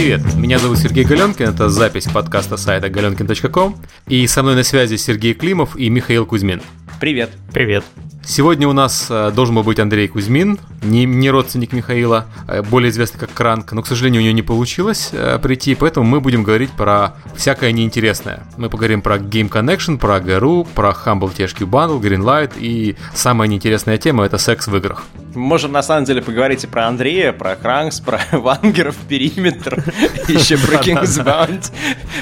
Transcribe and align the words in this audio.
Привет, 0.00 0.34
меня 0.34 0.58
зовут 0.58 0.78
Сергей 0.78 1.04
Галенкин, 1.04 1.50
это 1.50 1.68
запись 1.68 2.06
подкаста 2.06 2.56
сайта 2.56 2.86
galenkin.com, 2.86 3.76
и 4.08 4.26
со 4.26 4.42
мной 4.42 4.54
на 4.54 4.62
связи 4.62 4.96
Сергей 4.96 5.34
Климов 5.34 5.76
и 5.76 5.90
Михаил 5.90 6.24
Кузьмин. 6.24 6.62
Привет. 7.00 7.30
Привет. 7.50 7.82
Сегодня 8.22 8.68
у 8.68 8.72
нас 8.72 9.06
э, 9.08 9.32
должен 9.34 9.54
был 9.54 9.62
быть 9.62 9.80
Андрей 9.80 10.06
Кузьмин, 10.06 10.58
не, 10.82 11.04
не 11.06 11.30
родственник 11.30 11.72
Михаила, 11.72 12.26
э, 12.46 12.62
более 12.62 12.90
известный 12.90 13.18
как 13.18 13.32
Кранк, 13.32 13.72
но, 13.72 13.82
к 13.82 13.86
сожалению, 13.86 14.20
у 14.20 14.24
него 14.24 14.34
не 14.34 14.42
получилось 14.42 15.08
э, 15.12 15.38
прийти, 15.42 15.74
поэтому 15.74 16.06
мы 16.06 16.20
будем 16.20 16.42
говорить 16.42 16.70
про 16.70 17.14
всякое 17.34 17.72
неинтересное. 17.72 18.44
Мы 18.58 18.68
поговорим 18.68 19.00
про 19.00 19.16
Game 19.16 19.48
Connection, 19.48 19.98
про 19.98 20.18
GRU, 20.18 20.68
про 20.74 20.90
Humble 20.90 21.34
THQ 21.34 21.66
Bundle, 21.66 22.00
Greenlight 22.00 22.52
и 22.58 22.96
самая 23.14 23.48
неинтересная 23.48 23.96
тема— 23.96 24.24
это 24.26 24.36
секс 24.36 24.68
в 24.68 24.76
играх. 24.76 25.04
Мы 25.34 25.40
можем 25.40 25.72
на 25.72 25.82
самом 25.82 26.04
деле 26.04 26.22
поговорить 26.22 26.64
и 26.64 26.66
про 26.66 26.88
Андрея, 26.88 27.32
про 27.32 27.56
Кранкс, 27.56 28.00
про 28.00 28.20
Вангеров, 28.32 28.96
Периметр, 29.08 29.82
еще 30.28 30.58
про 30.58 30.76
King's 30.76 31.24
Bound, 31.24 31.72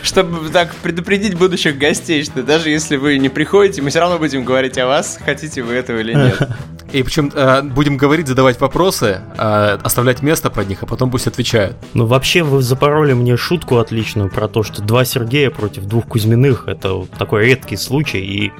чтобы 0.02 0.48
так 0.50 0.74
предупредить 0.77 1.34
будущих 1.34 1.77
гостей, 1.77 2.22
что 2.22 2.42
даже 2.42 2.70
если 2.70 2.97
вы 2.97 3.19
не 3.19 3.28
приходите, 3.28 3.83
мы 3.83 3.91
все 3.91 4.00
равно 4.00 4.19
будем 4.19 4.45
говорить 4.45 4.67
о 4.77 4.86
вас, 4.86 5.18
хотите 5.24 5.62
вы 5.62 5.74
этого 5.74 5.98
или 5.98 6.12
нет. 6.12 6.36
И 6.92 7.02
причем 7.02 7.30
э, 7.34 7.62
будем 7.62 7.97
говорить, 7.97 8.28
задавать 8.28 8.60
вопросы, 8.60 9.20
э, 9.37 9.78
оставлять 9.83 10.23
место 10.23 10.51
под 10.51 10.69
них, 10.69 10.83
а 10.83 10.87
потом 10.87 11.11
пусть 11.11 11.27
отвечают. 11.27 11.77
Ну, 11.95 12.06
вообще, 12.06 12.42
вы 12.42 12.62
запороли 12.62 13.12
мне 13.12 13.37
шутку 13.37 13.78
отличную 13.78 14.30
про 14.30 14.48
то, 14.48 14.62
что 14.62 14.83
два 14.83 15.05
Сергея 15.05 15.51
против 15.51 15.84
двух 15.84 16.06
Кузьминых. 16.06 16.66
Это 16.66 16.95
вот 16.95 17.11
такой 17.11 17.47
редкий 17.47 17.77
случай, 17.77 18.20
и 18.20 18.52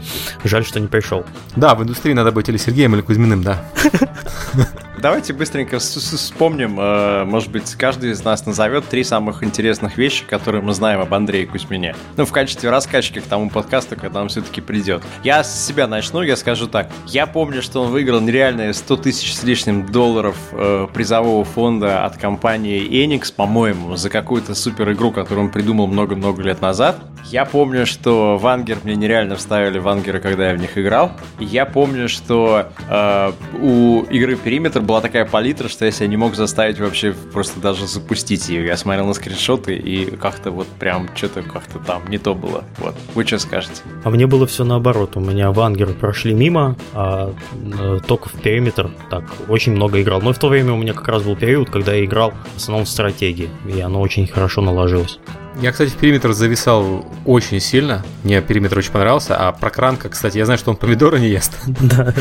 жаль, 0.45 0.65
что 0.65 0.81
не 0.81 0.89
пришел. 0.89 1.25
Да, 1.57 1.75
в 1.75 1.83
индустрии 1.83 2.13
надо 2.13 2.33
быть 2.33 2.49
или 2.49 2.57
Сергеем, 2.57 2.95
или 2.95 3.03
Кузьминым, 3.03 3.43
да. 3.43 3.65
Давайте 5.01 5.33
быстренько 5.33 5.79
вспомним, 5.79 6.81
э, 6.81 7.25
может 7.25 7.53
быть, 7.53 7.73
каждый 7.77 8.11
из 8.11 8.25
нас 8.25 8.45
назовет 8.47 8.85
три 8.89 9.05
самых 9.05 9.45
интересных 9.45 9.97
вещи, 9.97 10.25
которые 10.29 10.61
мы 10.61 10.75
знаем 10.75 11.01
об 11.01 11.15
Андрее 11.15 11.47
Кузьмине. 11.47 11.95
Ну, 12.17 12.25
в 12.25 12.33
качестве 12.33 12.69
раскачки 12.69 13.21
к 13.21 13.25
тому 13.25 13.49
подкасту, 13.49 13.95
когда 13.95 14.21
он 14.21 14.29
все-таки 14.29 14.61
придет. 14.61 15.05
Я 15.23 15.45
с 15.45 15.67
себя 15.67 15.87
начну, 15.87 16.23
я 16.23 16.37
скажу 16.37 16.67
так. 16.67 16.91
Я 17.07 17.27
помню, 17.27 17.63
что 17.63 17.83
он 17.83 17.93
выиграл 17.93 18.18
нереальные 18.21 18.73
100 18.73 18.97
тысяч 18.97 19.35
с 19.35 19.43
лишним 19.43 19.87
долларов 19.87 20.37
э, 20.53 20.87
призового 20.93 21.45
фонда 21.45 22.05
от 22.05 22.17
компании 22.17 23.05
Enix, 23.05 23.33
по-моему, 23.35 23.97
за 23.97 24.11
какую-то 24.11 24.55
супер 24.55 24.93
игру, 24.93 25.11
которую 25.13 25.47
он 25.47 25.53
придумал 25.53 25.87
много-много 25.87 26.43
лет 26.43 26.61
назад. 26.61 26.97
Я 27.31 27.45
помню, 27.45 27.85
что 27.85 28.39
Вангер 28.39 28.79
мне 28.85 28.97
нереально 28.97 29.37
вставили 29.37 29.79
Вангеры, 29.79 30.21
когда 30.21 30.51
я 30.51 30.55
в 30.55 30.59
них 30.59 30.79
играл. 30.79 31.13
Я 31.39 31.67
помню, 31.67 32.09
что 32.09 32.69
э, 32.89 33.33
у 33.61 34.03
игры 34.05 34.37
Периметр 34.37 34.81
была 34.81 35.01
такая 35.01 35.27
палитра, 35.27 35.69
что 35.69 35.85
я 35.85 35.91
себя 35.91 36.07
не 36.07 36.17
мог 36.17 36.35
заставить 36.35 36.79
вообще 36.79 37.13
просто 37.13 37.61
даже 37.61 37.87
запустить 37.87 38.49
ее. 38.49 38.65
Я 38.67 38.77
смотрел 38.77 39.07
на 39.07 39.15
скриншоты 39.15 39.77
и 39.77 40.17
как-то 40.17 40.51
вот 40.51 40.67
прям 40.67 41.09
что-то 41.15 41.43
как-то 41.43 41.79
там 41.79 42.09
не 42.09 42.19
то 42.19 42.35
было. 42.35 42.65
Вот. 42.79 42.95
Вы 43.15 43.25
что 43.25 43.39
скажете? 43.39 43.83
А 44.05 44.11
мне 44.11 44.27
было 44.27 44.47
все 44.47 44.65
наоборот. 44.65 45.17
У 45.17 45.21
меня 45.21 45.51
вангеры 45.53 45.93
прошли 45.93 46.33
мимо, 46.33 46.77
а 46.95 47.35
э, 47.53 47.99
только 48.09 48.31
в 48.31 48.33
периметр 48.33 48.91
так 49.11 49.25
очень 49.49 49.73
много 49.73 50.01
играл. 50.03 50.21
Но 50.23 50.33
в 50.33 50.39
то 50.39 50.49
время 50.49 50.73
у 50.73 50.77
меня 50.77 50.95
как 50.95 51.07
раз 51.09 51.23
был 51.23 51.37
период, 51.37 51.71
когда 51.71 51.93
я 51.93 52.05
играл 52.05 52.33
в 52.55 52.57
основном 52.57 52.87
в 52.87 52.89
стратегии, 52.89 53.51
и 53.67 53.81
оно 53.81 54.01
очень 54.01 54.27
хорошо 54.27 54.63
наложилось. 54.63 55.21
Я, 55.61 55.73
кстати, 55.73 55.91
в 55.91 55.97
периметр 55.97 56.33
зависал 56.33 57.05
очень 57.27 57.61
сильно. 57.61 58.05
Мне 58.25 58.41
периметр 58.41 58.79
очень 58.79 58.93
понравился. 58.93 59.37
А 59.37 59.53
про 59.53 59.71
Кранка, 59.71 60.09
кстати, 60.09 60.39
я 60.39 60.45
знаю, 60.45 60.59
что 60.59 60.71
он 60.71 60.77
помидоры 60.77 61.21
не 61.21 61.29
ест. 61.29 61.53
Да. 61.81 62.15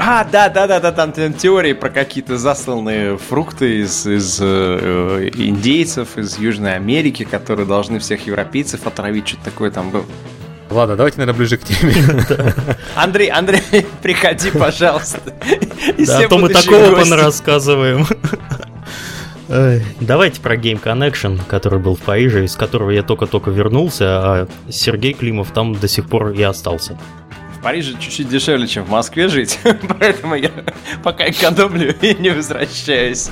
А, 0.00 0.22
да, 0.22 0.48
да, 0.48 0.68
да, 0.68 0.78
да, 0.78 0.92
там, 0.92 1.10
там 1.10 1.32
теории 1.32 1.72
про 1.72 1.90
какие-то 1.90 2.38
засланные 2.38 3.18
фрукты 3.18 3.80
из, 3.80 4.06
из 4.06 4.38
э, 4.40 5.30
индейцев, 5.34 6.16
из 6.16 6.38
Южной 6.38 6.76
Америки, 6.76 7.24
которые 7.24 7.66
должны 7.66 7.98
всех 7.98 8.24
европейцев 8.24 8.86
отравить, 8.86 9.26
что-то 9.26 9.46
такое 9.46 9.72
там 9.72 9.90
было. 9.90 10.04
Ладно, 10.70 10.96
давайте, 10.96 11.18
наверное, 11.18 11.38
ближе 11.38 11.56
к 11.56 11.64
теме. 11.64 11.94
Андрей, 12.94 13.30
Андрей, 13.30 13.62
приходи, 14.02 14.50
пожалуйста. 14.50 15.20
Да, 15.98 16.18
а 16.18 16.28
то 16.28 16.38
мы 16.38 16.48
такого 16.50 17.16
рассказываем. 17.16 18.06
Давайте 20.00 20.42
про 20.42 20.56
Game 20.56 20.78
Connection, 20.82 21.40
который 21.48 21.78
был 21.78 21.96
в 21.96 22.00
Париже, 22.00 22.44
из 22.44 22.54
которого 22.54 22.90
я 22.90 23.02
только-только 23.02 23.50
вернулся, 23.50 24.04
а 24.04 24.48
Сергей 24.68 25.14
Климов 25.14 25.52
там 25.52 25.74
до 25.74 25.88
сих 25.88 26.06
пор 26.06 26.32
и 26.32 26.42
остался. 26.42 26.98
В 27.58 27.62
Париже 27.62 27.94
чуть-чуть 27.98 28.28
дешевле, 28.28 28.66
чем 28.66 28.84
в 28.84 28.90
Москве 28.90 29.28
жить, 29.28 29.58
поэтому 29.98 30.34
я 30.34 30.50
пока 31.02 31.30
экономлю 31.30 31.94
и 32.02 32.14
не 32.14 32.28
возвращаюсь. 32.28 33.30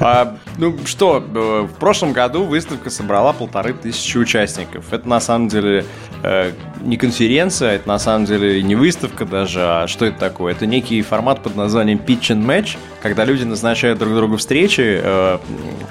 А, 0.00 0.38
ну 0.58 0.76
что, 0.84 1.22
э, 1.22 1.66
в 1.66 1.78
прошлом 1.78 2.12
году 2.12 2.44
выставка 2.44 2.90
собрала 2.90 3.32
полторы 3.32 3.72
тысячи 3.72 4.16
участников. 4.18 4.92
Это 4.92 5.08
на 5.08 5.20
самом 5.20 5.48
деле 5.48 5.84
э, 6.22 6.52
не 6.82 6.96
конференция, 6.96 7.76
это 7.76 7.88
на 7.88 7.98
самом 7.98 8.26
деле 8.26 8.62
не 8.62 8.74
выставка 8.74 9.24
даже, 9.24 9.60
а 9.62 9.86
что 9.86 10.04
это 10.04 10.18
такое? 10.18 10.52
Это 10.52 10.66
некий 10.66 11.00
формат 11.02 11.42
под 11.42 11.56
названием 11.56 11.98
Pitch 11.98 12.30
and 12.30 12.44
Match, 12.44 12.76
когда 13.00 13.24
люди 13.24 13.44
назначают 13.44 13.98
друг 13.98 14.14
другу 14.14 14.36
встречи, 14.36 15.00
э, 15.02 15.38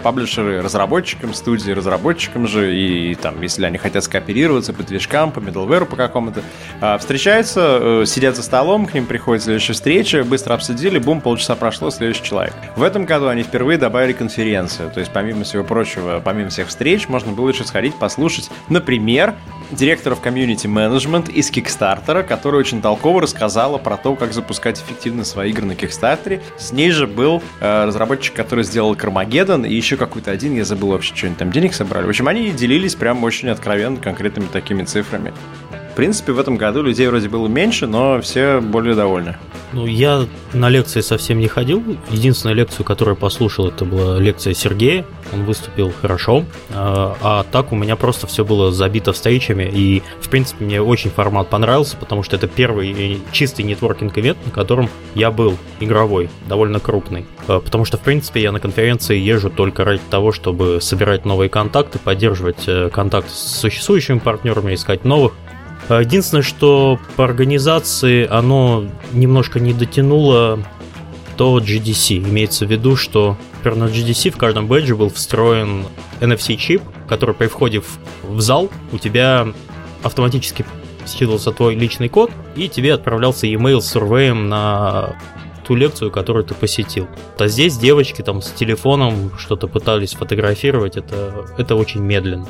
паблишеры 0.04 0.62
разработчикам, 0.62 1.34
студии 1.34 1.72
разработчикам 1.72 2.48
же, 2.48 2.76
и, 2.76 3.12
и 3.12 3.16
там, 3.16 3.42
если 3.42 3.66
они 3.66 3.78
хотят 3.78 4.04
скооперироваться 4.04 4.74
по 4.74 4.84
движкам, 4.84 5.32
по 5.32 5.40
middleware 5.40 5.86
по 5.86 5.96
какому-то, 5.96 6.44
э, 6.82 6.98
встречаются, 7.00 7.80
э, 7.82 8.04
сидят 8.06 8.36
за 8.36 8.44
столом, 8.44 8.86
к 8.86 8.94
ним 8.94 9.06
приходит 9.06 9.44
следующая 9.44 9.74
встреча, 9.74 10.24
быстро 10.24 10.54
обсудили, 10.54 11.00
бум, 11.00 11.22
полчаса 11.22 11.56
прошло, 11.56 11.90
следующий 11.90 12.24
человек. 12.24 12.54
В 12.76 12.84
этом 12.84 13.06
году 13.06 13.28
они 13.28 13.44
впервые 13.44 13.78
добавили 13.78 14.14
конференцию. 14.14 14.51
То 14.60 15.00
есть, 15.00 15.12
помимо 15.12 15.44
всего 15.44 15.64
прочего, 15.64 16.22
помимо 16.24 16.50
всех 16.50 16.68
встреч, 16.68 17.08
можно 17.08 17.32
было 17.32 17.50
еще 17.50 17.64
сходить, 17.64 17.96
послушать, 17.96 18.50
например, 18.70 19.36
директоров 19.72 20.20
комьюнити 20.22 20.68
менеджмент 20.68 21.30
из 21.30 21.50
Кикстартера, 21.50 22.24
которая 22.24 22.60
очень 22.60 22.82
толково 22.82 23.22
рассказала 23.22 23.78
про 23.78 23.98
то, 23.98 24.16
как 24.16 24.34
запускать 24.34 24.80
эффективно 24.80 25.24
свои 25.24 25.52
игры 25.52 25.66
на 25.66 25.76
Кикстартере. 25.76 26.42
С 26.58 26.72
ней 26.72 26.92
же 26.92 27.08
был 27.08 27.42
э, 27.60 27.86
разработчик, 27.86 28.34
который 28.36 28.64
сделал 28.64 28.96
Кармагеддон, 28.96 29.66
и 29.66 29.74
еще 29.74 29.98
какой-то 29.98 30.32
один, 30.32 30.56
я 30.56 30.66
забыл 30.66 30.90
вообще, 30.90 31.16
что 31.16 31.28
они 31.28 31.36
там 31.36 31.52
денег 31.52 31.74
собрали. 31.74 32.06
В 32.06 32.10
общем, 32.10 32.28
они 32.28 32.52
делились 32.52 32.96
прям 32.96 33.24
очень 33.24 33.50
откровенно 33.50 33.98
конкретными 33.98 34.48
такими 34.48 34.84
цифрами. 34.84 35.34
В 35.92 35.94
принципе, 35.94 36.32
в 36.32 36.40
этом 36.40 36.56
году 36.56 36.82
людей 36.82 37.06
вроде 37.08 37.28
было 37.28 37.50
меньше, 37.50 37.86
но 37.86 38.22
все 38.22 38.62
более 38.62 38.96
довольны. 38.96 39.36
Ну, 39.74 39.86
я 39.86 40.26
на 40.54 40.70
лекции 40.70 41.02
совсем 41.02 41.40
не 41.40 41.48
ходил. 41.48 41.84
Единственную 42.10 42.56
лекцию, 42.56 42.86
которую 42.86 43.18
послушал, 43.18 43.68
это 43.68 43.84
была 43.84 44.18
лекция 44.18 44.54
Сергея. 44.54 45.06
Он 45.34 45.44
выступил 45.44 45.92
хорошо. 46.02 46.46
А, 46.74 47.16
а 47.22 47.46
так 47.52 47.74
у 47.74 47.76
меня 47.76 47.98
просто 47.98 48.26
все 48.28 48.46
было 48.46 48.72
забито 48.72 49.12
встречами. 49.12 49.70
И, 49.72 50.02
в 50.22 50.30
принципе, 50.30 50.64
мне 50.64 50.82
очень 50.82 51.10
формат 51.10 51.50
понравился, 51.50 51.98
потому 51.98 52.24
что 52.24 52.38
это 52.38 52.48
первый 52.48 53.22
чистый 53.34 53.64
нетворкинг-ивент, 53.64 54.38
на 54.46 54.52
котором 54.52 54.90
я 55.14 55.30
был 55.30 55.58
игровой, 55.82 56.30
довольно 56.48 56.80
крупный. 56.80 57.26
А, 57.48 57.60
потому 57.60 57.84
что, 57.84 57.98
в 57.98 58.02
принципе, 58.02 58.42
я 58.42 58.54
на 58.54 58.62
конференции 58.62 59.18
езжу 59.18 59.50
только 59.50 59.84
ради 59.84 60.02
того, 60.10 60.32
чтобы 60.32 60.80
собирать 60.82 61.26
новые 61.26 61.50
контакты, 61.50 62.00
поддерживать 62.00 62.64
э, 62.68 62.90
контакт 62.90 63.30
с 63.30 63.60
существующими 63.60 64.20
партнерами, 64.20 64.74
искать 64.74 65.04
новых. 65.04 65.34
А 65.92 66.00
единственное, 66.00 66.42
что 66.42 66.98
по 67.18 67.26
организации 67.26 68.26
оно 68.26 68.86
немножко 69.12 69.60
не 69.60 69.74
дотянуло 69.74 70.58
до 71.38 71.60
GDC. 71.60 72.20
Имеется 72.30 72.66
в 72.66 72.72
виду, 72.72 72.96
что, 72.96 73.36
например, 73.58 73.90
на 73.90 73.92
GDC 73.92 74.32
в 74.32 74.38
каждом 74.38 74.68
бэджи 74.68 74.96
был 74.96 75.10
встроен 75.10 75.84
NFC-чип, 76.22 76.82
который 77.10 77.36
при 77.36 77.48
входе 77.48 77.84
в 78.24 78.40
зал 78.40 78.70
у 78.94 79.00
тебя 79.00 79.50
автоматически 80.02 80.66
считывался 81.06 81.52
твой 81.52 81.76
личный 81.76 82.08
код, 82.08 82.32
и 82.56 82.70
тебе 82.70 82.94
отправлялся 82.94 83.48
email 83.48 83.82
с 83.82 83.88
сурвеем 83.88 84.48
на 84.48 85.18
ту 85.68 85.76
лекцию, 85.76 86.10
которую 86.10 86.46
ты 86.46 86.54
посетил. 86.54 87.10
А 87.38 87.48
здесь 87.48 87.78
девочки 87.78 88.22
там 88.22 88.42
с 88.42 88.52
телефоном 88.52 89.34
что-то 89.38 89.68
пытались 89.68 90.14
фотографировать, 90.14 90.96
это, 90.96 91.48
это 91.58 91.76
очень 91.76 92.00
медленно. 92.00 92.48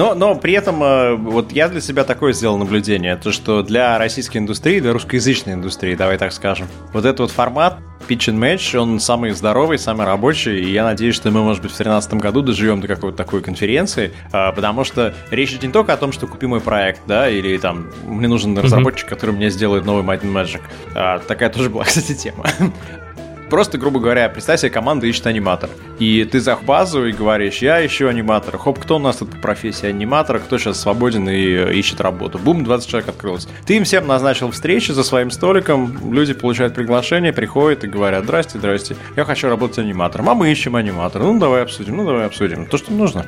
Но, 0.00 0.14
но 0.14 0.34
при 0.34 0.54
этом 0.54 0.82
э, 0.82 1.14
вот 1.14 1.52
я 1.52 1.68
для 1.68 1.82
себя 1.82 2.04
такое 2.04 2.32
сделал 2.32 2.56
наблюдение, 2.56 3.16
то 3.16 3.32
что 3.32 3.62
для 3.62 3.98
российской 3.98 4.38
индустрии, 4.38 4.80
для 4.80 4.94
русскоязычной 4.94 5.52
индустрии, 5.52 5.94
давай 5.94 6.16
так 6.16 6.32
скажем, 6.32 6.68
вот 6.94 7.04
этот 7.04 7.20
вот 7.20 7.30
формат 7.30 7.76
Pitch 8.08 8.32
and 8.32 8.38
Match, 8.38 8.74
он 8.78 8.98
самый 8.98 9.32
здоровый, 9.32 9.78
самый 9.78 10.06
рабочий, 10.06 10.58
и 10.58 10.72
я 10.72 10.84
надеюсь, 10.84 11.14
что 11.14 11.30
мы, 11.30 11.42
может 11.42 11.62
быть, 11.62 11.70
в 11.70 11.76
2013 11.76 12.14
году 12.14 12.40
доживем 12.40 12.80
до 12.80 12.88
какой-то 12.88 13.18
такой 13.18 13.42
конференции, 13.42 14.12
э, 14.32 14.52
потому 14.52 14.84
что 14.84 15.12
речь 15.30 15.50
идет 15.50 15.64
не 15.64 15.72
только 15.72 15.92
о 15.92 15.98
том, 15.98 16.12
что 16.12 16.26
купи 16.26 16.46
мой 16.46 16.62
проект, 16.62 17.02
да, 17.06 17.28
или 17.28 17.58
там 17.58 17.90
мне 18.06 18.26
нужен 18.26 18.56
разработчик, 18.56 19.06
который 19.06 19.32
мне 19.32 19.50
сделает 19.50 19.84
новый 19.84 20.02
Might 20.02 20.22
and 20.22 20.32
Magic. 20.32 20.62
А, 20.94 21.18
такая 21.18 21.50
тоже 21.50 21.68
была, 21.68 21.84
кстати, 21.84 22.14
тема. 22.14 22.46
Просто, 23.50 23.76
грубо 23.76 24.00
говоря, 24.00 24.28
представь 24.28 24.60
себе, 24.60 24.70
команда 24.70 25.06
ищет 25.06 25.26
аниматор. 25.26 25.68
И 25.98 26.24
ты 26.24 26.40
за 26.40 26.56
базу 26.56 27.06
и 27.06 27.12
говоришь, 27.12 27.58
я 27.58 27.84
ищу 27.84 28.08
аниматора. 28.08 28.56
Хоп, 28.56 28.78
кто 28.78 28.96
у 28.96 28.98
нас 28.98 29.16
тут 29.16 29.30
по 29.30 29.36
профессии 29.36 29.86
аниматора, 29.86 30.38
кто 30.38 30.56
сейчас 30.56 30.80
свободен 30.80 31.28
и 31.28 31.46
э, 31.46 31.74
ищет 31.74 32.00
работу. 32.00 32.38
Бум, 32.38 32.64
20 32.64 32.88
человек 32.88 33.08
открылось. 33.10 33.48
Ты 33.66 33.76
им 33.76 33.84
всем 33.84 34.06
назначил 34.06 34.50
встречу 34.50 34.94
за 34.94 35.04
своим 35.04 35.30
столиком, 35.30 36.14
люди 36.14 36.32
получают 36.32 36.74
приглашение, 36.74 37.32
приходят 37.32 37.84
и 37.84 37.88
говорят, 37.88 38.24
здрасте, 38.24 38.58
здрасте, 38.58 38.96
я 39.16 39.24
хочу 39.24 39.48
работать 39.48 39.78
аниматором, 39.78 40.30
а 40.30 40.34
мы 40.34 40.50
ищем 40.50 40.76
аниматора. 40.76 41.24
Ну, 41.24 41.38
давай 41.38 41.62
обсудим, 41.62 41.96
ну, 41.96 42.06
давай 42.06 42.26
обсудим. 42.26 42.66
То, 42.66 42.78
что 42.78 42.92
нужно. 42.92 43.26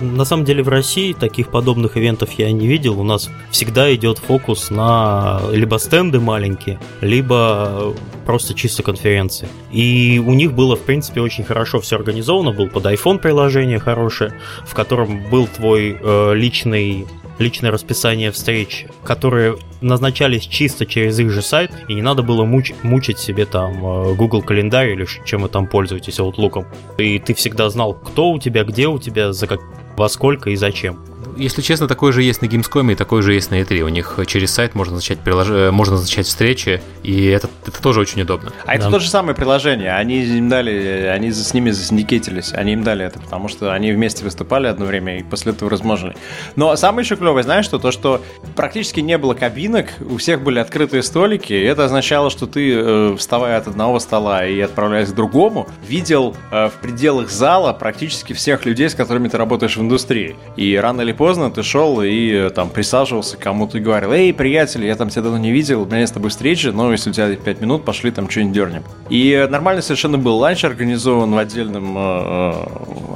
На 0.00 0.24
самом 0.24 0.44
деле 0.44 0.62
в 0.62 0.68
России 0.68 1.12
таких 1.12 1.50
подобных 1.50 1.96
ивентов 1.96 2.32
я 2.32 2.50
не 2.52 2.66
видел. 2.66 2.98
У 2.98 3.04
нас 3.04 3.28
всегда 3.50 3.94
идет 3.94 4.18
фокус 4.18 4.70
на 4.70 5.40
либо 5.52 5.76
стенды 5.76 6.20
маленькие, 6.20 6.80
либо 7.00 7.94
просто 8.24 8.54
чисто 8.54 8.82
конференции. 8.82 9.48
И 9.70 10.22
у 10.24 10.32
них 10.32 10.52
было, 10.52 10.76
в 10.76 10.80
принципе, 10.80 11.20
очень 11.20 11.44
хорошо 11.44 11.80
все 11.80 11.96
организовано. 11.96 12.52
Был 12.52 12.68
под 12.68 12.86
iPhone 12.86 13.18
приложение 13.18 13.78
хорошее, 13.78 14.32
в 14.66 14.74
котором 14.74 15.28
был 15.30 15.46
твой 15.46 15.98
э, 16.00 16.34
личный 16.34 17.06
личное 17.40 17.70
расписание 17.70 18.30
встреч, 18.30 18.86
которые 19.02 19.56
назначались 19.80 20.44
чисто 20.44 20.86
через 20.86 21.18
их 21.18 21.30
же 21.30 21.42
сайт, 21.42 21.72
и 21.88 21.94
не 21.94 22.02
надо 22.02 22.22
было 22.22 22.44
муч- 22.44 22.74
мучить 22.82 23.18
себе 23.18 23.46
там 23.46 23.84
э, 23.84 24.14
Google 24.14 24.42
календарь 24.42 24.90
или 24.90 25.06
чем 25.24 25.42
вы 25.42 25.48
там 25.48 25.66
пользуетесь, 25.66 26.20
Outlook. 26.20 26.66
И 26.98 27.18
ты 27.18 27.34
всегда 27.34 27.70
знал, 27.70 27.94
кто 27.94 28.30
у 28.30 28.38
тебя, 28.38 28.62
где 28.64 28.88
у 28.88 28.98
тебя, 28.98 29.32
за 29.32 29.46
как, 29.46 29.60
во 30.00 30.08
сколько 30.08 30.48
и 30.48 30.56
зачем. 30.56 30.98
Если 31.40 31.62
честно, 31.62 31.88
такой 31.88 32.12
же 32.12 32.22
есть 32.22 32.42
на 32.42 32.46
Gamescom 32.46 32.92
и 32.92 32.94
такой 32.94 33.22
же 33.22 33.32
есть 33.32 33.50
на 33.50 33.58
E3. 33.62 33.80
У 33.80 33.88
них 33.88 34.18
через 34.26 34.52
сайт 34.52 34.74
можно 34.74 34.96
назначать, 34.96 35.20
прилож... 35.20 35.48
Э, 35.48 35.70
можно 35.70 35.94
назначать 35.94 36.26
встречи, 36.26 36.82
и 37.02 37.28
это, 37.28 37.48
это 37.64 37.80
тоже 37.80 38.00
очень 38.00 38.20
удобно. 38.20 38.52
А 38.66 38.74
это 38.74 38.90
то 38.90 38.98
же 38.98 39.08
самое 39.08 39.34
приложение. 39.34 39.94
Они 39.94 40.22
им 40.22 40.50
дали, 40.50 41.10
они 41.10 41.32
с 41.32 41.54
ними 41.54 41.70
засиндикетились. 41.70 42.52
Они 42.52 42.74
им 42.74 42.84
дали 42.84 43.06
это, 43.06 43.20
потому 43.20 43.48
что 43.48 43.72
они 43.72 43.90
вместе 43.92 44.22
выступали 44.22 44.66
одно 44.66 44.84
время 44.84 45.18
и 45.18 45.22
после 45.22 45.52
этого 45.52 45.70
размножили. 45.70 46.14
Но 46.56 46.76
самое 46.76 47.06
еще 47.06 47.16
клевое, 47.16 47.42
знаешь, 47.42 47.64
что 47.64 47.78
то, 47.78 47.90
что 47.90 48.20
практически 48.54 49.00
не 49.00 49.16
было 49.16 49.32
кабинок, 49.32 49.86
у 49.98 50.18
всех 50.18 50.42
были 50.42 50.58
открытые 50.58 51.02
столики, 51.02 51.54
и 51.54 51.62
это 51.62 51.86
означало, 51.86 52.28
что 52.28 52.46
ты, 52.46 52.70
э, 52.70 53.16
вставая 53.16 53.56
от 53.56 53.66
одного 53.66 53.98
стола 53.98 54.44
и 54.44 54.60
отправляясь 54.60 55.08
к 55.08 55.14
другому, 55.14 55.66
видел 55.88 56.36
э, 56.50 56.68
в 56.68 56.74
пределах 56.82 57.30
зала 57.30 57.72
практически 57.72 58.34
всех 58.34 58.66
людей, 58.66 58.90
с 58.90 58.94
которыми 58.94 59.28
ты 59.28 59.38
работаешь 59.38 59.78
в 59.78 59.80
индустрии. 59.80 60.36
И 60.56 60.76
рано 60.76 61.00
или 61.00 61.12
поздно 61.12 61.29
ты 61.34 61.62
шел 61.62 62.02
и 62.02 62.32
э, 62.32 62.50
там 62.50 62.70
присаживался 62.70 63.36
к 63.36 63.40
кому-то 63.40 63.78
и 63.78 63.80
говорил, 63.80 64.12
эй, 64.12 64.32
приятель, 64.32 64.84
я 64.84 64.96
там 64.96 65.08
тебя 65.08 65.22
давно 65.22 65.38
не 65.38 65.52
видел, 65.52 65.82
у 65.82 65.86
меня 65.86 66.06
с 66.06 66.10
тобой 66.10 66.30
встреча, 66.30 66.72
но 66.72 66.90
если 66.92 67.10
у 67.10 67.12
тебя 67.12 67.34
5 67.34 67.60
минут, 67.60 67.84
пошли 67.84 68.10
там 68.10 68.28
что-нибудь 68.28 68.54
дернем. 68.54 68.84
И 69.08 69.46
нормально 69.50 69.82
совершенно 69.82 70.18
был 70.18 70.36
ланч 70.36 70.64
организован 70.64 71.32
в 71.32 71.38
отдельном 71.38 71.96
э, 71.96 72.52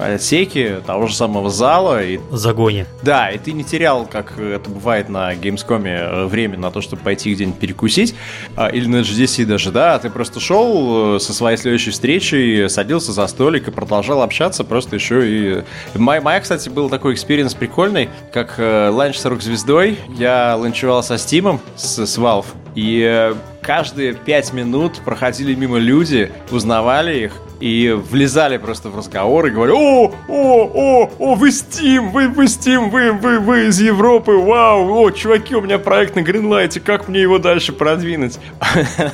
э, 0.00 0.14
отсеке 0.14 0.80
того 0.86 1.06
же 1.06 1.14
самого 1.14 1.50
зала. 1.50 2.02
И... 2.04 2.18
Загоне. 2.30 2.86
Да, 3.02 3.30
и 3.30 3.38
ты 3.38 3.52
не 3.52 3.64
терял, 3.64 4.06
как 4.06 4.38
это 4.38 4.70
бывает 4.70 5.08
на 5.08 5.34
Gamescom, 5.34 5.86
э, 5.86 6.26
время 6.26 6.58
на 6.58 6.70
то, 6.70 6.80
чтобы 6.80 7.02
пойти 7.02 7.34
где-нибудь 7.34 7.58
перекусить, 7.58 8.14
э, 8.56 8.70
или 8.72 8.86
на 8.86 8.96
GDC 8.96 9.44
даже, 9.44 9.70
да, 9.70 9.98
ты 9.98 10.10
просто 10.10 10.40
шел 10.40 11.18
со 11.20 11.32
своей 11.32 11.56
следующей 11.56 11.90
встречей, 11.90 12.68
садился 12.68 13.12
за 13.12 13.26
столик 13.26 13.68
и 13.68 13.70
продолжал 13.70 14.22
общаться, 14.22 14.64
просто 14.64 14.96
еще 14.96 15.22
и... 15.28 15.62
Моя, 15.94 16.20
моя 16.20 16.40
кстати, 16.40 16.68
был 16.68 16.88
такой 16.88 17.14
experience 17.14 17.54
прикольный, 17.54 17.93
прикольный, 17.94 18.08
как 18.32 18.58
э, 18.58 18.88
ланч 18.88 19.16
с 19.16 19.24
рок-звездой. 19.24 19.98
Я 20.08 20.56
ланчевал 20.56 21.02
со 21.02 21.18
Steam 21.18 21.44
ом, 21.44 21.60
с, 21.76 22.04
с 22.04 22.18
Valve, 22.18 22.46
и 22.74 23.02
э, 23.02 23.34
каждые 23.62 24.14
пять 24.14 24.52
минут 24.52 25.00
проходили 25.04 25.54
мимо 25.54 25.78
люди, 25.78 26.30
узнавали 26.50 27.24
их, 27.24 27.32
и 27.64 27.90
влезали 27.92 28.58
просто 28.58 28.90
в 28.90 28.98
разговор 28.98 29.46
и 29.46 29.50
говорили, 29.50 29.74
о, 29.74 30.12
о, 30.28 30.70
о, 30.74 31.10
о, 31.18 31.34
вы 31.34 31.48
Steam, 31.48 32.10
вы, 32.10 32.28
вы 32.28 32.44
Steam, 32.44 32.90
вы, 32.90 33.12
вы, 33.12 33.38
вы 33.38 33.68
из 33.68 33.80
Европы, 33.80 34.32
вау, 34.32 34.92
о, 34.92 35.10
чуваки, 35.10 35.56
у 35.56 35.62
меня 35.62 35.78
проект 35.78 36.14
на 36.14 36.20
Greenlight, 36.20 36.78
как 36.80 37.08
мне 37.08 37.22
его 37.22 37.38
дальше 37.38 37.72
продвинуть? 37.72 38.38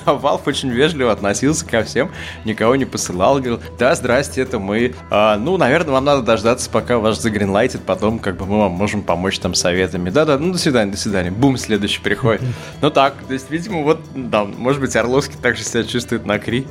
А 0.04 0.14
Valve 0.16 0.40
очень 0.46 0.70
вежливо 0.70 1.12
относился 1.12 1.64
ко 1.64 1.84
всем, 1.84 2.10
никого 2.44 2.74
не 2.74 2.86
посылал, 2.86 3.36
говорил, 3.36 3.60
да, 3.78 3.94
здрасте, 3.94 4.40
это 4.42 4.58
мы, 4.58 4.94
а, 5.10 5.36
ну, 5.36 5.56
наверное, 5.56 5.92
вам 5.92 6.04
надо 6.04 6.22
дождаться, 6.22 6.68
пока 6.70 6.98
ваш 6.98 7.18
загринлайтит, 7.18 7.82
потом, 7.82 8.18
как 8.18 8.36
бы, 8.36 8.46
мы 8.46 8.58
вам 8.58 8.72
можем 8.72 9.02
помочь 9.02 9.38
там 9.38 9.54
советами, 9.54 10.10
да-да, 10.10 10.38
ну, 10.38 10.50
до 10.50 10.58
свидания, 10.58 10.90
до 10.90 10.98
свидания, 10.98 11.30
бум, 11.30 11.56
следующий 11.56 12.00
приходит. 12.00 12.42
Ну, 12.80 12.90
так, 12.90 13.14
то 13.28 13.32
есть, 13.32 13.50
видимо, 13.50 13.82
вот, 13.82 14.00
да, 14.14 14.44
может 14.44 14.80
быть, 14.80 14.96
Орловский 14.96 15.36
также 15.40 15.62
себя 15.62 15.84
чувствует 15.84 16.24
на 16.24 16.38
Кри. 16.38 16.66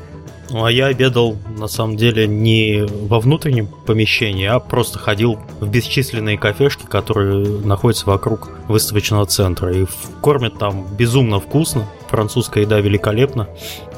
Ну, 0.51 0.65
а 0.65 0.71
я 0.71 0.87
обедал, 0.87 1.37
на 1.57 1.67
самом 1.67 1.95
деле, 1.95 2.27
не 2.27 2.85
во 2.87 3.19
внутреннем 3.19 3.67
помещении, 3.67 4.45
а 4.45 4.59
просто 4.59 4.97
ходил 4.97 5.39
в 5.59 5.67
бесчисленные 5.69 6.37
кафешки, 6.37 6.85
которые 6.85 7.47
находятся 7.59 8.07
вокруг 8.07 8.49
выставочного 8.67 9.25
центра. 9.25 9.71
И 9.71 9.85
кормят 10.21 10.57
там 10.57 10.85
безумно 10.95 11.39
вкусно. 11.39 11.87
Французская 12.09 12.61
еда 12.61 12.79
великолепна. 12.79 13.47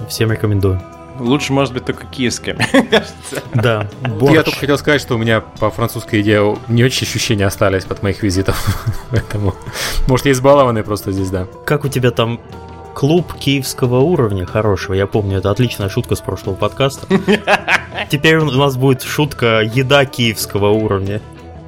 Всем 0.09 0.31
рекомендую. 0.31 0.81
Лучше, 1.19 1.53
может 1.53 1.73
быть, 1.73 1.85
только 1.85 2.07
киевская, 2.07 2.57
Да, 3.53 3.87
борщ. 4.19 4.33
Я 4.33 4.43
только 4.43 4.59
хотел 4.59 4.77
сказать, 4.77 5.01
что 5.01 5.15
у 5.15 5.17
меня 5.17 5.41
по 5.41 5.69
французской 5.69 6.19
еде 6.19 6.41
не 6.67 6.83
очень 6.83 7.05
ощущения 7.05 7.45
остались 7.45 7.85
от 7.85 8.01
моих 8.01 8.23
визитов. 8.23 8.81
Поэтому, 9.11 9.53
может, 10.07 10.25
я 10.25 10.31
избалованный 10.31 10.83
просто 10.83 11.11
здесь, 11.11 11.29
да. 11.29 11.47
Как 11.65 11.85
у 11.85 11.89
тебя 11.89 12.11
там 12.11 12.39
клуб 12.93 13.33
киевского 13.33 13.99
уровня 13.99 14.45
хорошего. 14.45 14.93
Я 14.93 15.07
помню, 15.07 15.39
это 15.39 15.51
отличная 15.51 15.89
шутка 15.89 16.15
с 16.15 16.21
прошлого 16.21 16.55
подкаста. 16.55 17.07
Теперь 18.09 18.37
у 18.37 18.51
нас 18.51 18.77
будет 18.77 19.01
шутка 19.01 19.61
еда 19.61 20.05
киевского 20.05 20.69
уровня. 20.69 21.21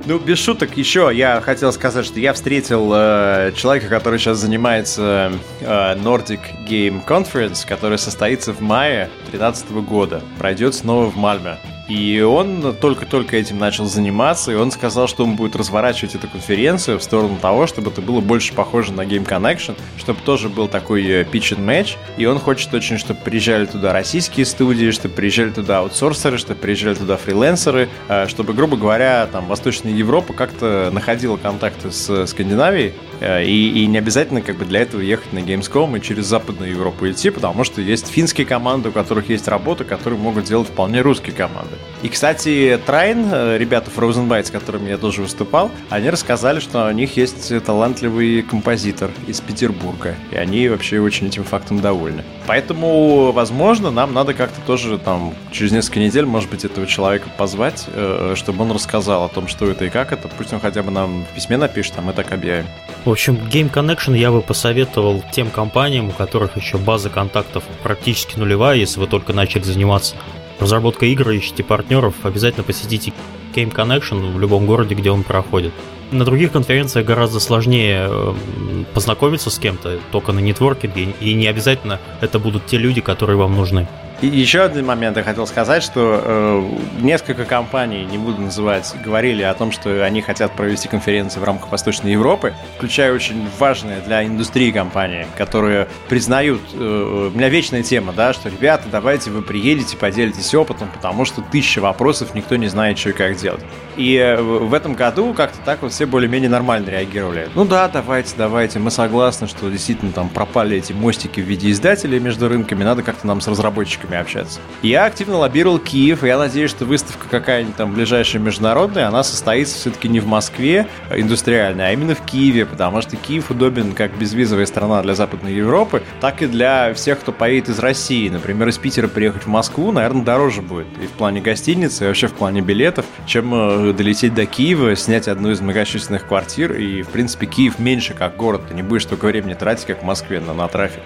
Ну, 0.05 0.19
без 0.19 0.37
шуток, 0.37 0.75
еще 0.75 1.09
я 1.13 1.39
хотел 1.39 1.71
сказать, 1.71 2.05
что 2.05 2.19
я 2.19 2.33
встретил 2.33 2.91
э, 2.93 3.53
человека, 3.55 3.87
который 3.87 4.19
сейчас 4.19 4.37
занимается 4.37 5.31
э, 5.61 5.95
Nordic 5.95 6.41
Game 6.67 7.05
Conference, 7.05 7.65
который 7.65 7.97
состоится 7.97 8.51
в 8.51 8.59
мае 8.59 9.09
2013 9.31 9.71
года. 9.87 10.21
Пройдет 10.37 10.75
снова 10.75 11.09
в 11.09 11.15
Мальме. 11.15 11.57
И 11.87 12.21
он 12.21 12.75
только-только 12.79 13.35
этим 13.35 13.59
начал 13.59 13.85
заниматься, 13.85 14.51
и 14.51 14.55
он 14.55 14.71
сказал, 14.71 15.07
что 15.07 15.23
он 15.25 15.35
будет 15.35 15.55
разворачивать 15.55 16.15
эту 16.15 16.27
конференцию 16.27 16.97
в 16.97 17.03
сторону 17.03 17.37
того, 17.41 17.67
чтобы 17.67 17.91
это 17.91 18.01
было 18.01 18.21
больше 18.21 18.53
похоже 18.53 18.93
на 18.93 19.01
Game 19.01 19.27
Connection, 19.27 19.75
чтобы 19.97 20.21
тоже 20.21 20.47
был 20.47 20.67
такой 20.69 21.03
э, 21.05 21.23
pitch 21.23 21.57
and 21.57 21.65
match, 21.65 21.97
и 22.17 22.25
он 22.25 22.39
хочет 22.39 22.73
очень, 22.73 22.97
чтобы 22.97 23.19
приезжали 23.19 23.65
туда 23.65 23.91
российские 23.91 24.45
студии, 24.45 24.91
чтобы 24.91 25.15
приезжали 25.15 25.49
туда 25.49 25.79
аутсорсеры, 25.79 26.37
чтобы 26.37 26.59
приезжали 26.59 26.95
туда 26.95 27.17
фрилансеры, 27.17 27.89
э, 28.07 28.27
чтобы, 28.27 28.53
грубо 28.53 28.77
говоря, 28.77 29.27
там 29.27 29.47
Восточная 29.47 29.91
Европа 29.91 30.31
как-то 30.33 30.89
находила 30.93 31.35
контакты 31.35 31.91
с 31.91 32.27
Скандинавией, 32.27 32.93
э, 33.12 33.12
и, 33.21 33.83
и 33.83 33.87
не 33.87 33.97
обязательно 33.97 34.41
как 34.41 34.57
бы 34.57 34.65
для 34.65 34.81
этого 34.81 35.01
ехать 35.01 35.33
на 35.33 35.39
Gamescom 35.39 35.97
и 35.97 36.01
через 36.01 36.25
Западную 36.25 36.71
Европу 36.71 37.09
идти, 37.09 37.29
потому 37.29 37.63
что 37.63 37.81
есть 37.81 38.07
финские 38.07 38.45
команды, 38.45 38.89
у 38.89 38.91
которых 38.91 39.29
есть 39.29 39.47
работа, 39.47 39.83
которые 39.83 40.19
могут 40.19 40.45
делать 40.45 40.67
вполне 40.67 41.01
русские 41.01 41.35
команды. 41.35 41.75
И, 42.01 42.09
кстати, 42.09 42.79
Трайн, 42.85 43.27
э, 43.31 43.57
ребята 43.57 43.89
Frozen 43.95 44.27
Byte, 44.27 44.45
с 44.45 44.51
которыми 44.51 44.89
я 44.89 44.97
тоже 44.97 45.21
выступал, 45.21 45.71
они 45.89 46.09
рассказали, 46.09 46.59
что 46.59 46.87
у 46.87 46.91
них 46.91 47.17
есть 47.17 47.63
талантливый 47.63 48.41
композитор 48.41 49.11
из 49.27 49.39
Петербурга. 49.41 50.15
И 50.31 50.35
они 50.35 50.67
вообще 50.67 50.99
очень 50.99 51.27
этим 51.27 51.43
фактом 51.43 51.79
довольны. 51.79 52.23
Поэтому, 52.47 53.31
возможно, 53.31 53.91
нам 53.91 54.13
надо 54.13 54.33
как-то 54.33 54.59
тоже 54.65 54.97
там 54.97 55.33
через 55.51 55.71
несколько 55.71 55.99
недель, 55.99 56.25
может 56.25 56.49
быть, 56.49 56.65
этого 56.65 56.85
человека 56.87 57.29
позвать, 57.37 57.85
э, 57.87 58.33
чтобы 58.35 58.63
он 58.63 58.71
рассказал 58.71 59.23
о 59.23 59.29
том, 59.29 59.47
что 59.47 59.69
это 59.69 59.85
и 59.85 59.89
как 59.89 60.11
это. 60.11 60.27
Пусть 60.27 60.53
он 60.53 60.59
хотя 60.59 60.83
бы 60.83 60.91
нам 60.91 61.25
в 61.25 61.35
письме 61.35 61.57
напишет, 61.57 61.93
а 61.97 62.01
мы 62.01 62.13
так 62.13 62.31
объявим. 62.31 62.65
Общем, 63.13 63.35
Game 63.35 63.71
Connection 63.71 64.17
я 64.17 64.31
бы 64.31 64.41
посоветовал 64.41 65.23
тем 65.31 65.51
компаниям, 65.51 66.09
у 66.09 66.11
которых 66.11 66.57
еще 66.57 66.79
база 66.79 67.11
контактов 67.11 67.63
практически 67.83 68.39
нулевая, 68.39 68.75
если 68.75 68.99
вы 68.99 69.05
только 69.05 69.33
начали 69.33 69.61
заниматься 69.61 70.15
разработка 70.59 71.05
игр, 71.05 71.29
ищите 71.29 71.63
партнеров, 71.63 72.15
обязательно 72.23 72.63
посетите 72.63 73.13
Game 73.53 73.71
Connection 73.71 74.33
в 74.33 74.39
любом 74.39 74.65
городе, 74.65 74.95
где 74.95 75.11
он 75.11 75.21
проходит. 75.21 75.73
На 76.09 76.25
других 76.25 76.51
конференциях 76.51 77.05
гораздо 77.05 77.39
сложнее 77.39 78.07
эм, 78.09 78.87
познакомиться 78.95 79.51
с 79.51 79.59
кем-то, 79.59 79.99
только 80.11 80.31
на 80.31 80.39
нетворкинге, 80.39 81.13
и 81.21 81.35
не 81.35 81.45
обязательно 81.45 81.99
это 82.19 82.39
будут 82.39 82.65
те 82.65 82.77
люди, 82.77 83.01
которые 83.01 83.37
вам 83.37 83.55
нужны. 83.55 83.87
И 84.23 84.27
еще 84.27 84.61
один 84.61 84.85
момент 84.85 85.17
я 85.17 85.23
хотел 85.23 85.45
сказать, 85.45 85.83
что 85.83 86.21
э, 86.23 87.01
несколько 87.01 87.43
компаний, 87.43 88.05
не 88.05 88.17
буду 88.17 88.39
называть, 88.39 88.95
говорили 89.03 89.43
о 89.43 89.53
том, 89.53 89.73
что 89.73 90.05
они 90.05 90.21
хотят 90.21 90.53
провести 90.53 90.87
конференции 90.87 91.41
в 91.41 91.43
рамках 91.43 91.73
Восточной 91.73 92.13
Европы, 92.13 92.53
включая 92.77 93.11
очень 93.11 93.45
важные 93.59 93.99
для 93.99 94.25
индустрии 94.25 94.71
компании, 94.71 95.27
которые 95.37 95.89
признают, 96.07 96.61
э, 96.73 97.29
у 97.33 97.37
меня 97.37 97.49
вечная 97.49 97.83
тема, 97.83 98.13
да, 98.13 98.31
что, 98.31 98.47
ребята, 98.47 98.85
давайте 98.89 99.29
вы 99.29 99.41
приедете, 99.41 99.97
поделитесь 99.97 100.55
опытом, 100.55 100.87
потому 100.87 101.25
что 101.25 101.41
тысяча 101.41 101.79
вопросов, 101.79 102.33
никто 102.33 102.55
не 102.55 102.69
знает, 102.69 102.97
что 102.97 103.09
и 103.09 103.11
как 103.11 103.35
делать. 103.35 103.65
И 103.97 104.15
э, 104.15 104.41
в 104.41 104.73
этом 104.73 104.93
году 104.93 105.33
как-то 105.33 105.57
так 105.65 105.81
вот 105.81 105.91
все 105.91 106.05
более-менее 106.05 106.49
нормально 106.49 106.91
реагировали. 106.91 107.49
Ну 107.55 107.65
да, 107.65 107.89
давайте, 107.89 108.35
давайте, 108.37 108.79
мы 108.79 108.89
согласны, 108.89 109.49
что 109.49 109.69
действительно 109.69 110.13
там 110.13 110.29
пропали 110.29 110.77
эти 110.77 110.93
мостики 110.93 111.41
в 111.41 111.43
виде 111.43 111.69
издателей 111.71 112.19
между 112.19 112.47
рынками, 112.47 112.85
надо 112.85 113.03
как-то 113.03 113.27
нам 113.27 113.41
с 113.41 113.49
разработчиками 113.49 114.12
игроками 114.13 114.21
общаться. 114.21 114.59
Я 114.81 115.05
активно 115.05 115.37
лоббировал 115.37 115.79
Киев, 115.79 116.23
и 116.23 116.27
я 116.27 116.37
надеюсь, 116.37 116.69
что 116.69 116.85
выставка 116.85 117.27
какая-нибудь 117.29 117.75
там 117.75 117.93
ближайшая 117.93 118.41
международная, 118.41 119.07
она 119.07 119.23
состоится 119.23 119.77
все-таки 119.77 120.07
не 120.07 120.19
в 120.19 120.27
Москве 120.27 120.87
э, 121.09 121.19
индустриальной, 121.19 121.89
а 121.89 121.91
именно 121.91 122.15
в 122.15 122.21
Киеве, 122.25 122.65
потому 122.65 123.01
что 123.01 123.15
Киев 123.15 123.49
удобен 123.49 123.93
как 123.93 124.15
безвизовая 124.17 124.65
страна 124.65 125.01
для 125.01 125.15
Западной 125.15 125.53
Европы, 125.53 126.03
так 126.21 126.41
и 126.41 126.47
для 126.47 126.93
всех, 126.93 127.19
кто 127.19 127.31
поедет 127.31 127.69
из 127.69 127.79
России. 127.79 128.29
Например, 128.29 128.67
из 128.67 128.77
Питера 128.77 129.07
приехать 129.07 129.43
в 129.43 129.47
Москву, 129.47 129.91
наверное, 129.91 130.23
дороже 130.23 130.61
будет 130.61 130.87
и 131.01 131.07
в 131.07 131.11
плане 131.11 131.41
гостиницы, 131.41 132.05
и 132.05 132.07
вообще 132.07 132.27
в 132.27 132.33
плане 132.33 132.61
билетов, 132.61 133.05
чем 133.25 133.53
э, 133.53 133.93
долететь 133.93 134.33
до 134.33 134.45
Киева, 134.45 134.95
снять 134.95 135.27
одну 135.27 135.51
из 135.51 135.61
многочисленных 135.61 136.27
квартир, 136.27 136.73
и, 136.73 137.01
в 137.01 137.09
принципе, 137.09 137.45
Киев 137.45 137.79
меньше 137.79 138.13
как 138.13 138.35
город, 138.35 138.61
ты 138.69 138.75
не 138.75 138.83
будешь 138.83 139.03
столько 139.03 139.25
времени 139.25 139.53
тратить, 139.53 139.85
как 139.85 140.01
в 140.01 140.05
Москве 140.05 140.39
на, 140.39 140.53
на 140.53 140.67
трафик. 140.67 141.01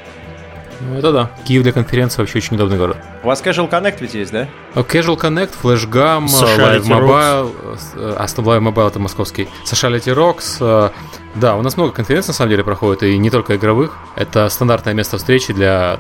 Ну, 0.80 0.98
это 0.98 1.12
да. 1.12 1.32
Киев 1.46 1.64
для 1.64 1.72
конференции 1.72 2.22
вообще 2.22 2.38
очень 2.38 2.56
удобный 2.56 2.78
город. 2.78 2.98
У 3.24 3.28
вас 3.28 3.42
Casual 3.42 3.70
Connect 3.70 3.98
ведь 4.00 4.14
есть, 4.14 4.32
да? 4.32 4.48
Casual 4.76 5.20
Connect, 5.20 5.52
FlashGam, 5.62 6.26
Live 6.26 6.86
Mobile, 6.86 7.52
Aston 8.18 8.44
Live 8.44 8.62
Mobile 8.62 8.88
это 8.88 9.00
московский, 9.00 9.48
Sociality 9.66 10.14
Rocks. 10.14 10.92
Да, 11.36 11.56
у 11.56 11.62
нас 11.62 11.78
много 11.78 11.94
конференций 11.94 12.30
на 12.30 12.34
самом 12.34 12.52
деле 12.52 12.64
проходит, 12.64 13.04
и 13.04 13.18
не 13.18 13.30
только 13.30 13.56
игровых. 13.56 13.98
Это 14.16 14.50
стандартное 14.50 14.94
место 14.94 15.18
встречи 15.18 15.54
для 15.54 16.00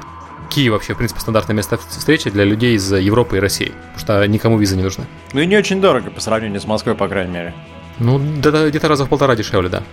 Киев 0.50 0.74
вообще, 0.74 0.94
в 0.94 0.98
принципе, 0.98 1.20
стандартное 1.22 1.56
место 1.56 1.78
встречи 1.78 2.30
для 2.30 2.44
людей 2.44 2.76
из 2.76 2.92
Европы 2.92 3.38
и 3.38 3.40
России, 3.40 3.74
потому 3.96 4.00
что 4.00 4.28
никому 4.28 4.58
визы 4.58 4.78
не 4.78 4.84
нужны. 4.84 5.06
Ну 5.34 5.42
и 5.42 5.46
не 5.46 5.58
очень 5.58 5.82
дорого 5.82 6.10
по 6.10 6.22
сравнению 6.22 6.62
с 6.62 6.66
Москвой, 6.66 6.96
по 6.96 7.08
крайней 7.08 7.32
мере. 7.32 7.54
Ну, 8.00 8.20
где-то 8.20 8.88
раза 8.88 9.06
в 9.06 9.10
полтора 9.10 9.36
дешевле, 9.36 9.70
да. 9.70 9.84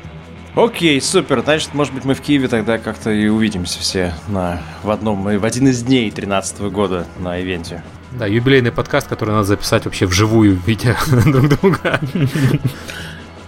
Окей, 0.57 1.01
супер. 1.01 1.43
Значит, 1.43 1.75
может 1.75 1.93
быть, 1.93 2.05
мы 2.05 2.15
в 2.15 2.21
Киеве 2.21 2.47
тогда 2.47 2.79
как-то 2.79 3.11
и 3.11 3.27
увидимся 3.27 3.81
все 3.81 4.15
на, 4.29 4.63
в 4.85 4.91
одном, 4.91 5.25
в 5.25 5.45
один 5.45 5.67
из 5.67 5.83
дней 5.83 6.05
2013 6.11 6.61
года 6.61 7.07
на 7.19 7.41
ивенте. 7.41 7.83
Да, 8.13 8.27
юбилейный 8.27 8.71
подкаст, 8.71 9.09
который 9.09 9.31
надо 9.31 9.45
записать 9.45 9.85
вообще 9.85 10.07
вживую, 10.07 10.61
видя 10.65 10.97
друг 11.27 11.49
друга. 11.49 12.01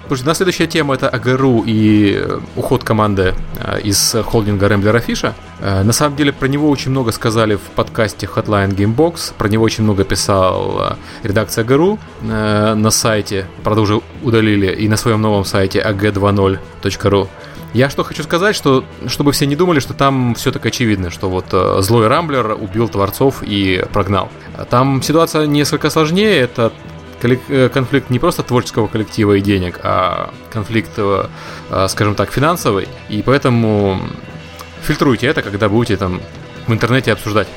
Слушай, 0.09 0.25
на 0.25 0.35
следующая 0.35 0.69
тема 0.69 0.95
это 0.95 1.09
АГРУ 1.09 1.65
и 1.67 2.15
э, 2.15 2.39
уход 2.55 2.85
команды 2.85 3.35
э, 3.57 3.81
из 3.81 4.15
холдинга 4.25 4.69
Рэмблера 4.69 5.01
Фиша. 5.01 5.35
Э, 5.59 5.83
на 5.83 5.93
самом 5.93 6.15
деле 6.15 6.33
про 6.33 6.47
него 6.47 6.71
очень 6.71 6.93
много 6.93 7.11
сказали 7.11 7.57
в 7.57 7.63
подкасте 7.75 8.29
Hotline 8.33 8.73
Gamebox, 8.73 9.33
про 9.37 9.49
него 9.49 9.65
очень 9.65 9.83
много 9.83 10.05
писал 10.05 10.97
редакция 11.25 11.65
АГРУ 11.65 11.99
на 12.23 12.91
сайте, 12.91 13.47
правда 13.65 13.81
уже 13.81 14.01
удалили, 14.23 14.73
и 14.73 14.89
на 14.89 14.97
своем 14.97 15.21
новом 15.21 15.45
сайте 15.45 15.81
ag20.ru. 15.81 17.29
Я 17.75 17.91
что 17.91 18.05
хочу 18.05 18.23
сказать, 18.23 18.55
что 18.55 18.85
чтобы 19.09 19.33
все 19.33 19.47
не 19.47 19.57
думали, 19.57 19.81
что 19.81 19.93
там 19.93 20.37
все 20.37 20.53
так 20.53 20.65
очевидно, 20.67 21.11
что 21.11 21.29
вот 21.29 21.47
злой 21.85 22.07
Рамблер 22.07 22.53
убил 22.53 22.89
творцов 22.89 23.43
и 23.43 23.85
прогнал. 23.93 24.31
Там 24.71 25.03
ситуация 25.03 25.47
несколько 25.47 25.91
сложнее, 25.91 26.39
это 26.39 26.73
Э, 26.73 26.96
конфликт 27.21 28.11
не 28.11 28.19
просто 28.19 28.43
творческого 28.43 28.87
коллектива 28.87 29.35
и 29.35 29.41
денег, 29.41 29.81
а 29.83 30.33
конфликт, 30.51 30.91
э, 30.97 31.27
э, 31.71 31.89
скажем 31.89 32.15
так, 32.15 32.31
финансовый. 32.31 32.89
И 33.09 33.23
поэтому 33.23 34.01
фильтруйте 34.83 35.27
это, 35.27 35.43
когда 35.43 35.69
будете 35.69 35.97
там 35.97 36.21
в 36.67 36.73
интернете 36.73 37.13
обсуждать. 37.13 37.49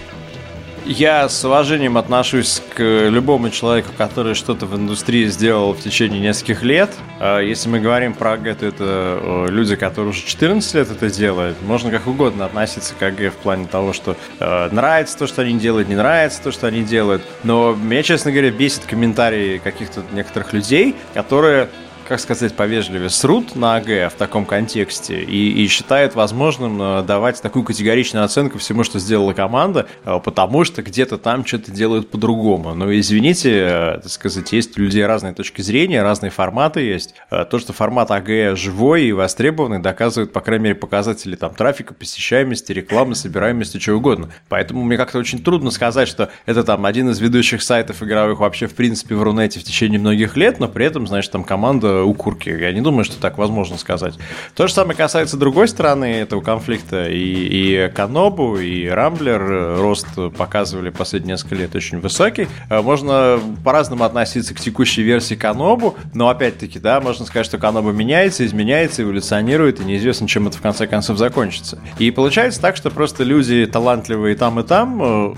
Я 0.92 1.30
с 1.30 1.46
уважением 1.46 2.00
отношусь 2.00 2.64
к 2.76 2.82
любому 2.82 3.52
человеку, 3.52 3.90
который 3.96 4.34
что-то 4.34 4.66
в 4.66 4.76
индустрии 4.76 5.28
сделал 5.28 5.74
в 5.74 5.80
течение 5.80 6.20
нескольких 6.20 6.64
лет. 6.64 6.90
А 7.20 7.42
если 7.42 7.70
мы 7.70 7.80
говорим 7.80 8.16
про 8.16 8.32
АГ, 8.32 8.58
то 8.58 8.66
это 8.66 9.46
люди, 9.50 9.76
которые 9.76 10.10
уже 10.10 10.26
14 10.26 10.74
лет 10.74 10.90
это 10.90 11.12
делают. 11.12 11.62
Можно 11.62 11.92
как 11.92 12.08
угодно 12.08 12.46
относиться 12.46 12.96
к 12.96 13.04
АГ 13.04 13.32
в 13.32 13.36
плане 13.36 13.68
того, 13.68 13.94
что 13.94 14.18
э, 14.40 14.70
нравится 14.72 15.16
то, 15.16 15.28
что 15.28 15.44
они 15.44 15.60
делают, 15.60 15.90
не 15.90 15.96
нравится 15.96 16.42
то, 16.42 16.52
что 16.52 16.66
они 16.66 16.82
делают. 16.82 17.22
Но 17.44 17.76
меня, 17.76 18.02
честно 18.02 18.32
говоря, 18.32 18.50
бесит 18.50 18.86
комментарии 18.88 19.60
каких-то 19.64 20.02
некоторых 20.12 20.54
людей, 20.54 20.96
которые 21.14 21.70
как 22.10 22.20
сказать 22.20 22.56
повежливее, 22.56 23.12
срут 23.12 23.56
на 23.56 23.76
АГ 23.76 24.12
в 24.12 24.16
таком 24.18 24.44
контексте 24.44 25.22
и, 25.22 25.64
и 25.64 25.68
считают 25.68 26.16
возможным 26.16 26.82
э, 26.82 27.04
давать 27.04 27.40
такую 27.40 27.64
категоричную 27.64 28.26
оценку 28.26 28.58
всему, 28.58 28.84
что 28.84 28.98
сделала 28.98 29.34
команда, 29.34 29.86
э, 30.04 30.20
потому 30.26 30.64
что 30.64 30.82
где-то 30.82 31.20
там 31.20 31.46
что-то 31.46 31.72
делают 31.72 32.10
по-другому. 32.10 32.74
Но 32.74 32.92
извините, 32.98 33.52
э, 33.52 34.00
так 34.02 34.10
сказать, 34.10 34.52
есть 34.52 34.76
у 34.80 34.82
людей 34.82 35.06
разные 35.06 35.36
точки 35.36 35.62
зрения, 35.62 36.02
разные 36.02 36.32
форматы 36.32 36.82
есть. 36.82 37.14
То, 37.30 37.60
что 37.60 37.74
формат 37.74 38.10
АГ 38.10 38.58
живой 38.58 39.04
и 39.04 39.12
востребованный, 39.12 39.78
доказывает, 39.78 40.34
по 40.34 40.42
крайней 40.42 40.64
мере, 40.64 40.76
показатели 40.76 41.36
там 41.36 41.54
трафика, 41.54 41.94
посещаемости, 41.94 42.72
рекламы, 42.72 43.14
собираемости, 43.14 43.78
чего 43.78 43.98
угодно. 43.98 44.30
Поэтому 44.48 44.84
мне 44.84 44.98
как-то 44.98 45.20
очень 45.20 45.44
трудно 45.44 45.70
сказать, 45.70 46.08
что 46.08 46.32
это 46.48 46.64
там 46.64 46.88
один 46.88 47.10
из 47.12 47.20
ведущих 47.20 47.62
сайтов 47.62 48.02
игровых 48.02 48.40
вообще 48.40 48.66
в 48.66 48.74
принципе 48.74 49.14
в 49.14 49.22
Рунете 49.22 49.60
в 49.60 49.64
течение 49.64 50.00
многих 50.00 50.36
лет, 50.36 50.60
но 50.60 50.68
при 50.68 50.88
этом, 50.88 51.06
значит, 51.06 51.32
там 51.32 51.44
команда 51.44 51.99
у 52.04 52.14
курки. 52.14 52.50
Я 52.50 52.72
не 52.72 52.82
думаю, 52.82 53.04
что 53.04 53.20
так 53.20 53.38
возможно 53.38 53.78
сказать. 53.78 54.16
То 54.56 54.68
же 54.68 54.74
самое 54.74 54.96
касается 54.96 55.38
другой 55.38 55.68
стороны 55.68 56.06
этого 56.06 56.42
конфликта. 56.42 57.10
И, 57.10 57.16
и 57.16 57.92
Канобу, 57.94 58.58
и 58.58 58.88
Рамблер 58.88 59.78
рост 59.78 60.08
показывали 60.38 60.90
последние 60.90 61.34
несколько 61.34 61.56
лет 61.56 61.76
очень 61.76 62.00
высокий. 62.00 62.48
Э, 62.70 62.82
можно 62.82 63.40
по-разному 63.64 64.04
относиться 64.04 64.54
к 64.54 64.60
текущей 64.60 65.04
версии 65.04 65.36
Канобу, 65.36 65.96
но 66.14 66.30
опять-таки, 66.30 66.80
да, 66.80 67.00
можно 67.02 67.26
сказать, 67.26 67.46
что 67.46 67.58
Канобу 67.58 67.92
меняется, 67.92 68.46
изменяется, 68.46 69.04
эволюционирует, 69.04 69.80
и 69.80 69.84
неизвестно, 69.84 70.28
чем 70.28 70.48
это 70.48 70.58
в 70.58 70.62
конце 70.62 70.88
концов 70.88 71.18
закончится. 71.18 71.80
И 71.98 72.12
получается 72.12 72.62
так, 72.62 72.76
что 72.76 72.90
просто 72.90 73.24
люди 73.24 73.66
талантливые 73.66 74.36
там 74.36 74.60
и 74.60 74.64
там 74.64 75.02
э, 75.02 75.36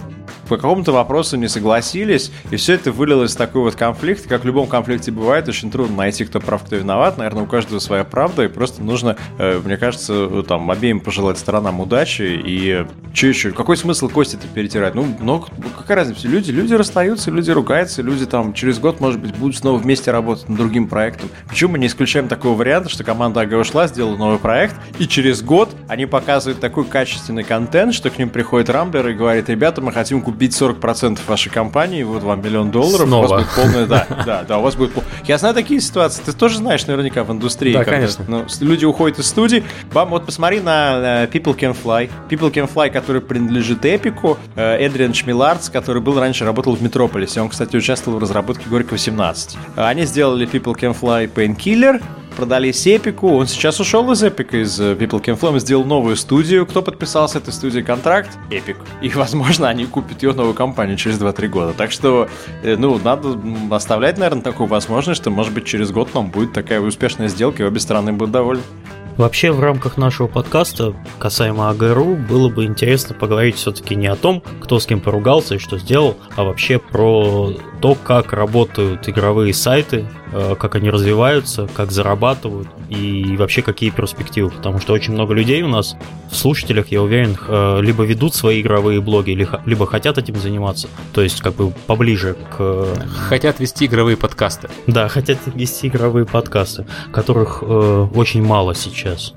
по 0.51 0.58
какому-то 0.58 0.91
вопросу 0.91 1.38
не 1.38 1.48
согласились, 1.48 2.30
и 2.51 2.58
все 2.58 2.74
это 2.74 2.91
вылилось 2.91 3.34
в 3.34 3.38
такой 3.38 3.62
вот 3.62 3.75
конфликт. 3.75 4.27
Как 4.27 4.44
в 4.44 4.46
любом 4.46 4.68
конфликте 4.68 5.10
бывает, 5.10 5.48
очень 5.48 5.72
трудно 5.72 5.96
найти, 5.96 6.25
кто 6.25 6.41
прав, 6.51 6.65
кто 6.65 6.75
виноват. 6.75 7.17
Наверное, 7.17 7.43
у 7.43 7.46
каждого 7.46 7.79
своя 7.79 8.03
правда, 8.03 8.43
и 8.43 8.50
просто 8.50 8.84
нужно, 8.84 9.15
э, 9.38 9.62
мне 9.63 9.77
кажется, 9.77 10.43
там, 10.43 10.70
обеим 10.70 11.00
пожелать 11.00 11.38
сторонам 11.38 11.79
удачи. 11.79 12.41
И 12.46 12.86
что 13.13 13.27
еще? 13.27 13.51
Какой 13.51 13.77
смысл 13.77 14.10
кости 14.10 14.36
это 14.36 14.48
перетирать? 14.48 14.93
Ну, 14.93 15.08
но 15.22 15.48
какая 15.77 15.96
разница? 15.96 16.27
Люди, 16.27 16.51
люди 16.51 16.74
расстаются, 16.74 17.31
люди 17.31 17.51
ругаются, 17.51 18.01
люди 18.01 18.25
там 18.25 18.53
через 18.53 18.79
год, 18.79 19.00
может 19.00 19.22
быть, 19.22 19.34
будут 19.34 19.55
снова 19.55 19.77
вместе 19.77 20.12
работать 20.12 20.50
над 20.50 20.58
другим 20.58 20.89
проектом. 20.89 21.29
Почему 21.48 21.72
мы 21.72 21.79
не 21.79 21.88
исключаем 21.88 22.27
такого 22.27 22.58
варианта, 22.58 22.89
что 22.89 23.05
команда 23.05 23.41
АГ 23.41 23.53
ушла, 23.53 23.88
сделала 23.88 24.17
новый 24.17 24.39
проект, 24.39 24.75
и 25.00 25.08
через 25.08 25.41
год 25.41 25.70
они 25.88 26.05
показывают 26.05 26.60
такой 26.60 26.84
качественный 26.84 27.46
контент, 27.46 27.93
что 27.93 28.10
к 28.10 28.17
ним 28.17 28.29
приходит 28.29 28.70
Рамблер 28.70 29.08
и 29.08 29.13
говорит, 29.13 29.48
ребята, 29.48 29.79
мы 29.79 29.93
хотим 29.93 30.22
купить 30.22 30.41
купить 30.41 30.60
40% 30.60 31.20
вашей 31.27 31.51
компании, 31.51 32.03
вот 32.03 32.24
вам 32.24 32.41
миллион 32.43 32.72
долларов, 32.72 33.08
Снова. 33.08 33.25
у 33.25 33.29
вас 33.29 33.41
будет 33.43 33.55
полная, 33.55 33.86
да, 33.86 34.08
да, 34.25 34.43
да, 34.48 34.58
у 34.58 34.62
вас 34.63 34.75
будет 34.75 34.91
Я 35.25 35.38
знаю 35.38 35.53
такие 35.53 35.79
ситуации, 35.79 36.22
ты 36.25 36.31
тоже 36.41 36.57
знаешь 36.57 36.88
наверняка 36.88 37.24
в 37.24 37.31
индустрии. 37.31 37.71
Да, 37.71 37.86
конечно. 37.86 38.25
Ну, 38.27 38.45
люди 38.62 38.83
уходят 38.83 39.19
из 39.19 39.27
студии, 39.27 39.63
вам, 39.91 40.10
вот 40.10 40.25
посмотри 40.25 40.60
на 40.60 41.25
People 41.31 41.55
Can 41.55 41.77
Fly, 41.79 42.10
People 42.31 42.51
Can 42.51 42.67
Fly, 42.67 42.89
который 42.89 43.21
принадлежит 43.21 43.86
Эпику, 43.86 44.39
э, 44.55 44.77
Эдриан 44.83 45.13
Шмилардс, 45.13 45.69
который 45.69 46.01
был 46.01 46.19
раньше, 46.19 46.43
работал 46.43 46.75
в 46.75 46.81
Метрополисе, 46.81 47.41
он, 47.41 47.50
кстати, 47.50 47.75
участвовал 47.75 48.17
в 48.17 48.21
разработке 48.24 48.65
Горько 48.67 48.93
18. 48.93 49.55
Они 49.75 50.05
сделали 50.05 50.50
People 50.51 50.74
Can 50.75 51.00
Fly 51.00 51.31
Painkiller, 51.31 52.01
продались 52.41 52.88
Эпику, 52.88 53.36
он 53.36 53.45
сейчас 53.45 53.79
ушел 53.79 54.12
из 54.12 54.24
Эпика, 54.24 54.57
из 54.57 54.79
э, 54.79 54.95
People 54.95 55.24
Can 55.24 55.39
Fly, 55.39 55.60
сделал 55.60 55.86
новую 55.86 56.15
студию. 56.15 56.65
Кто 56.65 56.81
подписал 56.81 57.29
с 57.29 57.36
этой 57.36 57.53
студией 57.53 57.83
контракт? 57.83 58.31
Эпик. 58.50 58.77
И, 59.00 59.10
возможно, 59.10 59.69
они 59.69 59.86
купят 59.86 60.24
ее 60.24 60.33
новую 60.33 60.55
компанию 60.55 60.98
через 60.98 61.19
2-3 61.19 61.48
года. 61.50 61.74
Так 61.74 61.91
что, 61.91 62.27
э, 62.63 62.77
ну, 62.77 63.00
надо 63.03 63.38
оставлять, 63.69 64.17
наверное, 64.17 64.41
такую 64.41 64.65
возможность, 64.65 65.21
что, 65.21 65.29
может 65.29 65.53
быть, 65.53 65.65
через 65.65 65.91
год 65.91 66.15
нам 66.15 66.31
будет 66.31 66.51
такая 66.51 66.81
успешная 66.81 67.27
сделка, 67.27 67.62
и 67.62 67.65
обе 67.67 67.79
стороны 67.79 68.12
будут 68.12 68.31
довольны. 68.31 68.63
Вообще, 69.17 69.51
в 69.51 69.60
рамках 69.60 69.98
нашего 69.98 70.25
подкаста 70.25 70.95
касаемо 71.19 71.69
АГРУ 71.69 72.15
было 72.15 72.50
бы 72.50 72.65
интересно 72.65 73.13
поговорить 73.13 73.57
все-таки 73.57 73.93
не 73.93 74.07
о 74.07 74.15
том, 74.15 74.41
кто 74.62 74.79
с 74.79 74.88
кем 74.88 75.00
поругался 75.00 75.55
и 75.55 75.60
что 75.60 75.77
сделал, 75.77 76.17
а 76.36 76.43
вообще 76.43 76.79
про 76.79 77.53
то, 77.81 77.95
как 77.95 78.33
работают 78.33 79.09
игровые 79.09 79.53
сайты, 79.53 80.05
Э, 80.33 80.55
как 80.57 80.75
они 80.75 80.89
развиваются, 80.89 81.67
как 81.73 81.91
зарабатывают 81.91 82.69
и 82.89 83.35
вообще 83.38 83.61
какие 83.61 83.89
перспективы. 83.89 84.50
Потому 84.50 84.79
что 84.79 84.93
очень 84.93 85.13
много 85.13 85.33
людей 85.33 85.61
у 85.61 85.67
нас 85.67 85.97
в 86.29 86.35
слушателях, 86.35 86.88
я 86.88 87.01
уверен, 87.01 87.35
э, 87.47 87.81
либо 87.81 88.05
ведут 88.05 88.33
свои 88.33 88.61
игровые 88.61 89.01
блоги, 89.01 89.31
либо 89.65 89.85
хотят 89.85 90.17
этим 90.17 90.38
заниматься. 90.38 90.88
То 91.13 91.21
есть 91.21 91.41
как 91.41 91.55
бы 91.55 91.71
поближе 91.85 92.38
к... 92.55 92.88
Хотят 93.27 93.59
вести 93.59 93.88
игровые 93.88 94.15
подкасты. 94.15 94.69
Да, 94.88 95.09
хотят 95.09 95.39
вести 95.53 95.88
игровые 95.88 96.25
подкасты, 96.25 96.85
которых 97.11 97.59
э, 97.61 98.07
очень 98.15 98.41
мало 98.41 98.73
сейчас. 98.73 99.33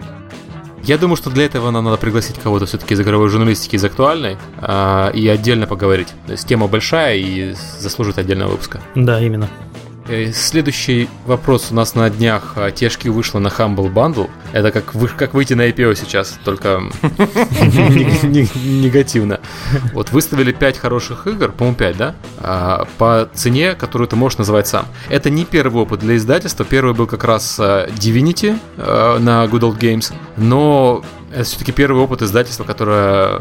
Я 0.87 0.99
думаю, 0.99 1.17
что 1.17 1.31
для 1.31 1.47
этого 1.47 1.71
нам 1.71 1.85
надо 1.85 1.97
пригласить 1.97 2.38
кого-то 2.38 2.67
все-таки 2.67 2.93
из 2.93 3.00
игровой 3.00 3.31
журналистики, 3.31 3.76
из 3.76 3.85
актуальной, 3.85 4.37
э, 4.61 5.11
и 5.14 5.26
отдельно 5.29 5.67
поговорить. 5.67 6.09
То 6.26 6.33
есть 6.33 6.47
тема 6.47 6.67
большая 6.69 7.17
и 7.17 7.55
заслужит 7.79 8.19
отдельного 8.19 8.50
выпуска. 8.50 8.83
Да, 8.95 9.19
именно. 9.19 9.49
Э, 10.06 10.32
следующий 10.32 11.08
вопрос 11.25 11.68
у 11.70 11.75
нас 11.75 11.94
на 11.94 12.11
днях. 12.11 12.52
А, 12.56 12.70
Тешки 12.70 13.08
вышла 13.08 13.38
на 13.38 13.49
Humble 13.49 13.90
Bundle. 13.90 14.28
Это 14.52 14.70
как, 14.70 14.94
вы, 14.94 15.08
как 15.08 15.32
выйти 15.32 15.54
на 15.54 15.66
IPO 15.68 15.94
сейчас, 15.94 16.38
только 16.44 16.82
негативно. 18.23 19.40
Вот 19.94 20.12
выставили 20.12 20.52
5 20.52 20.78
хороших 20.78 21.26
игр, 21.26 21.52
по-моему, 21.52 21.76
5, 21.76 21.96
да? 21.96 22.14
А, 22.38 22.87
по 22.99 23.30
цене, 23.32 23.75
которую 23.75 24.06
ты 24.06 24.16
можешь 24.16 24.37
называть 24.37 24.66
сам. 24.68 24.87
Это 25.08 25.30
не 25.30 25.46
первый 25.46 25.82
опыт 25.82 26.00
для 26.00 26.16
издательства. 26.16 26.66
Первый 26.66 26.94
был 26.94 27.06
как 27.06 27.25
раз 27.25 27.56
а, 27.58 27.87
Divinity 27.88 28.58
на 28.76 29.46
Good 29.46 29.61
Old 29.61 29.78
Games. 29.78 30.12
Но 30.37 31.02
это 31.32 31.44
все-таки 31.44 31.73
первый 31.73 32.02
опыт 32.02 32.20
издательства, 32.20 32.64
которое 32.64 33.40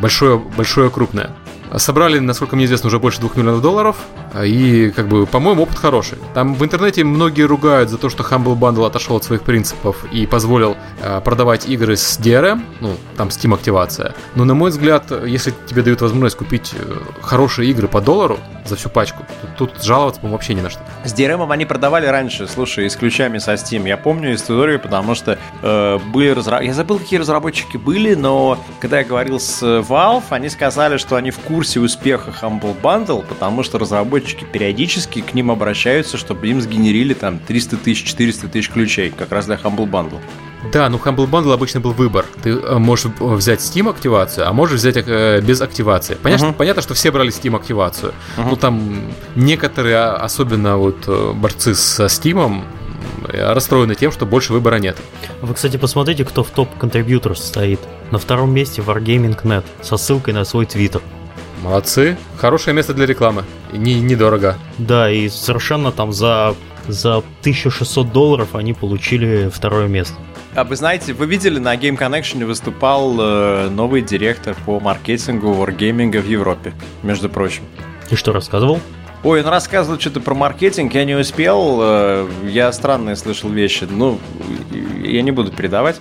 большое, 0.00 0.38
большое 0.38 0.88
крупное. 0.88 1.32
Собрали, 1.76 2.18
насколько 2.18 2.56
мне 2.56 2.64
известно, 2.64 2.86
уже 2.86 2.98
больше 2.98 3.20
2 3.20 3.30
миллионов 3.34 3.60
долларов. 3.60 3.96
И, 4.44 4.92
как 4.94 5.08
бы, 5.08 5.26
по-моему, 5.26 5.62
опыт 5.62 5.78
хороший. 5.78 6.18
Там 6.34 6.54
в 6.54 6.64
интернете 6.64 7.04
многие 7.04 7.42
ругают 7.42 7.90
за 7.90 7.98
то, 7.98 8.10
что 8.10 8.22
Humble 8.22 8.58
Bundle 8.58 8.86
отошел 8.86 9.16
от 9.16 9.24
своих 9.24 9.42
принципов 9.42 10.04
и 10.12 10.26
позволил 10.26 10.76
э, 11.02 11.20
продавать 11.24 11.68
игры 11.68 11.96
с 11.96 12.18
DRM, 12.18 12.62
ну, 12.80 12.96
там 13.16 13.28
Steam 13.28 13.54
активация. 13.54 14.14
Но, 14.34 14.44
на 14.44 14.54
мой 14.54 14.70
взгляд, 14.70 15.10
если 15.26 15.52
тебе 15.66 15.82
дают 15.82 16.00
возможность 16.00 16.36
купить 16.36 16.74
э, 16.74 16.98
хорошие 17.22 17.70
игры 17.70 17.88
по 17.88 18.00
доллару 18.00 18.38
за 18.64 18.76
всю 18.76 18.90
пачку, 18.90 19.24
тут, 19.56 19.70
тут 19.72 19.82
жаловаться, 19.82 20.20
по 20.20 20.28
вообще 20.28 20.54
ни 20.54 20.60
на 20.60 20.70
что. 20.70 20.80
С 21.04 21.14
DRM 21.14 21.50
они 21.50 21.64
продавали 21.64 22.06
раньше, 22.06 22.46
слушай, 22.46 22.88
с 22.88 22.96
ключами 22.96 23.38
со 23.38 23.54
Steam. 23.54 23.88
Я 23.88 23.96
помню 23.96 24.34
историю, 24.34 24.78
потому 24.78 25.14
что 25.14 25.38
э, 25.62 25.98
были 26.12 26.30
разработчики... 26.30 26.68
Я 26.68 26.74
забыл, 26.74 26.98
какие 26.98 27.18
разработчики 27.18 27.76
были, 27.76 28.14
но 28.14 28.58
когда 28.80 28.98
я 28.98 29.04
говорил 29.04 29.40
с 29.40 29.62
Valve, 29.62 30.24
они 30.30 30.48
сказали, 30.48 30.98
что 30.98 31.16
они 31.16 31.30
в 31.30 31.38
курсе 31.38 31.80
успеха 31.80 32.32
Humble 32.42 32.76
Bundle, 32.80 33.24
потому 33.26 33.62
что 33.62 33.78
разработчики 33.78 34.17
периодически 34.20 35.20
к 35.20 35.34
ним 35.34 35.50
обращаются, 35.50 36.16
чтобы 36.16 36.48
им 36.48 36.60
сгенерили 36.60 37.14
там 37.14 37.38
300 37.38 37.76
тысяч, 37.78 38.04
400 38.04 38.48
тысяч 38.48 38.70
ключей, 38.70 39.10
как 39.10 39.32
раз 39.32 39.46
для 39.46 39.56
Humble 39.56 39.88
Bundle. 39.90 40.20
Да, 40.72 40.88
ну 40.88 40.98
Humble 40.98 41.28
Bundle 41.30 41.52
обычно 41.52 41.80
был 41.80 41.92
выбор. 41.92 42.26
Ты 42.42 42.50
э, 42.50 42.78
можешь 42.78 43.06
взять 43.18 43.60
Steam 43.60 43.88
активацию, 43.88 44.48
а 44.48 44.52
можешь 44.52 44.80
взять 44.80 44.96
э, 44.96 45.40
без 45.40 45.60
активации. 45.60 46.16
Понятно, 46.20 46.46
uh-huh. 46.46 46.54
понятно, 46.54 46.82
что 46.82 46.94
все 46.94 47.10
брали 47.10 47.30
Steam 47.30 47.56
активацию. 47.56 48.12
Uh-huh. 48.36 48.50
Ну 48.50 48.56
там 48.56 49.00
некоторые, 49.36 49.96
а, 49.96 50.16
особенно 50.16 50.76
вот 50.76 51.04
э, 51.06 51.32
борцы 51.32 51.74
со 51.74 52.06
Steam, 52.06 52.64
расстроены 53.28 53.94
тем, 53.94 54.10
что 54.10 54.26
больше 54.26 54.52
выбора 54.52 54.76
нет. 54.76 54.96
Вы, 55.42 55.54
кстати, 55.54 55.76
посмотрите, 55.76 56.24
кто 56.24 56.42
в 56.42 56.50
топ-контрибьютор 56.50 57.36
стоит. 57.36 57.80
На 58.10 58.18
втором 58.18 58.52
месте 58.52 58.82
Wargaming.net 58.82 59.64
со 59.82 59.96
ссылкой 59.96 60.34
на 60.34 60.44
свой 60.44 60.66
твиттер. 60.66 61.02
Молодцы. 61.62 62.16
Хорошее 62.36 62.74
место 62.74 62.94
для 62.94 63.06
рекламы. 63.06 63.44
Не, 63.72 64.00
недорого. 64.00 64.56
Да, 64.78 65.10
и 65.10 65.28
совершенно 65.28 65.92
там 65.92 66.12
за, 66.12 66.54
за 66.86 67.18
1600 67.18 68.12
долларов 68.12 68.54
они 68.54 68.74
получили 68.74 69.50
второе 69.52 69.88
место. 69.88 70.14
А 70.54 70.64
вы 70.64 70.76
знаете, 70.76 71.12
вы 71.12 71.26
видели, 71.26 71.58
на 71.58 71.76
Game 71.76 71.98
Connection 71.98 72.44
выступал 72.44 73.16
э, 73.20 73.68
новый 73.68 74.02
директор 74.02 74.56
по 74.66 74.80
маркетингу 74.80 75.48
Wargaming 75.48 76.20
в 76.20 76.26
Европе, 76.26 76.72
между 77.02 77.28
прочим. 77.28 77.62
И 78.10 78.16
что 78.16 78.32
рассказывал? 78.32 78.80
Ой, 79.24 79.42
он 79.42 79.48
рассказывал 79.48 79.98
что-то 79.98 80.20
про 80.20 80.34
маркетинг, 80.34 80.94
я 80.94 81.04
не 81.04 81.16
успел, 81.16 81.78
э, 81.80 82.28
я 82.46 82.72
странные 82.72 83.16
слышал 83.16 83.50
вещи, 83.50 83.86
ну, 83.90 84.18
я 85.02 85.22
не 85.22 85.32
буду 85.32 85.50
передавать 85.52 85.96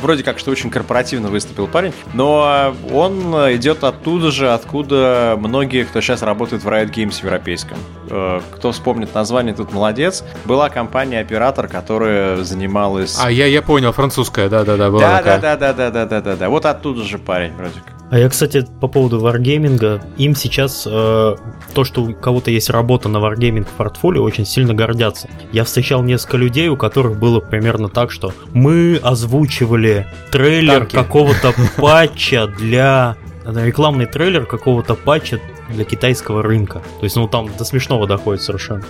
вроде 0.00 0.22
как, 0.22 0.38
что 0.38 0.50
очень 0.50 0.70
корпоративно 0.70 1.28
выступил 1.28 1.66
парень, 1.66 1.92
но 2.12 2.74
он 2.92 3.34
идет 3.54 3.84
оттуда 3.84 4.30
же, 4.30 4.52
откуда 4.52 5.36
многие, 5.38 5.84
кто 5.84 6.00
сейчас 6.00 6.22
работает 6.22 6.62
в 6.62 6.68
Riot 6.68 6.92
Games 6.92 7.22
европейском. 7.22 7.78
Э, 8.10 8.40
кто 8.52 8.72
вспомнит 8.72 9.14
название, 9.14 9.54
тут 9.54 9.72
молодец. 9.72 10.24
Была 10.44 10.68
компания-оператор, 10.68 11.68
которая 11.68 12.42
занималась... 12.44 13.18
А, 13.20 13.30
я, 13.30 13.46
я 13.46 13.62
понял, 13.62 13.92
французская, 13.92 14.48
да-да-да, 14.48 14.90
была 14.90 15.00
да, 15.00 15.18
такая. 15.18 15.40
Да-да-да-да-да-да-да. 15.40 16.48
Вот 16.48 16.66
оттуда 16.66 17.02
же 17.02 17.18
парень, 17.18 17.52
вроде 17.54 17.80
как. 17.84 17.93
А 18.14 18.18
я, 18.20 18.28
кстати, 18.28 18.64
по 18.80 18.86
поводу 18.86 19.18
Wargaming, 19.18 20.00
им 20.18 20.36
сейчас 20.36 20.86
э, 20.86 21.36
то, 21.74 21.84
что 21.84 22.04
у 22.04 22.14
кого-то 22.14 22.52
есть 22.52 22.70
работа 22.70 23.08
на 23.08 23.16
Wargaming 23.16 23.64
в 23.64 23.70
портфолио, 23.70 24.22
очень 24.22 24.46
сильно 24.46 24.72
гордятся. 24.72 25.28
Я 25.50 25.64
встречал 25.64 26.00
несколько 26.04 26.36
людей, 26.36 26.68
у 26.68 26.76
которых 26.76 27.18
было 27.18 27.40
примерно 27.40 27.88
так, 27.88 28.12
что 28.12 28.32
мы 28.52 29.00
озвучивали 29.02 30.06
трейлер 30.30 30.86
какого-то 30.86 31.54
патча 31.76 32.46
для 32.46 33.16
рекламный 33.44 34.06
трейлер 34.06 34.46
какого-то 34.46 34.94
патча 34.94 35.40
для 35.68 35.84
китайского 35.84 36.40
рынка. 36.40 36.82
То 37.00 37.04
есть, 37.06 37.16
ну, 37.16 37.26
там 37.26 37.50
до 37.58 37.64
смешного 37.64 38.06
доходит 38.06 38.42
совершенно. 38.42 38.84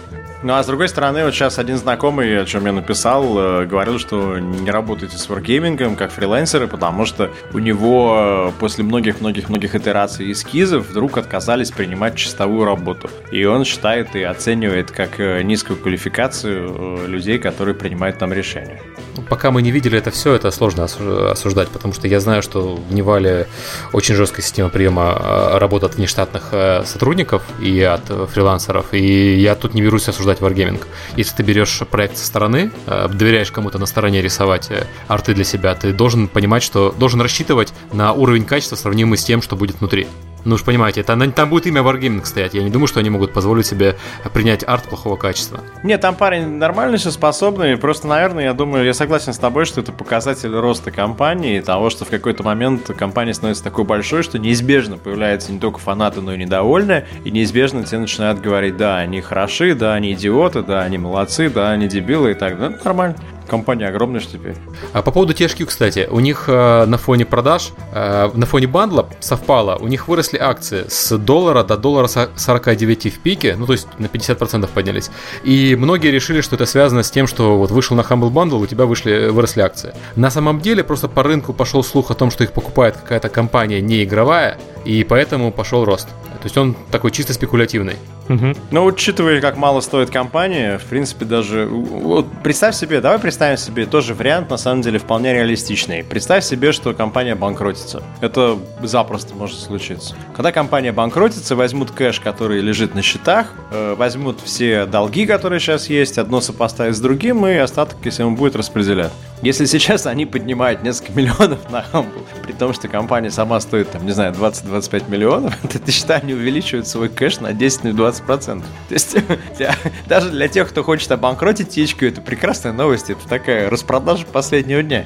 Ну, 0.45 0.53
а 0.53 0.63
с 0.63 0.67
другой 0.67 0.91
стороны, 0.91 1.25
вот 1.25 1.33
сейчас 1.33 1.59
один 1.59 1.79
знакомый, 1.79 2.43
о 2.43 2.45
чем 2.45 2.67
я 2.67 2.73
написал, 2.73 3.39
э, 3.39 3.65
говорил, 3.65 3.99
что 3.99 4.39
не 4.39 4.71
работайте 4.71 5.17
с 5.17 5.27
Wargaming 5.27 5.97
как 5.97 6.13
фрилансеры, 6.13 6.69
потому 6.69 7.07
что 7.07 7.31
у 7.55 7.59
него 7.59 8.51
э, 8.51 8.61
после 8.61 8.85
многих-многих-многих 8.85 9.75
итераций 9.75 10.27
и 10.27 10.33
эскизов 10.33 10.91
вдруг 10.91 11.17
отказались 11.17 11.71
принимать 11.71 12.17
чистовую 12.17 12.67
работу. 12.67 13.09
И 13.33 13.43
он 13.47 13.65
считает 13.65 14.15
и 14.15 14.23
оценивает 14.23 14.91
как 14.91 15.19
э, 15.19 15.41
низкую 15.41 15.79
квалификацию 15.79 17.09
людей, 17.09 17.39
которые 17.39 17.75
принимают 17.75 18.19
там 18.19 18.31
решения. 18.31 18.83
Пока 19.31 19.51
мы 19.51 19.63
не 19.63 19.71
видели 19.71 19.97
это 19.97 20.11
все, 20.11 20.35
это 20.35 20.51
сложно 20.51 20.85
осуждать, 20.85 21.69
потому 21.71 21.95
что 21.95 22.07
я 22.07 22.21
знаю, 22.21 22.43
что 22.43 22.77
в 22.77 22.93
Невале 22.93 23.47
очень 23.95 24.15
жесткая 24.15 24.43
система 24.45 24.69
приема 24.69 25.59
работы 25.59 25.87
от 25.87 25.95
внештатных 25.95 26.53
сотрудников 26.85 27.43
и 27.63 27.81
от 27.81 28.05
фрилансеров, 28.31 28.93
и 28.93 29.37
я 29.37 29.55
тут 29.55 29.73
не 29.73 29.81
берусь 29.81 30.09
осуждать 30.09 30.34
создать 30.35 30.41
Wargaming. 30.41 30.83
Если 31.17 31.37
ты 31.37 31.43
берешь 31.43 31.83
проект 31.91 32.17
со 32.17 32.27
стороны, 32.27 32.71
э, 32.87 33.09
доверяешь 33.09 33.51
кому-то 33.51 33.79
на 33.79 33.87
стороне 33.87 34.23
рисовать 34.23 34.71
э, 34.71 34.87
арты 35.09 35.35
для 35.35 35.45
себя, 35.45 35.75
ты 35.75 35.93
должен 35.93 36.29
понимать, 36.29 36.63
что 36.63 36.95
должен 36.99 37.21
рассчитывать 37.21 37.73
на 37.93 38.13
уровень 38.13 38.45
качества, 38.45 38.77
сравнимый 38.77 39.19
с 39.19 39.25
тем, 39.25 39.43
что 39.43 39.57
будет 39.57 39.81
внутри. 39.81 40.07
Ну 40.45 40.57
уж 40.57 40.63
понимаете, 40.63 41.01
это, 41.01 41.33
там 41.33 41.49
будет 41.49 41.67
имя 41.67 41.81
Wargaming 41.81 42.25
стоять. 42.25 42.55
Я 42.55 42.63
не 42.63 42.71
думаю, 42.71 42.87
что 42.87 43.01
они 43.01 43.11
могут 43.11 43.33
позволить 43.33 43.67
себе 43.67 43.97
принять 44.33 44.65
арт 44.67 44.85
плохого 44.85 45.17
качества. 45.17 45.61
Нет, 45.83 46.01
там 46.01 46.15
парень 46.15 46.59
нормально 46.59 46.97
все 46.99 47.11
способный. 47.11 47.77
Просто, 47.77 48.07
наверное, 48.07 48.45
я 48.45 48.55
думаю, 48.55 48.85
я 48.85 48.95
согласен 48.95 49.33
с 49.33 49.39
тобой, 49.39 49.65
что 49.65 49.81
это 49.81 49.93
показатель 49.93 50.55
роста 50.55 50.91
компании, 50.91 51.61
того, 51.61 51.91
что 51.91 52.05
в 52.05 52.09
какой-то 52.09 52.43
момент 52.43 52.91
компания 52.97 53.33
становится 53.33 53.65
такой 53.65 53.85
большой, 53.85 54.23
что 54.23 54.39
неизбежно 54.39 54.99
появляются 54.99 55.53
не 55.53 55.59
только 55.59 55.79
фанаты, 55.79 56.21
но 56.21 56.35
и 56.35 56.39
недовольные, 56.39 57.07
и 57.25 57.31
неизбежно 57.31 57.85
тебе 57.85 58.01
начинают 58.01 58.41
говорить, 58.41 58.77
да, 58.77 58.99
они 58.99 59.21
хороши, 59.21 59.75
да, 59.75 59.95
они 59.95 60.13
идиоты, 60.13 60.63
да, 60.63 60.83
они 60.83 60.99
молодцы, 60.99 61.49
да, 61.49 61.71
они 61.71 61.89
дебилы 61.89 62.33
и 62.33 62.35
так 62.35 62.59
далее. 62.59 62.77
Ну, 62.79 62.85
нормально. 62.85 63.17
Компания 63.49 63.89
огромная 63.89 64.21
же 64.21 64.29
теперь. 64.29 64.55
А 64.93 65.03
по 65.03 65.11
поводу 65.11 65.33
THQ, 65.33 65.67
кстати, 65.67 66.09
у 66.11 66.21
них 66.21 66.45
э, 66.49 66.85
на 66.87 66.99
фоне 66.99 67.27
продаж, 67.27 67.73
э, 67.93 68.31
на 68.33 68.47
фоне 68.47 68.67
бандла 68.67 69.09
совпало, 69.21 69.77
у 69.77 69.87
них 69.87 70.09
выросли 70.09 70.39
акции 70.39 70.87
с 70.89 71.17
доллара 71.19 71.63
до 71.63 71.77
доллара 71.77 72.09
49 72.09 73.15
в 73.15 73.19
пике, 73.21 73.57
ну 73.57 73.67
то 73.67 73.73
есть 73.73 73.87
на 73.99 74.07
50% 74.07 74.69
поднялись. 74.73 75.11
И 75.43 75.77
многие 75.77 76.11
решили, 76.11 76.41
что 76.41 76.57
это 76.57 76.67
связано 76.67 77.03
с 77.03 77.11
тем, 77.11 77.27
что 77.27 77.59
вот 77.59 77.71
вышел 77.71 77.97
на 77.97 78.01
Humble 78.01 78.33
Bundle, 78.33 78.63
у 78.63 78.67
тебя 78.67 78.87
вышли, 78.87 79.29
выросли 79.29 79.61
акции. 79.61 79.95
На 80.17 80.31
самом 80.31 80.61
деле 80.61 80.83
просто 80.83 81.09
по 81.09 81.23
рынку 81.23 81.53
пошел 81.53 81.85
слух 81.85 82.11
о 82.11 82.15
том, 82.15 82.31
что 82.31 82.45
их 82.45 82.53
покупает 82.53 82.97
какая-то 82.97 83.29
компания 83.29 83.81
не 83.81 84.05
игровая, 84.05 84.59
и 84.85 85.05
поэтому 85.05 85.53
пошел 85.53 85.85
рост. 85.85 86.09
То 86.09 86.47
есть 86.47 86.59
он 86.59 86.77
такой 86.91 87.11
чисто 87.11 87.33
спекулятивный. 87.33 87.97
Угу. 88.29 88.55
Но 88.71 88.85
учитывая, 88.85 89.41
как 89.41 89.57
мало 89.57 89.81
стоит 89.81 90.11
компания, 90.11 90.79
в 90.79 90.85
принципе, 90.85 91.25
даже... 91.25 91.67
Вот 91.67 92.27
представь 92.43 92.75
себе, 92.75 93.01
давай 93.01 93.19
представим 93.19 93.57
себе 93.57 93.87
тоже 93.87 94.15
вариант, 94.15 94.51
на 94.51 94.57
самом 94.57 94.83
деле, 94.83 94.99
вполне 94.99 95.33
реалистичный. 95.33 96.05
Представь 96.05 96.45
себе, 96.45 96.73
что 96.73 96.93
компания 96.95 97.35
банкротится. 97.35 98.03
Это 98.21 98.59
запросто 98.83 99.35
может 99.35 99.59
случиться. 99.59 100.15
Когда 100.35 100.53
компания 100.53 100.93
банкротится, 100.93 101.57
возьмут 101.57 101.91
кэш, 101.91 102.21
который 102.21 102.61
лежит 102.61 102.95
на 102.95 103.03
счетах, 103.03 103.53
э, 103.71 103.95
возьмут 103.97 104.41
все 104.43 104.87
долги, 104.87 105.27
которые 105.27 105.61
сейчас 105.61 105.89
есть, 105.89 106.19
одно 106.19 106.41
сопоставят 106.41 106.97
с 106.97 107.01
другим, 107.01 107.47
и 107.47 107.55
остаток, 107.55 107.99
если 108.05 108.23
ему 108.23 108.37
будет, 108.37 108.57
распределять. 108.57 109.13
Если 109.45 109.67
сейчас 109.67 110.07
они 110.07 110.25
поднимают 110.25 110.83
несколько 110.83 111.13
миллионов 111.17 111.71
на 111.71 111.85
Humble, 111.93 112.25
при 112.43 112.53
том, 112.53 112.73
что 112.73 112.89
компания 112.89 113.31
сама 113.31 113.61
стоит, 113.61 113.91
там, 113.91 114.07
не 114.07 114.13
знаю, 114.13 114.33
20-25 114.33 115.11
миллионов, 115.11 115.55
то 115.71 115.79
ты 115.85 115.93
считай, 115.93 116.21
они 116.21 116.33
увеличивают 116.33 116.89
свой 116.89 117.11
кэш 117.11 117.41
на 117.41 117.53
10-20%. 117.53 118.63
То 118.63 118.65
есть 118.89 119.17
для, 119.59 119.75
даже 120.07 120.31
для 120.31 120.49
тех, 120.49 120.71
кто 120.71 120.83
хочет 120.83 121.13
обанкротить 121.13 121.77
THQ, 121.77 122.09
это 122.09 122.21
прекрасная 122.23 122.73
новость, 122.73 123.11
это 123.11 123.29
такая 123.29 123.69
распродажа 123.69 124.25
последнего 124.25 124.83
дня. 124.83 125.05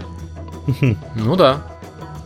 Ну 1.16 1.34
да. 1.34 1.60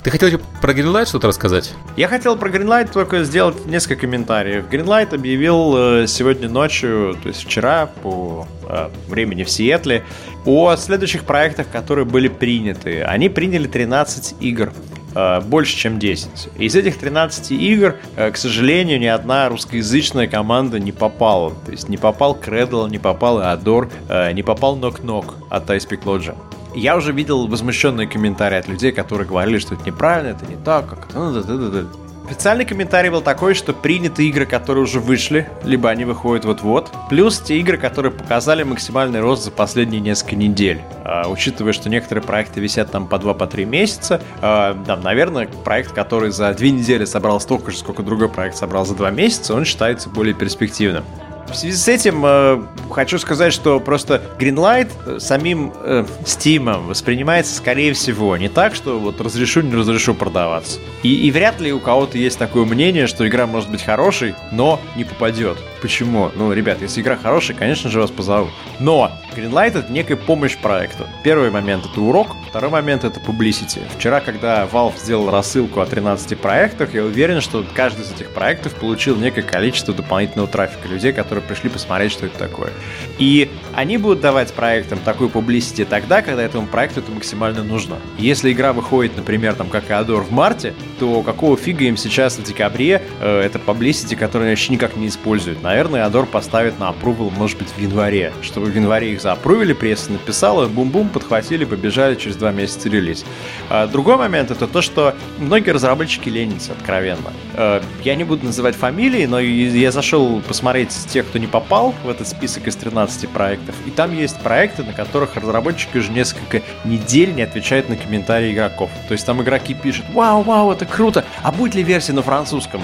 Ты 0.02 0.10
хотел 0.10 0.40
про 0.60 0.72
Greenlight 0.72 1.06
что-то 1.06 1.28
рассказать? 1.28 1.74
Я 1.96 2.08
хотел 2.08 2.36
про 2.36 2.50
Greenlight 2.50 2.92
только 2.92 3.22
сделать 3.22 3.66
несколько 3.66 4.00
комментариев. 4.00 4.64
Greenlight 4.68 5.14
объявил 5.14 5.74
э, 5.76 6.06
сегодня 6.08 6.48
ночью, 6.48 7.16
то 7.22 7.28
есть 7.28 7.44
вчера 7.44 7.86
по 8.02 8.48
э, 8.68 8.88
времени 9.06 9.44
в 9.44 9.50
Сиэтле, 9.50 10.02
о 10.44 10.74
следующих 10.74 11.22
проектах, 11.22 11.68
которые 11.70 12.04
были 12.04 12.26
приняты. 12.26 13.02
Они 13.02 13.28
приняли 13.28 13.68
13 13.68 14.34
игр. 14.40 14.72
э, 15.14 15.40
больше, 15.42 15.76
чем 15.76 16.00
10. 16.00 16.48
Из 16.58 16.74
этих 16.74 16.98
13 16.98 17.52
игр, 17.52 17.94
к 18.16 18.36
сожалению, 18.36 18.98
ни 18.98 19.06
одна 19.06 19.48
русскоязычная 19.50 20.26
команда 20.26 20.80
не 20.80 20.90
попала. 20.90 21.52
То 21.64 21.70
есть 21.70 21.88
не 21.88 21.96
попал 21.96 22.34
Кредл, 22.34 22.88
не 22.88 22.98
попал 22.98 23.38
Адор, 23.38 23.88
не 24.32 24.42
попал 24.42 24.74
Нок-Нок 24.74 25.34
от 25.48 25.70
Ice 25.70 25.88
Peak 25.88 26.02
Lodge. 26.04 26.34
Я 26.74 26.96
уже 26.96 27.12
видел 27.12 27.46
возмущенные 27.46 28.06
комментарии 28.06 28.58
от 28.58 28.68
людей, 28.68 28.92
которые 28.92 29.28
говорили, 29.28 29.58
что 29.58 29.74
это 29.74 29.84
неправильно, 29.84 30.30
это 30.30 30.46
не 30.46 30.56
так, 30.56 30.88
как 30.88 31.10
это. 31.10 31.86
Официальный 32.24 32.64
комментарий 32.64 33.10
был 33.10 33.20
такой, 33.20 33.52
что 33.52 33.72
приняты 33.72 34.26
игры, 34.28 34.46
которые 34.46 34.84
уже 34.84 35.00
вышли, 35.00 35.50
либо 35.64 35.90
они 35.90 36.04
выходят 36.04 36.44
вот-вот, 36.44 36.90
плюс 37.10 37.40
те 37.40 37.58
игры, 37.58 37.76
которые 37.76 38.12
показали 38.12 38.62
максимальный 38.62 39.20
рост 39.20 39.44
за 39.44 39.50
последние 39.50 40.00
несколько 40.00 40.36
недель. 40.36 40.80
А, 41.04 41.28
учитывая, 41.28 41.72
что 41.72 41.90
некоторые 41.90 42.22
проекты 42.22 42.60
висят 42.60 42.90
там 42.90 43.08
по 43.08 43.16
2-3 43.16 43.34
по 43.34 43.68
месяца, 43.68 44.22
а, 44.40 44.80
там, 44.86 45.02
наверное, 45.02 45.48
проект, 45.64 45.92
который 45.92 46.30
за 46.30 46.54
2 46.54 46.66
недели 46.68 47.04
собрал 47.04 47.40
столько 47.40 47.72
же, 47.72 47.76
сколько 47.76 48.02
другой 48.02 48.28
проект 48.28 48.56
собрал 48.56 48.86
за 48.86 48.94
2 48.94 49.10
месяца, 49.10 49.52
он 49.54 49.64
считается 49.64 50.08
более 50.08 50.32
перспективным. 50.32 51.04
В 51.48 51.54
связи 51.54 51.76
с 51.76 51.88
этим 51.88 52.24
э, 52.24 52.62
хочу 52.90 53.18
сказать, 53.18 53.52
что 53.52 53.78
просто 53.80 54.22
Greenlight 54.38 54.90
э, 55.04 55.18
самим 55.18 55.72
э, 55.82 56.04
Steam 56.24 56.86
воспринимается, 56.86 57.54
скорее 57.54 57.92
всего, 57.92 58.36
не 58.36 58.48
так, 58.48 58.74
что 58.74 58.98
вот 58.98 59.20
разрешу, 59.20 59.60
не 59.60 59.74
разрешу 59.74 60.14
продаваться. 60.14 60.78
И, 61.02 61.26
и 61.26 61.30
вряд 61.30 61.60
ли 61.60 61.72
у 61.72 61.80
кого-то 61.80 62.16
есть 62.16 62.38
такое 62.38 62.64
мнение, 62.64 63.06
что 63.06 63.26
игра 63.26 63.46
может 63.46 63.70
быть 63.70 63.82
хорошей, 63.82 64.34
но 64.50 64.80
не 64.96 65.04
попадет. 65.04 65.58
Почему? 65.82 66.30
Ну, 66.34 66.52
ребят, 66.52 66.80
если 66.80 67.00
игра 67.00 67.16
хорошая, 67.16 67.56
конечно 67.56 67.90
же, 67.90 68.00
вас 68.00 68.10
позовут. 68.10 68.50
Но 68.78 69.10
Greenlight 69.34 69.78
это 69.78 69.92
некая 69.92 70.16
помощь 70.16 70.56
проекту. 70.56 71.06
Первый 71.24 71.50
момент 71.50 71.84
это 71.90 72.00
урок, 72.00 72.36
второй 72.48 72.70
момент 72.70 73.04
это 73.04 73.18
publicity. 73.18 73.80
Вчера, 73.96 74.20
когда 74.20 74.64
Valve 74.64 74.98
сделал 74.98 75.30
рассылку 75.30 75.80
о 75.80 75.86
13 75.86 76.38
проектах, 76.38 76.94
я 76.94 77.04
уверен, 77.04 77.40
что 77.40 77.64
каждый 77.74 78.02
из 78.04 78.12
этих 78.12 78.30
проектов 78.30 78.74
получил 78.74 79.16
некое 79.16 79.42
количество 79.42 79.94
дополнительного 79.94 80.48
трафика 80.48 80.86
людей, 80.86 81.12
которые 81.12 81.31
пришли 81.40 81.70
посмотреть, 81.70 82.12
что 82.12 82.26
это 82.26 82.38
такое. 82.38 82.70
И 83.18 83.50
они 83.74 83.96
будут 83.96 84.20
давать 84.20 84.52
проектам 84.52 84.98
такую 84.98 85.30
publicity 85.30 85.84
тогда, 85.84 86.22
когда 86.22 86.42
этому 86.42 86.66
проекту 86.66 87.00
это 87.00 87.10
максимально 87.12 87.64
нужно. 87.64 87.96
Если 88.18 88.52
игра 88.52 88.72
выходит, 88.72 89.16
например, 89.16 89.54
там 89.54 89.68
как 89.68 89.90
Адор 89.90 90.22
в 90.22 90.30
марте, 90.30 90.74
то 90.98 91.22
какого 91.22 91.56
фига 91.56 91.84
им 91.84 91.96
сейчас 91.96 92.36
в 92.36 92.42
декабре 92.42 93.02
э, 93.20 93.40
это 93.40 93.58
publicity, 93.58 94.16
которую 94.16 94.50
вообще 94.50 94.72
никак 94.72 94.96
не 94.96 95.08
используют. 95.08 95.62
Наверное, 95.62 96.04
Адор 96.04 96.26
поставит 96.26 96.78
на 96.78 96.90
approval, 96.90 97.32
может 97.36 97.58
быть, 97.58 97.68
в 97.68 97.78
январе, 97.78 98.32
чтобы 98.42 98.66
в 98.66 98.74
январе 98.74 99.12
их 99.12 99.20
заапрувили, 99.20 99.72
пресса 99.72 100.12
написала, 100.12 100.68
бум-бум, 100.68 101.08
подхватили, 101.08 101.64
побежали, 101.64 102.14
через 102.14 102.36
два 102.36 102.52
месяца 102.52 102.88
релиз. 102.88 103.24
А 103.70 103.86
другой 103.86 104.16
момент 104.16 104.50
это 104.50 104.66
то, 104.66 104.82
что 104.82 105.14
многие 105.38 105.70
разработчики 105.70 106.28
ленятся, 106.28 106.72
откровенно. 106.72 107.32
Э, 107.54 107.80
я 108.04 108.14
не 108.14 108.24
буду 108.24 108.46
называть 108.46 108.76
фамилии, 108.76 109.26
но 109.26 109.40
я 109.40 109.90
зашел 109.90 110.40
посмотреть 110.40 110.90
тех, 111.08 111.21
кто 111.22 111.38
не 111.38 111.46
попал 111.46 111.94
в 112.04 112.08
этот 112.08 112.28
список 112.28 112.66
из 112.66 112.76
13 112.76 113.28
проектов, 113.28 113.74
и 113.86 113.90
там 113.90 114.16
есть 114.16 114.38
проекты, 114.38 114.82
на 114.82 114.92
которых 114.92 115.36
разработчики 115.36 115.96
уже 115.98 116.12
несколько 116.12 116.62
недель 116.84 117.34
не 117.34 117.42
отвечают 117.42 117.88
на 117.88 117.96
комментарии 117.96 118.52
игроков. 118.52 118.90
То 119.08 119.12
есть 119.12 119.26
там 119.26 119.42
игроки 119.42 119.74
пишут, 119.74 120.06
вау, 120.12 120.42
вау, 120.42 120.72
это 120.72 120.86
круто, 120.86 121.24
а 121.42 121.52
будет 121.52 121.74
ли 121.74 121.82
версия 121.82 122.12
на 122.12 122.22
французском? 122.22 122.82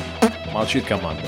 Молчит 0.53 0.85
команда. 0.85 1.23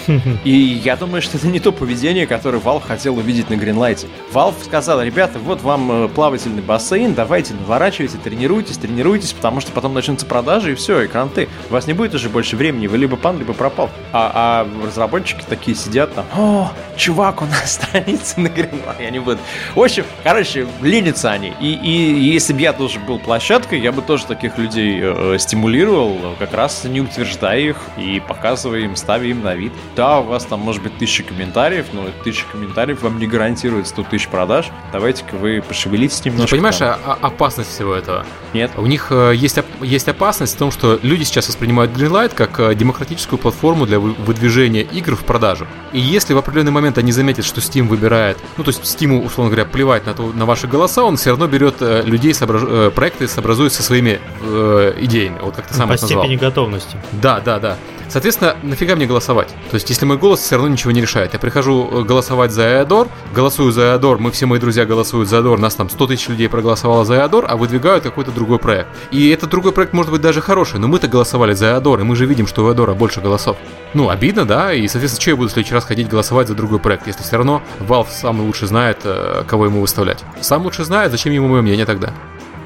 И 0.44 0.50
я 0.50 0.96
думаю, 0.96 1.22
что 1.22 1.36
это 1.36 1.46
не 1.46 1.60
то 1.60 1.72
поведение, 1.72 2.26
которое 2.26 2.58
Valve 2.58 2.82
хотел 2.86 3.16
увидеть 3.16 3.50
на 3.50 3.54
Гринлайте. 3.54 4.08
Valve 4.32 4.54
сказал, 4.64 5.02
ребята, 5.02 5.38
вот 5.38 5.62
вам 5.62 6.04
э, 6.04 6.08
плавательный 6.08 6.62
бассейн, 6.62 7.14
давайте 7.14 7.54
наворачивайте, 7.54 8.18
тренируйтесь, 8.18 8.76
тренируйтесь, 8.78 9.32
потому 9.32 9.60
что 9.60 9.72
потом 9.72 9.94
начнутся 9.94 10.26
продажи 10.26 10.72
и 10.72 10.74
все, 10.74 11.02
и 11.02 11.08
кранты. 11.08 11.48
У 11.68 11.72
вас 11.72 11.86
не 11.86 11.92
будет 11.92 12.14
уже 12.14 12.28
больше 12.28 12.56
времени, 12.56 12.86
вы 12.86 12.98
либо 12.98 13.16
пан, 13.16 13.38
либо 13.38 13.52
пропал. 13.52 13.90
А, 14.12 14.66
а 14.72 14.86
разработчики 14.86 15.44
такие 15.48 15.76
сидят 15.76 16.14
там, 16.14 16.26
о, 16.34 16.72
чувак, 16.96 17.42
у 17.42 17.46
нас 17.46 17.74
страница 17.80 18.40
на 18.40 18.48
Гринлайте, 18.48 19.04
я 19.04 19.10
не 19.10 19.18
буду. 19.18 19.38
В 19.74 19.80
общем, 19.80 20.04
короче, 20.22 20.66
ленятся 20.82 21.30
они. 21.30 21.52
И, 21.60 21.72
и, 21.72 22.20
и 22.20 22.32
если 22.32 22.52
бы 22.52 22.60
я 22.60 22.72
тоже 22.72 22.98
был 23.00 23.18
площадкой, 23.18 23.80
я 23.80 23.92
бы 23.92 24.02
тоже 24.02 24.26
таких 24.26 24.58
людей 24.58 25.00
э, 25.02 25.36
стимулировал, 25.38 26.16
как 26.38 26.54
раз 26.54 26.84
не 26.84 27.00
утверждая 27.00 27.60
их 27.60 27.76
и 27.96 28.20
показывая 28.26 28.80
им 28.80 28.96
ставя 29.10 29.26
им 29.26 29.42
на 29.42 29.56
вид. 29.56 29.72
Да, 29.96 30.20
у 30.20 30.22
вас 30.22 30.44
там 30.44 30.60
может 30.60 30.84
быть 30.84 30.96
тысяча 30.96 31.24
комментариев, 31.24 31.86
но 31.92 32.06
тысяча 32.22 32.46
комментариев 32.52 33.02
вам 33.02 33.18
не 33.18 33.26
гарантирует 33.26 33.88
100 33.88 34.04
тысяч 34.04 34.28
продаж. 34.28 34.70
Давайте-ка 34.92 35.34
вы 35.34 35.64
пошевелитесь 35.66 36.24
немножко. 36.24 36.46
Ты 36.46 36.56
понимаешь 36.56 36.76
там. 36.76 36.96
А, 37.04 37.18
опасность 37.20 37.70
всего 37.70 37.92
этого? 37.92 38.24
Нет. 38.54 38.70
У 38.76 38.86
них 38.86 39.08
э, 39.10 39.32
есть, 39.34 39.58
есть 39.80 40.08
опасность 40.08 40.54
в 40.54 40.58
том, 40.58 40.70
что 40.70 41.00
люди 41.02 41.24
сейчас 41.24 41.48
воспринимают 41.48 41.90
Greenlight 41.90 42.36
как 42.36 42.60
э, 42.60 42.76
демократическую 42.76 43.40
платформу 43.40 43.84
для 43.84 43.98
выдвижения 43.98 44.82
игр 44.82 45.16
в 45.16 45.24
продажу. 45.24 45.66
И 45.92 45.98
если 45.98 46.32
в 46.32 46.38
определенный 46.38 46.70
момент 46.70 46.96
они 46.96 47.10
заметят, 47.10 47.44
что 47.44 47.60
Steam 47.60 47.88
выбирает, 47.88 48.38
ну 48.56 48.62
то 48.62 48.70
есть 48.70 48.80
Steam, 48.82 49.26
условно 49.26 49.50
говоря, 49.52 49.68
плевать 49.68 50.06
на, 50.06 50.14
то, 50.14 50.22
на 50.22 50.46
ваши 50.46 50.68
голоса, 50.68 51.02
он 51.02 51.16
все 51.16 51.30
равно 51.30 51.48
берет 51.48 51.78
э, 51.80 52.02
людей, 52.04 52.32
соображ... 52.32 52.92
проекты 52.92 53.26
сообразует 53.26 53.72
со 53.72 53.82
своими 53.82 54.20
э, 54.40 54.94
идеями. 55.00 55.38
Вот 55.42 55.56
как 55.56 55.66
ты 55.66 55.74
сам 55.74 55.88
По 55.88 55.94
это 55.94 56.02
назвал. 56.02 56.22
степени 56.22 56.36
готовности. 56.36 56.96
Да, 57.10 57.40
да, 57.40 57.58
да. 57.58 57.76
Соответственно, 58.10 58.56
нафига 58.62 58.96
мне 59.00 59.06
голосовать? 59.06 59.48
То 59.70 59.74
есть, 59.74 59.88
если 59.88 60.04
мой 60.04 60.18
голос 60.18 60.40
все 60.40 60.56
равно 60.56 60.68
ничего 60.68 60.90
не 60.90 61.00
решает. 61.00 61.32
Я 61.32 61.38
прихожу 61.38 61.88
э, 61.90 62.02
голосовать 62.02 62.52
за 62.52 62.62
Эодор, 62.62 63.08
голосую 63.34 63.72
за 63.72 63.92
Эодор, 63.92 64.18
мы 64.18 64.30
все 64.30 64.46
мои 64.46 64.60
друзья 64.60 64.84
голосуют 64.84 65.28
за 65.28 65.38
Эодор, 65.38 65.58
нас 65.58 65.74
там 65.74 65.88
100 65.88 66.06
тысяч 66.06 66.28
людей 66.28 66.48
проголосовало 66.48 67.04
за 67.04 67.16
Эодор, 67.16 67.46
а 67.48 67.56
выдвигают 67.56 68.04
какой-то 68.04 68.30
другой 68.30 68.58
проект. 68.58 68.88
И 69.10 69.30
этот 69.30 69.50
другой 69.50 69.72
проект 69.72 69.94
может 69.94 70.12
быть 70.12 70.20
даже 70.20 70.42
хороший, 70.42 70.78
но 70.78 70.86
мы-то 70.86 71.08
голосовали 71.08 71.54
за 71.54 71.70
Эодор, 71.70 72.00
и 72.00 72.02
мы 72.02 72.14
же 72.14 72.26
видим, 72.26 72.46
что 72.46 72.64
у 72.64 72.68
Эодора 72.68 72.92
больше 72.92 73.20
голосов. 73.20 73.56
Ну, 73.94 74.10
обидно, 74.10 74.44
да, 74.44 74.74
и, 74.74 74.86
соответственно, 74.86 75.22
что 75.22 75.30
я 75.30 75.36
буду 75.36 75.48
в 75.48 75.52
следующий 75.52 75.74
раз 75.74 75.84
ходить 75.84 76.08
голосовать 76.08 76.48
за 76.48 76.54
другой 76.54 76.78
проект, 76.78 77.06
если 77.06 77.22
все 77.22 77.36
равно 77.36 77.62
Valve 77.80 78.08
самый 78.10 78.42
лучше 78.42 78.66
знает, 78.66 78.98
э, 79.04 79.44
кого 79.46 79.64
ему 79.64 79.80
выставлять. 79.80 80.22
Сам 80.42 80.62
лучше 80.62 80.84
знает, 80.84 81.10
зачем 81.10 81.32
ему 81.32 81.48
мое 81.48 81.62
мнение 81.62 81.86
тогда? 81.86 82.12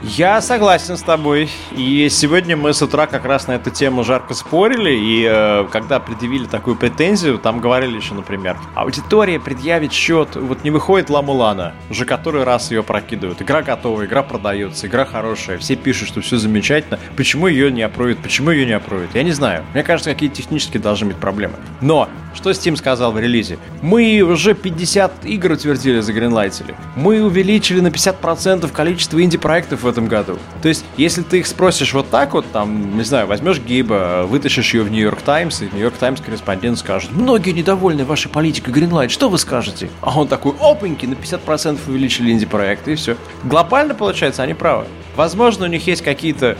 Я 0.06 0.42
согласен 0.42 0.98
с 0.98 1.02
тобой. 1.02 1.48
И 1.72 2.08
сегодня 2.10 2.58
мы 2.58 2.74
с 2.74 2.82
утра 2.82 3.06
как 3.06 3.24
раз 3.24 3.46
на 3.46 3.52
эту 3.52 3.70
тему 3.70 4.04
жарко 4.04 4.34
спорили. 4.34 4.90
И 4.90 5.26
э, 5.26 5.66
когда 5.72 5.98
предъявили 5.98 6.44
такую 6.44 6.76
претензию, 6.76 7.38
там 7.38 7.58
говорили 7.60 7.96
еще, 7.96 8.12
например, 8.12 8.58
аудитория 8.74 9.40
предъявит 9.40 9.92
счет, 9.94 10.36
вот 10.36 10.62
не 10.62 10.70
выходит 10.70 11.08
Ламулана, 11.08 11.72
уже 11.88 12.04
который 12.04 12.44
раз 12.44 12.70
ее 12.70 12.82
прокидывают. 12.82 13.40
Игра 13.40 13.62
готова, 13.62 14.04
игра 14.04 14.22
продается, 14.22 14.86
игра 14.86 15.06
хорошая, 15.06 15.56
все 15.56 15.74
пишут, 15.74 16.08
что 16.08 16.20
все 16.20 16.36
замечательно. 16.36 16.98
Почему 17.16 17.46
ее 17.46 17.72
не 17.72 17.82
опровят, 17.82 18.18
почему 18.18 18.50
ее 18.50 18.66
не 18.66 18.72
опровят? 18.72 19.14
Я 19.14 19.22
не 19.22 19.32
знаю. 19.32 19.64
Мне 19.72 19.82
кажется, 19.82 20.12
какие 20.12 20.28
технические 20.28 20.82
должны 20.82 21.08
быть 21.08 21.16
проблемы. 21.16 21.54
Но, 21.80 22.10
что 22.34 22.50
Steam 22.50 22.76
сказал 22.76 23.12
в 23.12 23.18
релизе? 23.18 23.58
Мы 23.82 24.20
уже 24.22 24.54
50 24.54 25.24
игр 25.24 25.52
утвердили, 25.52 26.00
за 26.00 26.02
загринлайтили. 26.02 26.74
Мы 26.96 27.22
увеличили 27.22 27.80
на 27.80 27.88
50% 27.88 28.70
количество 28.70 29.22
инди-проектов 29.22 29.82
в 29.82 29.88
этом 29.88 30.06
году. 30.06 30.38
То 30.62 30.68
есть, 30.68 30.84
если 30.96 31.22
ты 31.22 31.40
их 31.40 31.46
спросишь 31.46 31.92
вот 31.92 32.10
так 32.10 32.34
вот, 32.34 32.46
там, 32.52 32.96
не 32.96 33.04
знаю, 33.04 33.26
возьмешь 33.26 33.58
Гиба, 33.58 34.24
вытащишь 34.28 34.74
ее 34.74 34.82
в 34.82 34.90
Нью-Йорк 34.90 35.22
Таймс, 35.22 35.62
и 35.62 35.64
Нью-Йорк 35.72 35.96
Таймс 35.96 36.20
корреспондент 36.20 36.78
скажет, 36.78 37.10
многие 37.12 37.50
недовольны 37.50 38.04
вашей 38.04 38.30
политикой 38.30 38.72
Greenlight, 38.72 39.08
что 39.08 39.28
вы 39.28 39.38
скажете? 39.38 39.90
А 40.00 40.18
он 40.18 40.28
такой, 40.28 40.54
опаньки, 40.60 41.06
на 41.06 41.14
50% 41.14 41.78
увеличили 41.88 42.30
инди-проекты, 42.30 42.92
и 42.92 42.94
все. 42.94 43.16
Глобально, 43.44 43.94
получается, 43.94 44.42
они 44.42 44.54
правы. 44.54 44.86
Возможно, 45.16 45.66
у 45.66 45.68
них 45.68 45.86
есть 45.86 46.02
какие-то 46.02 46.56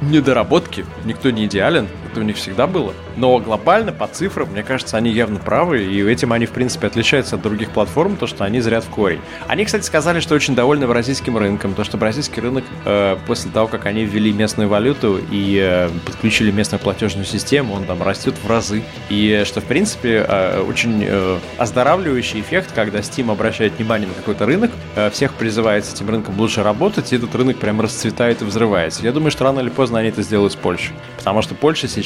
недоработки, 0.00 0.84
никто 1.04 1.30
не 1.30 1.46
идеален, 1.46 1.88
это 2.16 2.20
у 2.20 2.24
них 2.24 2.36
всегда 2.36 2.66
было. 2.66 2.94
Но 3.16 3.38
глобально, 3.38 3.92
по 3.92 4.06
цифрам, 4.06 4.48
мне 4.50 4.62
кажется, 4.62 4.96
они 4.96 5.10
явно 5.10 5.38
правы, 5.38 5.84
и 5.84 6.02
этим 6.02 6.32
они, 6.32 6.46
в 6.46 6.50
принципе, 6.50 6.86
отличаются 6.86 7.36
от 7.36 7.42
других 7.42 7.70
платформ, 7.70 8.16
то, 8.16 8.26
что 8.26 8.44
они 8.44 8.60
зрят 8.60 8.84
в 8.84 8.88
корень. 8.88 9.20
Они, 9.46 9.64
кстати, 9.64 9.84
сказали, 9.84 10.20
что 10.20 10.34
очень 10.34 10.54
довольны 10.54 10.86
бразильским 10.86 11.36
рынком, 11.36 11.74
то, 11.74 11.84
что 11.84 11.98
бразильский 11.98 12.40
рынок 12.40 12.64
э, 12.84 13.16
после 13.26 13.50
того, 13.50 13.68
как 13.68 13.86
они 13.86 14.04
ввели 14.04 14.32
местную 14.32 14.68
валюту 14.68 15.20
и 15.30 15.60
э, 15.62 15.90
подключили 16.06 16.50
местную 16.50 16.80
платежную 16.80 17.26
систему, 17.26 17.74
он 17.74 17.84
там 17.84 18.02
растет 18.02 18.34
в 18.42 18.48
разы. 18.48 18.82
И 19.10 19.42
что, 19.44 19.60
в 19.60 19.64
принципе, 19.64 20.24
э, 20.26 20.64
очень 20.66 21.04
э, 21.06 21.38
оздоравливающий 21.58 22.40
эффект, 22.40 22.70
когда 22.74 23.00
Steam 23.00 23.30
обращает 23.30 23.74
внимание 23.76 24.08
на 24.08 24.14
какой-то 24.14 24.46
рынок, 24.46 24.70
э, 24.94 25.10
всех 25.10 25.34
призывает 25.34 25.84
с 25.84 25.92
этим 25.92 26.08
рынком 26.08 26.38
лучше 26.38 26.62
работать, 26.62 27.12
и 27.12 27.16
этот 27.16 27.34
рынок 27.34 27.58
прям 27.58 27.80
расцветает 27.80 28.40
и 28.42 28.44
взрывается. 28.44 29.02
Я 29.02 29.12
думаю, 29.12 29.30
что 29.30 29.44
рано 29.44 29.60
или 29.60 29.68
поздно 29.68 29.98
они 29.98 30.08
это 30.08 30.22
сделают 30.22 30.52
с 30.54 30.56
Польшей. 30.56 30.94
Потому 31.18 31.42
что 31.42 31.54
Польша 31.54 31.88
сейчас 31.88 32.05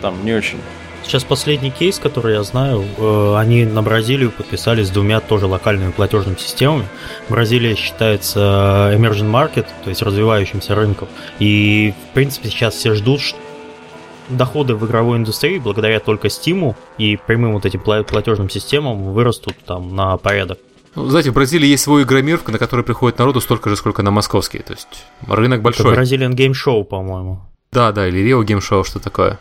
там 0.00 0.24
не 0.24 0.34
очень 0.34 0.58
Сейчас 1.08 1.24
последний 1.24 1.70
кейс, 1.70 1.98
который 1.98 2.34
я 2.34 2.42
знаю, 2.42 2.84
э, 2.98 3.34
они 3.38 3.64
на 3.64 3.82
Бразилию 3.82 4.30
подписались 4.30 4.88
с 4.88 4.90
двумя 4.90 5.20
тоже 5.20 5.46
локальными 5.46 5.90
платежными 5.90 6.36
системами. 6.36 6.84
Бразилия 7.30 7.74
считается 7.76 8.92
emerging 8.94 9.30
market, 9.30 9.66
то 9.84 9.88
есть 9.88 10.02
развивающимся 10.02 10.74
рынком. 10.74 11.08
И, 11.38 11.94
в 12.10 12.14
принципе, 12.14 12.50
сейчас 12.50 12.74
все 12.74 12.92
ждут, 12.94 13.22
что 13.22 13.38
доходы 14.28 14.74
в 14.74 14.84
игровой 14.86 15.16
индустрии 15.16 15.58
благодаря 15.58 16.00
только 16.00 16.28
Steam 16.28 16.76
и 16.98 17.16
прямым 17.16 17.54
вот 17.54 17.64
этим 17.64 17.80
платежным 17.80 18.50
системам 18.50 19.14
вырастут 19.14 19.56
там 19.64 19.96
на 19.96 20.18
порядок. 20.18 20.58
Ну, 20.94 21.06
знаете, 21.06 21.30
в 21.30 21.34
Бразилии 21.34 21.68
есть 21.68 21.84
свой 21.84 22.02
игромир, 22.02 22.40
на 22.46 22.58
который 22.58 22.84
приходит 22.84 23.18
народу 23.18 23.40
столько 23.40 23.70
же, 23.70 23.76
сколько 23.76 24.02
на 24.02 24.10
московский. 24.10 24.58
То 24.58 24.74
есть 24.74 25.06
рынок 25.26 25.62
большой. 25.62 25.92
Это 25.92 26.02
Brazilian 26.02 26.34
Game 26.34 26.52
Show, 26.52 26.84
по-моему. 26.84 27.40
Да, 27.72 27.92
да, 27.92 28.08
или 28.08 28.24
Rio 28.24 28.44
Game 28.44 28.60
Show, 28.60 28.84
что 28.84 28.98
такое. 28.98 29.38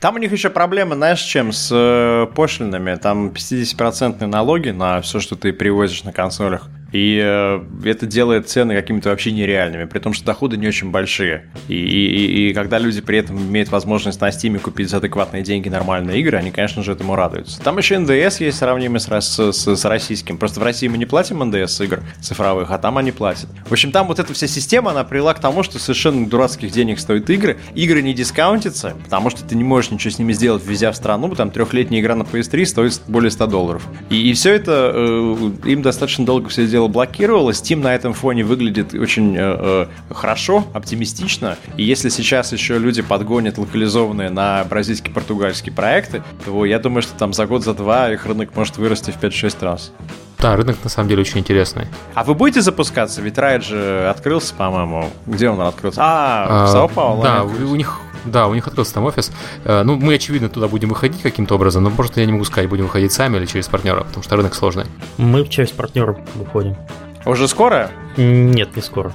Там 0.00 0.14
у 0.14 0.18
них 0.18 0.32
еще 0.32 0.50
проблема, 0.50 0.94
знаешь, 0.94 1.20
чем 1.20 1.52
с 1.52 1.70
э, 1.72 2.26
пошлинами. 2.34 2.94
Там 2.96 3.28
50% 3.28 4.24
налоги 4.26 4.70
на 4.70 5.00
все, 5.00 5.20
что 5.20 5.36
ты 5.36 5.52
привозишь 5.52 6.04
на 6.04 6.12
консолях. 6.12 6.68
И 6.92 7.20
э, 7.22 7.60
это 7.84 8.06
делает 8.06 8.48
цены 8.48 8.74
какими-то 8.74 9.10
вообще 9.10 9.30
нереальными, 9.32 9.84
при 9.84 9.98
том, 9.98 10.12
что 10.14 10.24
доходы 10.24 10.56
не 10.56 10.66
очень 10.68 10.90
большие. 10.90 11.50
И, 11.68 11.74
и, 11.74 12.50
и 12.50 12.54
когда 12.54 12.78
люди 12.78 13.00
при 13.00 13.18
этом 13.18 13.38
имеют 13.38 13.70
возможность 13.70 14.20
на 14.20 14.28
Steam 14.28 14.58
купить 14.58 14.88
за 14.88 14.96
адекватные 14.96 15.42
деньги 15.42 15.68
нормальные 15.68 16.20
игры, 16.20 16.38
они, 16.38 16.50
конечно 16.50 16.82
же, 16.82 16.92
этому 16.92 17.14
радуются. 17.14 17.60
Там 17.60 17.78
еще 17.78 17.98
НДС 17.98 18.40
есть 18.40 18.58
сравнимый 18.58 19.00
с, 19.00 19.08
с, 19.08 19.52
с, 19.52 19.84
российским. 19.84 20.38
Просто 20.38 20.60
в 20.60 20.62
России 20.62 20.88
мы 20.88 20.96
не 20.96 21.06
платим 21.06 21.40
НДС 21.44 21.80
игр 21.80 22.00
цифровых, 22.20 22.70
а 22.70 22.78
там 22.78 22.96
они 22.96 23.12
платят. 23.12 23.48
В 23.66 23.72
общем, 23.72 23.92
там 23.92 24.06
вот 24.06 24.18
эта 24.18 24.32
вся 24.32 24.46
система, 24.46 24.92
она 24.92 25.04
привела 25.04 25.34
к 25.34 25.40
тому, 25.40 25.62
что 25.62 25.78
совершенно 25.78 26.26
дурацких 26.26 26.70
денег 26.70 27.00
стоят 27.00 27.28
игры. 27.28 27.58
Игры 27.74 28.00
не 28.00 28.14
дискаунтятся, 28.14 28.96
потому 29.04 29.28
что 29.30 29.44
ты 29.44 29.56
не 29.56 29.64
можешь 29.64 29.90
ничего 29.90 30.10
с 30.10 30.18
ними 30.18 30.32
сделать, 30.32 30.64
везя 30.64 30.92
в 30.92 30.96
страну. 30.96 31.34
Там 31.34 31.50
трехлетняя 31.50 32.00
игра 32.00 32.14
на 32.14 32.22
PS3 32.22 32.64
стоит 32.64 33.02
более 33.08 33.30
100 33.30 33.46
долларов. 33.46 33.86
И, 34.08 34.30
и 34.30 34.32
все 34.32 34.54
это 34.54 34.92
э, 34.94 35.50
им 35.66 35.82
достаточно 35.82 36.24
долго 36.24 36.48
все 36.48 36.66
дело 36.78 36.86
блокировалось. 36.86 37.60
Steam 37.60 37.82
на 37.82 37.92
этом 37.92 38.14
фоне 38.14 38.44
выглядит 38.44 38.94
очень 38.94 39.36
э, 39.36 39.40
э, 39.40 40.14
хорошо, 40.14 40.64
оптимистично. 40.72 41.56
И 41.76 41.82
если 41.82 42.08
сейчас 42.08 42.52
еще 42.52 42.78
люди 42.78 43.02
подгонят 43.02 43.58
локализованные 43.58 44.30
на 44.30 44.62
бразильские-португальские 44.64 45.72
проекты, 45.72 46.22
то 46.44 46.64
я 46.64 46.78
думаю, 46.78 47.02
что 47.02 47.14
там 47.14 47.32
за 47.32 47.46
год, 47.46 47.64
за 47.64 47.74
два 47.74 48.12
их 48.12 48.26
рынок 48.26 48.54
может 48.54 48.76
вырасти 48.76 49.10
в 49.10 49.20
5-6 49.20 49.64
раз. 49.64 49.92
Да, 50.38 50.54
рынок 50.54 50.76
на 50.84 50.88
самом 50.88 51.08
деле 51.08 51.22
очень 51.22 51.40
интересный. 51.40 51.88
А 52.14 52.22
вы 52.22 52.34
будете 52.34 52.60
запускаться? 52.60 53.20
Ведь 53.20 53.36
райд 53.38 53.64
же 53.64 54.08
открылся, 54.08 54.54
по-моему. 54.54 55.10
Где 55.26 55.50
он 55.50 55.60
открылся? 55.60 56.00
А, 56.00 56.66
в 56.66 56.68
Сан-Пауло. 56.68 57.24
Да, 57.24 57.42
у 57.42 57.74
них 57.74 57.98
да, 58.30 58.46
у 58.46 58.54
них 58.54 58.66
открылся 58.66 58.94
там 58.94 59.04
офис. 59.04 59.32
Э, 59.64 59.82
ну, 59.82 59.96
мы, 59.96 60.14
очевидно, 60.14 60.48
туда 60.48 60.68
будем 60.68 60.88
выходить 60.88 61.22
каким-то 61.22 61.54
образом, 61.54 61.84
но 61.84 61.90
просто 61.90 62.20
я 62.20 62.26
не 62.26 62.32
могу 62.32 62.44
сказать, 62.44 62.68
будем 62.68 62.84
выходить 62.84 63.12
сами 63.12 63.36
или 63.36 63.46
через 63.46 63.68
партнера, 63.68 64.04
потому 64.04 64.22
что 64.22 64.36
рынок 64.36 64.54
сложный. 64.54 64.86
Мы 65.16 65.46
через 65.46 65.70
партнера 65.70 66.18
выходим. 66.34 66.76
Уже 67.24 67.48
скоро? 67.48 67.90
Нет, 68.16 68.76
не 68.76 68.82
скоро. 68.82 69.12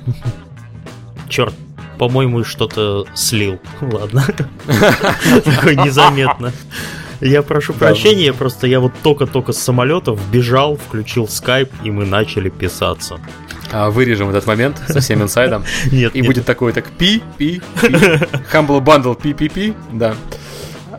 Черт, 1.29 1.53
по-моему, 1.97 2.43
что-то 2.43 3.05
слил. 3.13 3.59
Ладно. 3.81 4.25
Такое 5.45 5.75
незаметно. 5.75 6.51
Я 7.21 7.41
прошу 7.41 7.73
прощения, 7.73 8.33
просто 8.33 8.67
я 8.67 8.81
вот 8.81 8.91
только-только 9.01 9.53
с 9.53 9.57
самолетов 9.57 10.19
бежал, 10.29 10.75
включил 10.75 11.27
скайп, 11.27 11.71
и 11.81 11.89
мы 11.89 12.05
начали 12.05 12.49
писаться. 12.49 13.19
А, 13.73 13.89
вырежем 13.89 14.29
этот 14.29 14.45
момент 14.45 14.79
со 14.87 14.99
всем 14.99 15.23
инсайдом. 15.23 15.63
Нет. 15.91 16.15
И 16.15 16.19
нет. 16.19 16.27
будет 16.27 16.45
такой 16.45 16.73
так 16.73 16.85
пи, 16.91 17.23
пи, 17.37 17.61
пи. 17.81 17.87
Humble 18.53 18.83
Bundle 18.83 19.19
пи, 19.19 19.33
пи, 19.33 19.49
пи. 19.49 19.73
Да. 19.91 20.15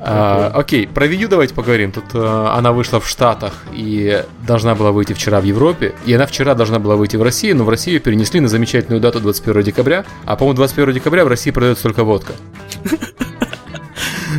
А, 0.07 0.51
окей, 0.53 0.87
про 0.87 1.07
Wii 1.07 1.17
U 1.17 1.29
давайте 1.29 1.55
поговорим. 1.55 1.93
Тут 1.93 2.05
а, 2.15 2.55
она 2.59 2.73
вышла 2.73 3.01
в 3.01 3.09
Штатах 3.09 3.55
и 3.73 4.25
должна 4.47 4.75
была 4.75 4.91
выйти 4.91 5.13
вчера 5.13 5.41
в 5.41 5.45
Европе. 5.45 5.95
И 6.05 6.13
она 6.13 6.27
вчера 6.27 6.55
должна 6.55 6.81
была 6.81 6.97
выйти 6.97 7.17
в 7.17 7.23
России, 7.23 7.53
но 7.53 7.65
в 7.65 7.69
Россию 7.69 8.01
перенесли 8.01 8.41
на 8.41 8.49
замечательную 8.49 9.01
дату 9.01 9.21
21 9.21 9.63
декабря. 9.63 10.05
А, 10.27 10.37
по-моему, 10.37 10.57
21 10.57 10.95
декабря 10.95 11.25
в 11.25 11.29
России 11.29 11.53
продается 11.53 11.85
только 11.85 12.03
водка. 12.03 12.33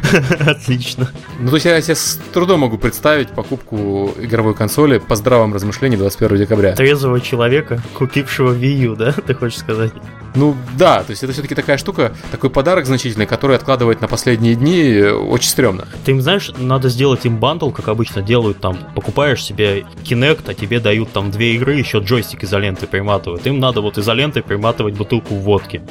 Отлично. 0.47 1.09
Ну, 1.39 1.49
то 1.49 1.55
есть 1.55 1.65
я 1.65 1.81
себе 1.81 1.95
с 1.95 2.19
трудом 2.33 2.61
могу 2.61 2.77
представить 2.77 3.29
покупку 3.29 4.13
игровой 4.19 4.53
консоли 4.53 4.99
по 4.99 5.15
здравом 5.15 5.53
размышлении 5.53 5.97
21 5.97 6.37
декабря. 6.37 6.75
Трезвого 6.75 7.21
человека, 7.21 7.81
купившего 7.93 8.53
Wii 8.53 8.75
U, 8.85 8.95
да, 8.95 9.11
ты 9.27 9.33
хочешь 9.33 9.59
сказать? 9.59 9.91
Ну 10.35 10.55
да, 10.77 11.01
то 11.03 11.11
есть 11.11 11.23
это 11.23 11.31
все-таки 11.31 11.55
такая 11.55 11.77
штука, 11.77 12.13
такой 12.31 12.49
подарок 12.49 12.85
значительный, 12.85 13.25
который 13.25 13.55
откладывает 13.55 14.01
на 14.01 14.07
последние 14.07 14.55
дни 14.55 15.01
очень 15.01 15.49
стрёмно. 15.49 15.87
Ты 16.03 16.11
им 16.11 16.21
знаешь, 16.21 16.51
надо 16.57 16.89
сделать 16.89 17.25
им 17.25 17.37
бандл, 17.37 17.69
как 17.69 17.87
обычно 17.87 18.21
делают 18.21 18.59
там, 18.59 18.77
покупаешь 18.95 19.41
себе 19.41 19.85
Kinect, 20.03 20.43
а 20.47 20.53
тебе 20.53 20.81
дают 20.81 21.11
там 21.13 21.31
две 21.31 21.55
игры, 21.55 21.75
еще 21.75 21.99
джойстик 21.99 22.43
изолентой 22.43 22.87
приматывают. 22.87 23.47
Им 23.47 23.59
надо 23.59 23.79
вот 23.79 23.97
изолентой 23.97 24.43
приматывать 24.43 24.95
бутылку 24.95 25.35
водки. 25.35 25.81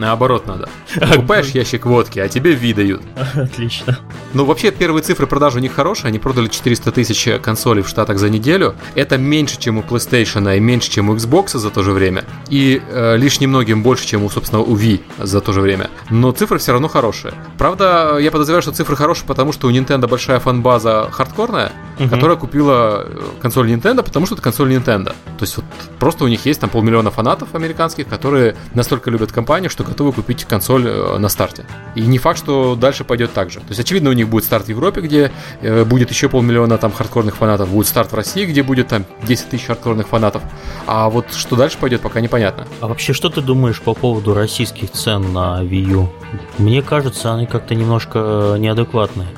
Наоборот 0.00 0.46
надо. 0.46 0.66
Покупаешь 0.98 1.48
ящик 1.48 1.84
водки, 1.84 2.18
а 2.20 2.28
тебе 2.28 2.52
Ви 2.52 2.72
дают. 2.72 3.02
Отлично. 3.34 3.98
Ну, 4.32 4.46
вообще, 4.46 4.70
первые 4.70 5.02
цифры 5.02 5.26
продажи 5.26 5.58
у 5.58 5.60
них 5.60 5.74
хорошие. 5.74 6.08
Они 6.08 6.18
продали 6.18 6.48
400 6.48 6.90
тысяч 6.90 7.28
консолей 7.42 7.82
в 7.82 7.88
Штатах 7.88 8.18
за 8.18 8.30
неделю. 8.30 8.74
Это 8.94 9.18
меньше, 9.18 9.58
чем 9.58 9.76
у 9.76 9.82
PlayStation 9.82 10.56
и 10.56 10.58
меньше, 10.58 10.90
чем 10.90 11.10
у 11.10 11.14
Xbox 11.16 11.58
за 11.58 11.68
то 11.68 11.82
же 11.82 11.92
время. 11.92 12.24
И 12.48 12.80
э, 12.88 13.18
лишь 13.18 13.40
немногим 13.40 13.82
больше, 13.82 14.06
чем, 14.06 14.24
у, 14.24 14.30
собственно, 14.30 14.62
у 14.62 14.74
Wii 14.74 15.02
за 15.18 15.42
то 15.42 15.52
же 15.52 15.60
время. 15.60 15.90
Но 16.08 16.32
цифры 16.32 16.58
все 16.58 16.72
равно 16.72 16.88
хорошие. 16.88 17.34
Правда, 17.58 18.16
я 18.18 18.30
подозреваю, 18.30 18.62
что 18.62 18.72
цифры 18.72 18.96
хорошие, 18.96 19.26
потому 19.26 19.52
что 19.52 19.66
у 19.66 19.70
Nintendo 19.70 20.08
большая 20.08 20.40
фан-база 20.40 21.10
хардкорная, 21.12 21.72
угу. 22.00 22.08
которая 22.08 22.36
купила 22.36 23.04
э, 23.06 23.20
консоль 23.40 23.70
Nintendo, 23.70 24.02
потому 24.02 24.26
что 24.26 24.34
это 24.34 24.42
консоль 24.42 24.72
Nintendo. 24.74 25.10
То 25.38 25.42
есть 25.42 25.56
вот 25.56 25.64
просто 25.98 26.24
у 26.24 26.28
них 26.28 26.44
есть 26.46 26.60
там 26.60 26.70
полмиллиона 26.70 27.10
фанатов 27.10 27.54
американских, 27.54 28.08
которые 28.08 28.56
настолько 28.74 29.10
любят 29.10 29.32
компанию, 29.32 29.70
что 29.70 29.84
готовы 29.84 30.12
купить 30.12 30.44
консоль 30.44 30.86
э, 30.86 31.18
на 31.18 31.28
старте. 31.28 31.64
И 31.94 32.02
не 32.02 32.18
факт, 32.18 32.38
что 32.38 32.74
дальше 32.74 33.04
пойдет 33.04 33.32
так 33.32 33.50
же. 33.50 33.60
То 33.60 33.66
есть, 33.68 33.80
очевидно, 33.80 34.10
у 34.10 34.14
них 34.14 34.28
будет 34.28 34.44
старт 34.44 34.66
в 34.66 34.68
Европе, 34.68 35.00
где 35.00 35.30
э, 35.60 35.84
будет 35.84 36.10
еще 36.10 36.28
полмиллиона 36.28 36.78
там 36.78 36.92
хардкорных 36.92 37.36
фанатов, 37.36 37.68
будет 37.70 37.86
старт 37.86 38.12
в 38.12 38.14
России, 38.14 38.46
где 38.46 38.62
будет 38.62 38.88
там 38.88 39.04
10 39.24 39.50
тысяч 39.50 39.66
хардкорных 39.66 40.08
фанатов. 40.08 40.42
А 40.86 41.08
вот 41.10 41.32
что 41.34 41.56
дальше 41.56 41.78
пойдет, 41.78 42.00
пока 42.00 42.20
непонятно. 42.20 42.66
А 42.80 42.88
вообще, 42.88 43.12
что 43.12 43.28
ты 43.28 43.40
думаешь 43.40 43.80
по 43.80 43.94
поводу 43.94 44.34
российских 44.34 44.90
цен 44.92 45.32
на 45.32 45.62
Wii 45.62 45.90
U? 45.90 46.08
Мне 46.58 46.82
кажется, 46.82 47.34
они 47.34 47.46
как-то 47.46 47.74
немножко 47.74 48.56
неадекватные. 48.58 49.28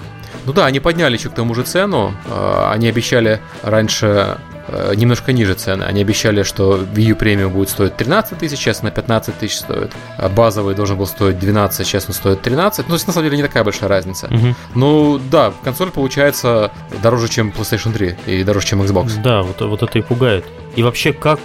Ну 0.46 0.52
да, 0.52 0.66
они 0.66 0.81
подняли 0.81 1.16
еще 1.16 1.31
к 1.31 1.35
тому 1.35 1.55
же 1.55 1.62
цену. 1.62 2.14
Э, 2.26 2.70
они 2.72 2.88
обещали 2.88 3.40
раньше 3.62 4.38
Э, 4.68 4.92
немножко 4.94 5.33
ниже 5.33 5.55
цены. 5.55 5.85
Они 5.85 6.00
обещали, 6.00 6.42
что 6.42 6.78
Wii 6.78 7.02
U 7.02 7.16
Premium 7.16 7.48
будет 7.48 7.68
стоить 7.68 7.96
13 7.96 8.38
тысяч, 8.38 8.59
сейчас 8.59 8.83
на 8.83 8.90
15 8.90 9.38
тысяч 9.38 9.59
стоит. 9.59 9.92
А 10.16 10.28
базовый 10.28 10.74
должен 10.74 10.96
был 10.96 11.07
стоить 11.07 11.38
12, 11.38 11.87
сейчас 11.87 12.07
он 12.09 12.14
стоит 12.14 12.42
13. 12.42 12.87
Ну, 12.87 12.88
то 12.88 12.94
есть, 12.94 13.07
на 13.07 13.12
самом 13.12 13.26
деле, 13.26 13.37
не 13.37 13.42
такая 13.42 13.64
большая 13.64 13.88
разница. 13.88 14.26
Угу. 14.26 14.55
Ну, 14.74 15.20
да, 15.31 15.52
консоль 15.64 15.90
получается 15.90 16.70
дороже, 17.02 17.28
чем 17.28 17.50
PlayStation 17.50 17.92
3 17.92 18.16
и 18.26 18.44
дороже, 18.44 18.66
чем 18.66 18.83
Xbox. 18.83 19.20
Да, 19.22 19.42
вот, 19.42 19.61
вот 19.61 19.83
это 19.83 19.98
и 19.98 20.02
пугает. 20.02 20.44
И 20.76 20.83
вообще, 20.83 21.12
как 21.12 21.40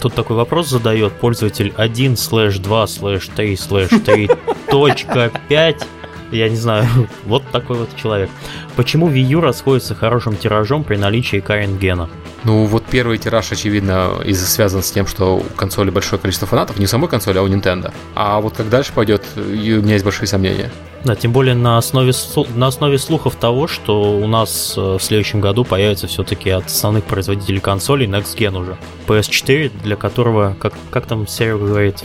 тут 0.00 0.14
такой 0.14 0.36
вопрос 0.36 0.68
задает 0.68 1.12
пользователь 1.12 1.72
1 1.76 2.16
слэш 2.16 2.58
2 2.58 2.86
слэш 2.86 3.28
3 3.36 3.56
слэш 3.56 3.90
3 4.04 4.30
точка 4.68 5.30
5 5.48 5.86
я 6.32 6.48
не 6.48 6.56
знаю, 6.56 6.86
вот 7.24 7.42
такой 7.52 7.78
вот 7.78 7.88
человек. 7.96 8.30
Почему 8.76 9.08
Wii 9.08 9.22
U 9.22 9.40
расходится 9.40 9.94
хорошим 9.94 10.36
тиражом 10.36 10.84
при 10.84 10.96
наличии 10.96 11.40
Карен-гена? 11.40 12.08
Ну, 12.44 12.64
вот 12.64 12.84
первый 12.90 13.18
тираж, 13.18 13.52
очевидно, 13.52 14.14
из 14.24 14.44
связан 14.44 14.82
с 14.82 14.90
тем, 14.90 15.06
что 15.06 15.36
у 15.36 15.42
консоли 15.56 15.90
большое 15.90 16.20
количество 16.20 16.48
фанатов, 16.48 16.78
не 16.78 16.86
самой 16.86 17.08
консоли, 17.08 17.38
а 17.38 17.42
у 17.42 17.48
Nintendo. 17.48 17.92
А 18.14 18.40
вот 18.40 18.56
как 18.56 18.68
дальше 18.68 18.92
пойдет, 18.92 19.22
у 19.36 19.40
меня 19.40 19.92
есть 19.92 20.04
большие 20.04 20.26
сомнения. 20.26 20.70
Да, 21.04 21.16
тем 21.16 21.32
более 21.32 21.54
на 21.54 21.78
основе, 21.78 22.12
на 22.54 22.68
основе 22.68 22.98
слухов 22.98 23.34
того, 23.36 23.66
что 23.66 24.16
у 24.18 24.26
нас 24.28 24.74
э, 24.76 24.80
в 24.80 25.02
следующем 25.02 25.40
году 25.40 25.64
появится 25.64 26.06
все-таки 26.06 26.50
от 26.50 26.66
основных 26.66 27.04
производителей 27.04 27.60
консолей 27.60 28.06
Next 28.06 28.36
Gen 28.36 28.56
уже. 28.56 28.76
PS4, 29.08 29.72
для 29.82 29.96
которого, 29.96 30.56
как, 30.60 30.74
как 30.90 31.06
там 31.06 31.26
Серега 31.26 31.66
говорит, 31.66 32.04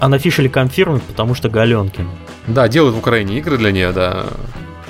unofficially 0.00 0.50
confirmed, 0.50 1.02
потому 1.06 1.34
что 1.34 1.48
Галенкин. 1.48 2.08
Да, 2.46 2.68
делают 2.68 2.94
в 2.94 2.98
Украине 2.98 3.38
игры 3.38 3.56
для 3.56 3.72
нее, 3.72 3.92
да. 3.92 4.26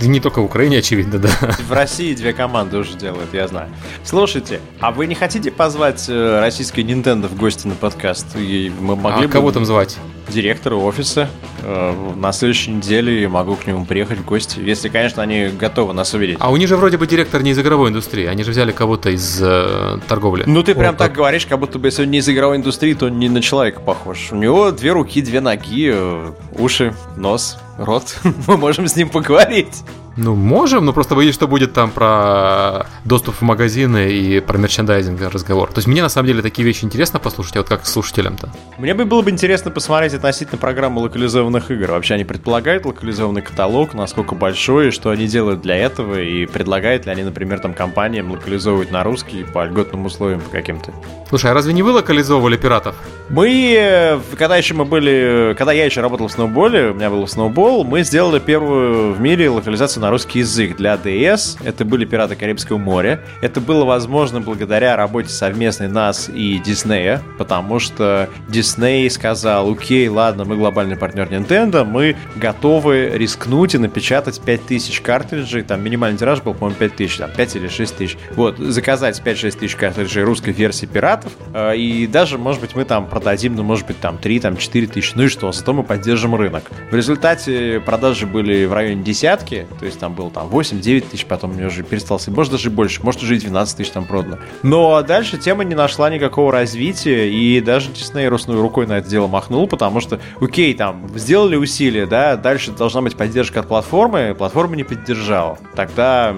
Не 0.00 0.18
только 0.18 0.40
в 0.40 0.44
Украине, 0.44 0.78
очевидно, 0.78 1.18
да. 1.18 1.28
В 1.68 1.72
России 1.72 2.14
две 2.14 2.32
команды 2.32 2.78
уже 2.78 2.96
делают, 2.96 3.32
я 3.32 3.46
знаю. 3.46 3.68
Слушайте, 4.02 4.60
а 4.80 4.90
вы 4.90 5.06
не 5.06 5.14
хотите 5.14 5.50
позвать 5.52 6.06
э, 6.08 6.40
российский 6.40 6.82
Nintendo 6.82 7.28
в 7.28 7.36
гости 7.36 7.68
на 7.68 7.74
подкаст? 7.74 8.26
И 8.36 8.72
мы 8.80 8.96
могли 8.96 9.24
а 9.24 9.28
бы... 9.28 9.32
кого 9.32 9.52
там 9.52 9.64
звать? 9.64 9.96
Директора 10.28 10.76
офиса. 10.76 11.28
Э, 11.62 11.94
на 12.16 12.32
следующей 12.32 12.72
неделе 12.72 13.22
я 13.22 13.28
могу 13.28 13.56
к 13.56 13.66
нему 13.66 13.84
приехать 13.84 14.18
в 14.18 14.24
гости, 14.24 14.60
если, 14.60 14.88
конечно, 14.88 15.22
они 15.22 15.48
готовы 15.48 15.92
нас 15.92 16.12
увидеть. 16.14 16.38
А 16.40 16.50
у 16.50 16.56
них 16.56 16.68
же 16.68 16.76
вроде 16.76 16.96
бы 16.96 17.06
директор 17.06 17.42
не 17.42 17.50
из 17.50 17.58
игровой 17.58 17.90
индустрии, 17.90 18.26
они 18.26 18.42
же 18.44 18.50
взяли 18.50 18.72
кого-то 18.72 19.10
из 19.10 19.40
э, 19.40 19.98
торговли. 20.08 20.44
Ну 20.46 20.62
ты 20.62 20.74
прям 20.74 20.94
О, 20.94 20.98
так 20.98 21.12
говоришь, 21.12 21.46
как 21.46 21.58
будто 21.58 21.78
бы 21.78 21.88
если 21.88 22.02
он 22.02 22.10
не 22.10 22.18
из 22.18 22.28
игровой 22.28 22.56
индустрии, 22.56 22.94
то 22.94 23.06
он 23.06 23.18
не 23.18 23.28
на 23.28 23.40
человека 23.40 23.80
похож. 23.80 24.28
У 24.32 24.36
него 24.36 24.70
две 24.70 24.92
руки, 24.92 25.20
две 25.22 25.40
ноги, 25.40 25.90
э, 25.94 26.32
уши, 26.58 26.94
нос, 27.16 27.58
рот. 27.78 28.16
Мы 28.46 28.56
можем 28.56 28.88
с 28.88 28.96
ним 28.96 29.08
поговорить. 29.08 29.82
Ну, 30.16 30.34
можем, 30.34 30.84
но 30.84 30.92
просто 30.92 31.14
боюсь, 31.14 31.34
что 31.34 31.48
будет 31.48 31.72
там 31.72 31.90
про 31.90 32.86
доступ 33.04 33.36
в 33.36 33.42
магазины 33.42 34.12
и 34.12 34.40
про 34.40 34.58
мерчендайзинг 34.58 35.20
разговор. 35.20 35.70
То 35.70 35.78
есть 35.78 35.88
мне 35.88 36.02
на 36.02 36.08
самом 36.08 36.28
деле 36.28 36.42
такие 36.42 36.64
вещи 36.64 36.84
интересно 36.84 37.18
послушать, 37.18 37.56
а 37.56 37.58
вот 37.60 37.68
как 37.68 37.86
слушателям-то. 37.86 38.50
Мне 38.78 38.94
бы 38.94 39.04
было 39.04 39.22
бы 39.22 39.30
интересно 39.30 39.70
посмотреть 39.70 40.14
относительно 40.14 40.58
программы 40.58 41.00
локализованных 41.02 41.70
игр. 41.70 41.90
Вообще 41.90 42.14
они 42.14 42.24
предполагают 42.24 42.86
локализованный 42.86 43.42
каталог, 43.42 43.94
насколько 43.94 44.34
большой, 44.34 44.88
и 44.88 44.90
что 44.90 45.10
они 45.10 45.26
делают 45.26 45.62
для 45.62 45.76
этого, 45.76 46.20
и 46.20 46.46
предлагают 46.46 47.06
ли 47.06 47.12
они, 47.12 47.24
например, 47.24 47.58
там 47.58 47.74
компаниям 47.74 48.30
локализовывать 48.30 48.92
на 48.92 49.02
русский 49.02 49.44
по 49.44 49.64
льготным 49.64 50.06
условиям 50.06 50.42
каким-то. 50.52 50.92
Слушай, 51.28 51.50
а 51.50 51.54
разве 51.54 51.72
не 51.72 51.82
вы 51.82 51.90
локализовывали 51.90 52.56
пиратов? 52.56 52.94
Мы, 53.28 53.74
э, 53.76 54.20
когда 54.38 54.56
еще 54.56 54.74
мы 54.74 54.84
были, 54.84 55.54
когда 55.58 55.72
я 55.72 55.84
еще 55.84 56.00
работал 56.00 56.28
в 56.28 56.32
сноуболе, 56.32 56.90
у 56.90 56.94
меня 56.94 57.10
был 57.10 57.26
сноубол, 57.26 57.82
мы 57.84 58.04
сделали 58.04 58.38
первую 58.38 59.14
в 59.14 59.20
мире 59.20 59.50
локализацию 59.50 60.03
на 60.04 60.10
русский 60.10 60.40
язык 60.40 60.76
для 60.76 60.96
DS. 60.96 61.56
Это 61.64 61.86
были 61.86 62.04
«Пираты 62.04 62.36
Карибского 62.36 62.76
моря». 62.76 63.20
Это 63.40 63.62
было 63.62 63.86
возможно 63.86 64.42
благодаря 64.42 64.96
работе 64.96 65.30
совместной 65.30 65.88
нас 65.88 66.28
и 66.28 66.58
Диснея, 66.58 67.22
потому 67.38 67.78
что 67.78 68.28
Дисней 68.46 69.08
сказал, 69.08 69.70
окей, 69.70 70.06
ладно, 70.08 70.44
мы 70.44 70.56
глобальный 70.56 70.96
партнер 70.96 71.26
Nintendo, 71.28 71.84
мы 71.84 72.16
готовы 72.36 73.12
рискнуть 73.14 73.74
и 73.74 73.78
напечатать 73.78 74.42
5000 74.42 75.00
картриджей, 75.00 75.62
там 75.62 75.82
минимальный 75.82 76.18
тираж 76.18 76.42
был, 76.42 76.52
по-моему, 76.52 76.76
5000, 76.78 77.16
там 77.16 77.30
5 77.34 77.56
или 77.56 77.68
6 77.68 77.96
тысяч. 77.96 78.18
Вот, 78.32 78.58
заказать 78.58 79.22
5-6 79.24 79.58
тысяч 79.58 79.74
картриджей 79.74 80.22
русской 80.22 80.52
версии 80.52 80.84
«Пиратов», 80.84 81.32
э, 81.54 81.78
и 81.78 82.06
даже, 82.06 82.36
может 82.36 82.60
быть, 82.60 82.74
мы 82.74 82.84
там 82.84 83.06
продадим, 83.06 83.54
ну, 83.56 83.62
может 83.62 83.86
быть, 83.86 83.98
там 84.00 84.18
3, 84.18 84.40
там 84.40 84.58
4 84.58 84.86
тысячи, 84.86 85.12
ну 85.14 85.22
и 85.22 85.28
что, 85.28 85.50
зато 85.50 85.72
мы 85.72 85.82
поддержим 85.82 86.34
рынок. 86.34 86.64
В 86.90 86.94
результате 86.94 87.80
продажи 87.80 88.26
были 88.26 88.66
в 88.66 88.74
районе 88.74 89.02
десятки, 89.02 89.66
то 89.80 89.86
есть 89.86 89.93
там 89.96 90.14
было 90.14 90.30
там 90.30 90.48
8-9 90.48 91.10
тысяч, 91.10 91.26
потом 91.26 91.52
мне 91.52 91.66
уже 91.66 91.82
перестал, 91.82 92.20
может 92.28 92.52
даже 92.52 92.70
больше, 92.70 93.02
может 93.02 93.22
уже 93.22 93.36
и 93.36 93.40
12 93.40 93.76
тысяч 93.76 93.90
там 93.90 94.04
продано. 94.04 94.38
Но 94.62 95.02
дальше 95.02 95.38
тема 95.38 95.64
не 95.64 95.74
нашла 95.74 96.10
никакого 96.10 96.52
развития, 96.52 97.30
и 97.30 97.60
даже 97.60 97.90
Дисней 97.90 98.28
рукой 98.28 98.86
на 98.86 98.98
это 98.98 99.08
дело 99.08 99.26
махнул, 99.26 99.66
потому 99.66 100.00
что, 100.00 100.20
окей, 100.40 100.74
там, 100.74 101.08
сделали 101.14 101.56
усилия, 101.56 102.06
да, 102.06 102.36
дальше 102.36 102.72
должна 102.72 103.02
быть 103.02 103.16
поддержка 103.16 103.60
от 103.60 103.68
платформы, 103.68 104.34
платформа 104.36 104.76
не 104.76 104.84
поддержала. 104.84 105.58
Тогда, 105.74 106.34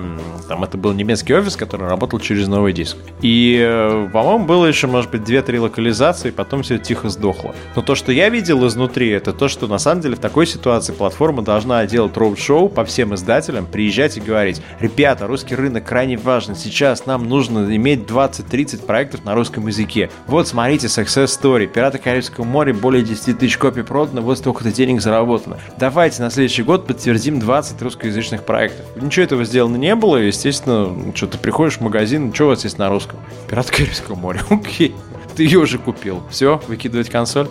там, 0.48 0.64
это 0.64 0.76
был 0.78 0.92
немецкий 0.92 1.34
офис, 1.34 1.56
который 1.56 1.88
работал 1.88 2.18
через 2.20 2.48
новый 2.48 2.72
диск. 2.72 2.96
И, 3.22 3.58
э, 3.60 4.08
по-моему, 4.12 4.44
было 4.44 4.66
еще, 4.66 4.86
может 4.86 5.10
быть, 5.10 5.22
2-3 5.22 5.60
локализации, 5.60 6.30
потом 6.30 6.62
все 6.62 6.78
тихо 6.78 7.08
сдохло. 7.08 7.54
Но 7.74 7.82
то, 7.82 7.94
что 7.94 8.12
я 8.12 8.28
видел 8.28 8.66
изнутри, 8.66 9.10
это 9.10 9.32
то, 9.32 9.48
что 9.48 9.66
на 9.66 9.78
самом 9.78 10.02
деле 10.02 10.16
в 10.16 10.20
такой 10.20 10.46
ситуации 10.46 10.92
платформа 10.92 11.42
должна 11.42 11.84
делать 11.86 12.16
роуд-шоу 12.16 12.68
по 12.68 12.84
всем 12.84 13.14
издателям, 13.14 13.36
приезжать 13.66 14.16
и 14.16 14.20
говорить, 14.20 14.61
ребята, 14.80 15.26
русский 15.26 15.54
рынок 15.54 15.85
крайне 15.85 16.16
важен, 16.16 16.54
сейчас 16.54 17.06
нам 17.06 17.28
нужно 17.28 17.74
иметь 17.76 18.00
20-30 18.00 18.85
проектов 18.85 19.24
на 19.24 19.35
русском 19.35 19.66
языке. 19.66 20.11
Вот, 20.26 20.48
смотрите, 20.48 20.87
success 20.88 21.26
story, 21.26 21.66
Пираты 21.66 21.98
Карибского 21.98 22.44
моря, 22.44 22.74
более 22.74 23.02
10 23.02 23.38
тысяч 23.38 23.56
копий 23.56 23.82
продано, 23.82 24.22
вот 24.22 24.38
столько-то 24.38 24.72
денег 24.72 25.00
заработано. 25.00 25.59
Давайте 25.78 26.22
на 26.22 26.30
следующий 26.30 26.62
год 26.62 26.87
подтвердим 26.87 27.38
20 27.38 27.80
русскоязычных 27.82 28.44
проектов. 28.44 28.85
Ничего 29.00 29.24
этого 29.24 29.44
сделано 29.44 29.76
не 29.76 29.94
было, 29.94 30.16
естественно, 30.16 31.14
что 31.14 31.26
ты 31.26 31.38
приходишь 31.38 31.78
в 31.78 31.80
магазин, 31.80 32.32
что 32.35 32.44
у 32.44 32.48
вас 32.48 32.64
есть 32.64 32.78
на 32.78 32.88
русском? 32.88 33.18
Пираты 33.48 33.72
Карибского 33.72 34.16
моря, 34.16 34.40
окей. 34.50 34.94
Ты 35.37 35.44
ее 35.44 35.59
уже 35.59 35.78
купил. 35.78 36.22
Все, 36.30 36.62
выкидывать 36.66 37.11
консоль. 37.11 37.48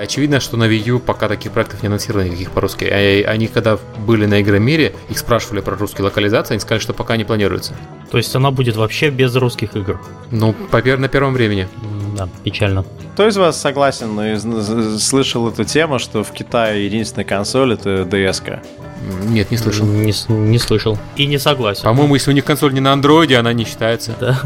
Очевидно, 0.00 0.40
что 0.40 0.56
на 0.56 0.64
Wii 0.64 0.82
U 0.86 0.98
пока 0.98 1.28
таких 1.28 1.52
проектов 1.52 1.82
не 1.82 1.88
анонсировано 1.88 2.28
никаких 2.28 2.52
по-русски. 2.52 2.84
А 2.84 3.30
они 3.30 3.48
когда 3.48 3.78
были 3.98 4.24
на 4.24 4.40
Игромире, 4.40 4.94
их 5.10 5.18
спрашивали 5.18 5.60
про 5.60 5.76
русские 5.76 6.04
локализации, 6.04 6.54
они 6.54 6.60
сказали, 6.60 6.80
что 6.80 6.94
пока 6.94 7.18
не 7.18 7.24
планируется. 7.24 7.74
То 8.10 8.16
есть 8.16 8.34
она 8.34 8.50
будет 8.50 8.76
вообще 8.76 9.10
без 9.10 9.36
русских 9.36 9.76
игр? 9.76 10.00
Ну, 10.30 10.54
по 10.54 10.80
на 10.80 11.08
первом 11.08 11.34
времени. 11.34 11.68
Да, 12.16 12.30
печально. 12.44 12.86
Кто 13.12 13.28
из 13.28 13.36
вас 13.36 13.60
согласен 13.60 14.18
и 14.20 14.98
слышал 14.98 15.46
эту 15.48 15.64
тему, 15.64 15.98
что 15.98 16.24
в 16.24 16.32
Китае 16.32 16.86
единственная 16.86 17.26
консоль 17.26 17.74
это 17.74 18.04
DS? 18.04 18.42
-ка? 18.42 18.60
Нет, 19.00 19.50
не 19.50 19.56
слышал. 19.56 19.86
Не, 19.86 20.12
не 20.28 20.58
слышал. 20.58 20.98
И 21.16 21.26
не 21.26 21.38
согласен. 21.38 21.82
По-моему, 21.84 22.14
если 22.14 22.30
у 22.30 22.34
них 22.34 22.44
консоль 22.44 22.74
не 22.74 22.80
на 22.80 22.92
андроиде, 22.92 23.36
она 23.36 23.52
не 23.52 23.64
считается. 23.64 24.14
Да. 24.20 24.40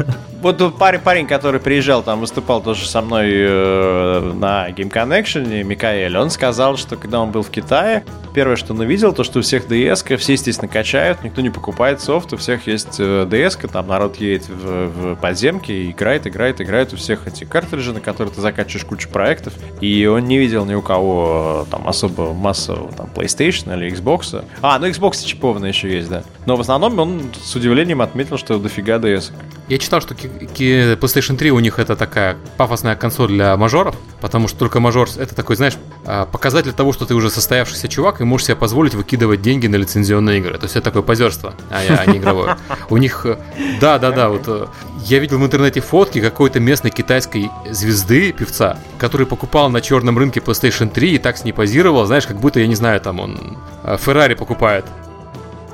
Вот 0.45 0.77
парень, 0.77 0.99
парень, 0.99 1.25
который 1.25 1.59
приезжал, 1.59 2.03
там 2.03 2.19
выступал 2.19 2.61
тоже 2.61 2.87
со 2.87 3.01
мной 3.01 3.31
э, 3.31 4.33
на 4.35 4.69
Game 4.69 4.91
Connection, 4.91 5.63
Микаэль, 5.63 6.15
он 6.15 6.29
сказал, 6.29 6.77
что 6.77 6.97
когда 6.97 7.19
он 7.19 7.31
был 7.31 7.41
в 7.41 7.49
Китае, 7.49 8.05
первое, 8.35 8.55
что 8.55 8.73
он 8.73 8.79
увидел, 8.81 9.11
то, 9.11 9.23
что 9.23 9.39
у 9.39 9.41
всех 9.41 9.65
DS, 9.65 10.17
все, 10.17 10.33
естественно, 10.33 10.67
качают, 10.67 11.23
никто 11.23 11.41
не 11.41 11.49
покупает 11.49 11.99
софт, 11.99 12.31
у 12.33 12.37
всех 12.37 12.67
есть 12.67 12.99
э, 12.99 13.25
DS, 13.27 13.67
там 13.71 13.87
народ 13.87 14.17
едет 14.17 14.47
в, 14.47 14.87
в 14.89 15.15
подземки 15.15 15.71
и 15.71 15.89
играет, 15.89 16.27
играет, 16.27 16.61
играет, 16.61 16.93
у 16.93 16.97
всех 16.97 17.25
эти 17.25 17.43
картриджи, 17.43 17.91
на 17.91 17.99
которые 17.99 18.31
ты 18.31 18.39
закачиваешь 18.39 18.85
кучу 18.85 19.09
проектов, 19.09 19.53
и 19.81 20.05
он 20.05 20.25
не 20.25 20.37
видел 20.37 20.63
ни 20.65 20.75
у 20.75 20.83
кого 20.83 21.65
там 21.71 21.87
особо 21.87 22.33
массового 22.33 22.91
там 22.91 23.09
PlayStation 23.15 23.75
или 23.75 23.91
Xbox, 23.91 24.44
а, 24.61 24.79
ну 24.79 24.87
Xbox 24.87 25.25
чипованный 25.25 25.69
еще 25.69 25.91
есть, 25.91 26.09
да. 26.09 26.23
Но 26.45 26.55
в 26.55 26.61
основном 26.61 26.99
он 26.99 27.31
с 27.41 27.55
удивлением 27.55 28.01
отметил, 28.01 28.37
что 28.37 28.57
дофига 28.59 28.97
DS. 28.97 29.31
Я 29.67 29.79
читал, 29.79 29.99
что 29.99 30.13
PlayStation 30.13 31.37
3 31.37 31.51
у 31.51 31.59
них 31.59 31.79
это 31.79 31.95
такая 31.95 32.37
пафосная 32.57 32.95
консоль 32.95 33.29
для 33.29 33.57
мажоров, 33.57 33.95
потому 34.21 34.47
что 34.47 34.59
только 34.59 34.79
мажор 34.79 35.09
это 35.17 35.33
такой, 35.33 35.55
знаешь, 35.55 35.75
а, 36.05 36.25
показатель 36.27 36.71
того, 36.71 36.93
что 36.93 37.07
ты 37.07 37.15
уже 37.15 37.31
состоявшийся 37.31 37.87
чувак 37.87 38.21
и 38.21 38.23
можешь 38.25 38.45
себе 38.47 38.55
позволить 38.55 38.93
выкидывать 38.93 39.41
деньги 39.41 39.65
на 39.65 39.77
лицензионные 39.77 40.37
игры. 40.37 40.57
То 40.59 40.65
есть 40.65 40.75
это 40.75 40.85
такое 40.85 41.01
позерство, 41.01 41.55
а, 41.71 41.79
а 41.79 42.05
не 42.05 42.19
игровое. 42.19 42.57
У 42.89 42.97
них, 42.97 43.25
э, 43.25 43.37
да, 43.81 43.97
да, 43.97 44.11
да, 44.11 44.29
вот 44.29 44.43
э, 44.45 44.67
я 45.05 45.17
видел 45.17 45.39
в 45.39 45.45
интернете 45.45 45.81
фотки 45.81 46.21
какой-то 46.21 46.59
местной 46.59 46.91
китайской 46.91 47.49
звезды, 47.71 48.33
певца, 48.33 48.77
который 48.99 49.25
покупал 49.25 49.69
на 49.71 49.81
черном 49.81 50.19
рынке 50.19 50.41
PlayStation 50.41 50.91
3 50.91 51.15
и 51.15 51.17
так 51.17 51.37
с 51.37 51.43
ней 51.43 51.53
позировал, 51.53 52.05
знаешь, 52.05 52.27
как 52.27 52.39
будто, 52.39 52.59
я 52.59 52.67
не 52.67 52.75
знаю, 52.75 53.01
там 53.01 53.19
он 53.19 53.57
Феррари 53.97 54.35
покупает. 54.35 54.85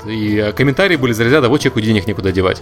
И 0.06 0.54
комментарии 0.56 0.96
были 0.96 1.14
за 1.14 1.24
вот 1.24 1.62
человеку 1.62 1.82
денег 1.82 2.08
некуда 2.08 2.32
девать. 2.32 2.62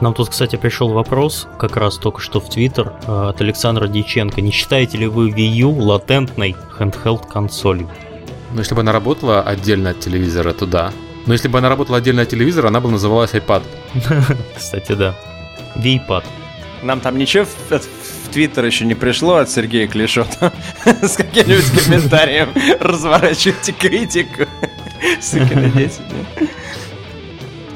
Нам 0.00 0.14
тут, 0.14 0.30
кстати, 0.30 0.56
пришел 0.56 0.88
вопрос, 0.88 1.46
как 1.58 1.76
раз 1.76 1.98
только 1.98 2.20
что 2.20 2.40
в 2.40 2.48
Твиттер, 2.48 2.94
э, 3.06 3.28
от 3.28 3.40
Александра 3.40 3.86
Диченко. 3.86 4.40
Не 4.40 4.50
считаете 4.50 4.98
ли 4.98 5.06
вы 5.06 5.30
Wii 5.30 5.48
U 5.62 5.78
латентной 5.78 6.56
handheld 6.78 7.28
консолью? 7.28 7.88
Ну, 8.52 8.58
если 8.58 8.74
бы 8.74 8.80
она 8.80 8.92
работала 8.92 9.42
отдельно 9.42 9.90
от 9.90 10.00
телевизора, 10.00 10.52
то 10.52 10.66
да. 10.66 10.92
Но 11.26 11.34
если 11.34 11.48
бы 11.48 11.58
она 11.58 11.68
работала 11.68 11.98
отдельно 11.98 12.22
от 12.22 12.28
телевизора, 12.28 12.68
она 12.68 12.80
бы 12.80 12.90
называлась 12.90 13.32
iPad. 13.32 13.62
Кстати, 14.56 14.92
да. 14.92 15.14
Вейпад. 15.76 16.24
Нам 16.82 17.00
там 17.00 17.18
ничего 17.18 17.44
Твиттер 18.30 18.64
еще 18.64 18.84
не 18.84 18.94
пришло 18.94 19.36
от 19.36 19.50
Сергея 19.50 19.86
Клишота 19.88 20.52
с 20.84 21.16
каким-нибудь 21.16 21.70
комментарием 21.70 22.50
разворачивайте 22.80 23.72
критику. 23.72 24.46
Сыкины 25.20 25.70
дети. 25.70 26.00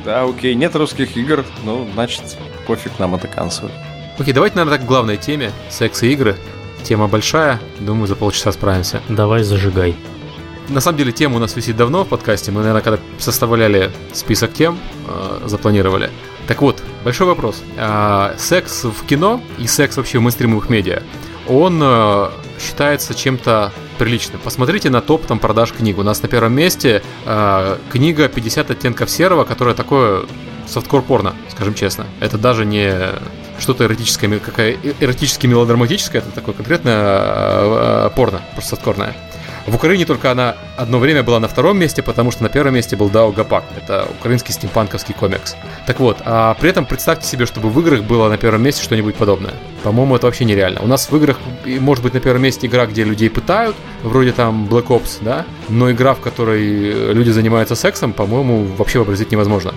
Да, 0.05 0.25
окей, 0.25 0.55
нет 0.55 0.77
русских 0.77 1.17
игр, 1.17 1.45
ну, 1.65 1.89
значит, 1.95 2.37
пофиг 2.67 2.99
нам 2.99 3.15
эта 3.15 3.27
консоль. 3.27 3.71
Окей, 4.19 4.35
давайте, 4.35 4.57
наверное, 4.57 4.79
так 4.79 4.87
к 4.87 4.89
главной 4.89 5.17
теме. 5.17 5.51
Секс 5.71 6.03
и 6.03 6.13
игры. 6.13 6.37
Тема 6.83 7.09
большая, 7.09 7.61
думаю, 7.81 8.07
за 8.07 8.15
полчаса 8.15 8.53
справимся. 8.53 9.01
Давай 9.09 9.43
зажигай. 9.43 9.97
На 10.69 10.81
самом 10.81 10.99
деле 10.99 11.13
тема 11.13 11.37
у 11.37 11.39
нас 11.39 11.57
висит 11.57 11.77
давно 11.77 12.05
в 12.05 12.09
подкасте. 12.09 12.53
Мы, 12.53 12.61
наверное, 12.61 12.83
когда 12.83 12.99
составляли 13.19 13.91
список 14.13 14.53
тем, 14.53 14.79
э, 15.09 15.47
запланировали. 15.47 16.11
Так 16.47 16.63
вот, 16.63 16.83
большой 17.05 17.27
вопрос. 17.27 17.63
Э, 17.77 18.35
секс 18.39 18.85
в 18.85 19.07
кино 19.07 19.41
и 19.59 19.67
секс 19.67 19.97
вообще 19.97 20.19
в 20.19 20.23
мейнстримовых 20.23 20.69
медиа, 20.69 21.03
он 21.49 21.81
э, 21.83 22.31
считается 22.61 23.15
чем-то 23.15 23.73
приличным. 23.99 24.41
Посмотрите 24.43 24.91
на 24.91 25.01
топ 25.01 25.27
там 25.27 25.39
продаж 25.39 25.73
книг. 25.73 25.99
У 25.99 26.03
нас 26.03 26.23
на 26.23 26.29
первом 26.29 26.55
месте 26.55 27.03
э, 27.27 27.79
книга 27.91 28.27
«50 28.27 28.73
оттенков 28.73 29.11
серого», 29.11 29.45
которая 29.45 29.75
такое 29.75 30.25
софткор 30.67 31.03
порно, 31.03 31.35
скажем 31.51 31.75
честно. 31.75 32.07
Это 32.21 32.39
даже 32.39 32.65
не 32.65 33.11
что-то 33.59 33.85
эротическое, 33.85 34.39
какая 34.39 34.77
эротически 35.01 35.47
мелодраматическое, 35.47 36.23
это 36.23 36.31
такое 36.31 36.55
конкретное 36.55 36.97
э, 36.97 38.07
э, 38.07 38.11
порно, 38.17 38.41
просто 38.55 38.71
софткорное. 38.71 39.15
В 39.67 39.75
Украине 39.77 40.05
только 40.05 40.31
она 40.31 40.57
одно 40.77 40.99
время 40.99 41.23
была 41.23 41.41
на 41.41 41.49
втором 41.49 41.79
месте, 41.79 42.03
потому 42.03 42.31
что 42.31 42.43
на 42.43 42.51
первом 42.51 42.75
месте 42.75 42.97
был 42.97 43.09
Дао 43.09 43.33
Гапак. 43.33 43.65
Это 43.77 44.07
украинский 44.21 44.53
стимпанковский 44.53 45.15
комикс. 45.15 45.57
Так 45.87 46.01
вот, 46.01 46.19
а 46.25 46.55
при 46.61 46.69
этом 46.69 46.85
представьте 46.85 47.27
себе, 47.27 47.47
чтобы 47.47 47.71
в 47.71 47.81
играх 47.81 48.03
было 48.03 48.29
на 48.29 48.37
первом 48.37 48.63
месте 48.63 48.83
что-нибудь 48.83 49.15
подобное. 49.15 49.55
По-моему, 49.83 50.17
это 50.17 50.27
вообще 50.27 50.45
нереально. 50.45 50.81
У 50.83 50.87
нас 50.87 51.11
в 51.11 51.17
играх 51.17 51.39
может 51.65 52.05
быть 52.05 52.13
на 52.13 52.21
первом 52.21 52.43
месте 52.43 52.67
игра, 52.67 52.85
где 52.85 53.05
людей 53.05 53.31
пытают, 53.31 53.75
вроде 54.03 54.33
там 54.33 54.67
Black 54.71 54.89
Ops, 54.89 55.19
да, 55.23 55.47
но 55.71 55.91
игра, 55.91 56.15
в 56.15 56.21
которой 56.21 57.13
люди 57.15 57.31
занимаются 57.31 57.75
сексом, 57.75 58.13
по-моему, 58.13 58.65
вообще 58.77 58.99
вообразить 58.99 59.33
невозможно. 59.33 59.73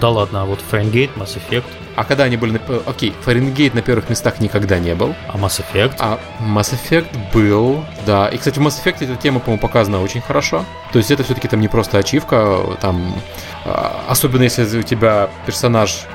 Да 0.00 0.08
ладно, 0.08 0.42
а 0.42 0.44
вот 0.46 0.60
Fahrenheit, 0.70 1.10
Mass 1.16 1.36
Effect, 1.36 1.64
А 1.96 2.04
когда 2.04 2.24
они 2.24 2.36
были... 2.36 2.52
На... 2.52 2.60
Окей, 2.86 3.14
Фаренгейт 3.22 3.74
на 3.74 3.82
первых 3.82 4.10
местах 4.10 4.40
никогда 4.40 4.78
не 4.78 4.94
был. 4.94 5.14
А 5.28 5.36
Mass 5.36 5.62
Effect? 5.62 5.94
А 5.98 6.18
Mass 6.40 6.74
Effect 6.74 7.06
был, 7.32 7.84
да. 8.06 8.28
И, 8.28 8.36
кстати, 8.36 8.58
в 8.58 8.62
Mass 8.62 8.82
Effect 8.82 9.04
эта 9.04 9.16
тема, 9.16 9.40
по-моему, 9.40 9.60
показана 9.60 10.02
очень 10.02 10.20
хорошо. 10.20 10.64
То 10.92 10.98
есть 10.98 11.10
это 11.10 11.22
все-таки 11.22 11.48
там 11.48 11.60
не 11.60 11.68
просто 11.68 11.98
ачивка, 11.98 12.58
там... 12.80 13.14
А, 13.64 14.04
особенно 14.08 14.42
если 14.42 14.78
у 14.78 14.82
тебя 14.82 15.30
персонаж 15.46 16.06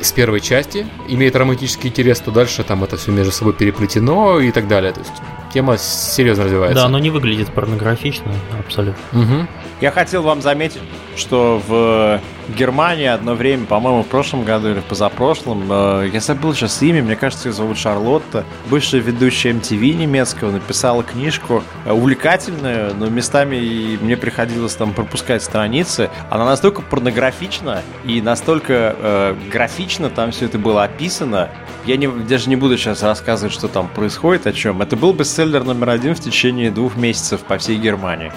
с 0.00 0.12
первой 0.12 0.40
части 0.40 0.86
имеет 1.08 1.36
романтический 1.36 1.88
интерес, 1.88 2.20
то 2.20 2.30
дальше 2.30 2.62
там 2.64 2.84
это 2.84 2.96
все 2.96 3.10
между 3.12 3.32
собой 3.32 3.54
переплетено 3.54 4.40
и 4.40 4.50
так 4.50 4.68
далее. 4.68 4.92
То 4.92 5.00
есть 5.00 5.12
тема 5.52 5.78
серьезно 5.78 6.44
развивается. 6.44 6.82
Да, 6.82 6.86
оно 6.86 6.98
не 6.98 7.10
выглядит 7.10 7.52
порнографично, 7.52 8.32
абсолютно. 8.58 9.02
Угу. 9.12 9.46
Я 9.80 9.90
хотел 9.90 10.22
вам 10.22 10.40
заметить, 10.40 10.80
что 11.16 11.60
в 11.66 12.20
Германии 12.56 13.06
одно 13.06 13.34
время, 13.34 13.66
по-моему, 13.66 14.04
в 14.04 14.06
прошлом 14.06 14.42
году 14.42 14.70
или 14.70 14.80
позапрошлом, 14.80 15.66
э, 15.70 16.10
я 16.12 16.20
забыл 16.20 16.54
сейчас 16.54 16.80
имя, 16.82 17.02
мне 17.02 17.14
кажется, 17.14 17.48
ее 17.48 17.52
зовут 17.52 17.76
Шарлотта, 17.76 18.46
бывшая 18.70 19.00
ведущая 19.00 19.50
MTV 19.50 19.92
немецкого, 19.92 20.50
написала 20.50 21.02
книжку 21.02 21.62
э, 21.84 21.92
увлекательную, 21.92 22.94
но 22.94 23.10
местами 23.10 23.56
и 23.56 23.98
мне 24.00 24.16
приходилось 24.16 24.74
там 24.74 24.94
пропускать 24.94 25.42
страницы. 25.42 26.08
Она 26.30 26.46
настолько 26.46 26.80
порнографична 26.80 27.82
и 28.04 28.22
настолько 28.22 28.96
э, 28.98 29.36
графично 29.52 30.08
там 30.08 30.30
все 30.30 30.46
это 30.46 30.58
было 30.58 30.84
описано. 30.84 31.50
Я 31.84 31.98
не, 31.98 32.08
даже 32.08 32.48
не 32.48 32.56
буду 32.56 32.78
сейчас 32.78 33.02
рассказывать, 33.02 33.52
что 33.52 33.68
там 33.68 33.88
происходит, 33.88 34.46
о 34.46 34.54
чем. 34.54 34.80
Это 34.80 34.96
был 34.96 35.12
бестселлер 35.12 35.64
номер 35.64 35.90
один 35.90 36.14
в 36.14 36.20
течение 36.20 36.70
двух 36.70 36.96
месяцев 36.96 37.40
по 37.42 37.58
всей 37.58 37.76
Германии 37.76 38.32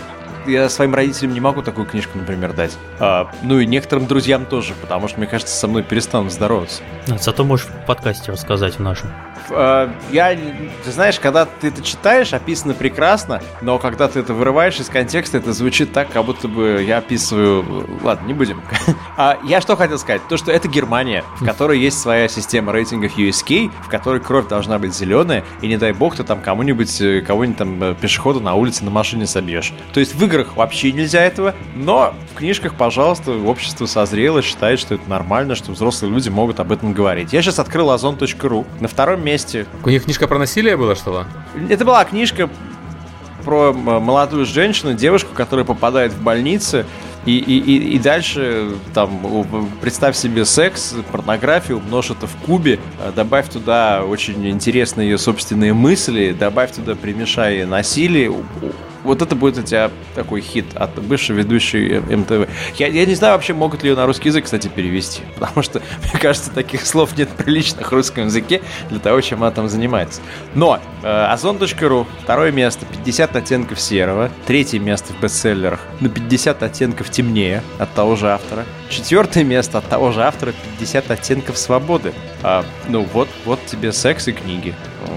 я 0.46 0.70
своим 0.70 0.96
родителям 0.96 1.34
не 1.34 1.40
могу 1.40 1.62
такую 1.62 1.86
книжку, 1.86 2.18
например, 2.18 2.54
дать. 2.54 2.78
А, 3.00 3.30
ну 3.42 3.60
и 3.60 3.66
некоторым 3.66 4.08
друзьям 4.08 4.46
тоже, 4.46 4.74
потому 4.82 5.08
что, 5.08 5.20
мне 5.20 5.28
кажется, 5.28 5.56
со 5.56 5.68
мной 5.68 5.84
перестанут 5.84 6.32
здороваться. 6.32 6.82
Зато 7.08 7.44
можешь 7.44 7.68
в 7.68 7.86
подкасте 7.86 8.32
рассказать 8.32 8.76
в 8.76 8.80
нашем. 8.80 9.10
А, 9.52 9.94
я, 10.12 10.36
ты 10.84 10.92
знаешь, 10.92 11.20
когда 11.20 11.46
ты 11.46 11.68
это 11.68 11.82
читаешь, 11.82 12.34
описано 12.34 12.74
прекрасно, 12.74 13.42
но 13.62 13.78
когда 13.80 14.08
ты 14.08 14.20
это 14.20 14.34
вырываешь 14.34 14.80
из 14.80 14.88
контекста, 14.88 15.38
это 15.38 15.54
звучит 15.54 15.92
так, 15.94 16.12
как 16.12 16.26
будто 16.26 16.48
бы 16.48 16.84
я 16.86 16.98
описываю... 16.98 17.88
Ладно, 18.04 18.28
не 18.28 18.34
будем. 18.34 18.62
А 19.18 19.38
я 19.44 19.60
что 19.60 19.76
хотел 19.76 19.98
сказать? 19.98 20.22
То, 20.30 20.38
что 20.38 20.52
это 20.52 20.70
Германия, 20.70 21.26
в 21.42 21.46
которой 21.46 21.78
есть 21.78 22.00
своя 22.00 22.30
система 22.30 22.72
рейтингов 22.72 23.18
USK, 23.18 23.70
в 23.84 23.90
которой 23.90 24.22
кровь 24.22 24.48
должна 24.48 24.80
быть 24.80 24.96
зеленая, 24.96 25.44
и 25.62 25.68
не 25.68 25.76
дай 25.76 25.92
бог 25.92 26.16
ты 26.16 26.24
там 26.24 26.42
кому-нибудь, 26.42 27.02
э, 27.02 27.22
кого-нибудь 27.22 27.58
там 27.58 27.84
э, 27.84 27.96
пешехода 28.00 28.40
на 28.40 28.56
улице 28.56 28.86
на 28.86 28.92
машине 28.92 29.28
собьешь. 29.28 29.74
То 29.94 30.00
есть 30.00 30.16
в 30.16 30.24
играх 30.30 30.56
вообще 30.56 30.92
нельзя 30.92 31.22
этого, 31.22 31.56
но 31.76 32.14
в 32.34 32.38
книжках, 32.38 32.76
пожалуйста, 32.76 33.32
общество 33.32 33.88
созрело, 33.88 34.42
считает, 34.42 34.80
что 34.80 34.96
это 34.96 35.10
нормально, 35.10 35.56
что 35.56 35.72
взрослые 35.72 36.14
люди 36.14 36.30
могут 36.30 36.60
об 36.60 36.72
этом 36.72 36.94
говорить. 36.94 37.34
Я 37.34 37.42
сейчас 37.42 37.60
открыл 37.60 37.90
ozon.ru. 37.90 38.66
На 38.80 38.88
втором 38.88 39.24
месте. 39.24 39.66
У 39.84 39.90
них 39.90 40.04
книжка 40.04 40.28
про 40.28 40.38
насилие 40.38 40.78
была, 40.78 40.96
что 40.96 41.26
ли? 41.56 41.74
Это 41.74 41.84
была 41.84 42.06
книжка 42.06 42.50
про 43.44 43.74
молодую 43.74 44.46
женщину, 44.46 44.94
девушку, 44.94 45.34
которая 45.34 45.66
попадает 45.66 46.14
в 46.14 46.22
больницу, 46.22 46.86
и, 47.26 47.38
и, 47.38 47.58
и, 47.60 47.96
и 47.96 48.00
дальше, 48.00 48.72
там, 48.94 49.68
представь 49.82 50.16
себе 50.16 50.46
секс, 50.46 50.96
порнографию, 51.12 51.78
умножь 51.78 52.12
это 52.12 52.28
в 52.28 52.36
кубе, 52.46 52.80
э, 53.04 53.12
добавь 53.16 53.50
туда 53.50 54.04
очень 54.04 54.48
интересные 54.50 55.10
ее 55.10 55.18
собственные 55.18 55.74
мысли, 55.74 56.36
добавь 56.38 56.72
туда, 56.72 56.96
примешай 56.96 57.66
насилие, 57.66 58.32
вот 59.04 59.22
это 59.22 59.36
будет 59.36 59.58
у 59.58 59.62
тебя 59.62 59.92
такой 60.16 60.42
хит 60.42 60.66
от 60.76 61.02
бывшей 61.02 61.36
ведущей 61.36 62.00
МТВ. 62.00 62.50
Я, 62.78 62.88
я 62.88 63.06
не 63.06 63.16
знаю 63.16 63.34
вообще, 63.34 63.54
могут 63.54 63.84
ли 63.84 63.90
ее 63.90 63.96
на 63.96 64.06
русский 64.06 64.30
язык, 64.30 64.46
кстати, 64.46 64.68
перевести. 64.68 65.22
Потому 65.40 65.64
что, 65.64 65.82
мне 66.04 66.20
кажется, 66.20 66.52
таких 66.52 66.86
слов 66.86 67.18
нет 67.18 67.30
приличных 67.30 67.92
в 67.92 67.96
русском 67.96 68.26
языке 68.26 68.62
для 68.90 69.00
того, 69.00 69.22
чем 69.22 69.44
она 69.44 69.52
там 69.52 69.70
занимается. 69.70 70.22
Но 70.56 70.80
э, 71.04 71.08
Озон.ру, 71.08 72.08
второе 72.24 72.52
место, 72.52 72.86
50 72.86 73.36
оттенков 73.36 73.80
серого. 73.80 74.32
Третье 74.46 74.80
место 74.80 75.14
в 75.14 75.22
бестселлерах, 75.22 75.80
на 76.00 76.10
50 76.10 76.64
оттенков 76.64 77.10
темнее 77.10 77.64
от 77.78 77.94
того 77.94 78.16
же 78.16 78.30
автора. 78.30 78.66
Четвертое 78.90 79.44
место 79.44 79.78
от 79.78 79.88
того 79.88 80.12
же 80.12 80.24
автора, 80.24 80.54
50 80.80 81.12
оттенков 81.12 81.58
свободы. 81.58 82.12
А, 82.42 82.66
ну 82.88 83.08
вот, 83.14 83.30
вот 83.46 83.64
тебе 83.68 83.92
секс 83.94 84.28
и 84.28 84.32
книги. 84.32 84.74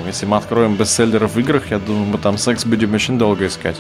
Если 0.06 0.26
мы 0.26 0.36
откроем 0.36 0.76
бестселлеры 0.76 1.26
в 1.26 1.36
играх, 1.38 1.70
я 1.70 1.78
думаю, 1.78 2.04
мы 2.04 2.18
там 2.18 2.36
секс 2.36 2.66
будем 2.66 2.92
очень 2.92 3.18
долго 3.18 3.46
искать. 3.46 3.76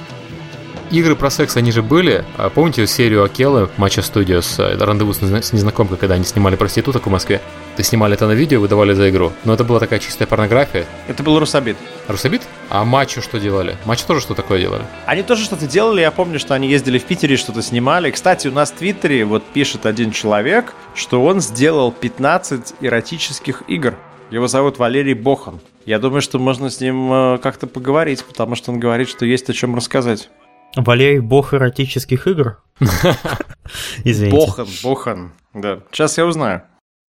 Игры 0.92 1.16
про 1.16 1.30
секс, 1.30 1.56
они 1.56 1.72
же 1.72 1.82
были. 1.82 2.22
А 2.36 2.50
помните 2.50 2.86
серию 2.86 3.24
Акелы, 3.24 3.70
Матча 3.78 4.02
Студиос, 4.02 4.58
рандеву 4.58 5.14
с 5.14 5.22
незнакомкой, 5.50 5.96
когда 5.96 6.16
они 6.16 6.24
снимали 6.24 6.54
проституток 6.54 7.06
в 7.06 7.10
Москве? 7.10 7.40
Ты 7.76 7.82
снимали 7.82 8.12
это 8.12 8.26
на 8.26 8.32
видео, 8.32 8.60
выдавали 8.60 8.92
за 8.92 9.08
игру. 9.08 9.32
Но 9.44 9.54
это 9.54 9.64
была 9.64 9.80
такая 9.80 10.00
чистая 10.00 10.26
порнография. 10.26 10.84
Это 11.08 11.22
был 11.22 11.38
Русабит. 11.38 11.78
Русабит? 12.08 12.42
А 12.68 12.84
Матчу 12.84 13.22
что 13.22 13.40
делали? 13.40 13.78
Матчу 13.86 14.06
тоже 14.06 14.20
что 14.20 14.34
такое 14.34 14.60
делали? 14.60 14.82
Они 15.06 15.22
тоже 15.22 15.44
что-то 15.44 15.66
делали. 15.66 16.02
Я 16.02 16.10
помню, 16.10 16.38
что 16.38 16.52
они 16.52 16.68
ездили 16.68 16.98
в 16.98 17.04
Питере, 17.04 17.38
что-то 17.38 17.62
снимали. 17.62 18.10
Кстати, 18.10 18.48
у 18.48 18.52
нас 18.52 18.70
в 18.70 18.74
Твиттере 18.74 19.24
вот 19.24 19.42
пишет 19.44 19.86
один 19.86 20.10
человек, 20.10 20.74
что 20.94 21.24
он 21.24 21.40
сделал 21.40 21.90
15 21.90 22.74
эротических 22.82 23.62
игр. 23.66 23.94
Его 24.30 24.46
зовут 24.46 24.78
Валерий 24.78 25.14
Бохан. 25.14 25.58
Я 25.86 25.98
думаю, 25.98 26.20
что 26.20 26.38
можно 26.38 26.68
с 26.68 26.80
ним 26.80 27.10
э, 27.10 27.38
как-то 27.38 27.66
поговорить, 27.66 28.22
потому 28.26 28.56
что 28.56 28.72
он 28.72 28.78
говорит, 28.78 29.08
что 29.08 29.24
есть 29.24 29.48
о 29.48 29.54
чем 29.54 29.74
рассказать. 29.74 30.28
Валерий 30.76 31.20
бог 31.20 31.54
эротических 31.54 32.26
игр? 32.26 32.62
Извините. 34.04 34.36
Бохан, 34.36 34.68
Бохан. 34.82 35.32
Да. 35.54 35.80
Сейчас 35.90 36.18
я 36.18 36.26
узнаю. 36.26 36.62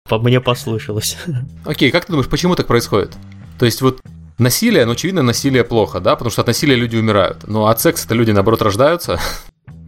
По 0.08 0.18
мне 0.18 0.40
послышалось. 0.40 1.16
Окей, 1.64 1.90
как 1.90 2.06
ты 2.06 2.12
думаешь, 2.12 2.28
почему 2.28 2.56
так 2.56 2.66
происходит? 2.66 3.16
То 3.58 3.66
есть 3.66 3.82
вот 3.82 4.00
насилие, 4.38 4.86
ну, 4.86 4.92
очевидно, 4.92 5.22
насилие 5.22 5.64
плохо, 5.64 6.00
да? 6.00 6.16
Потому 6.16 6.30
что 6.30 6.40
от 6.40 6.46
насилия 6.46 6.74
люди 6.74 6.96
умирают. 6.96 7.46
Но 7.46 7.66
от 7.66 7.80
секса-то 7.80 8.14
люди, 8.14 8.30
наоборот, 8.30 8.62
рождаются. 8.62 9.20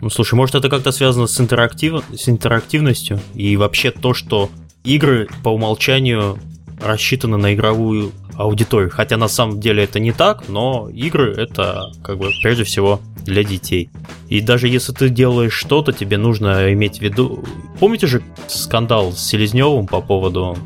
Ну, 0.00 0.10
слушай, 0.10 0.34
может, 0.34 0.56
это 0.56 0.68
как-то 0.68 0.90
связано 0.90 1.28
с, 1.28 1.40
интерактив... 1.40 2.02
с 2.12 2.28
интерактивностью 2.28 3.20
и 3.34 3.56
вообще 3.56 3.92
то, 3.92 4.14
что 4.14 4.50
игры 4.82 5.28
по 5.44 5.50
умолчанию 5.50 6.40
рассчитаны 6.80 7.36
на 7.36 7.54
игровую 7.54 8.10
аудиторию. 8.36 8.90
Хотя 8.90 9.16
на 9.16 9.28
самом 9.28 9.60
деле 9.60 9.84
это 9.84 10.00
не 10.00 10.12
так, 10.12 10.48
но 10.48 10.88
игры 10.92 11.34
это 11.34 11.92
как 12.02 12.18
бы 12.18 12.30
прежде 12.42 12.64
всего 12.64 13.00
для 13.24 13.44
детей. 13.44 13.90
И 14.28 14.40
даже 14.40 14.68
если 14.68 14.92
ты 14.92 15.08
делаешь 15.08 15.52
что-то, 15.52 15.92
тебе 15.92 16.18
нужно 16.18 16.72
иметь 16.72 16.98
в 16.98 17.02
виду... 17.02 17.44
Помните 17.78 18.06
же 18.06 18.22
скандал 18.48 19.12
с 19.12 19.18
Селезневым 19.18 19.86
по 19.86 20.00
поводу 20.00 20.56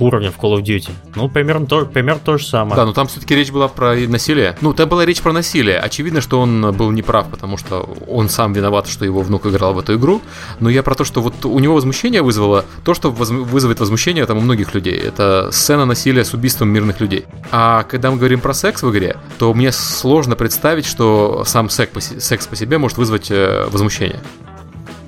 уровня 0.00 0.30
в 0.30 0.38
Call 0.38 0.58
of 0.58 0.62
Duty. 0.62 0.90
Ну, 1.14 1.28
примерно 1.28 1.66
то, 1.66 1.84
примерно 1.84 2.20
то 2.24 2.38
же 2.38 2.46
самое. 2.46 2.76
Да, 2.76 2.86
но 2.86 2.92
там 2.92 3.06
все-таки 3.06 3.34
речь 3.34 3.50
была 3.50 3.68
про 3.68 3.94
насилие. 3.94 4.56
Ну, 4.60 4.72
там 4.72 4.88
была 4.88 5.04
речь 5.04 5.20
про 5.20 5.32
насилие. 5.32 5.78
Очевидно, 5.78 6.20
что 6.20 6.40
он 6.40 6.72
был 6.72 6.90
неправ, 6.90 7.28
потому 7.28 7.56
что 7.56 7.88
он 8.08 8.28
сам 8.28 8.52
виноват, 8.52 8.88
что 8.88 9.04
его 9.04 9.20
внук 9.22 9.46
играл 9.46 9.74
в 9.74 9.78
эту 9.78 9.96
игру. 9.96 10.20
Но 10.58 10.70
я 10.70 10.82
про 10.82 10.94
то, 10.94 11.04
что 11.04 11.20
вот 11.20 11.44
у 11.44 11.58
него 11.58 11.74
возмущение 11.74 12.22
вызвало 12.22 12.64
то, 12.84 12.94
что 12.94 13.10
воз... 13.10 13.30
вызовет 13.30 13.80
возмущение 13.80 14.26
там 14.26 14.38
у 14.38 14.40
многих 14.40 14.74
людей. 14.74 14.96
Это 14.98 15.50
сцена 15.52 15.84
насилия 15.84 16.24
с 16.24 16.34
убийством 16.34 16.68
мирных 16.68 17.00
людей. 17.00 17.24
А 17.50 17.82
когда 17.84 18.10
мы 18.10 18.16
говорим 18.16 18.40
про 18.40 18.54
секс 18.54 18.82
в 18.82 18.90
игре, 18.90 19.16
то 19.38 19.52
мне 19.54 19.72
сложно 19.72 20.36
представить, 20.36 20.86
что 20.86 21.44
сам 21.46 21.68
секс 21.68 21.92
по, 21.92 22.00
секс 22.00 22.46
по 22.46 22.56
себе 22.56 22.78
может 22.78 22.98
вызвать 22.98 23.30
э, 23.30 23.66
возмущение. 23.70 24.20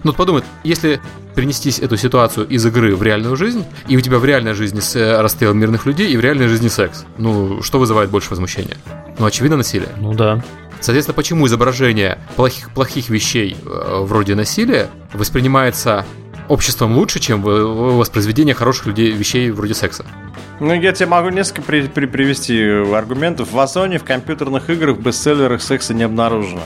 Ну, 0.04 0.12
подумай, 0.12 0.42
если 0.64 1.00
перенести 1.34 1.70
эту 1.82 1.96
ситуацию 1.96 2.46
из 2.48 2.64
игры 2.66 2.94
в 2.96 3.02
реальную 3.02 3.36
жизнь, 3.36 3.64
и 3.88 3.96
у 3.96 4.00
тебя 4.00 4.18
в 4.18 4.24
реальной 4.24 4.52
жизни 4.52 4.80
э, 4.96 5.20
расстрел 5.20 5.54
мирных 5.54 5.86
людей, 5.86 6.12
и 6.12 6.16
в 6.16 6.20
реальной 6.20 6.48
жизни 6.48 6.68
секс, 6.68 7.04
ну, 7.18 7.62
что 7.62 7.78
вызывает 7.78 8.10
больше 8.10 8.30
возмущения? 8.30 8.76
Ну, 9.18 9.26
очевидно, 9.26 9.56
насилие. 9.56 9.88
Ну 9.98 10.12
да. 10.14 10.42
Соответственно, 10.80 11.14
почему 11.14 11.46
изображение 11.46 12.18
плохих, 12.36 12.70
плохих 12.70 13.08
вещей 13.08 13.56
э, 13.64 13.98
вроде 14.00 14.34
насилия 14.34 14.88
воспринимается 15.12 16.04
обществом 16.48 16.96
лучше, 16.96 17.20
чем 17.20 17.40
воспроизведение 17.42 18.54
хороших 18.54 18.86
людей, 18.86 19.12
вещей 19.12 19.50
вроде 19.50 19.74
секса? 19.74 20.04
Ну, 20.60 20.74
я 20.74 20.92
тебе 20.92 21.06
могу 21.06 21.30
несколько 21.30 21.62
при, 21.62 21.86
при, 21.86 22.06
привести 22.06 22.60
аргументов. 22.94 23.52
В 23.52 23.58
Озоне, 23.58 23.98
в 23.98 24.04
компьютерных 24.04 24.68
играх, 24.70 24.96
в 24.96 25.00
бестселлерах 25.00 25.62
секса 25.62 25.94
не 25.94 26.02
обнаружено. 26.02 26.62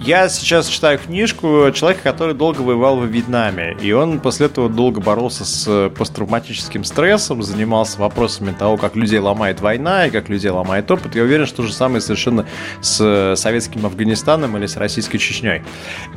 Я 0.00 0.28
сейчас 0.28 0.68
читаю 0.68 0.98
книжку 0.98 1.70
человека, 1.74 2.02
который 2.04 2.32
долго 2.32 2.60
воевал 2.60 2.96
во 2.98 3.04
Вьетнаме. 3.04 3.76
И 3.82 3.90
он 3.92 4.20
после 4.20 4.46
этого 4.46 4.68
долго 4.68 5.00
боролся 5.00 5.44
с 5.44 5.64
э, 5.66 5.90
посттравматическим 5.90 6.84
стрессом, 6.84 7.42
занимался 7.42 7.98
вопросами 7.98 8.54
того, 8.56 8.76
как 8.76 8.94
людей 8.94 9.18
ломает 9.18 9.60
война 9.60 10.06
и 10.06 10.10
как 10.10 10.28
людей 10.28 10.50
ломает 10.50 10.88
опыт. 10.90 11.16
Я 11.16 11.24
уверен, 11.24 11.46
что 11.46 11.58
то 11.58 11.62
же 11.64 11.72
самое 11.72 12.00
совершенно 12.00 12.46
с 12.80 13.00
э, 13.00 13.34
советским 13.36 13.84
Афганистаном 13.86 14.56
или 14.56 14.66
с 14.66 14.76
российской 14.76 15.18
Чечней. 15.18 15.62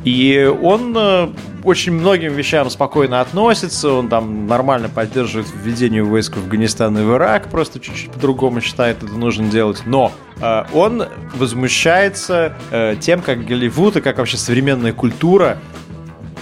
И 0.04 0.50
он 0.62 0.96
э, 0.96 1.28
очень 1.64 1.92
многим 1.92 2.34
вещам 2.34 2.70
спокойно 2.70 3.20
относится, 3.20 3.90
он 3.92 4.08
там 4.08 4.46
нормально 4.46 4.88
поддерживает 4.88 5.48
введение 5.54 6.04
войск 6.04 6.36
в 6.36 6.38
Афганистан 6.38 6.96
и 6.98 7.02
в 7.02 7.12
Ирак, 7.14 7.50
просто 7.50 7.80
чуть-чуть 7.80 8.12
по-другому 8.12 8.60
считает 8.60 9.02
это 9.02 9.12
нужно 9.12 9.50
делать. 9.50 9.82
Но 9.86 10.12
он 10.72 11.06
возмущается 11.34 12.54
э, 12.70 12.96
тем, 13.00 13.22
как 13.22 13.46
Голливуд 13.46 13.96
и 13.96 14.00
как 14.00 14.18
вообще 14.18 14.36
современная 14.36 14.92
культура 14.92 15.58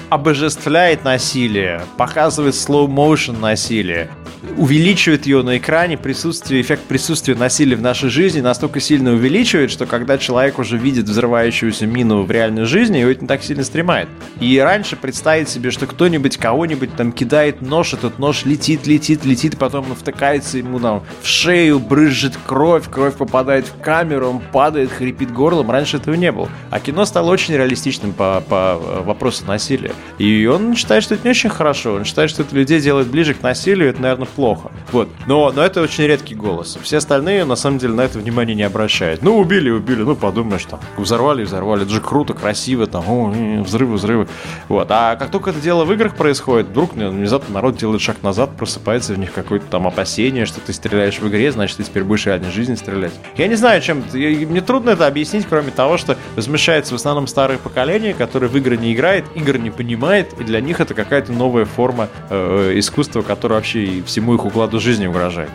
обожествляет 0.09 1.05
насилие, 1.05 1.82
показывает 1.96 2.55
slow 2.55 2.88
motion 2.88 3.38
насилие. 3.38 4.11
Увеличивает 4.57 5.26
ее 5.26 5.43
на 5.43 5.59
экране, 5.59 5.97
присутствие, 5.97 6.62
эффект 6.62 6.82
присутствия 6.84 7.34
насилия 7.34 7.76
в 7.76 7.82
нашей 7.82 8.11
жизни 8.11 8.41
настолько 8.41 8.80
сильно 8.80 9.12
увеличивает, 9.12 9.70
что 9.70 9.86
когда 9.86 10.18
человек 10.18 10.59
уже 10.59 10.78
видит 10.78 11.07
взрывающуюся 11.07 11.86
мину 11.86 12.22
в 12.22 12.30
реальной 12.30 12.64
жизни, 12.64 12.99
его 12.99 13.11
это 13.11 13.22
не 13.22 13.28
так 13.28 13.43
сильно 13.43 13.64
стремает. 13.64 14.09
И 14.41 14.59
раньше 14.59 14.97
представить 14.97 15.49
себе, 15.49 15.70
что 15.70 15.86
кто-нибудь 15.86 16.36
кого-нибудь 16.36 16.95
там 16.97 17.12
кидает 17.12 17.61
нож, 17.61 17.93
этот 17.95 18.18
нож 18.18 18.45
летит, 18.45 18.86
летит, 18.86 19.24
летит, 19.24 19.59
потом 19.59 19.91
он 19.91 19.97
втыкается 19.97 20.59
ему 20.59 20.80
там 20.80 21.03
в 21.22 21.26
шею, 21.26 21.78
брызжет 21.78 22.34
кровь, 22.47 22.88
кровь 22.91 23.16
попадает 23.16 23.66
в 23.66 23.80
камеру, 23.80 24.30
он 24.30 24.41
падает, 24.41 24.91
хрипит 24.91 25.32
горлом. 25.32 25.70
Раньше 25.70 25.99
этого 25.99 26.14
не 26.14 26.32
было. 26.32 26.49
А 26.70 26.80
кино 26.80 27.05
стало 27.05 27.30
очень 27.30 27.55
реалистичным 27.55 28.12
по, 28.12 28.43
по 28.49 28.78
вопросу 29.05 29.45
насилия. 29.47 29.93
И 30.18 30.47
он 30.47 30.74
считает, 30.74 31.03
что 31.03 31.14
это 31.14 31.24
не 31.24 31.30
очень 31.30 31.51
хорошо. 31.51 31.95
Он 31.95 32.05
считает, 32.05 32.30
что 32.30 32.43
это 32.43 32.55
людей 32.55 32.80
делает 32.80 33.09
ближе 33.09 33.34
к 33.34 33.43
насилию, 33.43 33.91
это, 33.91 34.01
наверное, 34.01 34.26
плохо. 34.31 34.70
Вот. 34.93 35.09
Но, 35.26 35.53
но 35.53 35.64
это 35.64 35.81
очень 35.83 36.05
редкий 36.05 36.35
голос. 36.35 36.78
Все 36.83 36.99
остальные, 36.99 37.45
на 37.45 37.57
самом 37.57 37.78
деле, 37.78 37.95
на 37.95 38.03
это 38.03 38.18
внимание 38.18 38.55
не 38.55 38.62
обращают. 38.62 39.22
Ну, 39.22 39.39
убили, 39.39 39.70
убили, 39.70 40.03
ну, 40.03 40.16
подумаешь, 40.16 40.64
там, 40.64 40.81
взорвали, 40.97 41.45
взорвали. 41.45 41.83
Это 41.83 41.91
же 41.93 42.01
круто, 42.01 42.35
красиво, 42.35 42.87
там, 42.87 43.05
о, 43.09 43.62
взрывы, 43.62 43.95
взрывы. 43.95 44.28
Вот. 44.68 44.89
А 44.91 45.16
как 45.16 45.31
только 45.31 45.51
это 45.51 45.61
дело 45.61 45.85
в 45.85 45.93
играх 45.93 46.16
происходит, 46.16 46.68
вдруг 46.68 46.95
внезапно 46.95 47.55
народ 47.55 47.76
делает 47.76 48.01
шаг 48.01 48.22
назад, 48.22 48.57
просыпается 48.57 49.14
в 49.14 49.18
них 49.18 49.33
какое-то 49.33 49.66
там 49.66 49.87
опасение, 49.87 50.47
что 50.47 50.61
ты 50.61 50.72
стреляешь 50.72 51.18
в 51.18 51.28
игре, 51.28 51.53
значит, 51.53 51.76
ты 51.78 51.85
теперь 51.85 52.05
будешь 52.05 52.22
в 52.22 52.26
реальной 52.26 52.51
жизни 52.51 52.74
стрелять. 52.74 53.12
Я 53.37 53.49
не 53.49 53.55
знаю, 53.55 53.81
чем... 53.81 54.05
Мне 54.12 54.61
трудно 54.61 54.91
это 54.91 55.07
объяснить, 55.07 55.47
кроме 55.49 55.70
того, 55.70 55.99
что 55.99 56.16
возмущается 56.37 56.95
в 56.95 56.97
основном 56.97 57.26
старое 57.26 57.59
поколение, 57.59 58.14
которое 58.14 58.49
в 58.49 58.57
игры 58.57 58.76
не 58.76 58.93
играет, 58.93 59.24
игр 59.35 59.59
не 59.59 59.70
понимает, 59.70 60.35
и 60.39 60.45
для 60.45 60.61
них 60.61 60.81
это 60.81 60.95
какая-то 60.95 61.33
новая 61.33 61.64
форма 61.64 62.09
э, 62.28 62.72
искусства, 62.76 63.22
которая 63.22 63.59
вообще 63.59 64.03
всему 64.21 64.35
их 64.35 64.45
укладу 64.45 64.79
жизни 64.81 65.07
угрожает. 65.07 65.51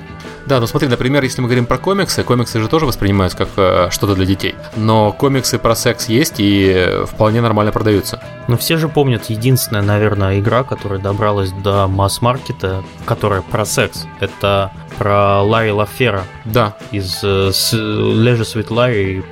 Да, 0.47 0.59
ну 0.59 0.67
смотри, 0.67 0.87
например, 0.87 1.23
если 1.23 1.41
мы 1.41 1.47
говорим 1.47 1.65
про 1.65 1.77
комиксы, 1.77 2.23
комиксы 2.23 2.59
же 2.59 2.67
тоже 2.67 2.85
воспринимаются 2.85 3.37
как 3.37 3.49
э, 3.57 3.89
что-то 3.91 4.15
для 4.15 4.25
детей. 4.25 4.55
Но 4.75 5.11
комиксы 5.11 5.57
про 5.57 5.75
секс 5.75 6.07
есть 6.07 6.35
и 6.37 6.87
вполне 7.05 7.41
нормально 7.41 7.71
продаются. 7.71 8.21
Ну 8.47 8.57
все 8.57 8.77
же 8.77 8.87
помнят 8.87 9.25
единственная, 9.25 9.81
наверное, 9.81 10.39
игра, 10.39 10.63
которая 10.63 10.99
добралась 10.99 11.51
до 11.51 11.87
масс-маркета, 11.87 12.83
которая 13.05 13.41
про 13.41 13.65
секс. 13.65 14.05
Это 14.19 14.71
про 14.97 15.41
Ларри 15.41 15.71
Лафера. 15.71 16.23
Да. 16.45 16.75
Из 16.91 17.23
э, 17.23 17.49
Leisure 17.49 18.41
Suit 18.41 18.67
Larry 18.67 19.23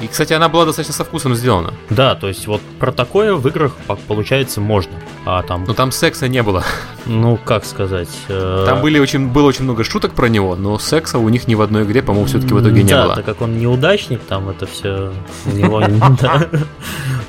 и, 0.00 0.08
кстати, 0.08 0.32
она 0.32 0.48
была 0.48 0.64
достаточно 0.64 0.94
со 0.94 1.04
вкусом 1.04 1.34
сделана. 1.34 1.72
Да, 1.90 2.14
то 2.14 2.28
есть 2.28 2.46
вот 2.46 2.60
про 2.78 2.92
такое 2.92 3.34
в 3.34 3.46
играх 3.46 3.76
получается 4.08 4.60
можно. 4.60 4.92
А 5.24 5.42
там... 5.42 5.64
Но 5.64 5.74
там 5.74 5.92
секса 5.92 6.28
не 6.28 6.42
было. 6.42 6.64
Ну, 7.06 7.38
как 7.42 7.64
сказать... 7.64 8.08
Э... 8.28 8.64
Там 8.66 8.82
были 8.82 8.98
очень, 8.98 9.28
было 9.28 9.46
очень 9.46 9.64
много 9.64 9.84
шуток 9.84 10.14
про 10.14 10.28
него, 10.28 10.56
но 10.56 10.78
секса 10.78 11.18
у 11.18 11.28
них 11.28 11.46
ни 11.46 11.54
в 11.54 11.60
одной 11.60 11.84
игре, 11.84 12.02
по-моему, 12.02 12.26
все-таки 12.26 12.52
в 12.52 12.60
итоге 12.60 12.82
не 12.82 12.90
да, 12.90 13.02
было. 13.02 13.08
Да, 13.10 13.14
так 13.16 13.24
как 13.24 13.42
он 13.42 13.58
неудачник, 13.58 14.20
там 14.28 14.48
это 14.48 14.66
все 14.66 15.12
у 15.46 15.50
него 15.50 15.82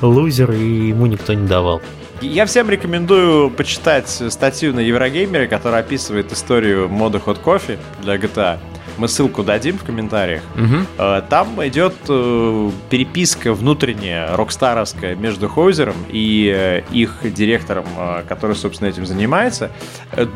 лузер, 0.00 0.52
и 0.52 0.88
ему 0.88 1.06
никто 1.06 1.34
не 1.34 1.46
давал. 1.46 1.80
Я 2.20 2.46
всем 2.46 2.70
рекомендую 2.70 3.50
почитать 3.50 4.08
статью 4.08 4.74
на 4.74 4.80
Еврогеймере, 4.80 5.46
которая 5.46 5.80
описывает 5.80 6.32
историю 6.32 6.88
мода 6.88 7.18
Hot 7.18 7.42
Coffee 7.44 7.78
для 8.02 8.16
GTA. 8.16 8.58
Мы 8.98 9.08
ссылку 9.08 9.42
дадим 9.42 9.78
в 9.78 9.84
комментариях. 9.84 10.42
Угу. 10.54 11.22
Там 11.28 11.66
идет 11.66 11.94
э, 12.08 12.70
переписка 12.90 13.52
внутренняя, 13.52 14.36
рокстаровская, 14.36 15.14
между 15.14 15.48
Хойзером 15.48 15.96
и 16.08 16.52
э, 16.54 16.82
их 16.92 17.18
директором, 17.22 17.84
который, 18.28 18.56
собственно, 18.56 18.88
этим 18.88 19.06
занимается, 19.06 19.70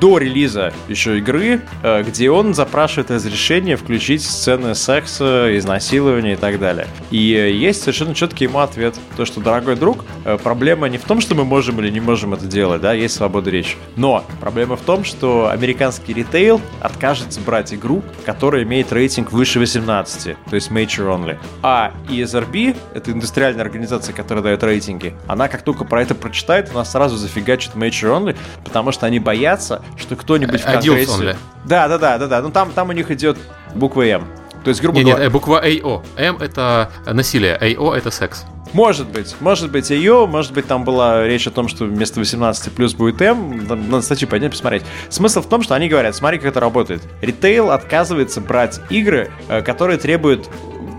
до 0.00 0.18
релиза 0.18 0.72
еще 0.88 1.18
игры, 1.18 1.62
где 2.06 2.30
он 2.30 2.54
запрашивает 2.54 3.10
разрешение 3.10 3.76
включить 3.76 4.22
сцены 4.22 4.74
секса, 4.74 5.56
изнасилования 5.56 6.34
и 6.34 6.36
так 6.36 6.58
далее. 6.58 6.86
И 7.10 7.18
есть 7.18 7.80
совершенно 7.80 8.14
четкий 8.14 8.44
ему 8.44 8.58
ответ. 8.58 8.94
То, 9.16 9.24
что, 9.24 9.40
дорогой 9.40 9.76
друг, 9.76 10.04
проблема 10.42 10.88
не 10.88 10.98
в 10.98 11.04
том, 11.04 11.20
что 11.20 11.34
мы 11.34 11.44
можем 11.44 11.80
или 11.80 11.90
не 11.90 12.00
можем 12.00 12.34
это 12.34 12.46
делать, 12.46 12.80
да, 12.80 12.92
есть 12.92 13.14
свобода 13.14 13.50
речи. 13.50 13.76
Но 13.96 14.24
проблема 14.40 14.76
в 14.76 14.82
том, 14.82 15.04
что 15.04 15.48
американский 15.48 16.12
ритейл 16.12 16.60
откажется 16.80 17.40
брать 17.40 17.72
игру, 17.72 18.02
которая 18.24 18.49
которая 18.50 18.66
имеет 18.66 18.92
рейтинг 18.92 19.30
выше 19.30 19.60
18, 19.60 20.36
то 20.48 20.54
есть 20.56 20.72
Major 20.72 21.06
Only. 21.06 21.38
А 21.62 21.92
ESRB, 22.08 22.76
это 22.94 23.12
индустриальная 23.12 23.62
организация, 23.62 24.12
которая 24.12 24.42
дает 24.42 24.64
рейтинги, 24.64 25.14
она 25.28 25.46
как 25.46 25.62
только 25.62 25.84
про 25.84 26.02
это 26.02 26.16
прочитает, 26.16 26.68
она 26.74 26.84
сразу 26.84 27.16
зафигачит 27.16 27.76
Major 27.76 28.10
Only, 28.10 28.36
потому 28.64 28.90
что 28.90 29.06
они 29.06 29.20
боятся, 29.20 29.82
что 29.96 30.16
кто-нибудь 30.16 30.62
в 30.62 30.64
Конгрессе... 30.64 31.36
Да, 31.64 31.86
да, 31.86 31.98
да, 31.98 32.18
да, 32.18 32.26
да. 32.26 32.42
Ну 32.42 32.50
там, 32.50 32.72
там 32.72 32.88
у 32.88 32.92
них 32.92 33.12
идет 33.12 33.38
буква 33.76 34.02
М. 34.02 34.26
То 34.64 34.70
есть, 34.70 34.82
грубо 34.82 35.00
говоря... 35.00 35.22
Нет, 35.22 35.32
буква 35.32 35.64
AO. 35.64 36.02
М 36.16 36.38
это 36.38 36.90
насилие, 37.06 37.56
AO 37.56 37.94
это 37.94 38.10
секс. 38.10 38.46
Может 38.72 39.08
быть, 39.08 39.34
может 39.40 39.70
быть 39.70 39.90
ее, 39.90 40.26
может 40.26 40.52
быть 40.52 40.66
там 40.66 40.84
была 40.84 41.26
речь 41.26 41.46
о 41.46 41.50
том, 41.50 41.68
что 41.68 41.84
вместо 41.84 42.20
18 42.20 42.72
плюс 42.72 42.94
будет 42.94 43.20
М, 43.20 43.66
надо 43.66 44.00
статью 44.02 44.28
поднять, 44.28 44.52
посмотреть. 44.52 44.82
Смысл 45.08 45.40
в 45.42 45.48
том, 45.48 45.62
что 45.62 45.74
они 45.74 45.88
говорят, 45.88 46.14
смотри, 46.14 46.38
как 46.38 46.48
это 46.48 46.60
работает. 46.60 47.02
Ритейл 47.20 47.70
отказывается 47.70 48.40
брать 48.40 48.80
игры, 48.90 49.30
э, 49.48 49.62
которые 49.62 49.98
требуют 49.98 50.48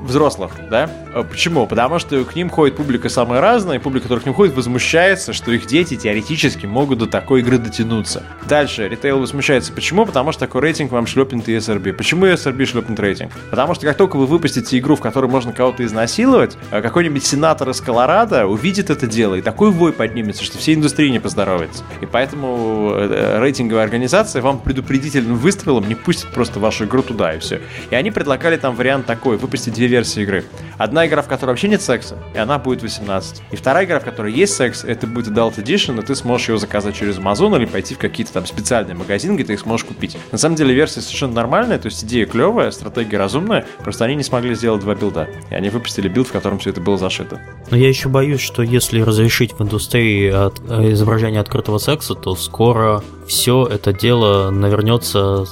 взрослых, 0.01 0.51
да? 0.69 0.89
А 1.13 1.23
почему? 1.23 1.67
Потому 1.67 1.99
что 1.99 2.23
к 2.23 2.35
ним 2.35 2.49
ходит 2.49 2.75
публика 2.75 3.09
самая 3.09 3.41
разная, 3.41 3.77
и 3.77 3.79
публика, 3.79 4.03
которая 4.03 4.23
к 4.23 4.25
ним 4.25 4.35
ходит, 4.35 4.55
возмущается, 4.55 5.33
что 5.33 5.51
их 5.51 5.65
дети 5.67 5.95
теоретически 5.95 6.65
могут 6.65 6.99
до 6.99 7.07
такой 7.07 7.41
игры 7.41 7.57
дотянуться. 7.57 8.23
Дальше, 8.47 8.87
ритейл 8.87 9.19
возмущается. 9.19 9.71
Почему? 9.73 10.05
Потому 10.05 10.31
что 10.31 10.41
такой 10.41 10.61
рейтинг 10.61 10.91
вам 10.91 11.07
шлепнет 11.07 11.47
ESRB. 11.47 11.93
Почему 11.93 12.25
ESRB 12.25 12.65
шлепнет 12.65 12.99
рейтинг? 12.99 13.31
Потому 13.49 13.75
что 13.75 13.85
как 13.85 13.97
только 13.97 14.17
вы 14.17 14.25
выпустите 14.25 14.77
игру, 14.77 14.95
в 14.95 15.01
которой 15.01 15.29
можно 15.29 15.53
кого-то 15.53 15.85
изнасиловать, 15.85 16.57
а 16.71 16.81
какой-нибудь 16.81 17.23
сенатор 17.23 17.69
из 17.69 17.81
Колорадо 17.81 18.47
увидит 18.47 18.89
это 18.89 19.07
дело, 19.07 19.35
и 19.35 19.41
такой 19.41 19.71
вой 19.71 19.93
поднимется, 19.93 20.43
что 20.43 20.57
всей 20.57 20.75
индустрии 20.75 21.09
не 21.09 21.19
поздоровится. 21.19 21.83
И 22.01 22.05
поэтому 22.05 22.93
э, 22.95 23.39
рейтинговая 23.39 23.83
организация 23.83 24.41
вам 24.41 24.59
предупредительным 24.59 25.37
выстрелом 25.37 25.87
не 25.87 25.95
пустит 25.95 26.29
просто 26.29 26.59
вашу 26.59 26.85
игру 26.85 27.01
туда, 27.01 27.33
и 27.33 27.39
все. 27.39 27.61
И 27.89 27.95
они 27.95 28.11
предлагали 28.11 28.57
там 28.57 28.75
вариант 28.75 29.05
такой, 29.05 29.37
выпустить 29.37 29.73
две 29.73 29.87
версии 29.87 30.00
игры. 30.03 30.45
Одна 30.77 31.05
игра, 31.07 31.21
в 31.21 31.27
которой 31.27 31.51
вообще 31.51 31.67
нет 31.67 31.81
секса, 31.81 32.17
и 32.33 32.37
она 32.37 32.57
будет 32.59 32.81
18. 32.81 33.41
И 33.51 33.55
вторая 33.55 33.85
игра, 33.85 33.99
в 33.99 34.03
которой 34.03 34.33
есть 34.33 34.53
секс, 34.53 34.83
это 34.83 35.07
будет 35.07 35.27
Adult 35.27 35.55
Edition, 35.57 35.99
и 36.01 36.05
ты 36.05 36.15
сможешь 36.15 36.49
ее 36.49 36.57
заказать 36.57 36.95
через 36.95 37.17
Amazon 37.17 37.55
или 37.57 37.65
пойти 37.65 37.95
в 37.95 37.97
какие-то 37.97 38.33
там 38.33 38.45
специальные 38.45 38.95
магазины, 38.95 39.35
где 39.35 39.43
ты 39.43 39.53
их 39.53 39.59
сможешь 39.59 39.85
купить. 39.85 40.17
На 40.31 40.37
самом 40.37 40.55
деле 40.55 40.73
версия 40.73 41.01
совершенно 41.01 41.33
нормальная, 41.33 41.77
то 41.79 41.87
есть 41.87 42.03
идея 42.03 42.25
клевая, 42.25 42.71
стратегия 42.71 43.17
разумная, 43.17 43.65
просто 43.83 44.05
они 44.05 44.15
не 44.15 44.23
смогли 44.23 44.55
сделать 44.55 44.81
два 44.81 44.95
билда. 44.95 45.27
И 45.49 45.53
они 45.53 45.69
выпустили 45.69 46.07
билд, 46.07 46.27
в 46.27 46.31
котором 46.31 46.59
все 46.59 46.71
это 46.71 46.81
было 46.81 46.97
зашито. 46.97 47.39
Но 47.69 47.77
я 47.77 47.87
еще 47.87 48.09
боюсь, 48.09 48.41
что 48.41 48.63
если 48.63 49.01
разрешить 49.01 49.53
в 49.53 49.61
индустрии 49.61 50.29
от, 50.29 50.59
э, 50.69 50.91
изображение 50.91 51.41
открытого 51.41 51.77
секса, 51.77 52.15
то 52.15 52.35
скоро 52.35 53.03
все 53.27 53.65
это 53.65 53.93
дело 53.93 54.49
навернется 54.51 55.45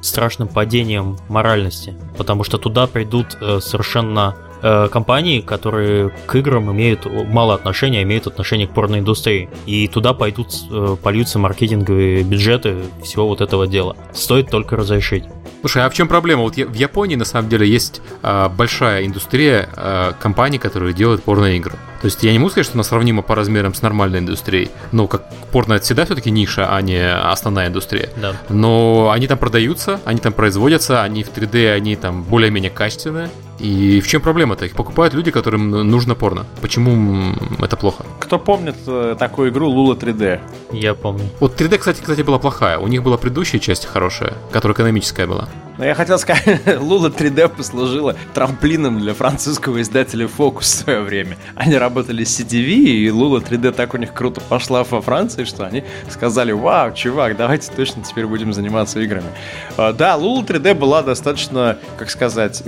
страшным 0.00 0.48
падением 0.48 1.16
моральности, 1.28 1.94
потому 2.16 2.44
что 2.44 2.58
туда 2.58 2.86
придут 2.86 3.36
э, 3.40 3.60
совершенно 3.60 4.36
э, 4.62 4.88
компании, 4.88 5.40
которые 5.40 6.10
к 6.26 6.34
играм 6.36 6.70
имеют 6.72 7.06
мало 7.06 7.54
отношения, 7.54 8.02
имеют 8.02 8.26
отношение 8.26 8.66
к 8.66 8.74
порноиндустрии. 8.74 9.48
И 9.66 9.88
туда 9.88 10.14
пойдут, 10.14 10.48
э, 10.70 10.96
польются 11.02 11.38
маркетинговые 11.38 12.22
бюджеты 12.22 12.76
всего 13.02 13.28
вот 13.28 13.40
этого 13.40 13.66
дела. 13.66 13.96
Стоит 14.12 14.50
только 14.50 14.76
разрешить. 14.76 15.24
Слушай, 15.60 15.84
а 15.84 15.90
в 15.90 15.94
чем 15.94 16.08
проблема? 16.08 16.42
Вот 16.42 16.54
в 16.56 16.74
Японии 16.74 17.16
на 17.16 17.24
самом 17.24 17.48
деле 17.48 17.68
есть 17.68 18.00
э, 18.22 18.48
большая 18.48 19.06
индустрия 19.06 19.68
э, 19.74 20.12
компаний, 20.20 20.58
которые 20.58 20.94
делают 20.94 21.22
порноигры. 21.24 21.72
То 22.00 22.04
есть 22.04 22.22
я 22.22 22.32
не 22.32 22.38
могу 22.38 22.50
сказать, 22.50 22.66
что 22.66 22.76
она 22.76 22.84
сравнима 22.84 23.22
по 23.22 23.34
размерам 23.34 23.74
с 23.74 23.82
нормальной 23.82 24.20
индустрией. 24.20 24.70
Но 24.92 25.08
как 25.08 25.24
порно 25.50 25.74
это 25.74 25.84
всегда 25.84 26.04
все-таки 26.04 26.30
ниша, 26.30 26.74
а 26.74 26.80
не 26.80 27.12
основная 27.12 27.68
индустрия. 27.68 28.10
Да. 28.16 28.36
Но 28.48 29.10
они 29.12 29.26
там 29.26 29.38
продаются, 29.38 30.00
они 30.04 30.20
там 30.20 30.32
производятся, 30.32 31.02
они 31.02 31.24
в 31.24 31.32
3D, 31.32 31.72
они 31.72 31.96
там 31.96 32.22
более-менее 32.22 32.70
качественные. 32.70 33.30
И 33.58 34.00
в 34.00 34.06
чем 34.06 34.22
проблема-то? 34.22 34.64
Их 34.64 34.74
покупают 34.74 35.14
люди, 35.14 35.30
которым 35.30 35.70
нужно 35.70 36.14
порно. 36.14 36.46
Почему 36.60 37.34
это 37.60 37.76
плохо? 37.76 38.04
Кто 38.20 38.38
помнит 38.38 38.76
э, 38.86 39.16
такую 39.18 39.50
игру 39.50 39.68
Лула 39.68 39.94
3D? 39.94 40.40
Я 40.72 40.94
помню. 40.94 41.24
Вот 41.40 41.60
3D, 41.60 41.78
кстати, 41.78 42.00
кстати, 42.00 42.22
была 42.22 42.38
плохая. 42.38 42.78
У 42.78 42.86
них 42.86 43.02
была 43.02 43.16
предыдущая 43.16 43.58
часть 43.58 43.86
хорошая, 43.86 44.34
которая 44.52 44.74
экономическая 44.74 45.26
была. 45.26 45.48
Но 45.78 45.84
я 45.84 45.94
хотел 45.94 46.18
сказать, 46.18 46.60
Лула 46.80 47.08
3D 47.08 47.48
послужила 47.48 48.16
трамплином 48.34 48.98
для 48.98 49.14
французского 49.14 49.80
издателя 49.80 50.26
Focus 50.26 50.60
в 50.60 50.64
свое 50.64 51.00
время. 51.00 51.38
Они 51.54 51.76
работали 51.76 52.24
с 52.24 52.40
CTV, 52.40 52.66
и 52.66 53.10
Лула 53.10 53.38
3D 53.38 53.70
так 53.70 53.94
у 53.94 53.96
них 53.96 54.12
круто 54.12 54.40
пошла 54.40 54.82
во 54.82 55.00
Франции, 55.00 55.44
что 55.44 55.64
они 55.64 55.84
сказали, 56.10 56.50
вау, 56.50 56.92
чувак, 56.92 57.36
давайте 57.36 57.70
точно 57.70 58.02
теперь 58.02 58.26
будем 58.26 58.52
заниматься 58.52 59.00
играми. 59.00 59.28
А, 59.76 59.92
да, 59.92 60.16
Лула 60.16 60.42
3D 60.42 60.74
была 60.74 61.02
достаточно, 61.02 61.78
как 61.96 62.10
сказать, 62.10 62.62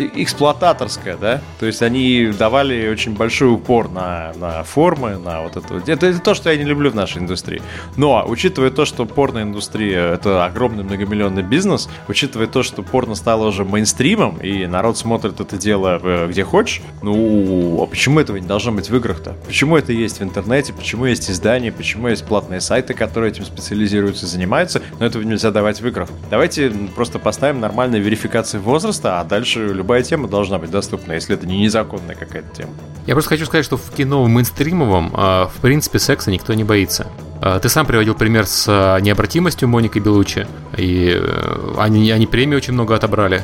эксплуататорская, 0.81 1.17
да? 1.17 1.43
То 1.59 1.67
есть 1.67 1.83
они 1.83 2.33
давали 2.37 2.89
очень 2.89 3.15
большой 3.15 3.53
упор 3.53 3.91
на, 3.91 4.33
на 4.37 4.63
формы, 4.65 5.19
на 5.19 5.43
вот 5.43 5.57
это. 5.57 5.77
это. 5.87 6.07
Это 6.07 6.19
то, 6.21 6.35
что 6.35 6.51
я 6.51 6.57
не 6.57 6.65
люблю 6.65 6.91
в 6.91 6.95
нашей 6.95 7.19
индустрии. 7.19 7.63
Но, 7.97 8.25
учитывая 8.27 8.71
то, 8.71 8.85
что 8.85 9.07
порноиндустрия— 9.07 10.13
это 10.15 10.45
огромный 10.45 10.85
многомиллионный 10.85 11.43
бизнес, 11.43 11.89
учитывая 12.09 12.47
то, 12.47 12.63
что 12.63 12.83
порно 12.83 13.15
стало 13.15 13.49
уже 13.49 13.65
мейнстримом, 13.65 14.39
и 14.39 14.67
народ 14.67 14.97
смотрит 14.99 15.41
это 15.41 15.57
дело 15.57 16.01
э, 16.03 16.29
где 16.29 16.45
хочешь, 16.45 16.83
ну, 17.03 17.83
а 17.83 17.87
почему 17.87 18.21
этого 18.21 18.37
не 18.37 18.47
должно 18.47 18.73
быть 18.73 18.91
в 18.91 18.97
играх-то? 18.97 19.35
Почему 19.47 19.77
это 19.77 19.93
есть 19.93 20.21
в 20.21 20.23
интернете, 20.23 20.73
почему 20.73 21.07
есть 21.07 21.31
издания, 21.31 21.73
почему 21.73 22.09
есть 22.09 22.25
платные 22.25 22.61
сайты, 22.61 22.95
которые 22.95 23.33
этим 23.33 23.45
специализируются 23.45 24.27
и 24.27 24.29
занимаются, 24.29 24.83
но 24.99 25.07
этого 25.07 25.23
нельзя 25.23 25.51
давать 25.51 25.81
в 25.81 25.87
играх? 25.87 26.09
Давайте 26.31 26.71
просто 26.95 27.19
поставим 27.19 27.61
нормальную 27.61 28.03
верификацию 28.03 28.63
возраста, 28.63 29.21
а 29.21 29.25
дальше 29.25 29.69
любая 29.69 30.03
тема 30.03 30.29
должна 30.29 30.59
быть 30.59 30.70
доступна, 30.71 31.13
если 31.13 31.35
это 31.35 31.47
не 31.47 31.61
незаконная 31.61 32.15
какая-то 32.15 32.55
тема. 32.55 32.73
Я 33.07 33.15
просто 33.15 33.31
хочу 33.31 33.47
сказать, 33.47 33.65
что 33.65 33.77
в 33.77 33.91
кино 33.91 34.27
мейнстримовом, 34.27 35.11
а, 35.15 35.47
в 35.49 35.61
принципе, 35.61 35.99
секса 35.99 36.31
никто 36.31 36.55
не 36.55 36.65
боится. 36.65 37.07
А, 37.43 37.59
ты 37.59 37.69
сам 37.69 37.87
приводил 37.87 38.15
пример 38.15 38.47
с 38.47 38.67
а, 38.69 38.99
необратимостью 38.99 39.69
Моники 39.69 39.99
Белучи, 39.99 40.47
и 40.77 41.19
э, 41.19 41.75
они, 41.79 42.11
они 42.11 42.27
премии 42.27 42.55
очень 42.55 42.75
много 42.75 42.95
отобрали, 42.95 43.43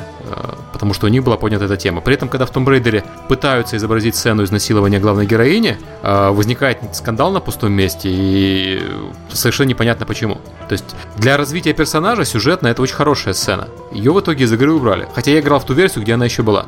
потому 0.71 0.93
что 0.93 1.07
у 1.07 1.09
них 1.09 1.23
была 1.23 1.37
поднята 1.37 1.65
эта 1.65 1.77
тема. 1.77 2.01
При 2.01 2.13
этом, 2.13 2.29
когда 2.29 2.45
в 2.45 2.51
Том 2.51 2.69
Рейдере 2.69 3.03
пытаются 3.27 3.75
изобразить 3.77 4.15
сцену 4.15 4.43
изнасилования 4.43 4.99
главной 4.99 5.25
героини, 5.25 5.77
возникает 6.01 6.79
скандал 6.93 7.31
на 7.31 7.39
пустом 7.39 7.73
месте, 7.73 8.09
и 8.11 8.81
совершенно 9.29 9.69
непонятно 9.69 10.05
почему. 10.05 10.35
То 10.69 10.73
есть 10.73 10.85
для 11.17 11.37
развития 11.37 11.73
персонажа 11.73 12.25
сюжетно 12.25 12.67
это 12.67 12.81
очень 12.81 12.95
хорошая 12.95 13.33
сцена. 13.33 13.67
Ее 13.91 14.13
в 14.13 14.19
итоге 14.19 14.45
из 14.45 14.53
игры 14.53 14.71
убрали. 14.71 15.07
Хотя 15.13 15.31
я 15.31 15.39
играл 15.39 15.59
в 15.59 15.65
ту 15.65 15.73
версию, 15.73 16.03
где 16.03 16.13
она 16.13 16.25
еще 16.25 16.43
была 16.43 16.67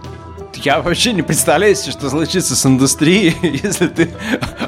я 0.58 0.82
вообще 0.82 1.14
не 1.14 1.22
представляю 1.22 1.76
что 1.76 2.10
случится 2.10 2.56
с 2.56 2.66
индустрией, 2.66 3.36
если 3.64 3.88
ты 3.88 4.10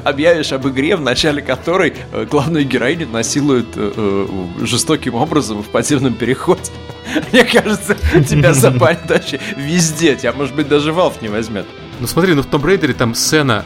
объявишь 0.04 0.52
об 0.52 0.66
игре, 0.68 0.96
в 0.96 1.00
начале 1.00 1.42
которой 1.42 1.94
э, 2.12 2.26
главную 2.30 2.64
героиню 2.64 3.08
насилуют 3.08 3.68
э, 3.76 3.92
э, 3.94 4.66
жестоким 4.66 5.14
образом 5.14 5.62
в 5.62 5.68
подземном 5.68 6.14
переходе. 6.14 6.70
Мне 7.32 7.44
кажется, 7.44 7.96
тебя 8.28 8.52
запалят 8.54 9.08
вообще 9.08 9.40
везде. 9.56 10.16
Тебя, 10.16 10.32
может 10.32 10.54
быть, 10.54 10.68
даже 10.68 10.92
Valve 10.92 11.16
не 11.20 11.28
возьмет. 11.28 11.66
Ну 12.00 12.06
смотри, 12.06 12.34
ну 12.34 12.42
в 12.42 12.46
Tomb 12.46 12.62
Raider 12.62 12.92
там 12.94 13.14
сцена 13.14 13.64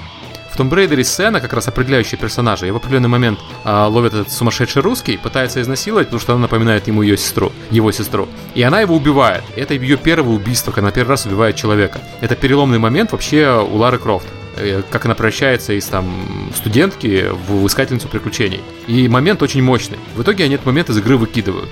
в 0.57 0.61
Tomb 0.61 0.71
Raider 0.71 1.03
сцена, 1.05 1.41
как 1.41 1.53
раз 1.53 1.69
определяющая 1.69 2.19
персонажа, 2.19 2.67
и 2.67 2.71
в 2.71 2.77
определенный 2.77 3.09
момент 3.09 3.39
а, 3.65 3.89
ловит 3.89 4.15
этот 4.15 4.33
сумасшедший 4.33 4.83
русский, 4.83 5.19
пытается 5.19 5.61
изнасиловать, 5.61 6.07
потому 6.07 6.21
что 6.21 6.33
она 6.33 6.43
напоминает 6.43 6.87
ему 6.87 7.03
ее 7.03 7.17
сестру, 7.17 7.53
его 7.71 7.93
сестру. 7.93 8.29
И 8.55 8.63
она 8.63 8.81
его 8.81 8.97
убивает. 8.97 9.45
Это 9.55 9.75
ее 9.75 9.97
первое 9.97 10.35
убийство, 10.35 10.73
когда 10.73 10.89
она 10.89 10.93
первый 10.93 11.11
раз 11.11 11.27
убивает 11.27 11.57
человека. 11.57 12.01
Это 12.21 12.37
переломный 12.37 12.79
момент 12.79 13.13
вообще 13.13 13.63
у 13.63 13.77
Лары 13.77 13.99
Крофт 13.99 14.27
э, 14.57 14.83
как 14.91 15.05
она 15.05 15.15
превращается 15.15 15.75
из 15.75 15.85
там 15.87 16.51
студентки 16.55 17.27
в 17.49 17.67
искательницу 17.67 18.09
приключений. 18.09 18.63
И 18.87 19.09
момент 19.09 19.43
очень 19.43 19.63
мощный. 19.63 19.99
В 20.15 20.23
итоге 20.23 20.45
они 20.45 20.55
этот 20.55 20.67
момент 20.67 20.89
из 20.89 20.97
игры 20.97 21.19
выкидывают. 21.19 21.69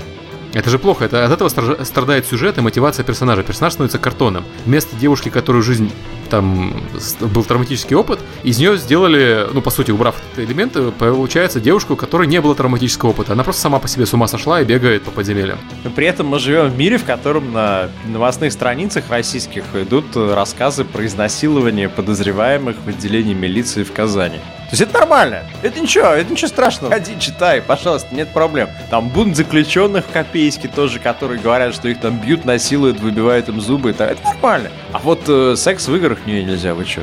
Это 0.54 0.70
же 0.70 0.78
плохо, 0.78 1.04
это 1.04 1.24
от 1.24 1.32
этого 1.32 1.48
страдает 1.48 2.26
сюжет 2.26 2.58
и 2.58 2.60
мотивация 2.60 3.04
персонажа. 3.04 3.42
Персонаж 3.42 3.72
становится 3.72 3.98
картоном. 3.98 4.44
Вместо 4.64 4.94
девушки, 4.96 5.28
которую 5.28 5.62
жизнь 5.62 5.90
там 6.30 6.80
был 7.20 7.42
травматический 7.42 7.96
опыт, 7.96 8.20
из 8.44 8.58
нее 8.58 8.76
сделали, 8.76 9.48
ну, 9.52 9.60
по 9.60 9.70
сути, 9.70 9.90
убрав 9.90 10.14
этот 10.16 10.48
элемент, 10.48 10.76
получается 10.96 11.60
девушку, 11.60 11.94
у 11.94 11.96
которой 11.96 12.28
не 12.28 12.40
было 12.40 12.54
травматического 12.54 13.10
опыта. 13.10 13.32
Она 13.32 13.42
просто 13.42 13.62
сама 13.62 13.80
по 13.80 13.88
себе 13.88 14.06
с 14.06 14.14
ума 14.14 14.28
сошла 14.28 14.60
и 14.60 14.64
бегает 14.64 15.02
по 15.02 15.10
подземельям. 15.10 15.58
При 15.96 16.06
этом 16.06 16.28
мы 16.28 16.38
живем 16.38 16.70
в 16.70 16.78
мире, 16.78 16.98
в 16.98 17.04
котором 17.04 17.52
на 17.52 17.90
новостных 18.06 18.52
страницах 18.52 19.10
российских 19.10 19.64
идут 19.74 20.16
рассказы 20.16 20.84
про 20.84 21.04
изнасилование 21.04 21.88
подозреваемых 21.88 22.76
в 22.84 22.88
отделении 22.88 23.34
милиции 23.34 23.82
в 23.82 23.92
Казани. 23.92 24.38
Есть 24.74 24.82
это 24.82 24.98
нормально. 24.98 25.44
Это 25.62 25.78
ничего, 25.78 26.06
это 26.06 26.32
ничего 26.32 26.48
страшного. 26.48 26.92
Ходи, 26.92 27.16
читай, 27.20 27.62
пожалуйста, 27.62 28.12
нет 28.12 28.30
проблем. 28.30 28.68
Там 28.90 29.08
бунт 29.08 29.36
заключенных 29.36 30.04
в 30.04 30.10
Копейске 30.10 30.66
тоже, 30.66 30.98
которые 30.98 31.40
говорят, 31.40 31.76
что 31.76 31.88
их 31.88 32.00
там 32.00 32.18
бьют, 32.18 32.44
насилуют, 32.44 32.98
выбивают 32.98 33.48
им 33.48 33.60
зубы. 33.60 33.90
Это, 33.90 34.06
это 34.06 34.20
нормально. 34.24 34.70
А 34.90 34.98
вот 34.98 35.20
э, 35.28 35.54
секс 35.54 35.86
в 35.86 35.94
играх 35.94 36.26
не, 36.26 36.42
нельзя, 36.42 36.74
вы 36.74 36.84
что? 36.86 37.02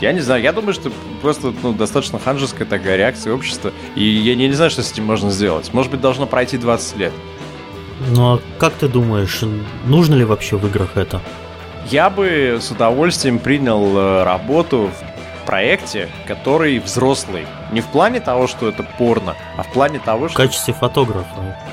Я 0.00 0.12
не 0.12 0.18
знаю, 0.18 0.42
я 0.42 0.52
думаю, 0.52 0.72
что 0.72 0.90
просто 1.20 1.54
ну, 1.62 1.72
достаточно 1.72 2.18
ханжеская 2.18 2.66
такая 2.66 2.96
реакция 2.96 3.32
общества. 3.32 3.70
И 3.94 4.02
я 4.02 4.34
не, 4.34 4.48
не 4.48 4.54
знаю, 4.54 4.72
что 4.72 4.82
с 4.82 4.90
этим 4.90 5.04
можно 5.04 5.30
сделать. 5.30 5.72
Может 5.72 5.92
быть, 5.92 6.00
должно 6.00 6.26
пройти 6.26 6.58
20 6.58 6.96
лет. 6.96 7.12
Ну 8.16 8.34
а 8.34 8.40
как 8.58 8.72
ты 8.72 8.88
думаешь, 8.88 9.44
нужно 9.86 10.16
ли 10.16 10.24
вообще 10.24 10.56
в 10.56 10.66
играх 10.66 10.96
это? 10.96 11.20
Я 11.88 12.10
бы 12.10 12.58
с 12.60 12.72
удовольствием 12.72 13.38
принял 13.38 13.96
э, 13.96 14.24
работу 14.24 14.90
в 14.92 15.11
проекте, 15.52 16.08
который 16.26 16.78
взрослый. 16.78 17.44
Не 17.72 17.80
в 17.80 17.86
плане 17.86 18.20
того, 18.20 18.46
что 18.46 18.68
это 18.68 18.82
порно, 18.82 19.34
а 19.56 19.62
в 19.62 19.68
плане 19.68 19.98
того, 19.98 20.28
что... 20.28 20.34
В 20.34 20.46
качестве 20.46 20.74
фотографа. 20.74 21.26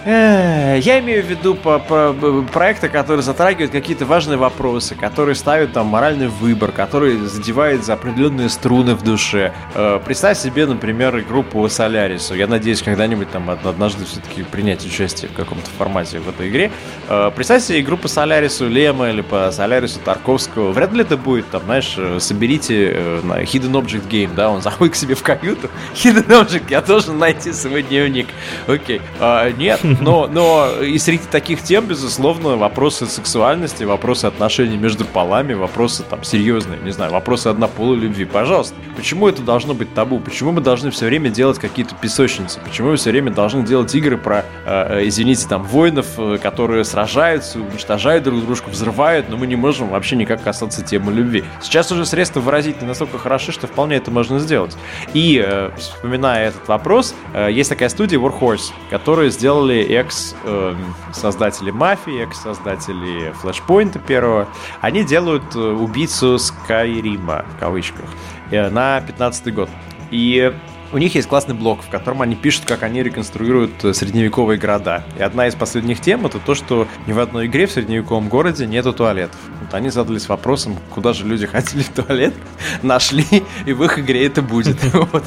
Э, 0.06 0.80
я 0.82 1.00
имею 1.00 1.24
в 1.24 1.28
виду 1.28 1.56
по, 1.56 1.78
по, 1.80 2.14
проекты, 2.54 2.88
которые 2.88 3.22
затрагивают 3.22 3.72
какие-то 3.72 4.06
важные 4.06 4.38
вопросы, 4.38 4.96
которые 4.96 5.36
ставят 5.36 5.74
там 5.74 5.88
моральный 5.88 6.28
выбор, 6.28 6.72
который 6.72 7.18
задевает 7.18 7.84
за 7.84 7.94
определенные 7.94 8.48
струны 8.48 8.96
в 8.96 9.04
душе. 9.04 9.52
Э, 9.76 10.00
представь 10.04 10.38
себе, 10.38 10.66
например, 10.66 11.20
группу 11.28 11.68
Солярису. 11.68 12.34
Я 12.34 12.48
надеюсь, 12.48 12.82
когда-нибудь 12.82 13.30
там 13.32 13.50
однажды 13.50 14.06
все-таки 14.06 14.44
принять 14.44 14.86
участие 14.86 15.30
в 15.30 15.34
каком-то 15.34 15.70
формате 15.78 16.20
в 16.20 16.30
этой 16.30 16.48
игре. 16.48 16.72
Э, 17.10 17.30
представь 17.36 17.62
себе 17.62 17.82
группу 17.82 18.08
Солярису 18.08 18.70
Лема 18.70 19.10
или 19.10 19.22
по 19.22 19.52
Солярису 19.52 20.00
Тарковского. 20.00 20.72
Вряд 20.72 20.94
ли 20.94 21.02
это 21.02 21.18
будет, 21.18 21.50
там, 21.50 21.64
знаешь, 21.64 21.98
соберите 22.20 23.20
на 23.24 23.42
Hidden 23.42 23.74
Object 23.74 24.08
Game, 24.08 24.34
да, 24.34 24.50
он 24.50 24.62
заходит 24.62 24.94
к 24.94 24.98
себе 24.98 25.16
в 25.16 25.24
каюту, 25.24 25.70
Object, 26.04 26.64
я 26.70 26.82
должен 26.82 27.18
найти 27.18 27.52
свой 27.54 27.84
дневник. 27.84 28.28
Окей. 28.68 29.02
А, 29.20 29.52
нет, 29.52 29.80
но, 30.02 30.28
но 30.28 30.82
и 30.82 30.98
среди 30.98 31.24
таких 31.30 31.62
тем, 31.64 31.86
безусловно, 31.86 32.56
вопросы 32.58 33.06
сексуальности, 33.06 33.84
вопросы 33.84 34.26
отношений 34.26 34.78
между 34.78 35.06
полами, 35.06 35.54
вопросы 35.54 36.04
там 36.04 36.24
серьезные, 36.24 36.80
не 36.80 36.92
знаю, 36.92 37.12
вопросы 37.12 37.48
однополой 37.48 37.98
любви. 37.98 38.26
Пожалуйста, 38.26 38.76
почему 38.96 39.28
это 39.28 39.42
должно 39.42 39.74
быть 39.74 39.94
табу? 39.94 40.20
Почему 40.20 40.52
мы 40.52 40.62
должны 40.62 40.92
все 40.92 41.06
время 41.06 41.30
делать 41.30 41.60
какие-то 41.60 41.96
песочницы? 41.96 42.60
Почему 42.60 42.90
мы 42.90 42.96
все 42.98 43.12
время 43.12 43.32
должны 43.32 43.66
делать 43.66 43.94
игры 43.96 44.18
про, 44.18 44.46
э, 44.66 45.02
извините, 45.06 45.48
там, 45.48 45.64
воинов, 45.64 46.08
э, 46.18 46.38
которые 46.42 46.84
сражаются, 46.84 47.60
уничтожают 47.60 48.24
друг 48.24 48.46
дружку, 48.46 48.70
взрывают, 48.70 49.30
но 49.30 49.38
мы 49.38 49.48
не 49.48 49.56
можем 49.56 49.90
вообще 49.90 50.16
никак 50.16 50.44
касаться 50.44 50.84
темы 50.84 51.12
любви. 51.12 51.44
Сейчас 51.62 51.92
уже 51.92 52.06
средства 52.06 52.40
выразительные 52.40 52.90
настолько 52.90 53.18
хороши, 53.18 53.52
что 53.52 53.68
вполне 53.68 53.96
это 53.96 54.12
можно 54.12 54.40
сделать. 54.40 54.76
И 55.14 55.44
э, 55.46 55.69
вспоминая 55.78 56.50
этот 56.50 56.68
вопрос, 56.68 57.16
э, 57.34 57.50
есть 57.52 57.70
такая 57.70 57.90
студия 57.90 58.20
Warhorse, 58.20 58.72
которые 58.90 59.30
сделали 59.32 59.82
экс-создатели 59.84 61.72
эм, 61.72 61.78
Мафии, 61.78 62.24
экс-создатели 62.24 63.32
Флэшпоинта 63.42 64.00
первого. 64.00 64.48
Они 64.82 65.04
делают 65.04 65.56
э, 65.56 65.60
убийцу 65.60 66.38
Скайрима, 66.38 67.46
в 67.56 67.60
кавычках, 67.60 68.06
э, 68.52 68.70
на 68.70 69.02
15 69.02 69.54
год. 69.54 69.70
И 70.12 70.54
у 70.92 70.98
них 70.98 71.16
есть 71.16 71.28
классный 71.28 71.56
блог, 71.56 71.82
в 71.84 71.90
котором 71.90 72.22
они 72.22 72.36
пишут, 72.36 72.66
как 72.66 72.84
они 72.84 73.04
реконструируют 73.04 73.84
э, 73.84 73.94
средневековые 73.94 74.58
города. 74.58 75.04
И 75.18 75.22
одна 75.22 75.48
из 75.48 75.56
последних 75.56 76.02
тем 76.02 76.26
это 76.26 76.40
то, 76.40 76.56
что 76.56 76.88
ни 77.08 77.14
в 77.14 77.20
одной 77.20 77.48
игре 77.48 77.68
в 77.68 77.72
средневековом 77.72 78.30
городе 78.30 78.66
нету 78.66 78.94
туалетов. 78.94 79.40
Вот 79.62 79.74
они 79.74 79.90
задались 79.90 80.28
вопросом, 80.28 80.78
куда 80.90 81.14
же 81.14 81.26
люди 81.26 81.46
ходили 81.48 81.84
в 81.84 81.90
туалет, 81.90 82.34
нашли, 82.82 83.44
и 83.66 83.74
в 83.74 83.84
их 83.84 84.00
игре 84.00 84.26
это 84.26 84.42
будет. 84.42 84.78
Вот. 85.12 85.24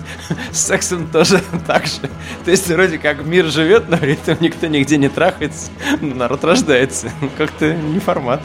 С 0.50 0.66
сексом 0.66 1.08
тоже 1.08 1.40
так 1.66 1.86
же. 1.86 2.10
То 2.44 2.50
есть 2.50 2.68
вроде 2.68 2.98
как 2.98 3.24
мир 3.24 3.46
живет, 3.46 3.88
но 3.88 3.96
при 3.96 4.12
этом 4.12 4.36
никто 4.40 4.66
нигде 4.66 4.96
не 4.98 5.08
трахается, 5.08 5.70
народ 6.00 6.44
рождается. 6.44 7.10
Как-то 7.38 7.74
не 7.74 7.98
формат. 7.98 8.42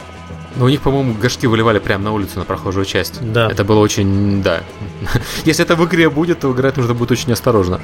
Но 0.58 0.64
у 0.64 0.68
них, 0.68 0.80
по-моему, 0.80 1.14
горшки 1.14 1.46
выливали 1.46 1.78
прямо 1.78 2.04
на 2.04 2.12
улицу, 2.12 2.40
на 2.40 2.44
прохожую 2.44 2.84
часть. 2.84 3.20
Да. 3.32 3.48
Это 3.48 3.64
было 3.64 3.78
очень, 3.78 4.42
да. 4.42 4.62
Если 5.44 5.64
это 5.64 5.76
в 5.76 5.84
игре 5.86 6.10
будет, 6.10 6.40
то 6.40 6.52
играть 6.52 6.76
нужно 6.76 6.94
будет 6.94 7.12
очень 7.12 7.32
осторожно. 7.32 7.80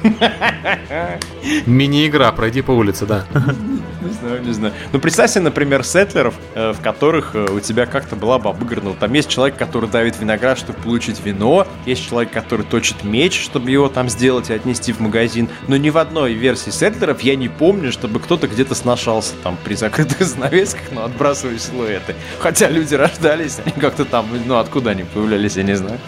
Мини-игра, 1.65 2.31
пройди 2.33 2.61
по 2.61 2.71
улице, 2.71 3.05
да. 3.05 3.25
знаю, 4.11 4.43
не 4.43 4.53
знаю. 4.53 4.73
Ну, 4.91 4.99
представь 4.99 5.31
себе, 5.31 5.41
например, 5.41 5.83
сетлеров, 5.83 6.35
э, 6.53 6.71
в 6.71 6.81
которых 6.81 7.35
э, 7.35 7.45
у 7.51 7.59
тебя 7.59 7.85
как-то 7.85 8.15
была 8.15 8.39
бы 8.39 8.49
обыграна. 8.49 8.93
Там 8.93 9.13
есть 9.13 9.29
человек, 9.29 9.57
который 9.57 9.89
давит 9.89 10.19
виноград, 10.19 10.57
чтобы 10.57 10.79
получить 10.79 11.23
вино. 11.23 11.67
Есть 11.85 12.07
человек, 12.07 12.31
который 12.31 12.65
точит 12.65 13.03
меч, 13.03 13.41
чтобы 13.41 13.71
его 13.71 13.89
там 13.89 14.09
сделать 14.09 14.49
и 14.49 14.53
отнести 14.53 14.93
в 14.93 14.99
магазин. 14.99 15.49
Но 15.67 15.77
ни 15.77 15.89
в 15.89 15.97
одной 15.97 16.33
версии 16.33 16.69
сетлеров 16.69 17.21
я 17.21 17.35
не 17.35 17.49
помню, 17.49 17.91
чтобы 17.91 18.19
кто-то 18.19 18.47
где-то 18.47 18.75
сношался 18.75 19.33
там 19.43 19.57
при 19.63 19.75
закрытых 19.75 20.21
занавесках, 20.27 20.91
но 20.91 21.05
отбрасывая 21.05 21.57
силуэты. 21.57 22.15
Хотя 22.39 22.69
люди 22.69 22.95
рождались, 22.95 23.59
они 23.63 23.73
как-то 23.79 24.05
там, 24.05 24.27
ну, 24.45 24.57
откуда 24.57 24.91
они 24.91 25.03
появлялись, 25.03 25.55
я 25.57 25.63
не 25.63 25.75
знаю. 25.75 25.99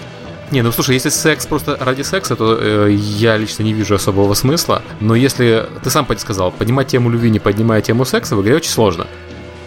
Не, 0.52 0.62
ну 0.62 0.72
слушай, 0.72 0.93
если 0.93 1.10
секс 1.10 1.45
просто 1.45 1.78
ради 1.80 2.04
секса, 2.04 2.36
то 2.36 2.58
э, 2.60 2.91
я 2.91 3.36
лично 3.38 3.64
не 3.64 3.74
вижу 3.74 3.95
особого 3.95 4.34
смысла. 4.34 4.82
Но 5.02 5.14
если 5.16 5.68
ты 5.84 5.89
сам 5.89 6.08
сказал, 6.18 6.52
поднимать 6.52 6.88
тему 6.88 7.10
любви, 7.10 7.30
не 7.30 7.39
поднимая 7.39 7.82
тему 7.82 8.06
секса, 8.06 8.36
в 8.36 8.41
игре 8.41 8.56
очень 8.56 8.72
сложно. 8.72 9.08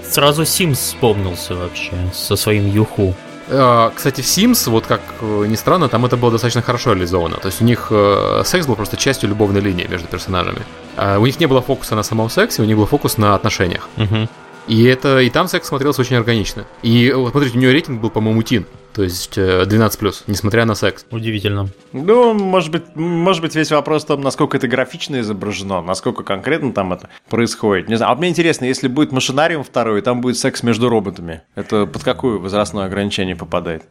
Сразу 0.08 0.42
Sims 0.42 0.74
вспомнился 0.74 1.54
вообще 1.54 1.92
со 2.14 2.34
своим 2.36 2.66
Юху. 2.66 3.14
Э, 3.48 3.90
кстати, 3.94 4.22
в 4.22 4.24
Sims, 4.24 4.70
вот 4.70 4.86
как 4.86 5.00
э, 5.20 5.44
ни 5.48 5.56
странно, 5.56 5.88
там 5.88 6.06
это 6.06 6.16
было 6.16 6.30
достаточно 6.30 6.62
хорошо 6.62 6.92
реализовано. 6.92 7.36
То 7.36 7.46
есть 7.46 7.60
у 7.60 7.64
них 7.64 7.88
э, 7.90 8.42
секс 8.46 8.66
был 8.66 8.76
просто 8.76 8.96
частью 8.96 9.28
любовной 9.28 9.60
линии 9.60 9.86
между 9.86 10.08
персонажами. 10.08 10.62
А 10.96 11.18
у 11.18 11.26
них 11.26 11.38
не 11.40 11.46
было 11.46 11.60
фокуса 11.60 11.94
на 11.94 12.02
самом 12.02 12.30
сексе, 12.30 12.62
у 12.62 12.64
них 12.64 12.76
был 12.76 12.86
фокус 12.86 13.18
на 13.18 13.34
отношениях. 13.34 13.88
Угу. 13.96 14.28
И 14.70 14.84
это 14.84 15.18
и 15.18 15.30
там 15.30 15.48
секс 15.48 15.66
смотрелся 15.66 16.00
очень 16.00 16.14
органично. 16.14 16.64
И 16.82 17.10
вот 17.10 17.32
смотрите, 17.32 17.58
у 17.58 17.60
нее 17.60 17.72
рейтинг 17.72 18.00
был, 18.00 18.08
по-моему, 18.08 18.40
тин. 18.44 18.66
То 18.92 19.02
есть 19.02 19.36
12+, 19.36 20.14
несмотря 20.28 20.64
на 20.64 20.76
секс. 20.76 21.04
Удивительно. 21.10 21.66
Ну, 21.92 22.34
может 22.34 22.70
быть, 22.70 22.94
может 22.94 23.42
быть, 23.42 23.56
весь 23.56 23.72
вопрос 23.72 24.04
в 24.04 24.06
том, 24.06 24.20
насколько 24.20 24.56
это 24.56 24.68
графично 24.68 25.18
изображено, 25.20 25.82
насколько 25.82 26.22
конкретно 26.22 26.72
там 26.72 26.92
это 26.92 27.08
происходит. 27.28 27.88
Не 27.88 27.96
знаю. 27.96 28.12
А 28.12 28.14
мне 28.14 28.28
интересно, 28.28 28.64
если 28.64 28.86
будет 28.86 29.10
машинариум 29.10 29.64
второй, 29.64 29.98
и 29.98 30.02
там 30.02 30.20
будет 30.20 30.38
секс 30.38 30.62
между 30.62 30.88
роботами, 30.88 31.42
это 31.56 31.86
под 31.86 32.04
какое 32.04 32.38
возрастное 32.38 32.84
ограничение 32.84 33.34
попадает? 33.34 33.82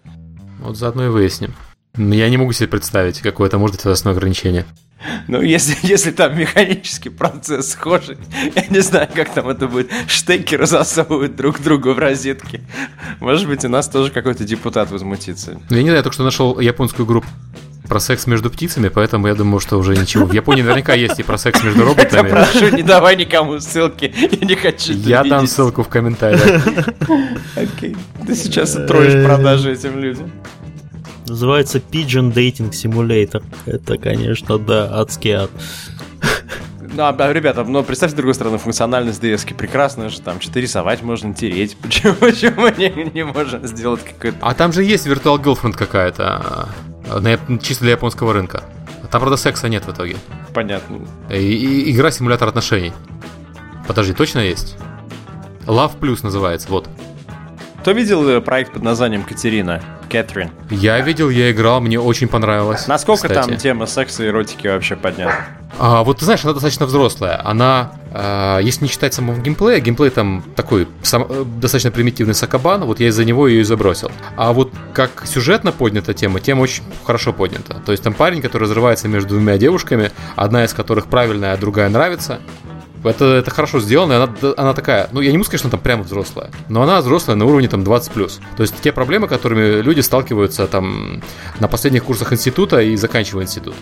Вот 0.61 0.77
заодно 0.77 1.07
и 1.07 1.09
выясним. 1.09 1.53
Я 1.97 2.29
не 2.29 2.37
могу 2.37 2.53
себе 2.53 2.67
представить, 2.67 3.19
какое 3.19 3.47
это 3.47 3.57
может 3.57 3.75
быть 3.75 3.85
возрастное 3.85 4.13
ограничение. 4.13 4.65
Ну, 5.27 5.41
если, 5.41 5.77
если 5.81 6.11
там 6.11 6.37
механический 6.37 7.09
процесс 7.09 7.71
схожий, 7.71 8.17
я 8.55 8.65
не 8.69 8.79
знаю, 8.79 9.07
как 9.13 9.33
там 9.33 9.47
это 9.49 9.67
будет. 9.67 9.89
Штекеры 10.07 10.65
засовывают 10.65 11.35
друг 11.35 11.61
другу 11.61 11.93
в 11.93 11.99
розетки. 11.99 12.61
Может 13.19 13.47
быть, 13.47 13.63
у 13.65 13.69
нас 13.69 13.87
тоже 13.87 14.11
какой-то 14.11 14.43
депутат 14.43 14.91
возмутится. 14.91 15.59
Ну, 15.69 15.75
я 15.75 15.83
не 15.83 15.89
знаю, 15.89 15.97
я 15.97 16.03
только 16.03 16.15
что 16.15 16.23
нашел 16.23 16.59
японскую 16.59 17.05
группу 17.05 17.27
про 17.87 17.99
секс 17.99 18.27
между 18.27 18.51
птицами, 18.51 18.89
поэтому 18.89 19.27
я 19.27 19.35
думаю, 19.35 19.59
что 19.59 19.77
уже 19.77 19.97
ничего. 19.97 20.25
В 20.25 20.33
Японии 20.33 20.61
наверняка 20.61 20.93
есть 20.93 21.19
и 21.19 21.23
про 21.23 21.37
секс 21.37 21.63
между 21.63 21.83
роботами. 21.83 22.27
Я 22.27 22.35
прошу, 22.35 22.75
не 22.75 22.83
давай 22.83 23.15
никому 23.15 23.59
ссылки, 23.59 24.13
я 24.15 24.47
не 24.47 24.55
хочу 24.55 24.93
Я 24.93 25.23
дам 25.23 25.47
ссылку 25.47 25.83
в 25.83 25.89
комментариях. 25.89 26.63
Окей, 27.55 27.97
ты 28.27 28.35
сейчас 28.35 28.73
строишь 28.73 29.25
продажи 29.25 29.73
этим 29.73 29.97
людям. 29.97 30.31
Называется 31.29 31.77
Pigeon 31.79 32.33
Dating 32.33 32.71
Simulator. 32.71 33.43
Это, 33.65 33.97
конечно, 33.97 34.57
да, 34.57 34.99
адский 34.99 35.31
ад. 35.31 35.51
Ну, 36.91 37.03
а, 37.03 37.33
ребята, 37.33 37.63
но 37.63 37.83
представьте, 37.83 38.15
с 38.15 38.17
другой 38.17 38.33
стороны, 38.33 38.57
функциональность 38.57 39.23
DS 39.23 39.55
прекрасная 39.55 40.09
же, 40.09 40.21
там, 40.21 40.41
что 40.41 40.59
рисовать 40.59 41.03
можно, 41.03 41.33
тереть. 41.33 41.77
Почему, 41.81 42.15
почему 42.15 42.67
не, 42.69 43.11
не 43.13 43.23
можно 43.23 43.65
сделать 43.67 44.03
какой-то... 44.03 44.37
А 44.41 44.53
там 44.55 44.73
же 44.73 44.83
есть 44.83 45.05
Virtual 45.05 45.37
Girlfriend 45.41 45.73
какая-то, 45.73 46.67
а, 47.09 47.19
на, 47.19 47.37
чисто 47.59 47.83
для 47.83 47.91
японского 47.91 48.33
рынка. 48.33 48.63
Там, 49.11 49.21
правда, 49.21 49.37
секса 49.37 49.69
нет 49.69 49.85
в 49.85 49.91
итоге. 49.91 50.17
Понятно. 50.53 50.99
И, 51.29 51.35
и, 51.35 51.91
игра 51.91 52.11
симулятор 52.11 52.47
отношений. 52.47 52.91
Подожди, 53.87 54.13
точно 54.13 54.39
есть? 54.39 54.75
Love 55.67 55.99
Plus 55.99 56.19
называется, 56.23 56.67
вот. 56.69 56.89
Кто 57.81 57.91
видел 57.91 58.27
э, 58.27 58.41
проект 58.41 58.73
под 58.73 58.83
названием 58.83 59.23
Катерина? 59.23 59.81
Кэтрин. 60.09 60.49
Я 60.69 60.99
видел, 60.99 61.29
я 61.29 61.51
играл, 61.51 61.79
мне 61.79 61.99
очень 61.99 62.27
понравилось. 62.27 62.87
Насколько 62.87 63.29
кстати. 63.29 63.47
там 63.47 63.57
тема 63.57 63.85
секса 63.85 64.25
и 64.25 64.27
эротики 64.27 64.67
вообще 64.67 64.95
поднята? 64.95 65.45
А, 65.77 66.03
вот 66.03 66.17
ты 66.17 66.25
знаешь, 66.25 66.43
она 66.43 66.53
достаточно 66.53 66.87
взрослая. 66.87 67.39
Она, 67.45 67.93
а, 68.11 68.59
если 68.59 68.83
не 68.83 68.89
считать 68.89 69.13
самого 69.13 69.39
геймплея, 69.39 69.79
геймплей 69.79 70.09
там 70.09 70.43
такой 70.55 70.87
сам, 71.03 71.25
э, 71.29 71.45
достаточно 71.45 71.91
примитивный 71.91 72.33
сакабан, 72.33 72.83
вот 72.83 72.99
я 72.99 73.07
из-за 73.07 73.23
него 73.23 73.47
ее 73.47 73.61
и 73.61 73.63
забросил. 73.63 74.11
А 74.35 74.51
вот 74.51 74.73
как 74.93 75.25
сюжетно 75.25 75.71
поднята 75.71 76.13
тема, 76.13 76.41
тема 76.41 76.61
очень 76.61 76.83
хорошо 77.05 77.31
поднята. 77.31 77.75
То 77.85 77.93
есть 77.93 78.03
там 78.03 78.13
парень, 78.13 78.41
который 78.41 78.63
разрывается 78.63 79.07
между 79.07 79.29
двумя 79.29 79.57
девушками, 79.57 80.11
одна 80.35 80.65
из 80.65 80.73
которых 80.73 81.05
правильная, 81.05 81.53
а 81.53 81.57
другая 81.57 81.87
нравится. 81.87 82.39
Это, 83.03 83.25
это 83.25 83.51
хорошо 83.51 83.79
сделано, 83.79 84.13
и 84.13 84.15
она, 84.15 84.29
она 84.57 84.73
такая, 84.73 85.09
ну 85.11 85.21
я 85.21 85.31
не 85.31 85.37
могу 85.37 85.45
сказать, 85.45 85.59
что 85.59 85.67
она 85.67 85.71
там 85.71 85.79
прямо 85.79 86.03
взрослая, 86.03 86.51
но 86.67 86.81
она 86.81 86.99
взрослая 86.99 87.35
на 87.35 87.45
уровне 87.45 87.67
там 87.67 87.81
20+. 87.81 88.41
То 88.57 88.63
есть 88.63 88.75
те 88.81 88.91
проблемы, 88.91 89.27
которыми 89.27 89.81
люди 89.81 90.01
сталкиваются 90.01 90.67
там 90.67 91.21
на 91.59 91.67
последних 91.67 92.03
курсах 92.03 92.33
института 92.33 92.81
и 92.81 92.95
заканчивая 92.95 93.43
институт. 93.43 93.75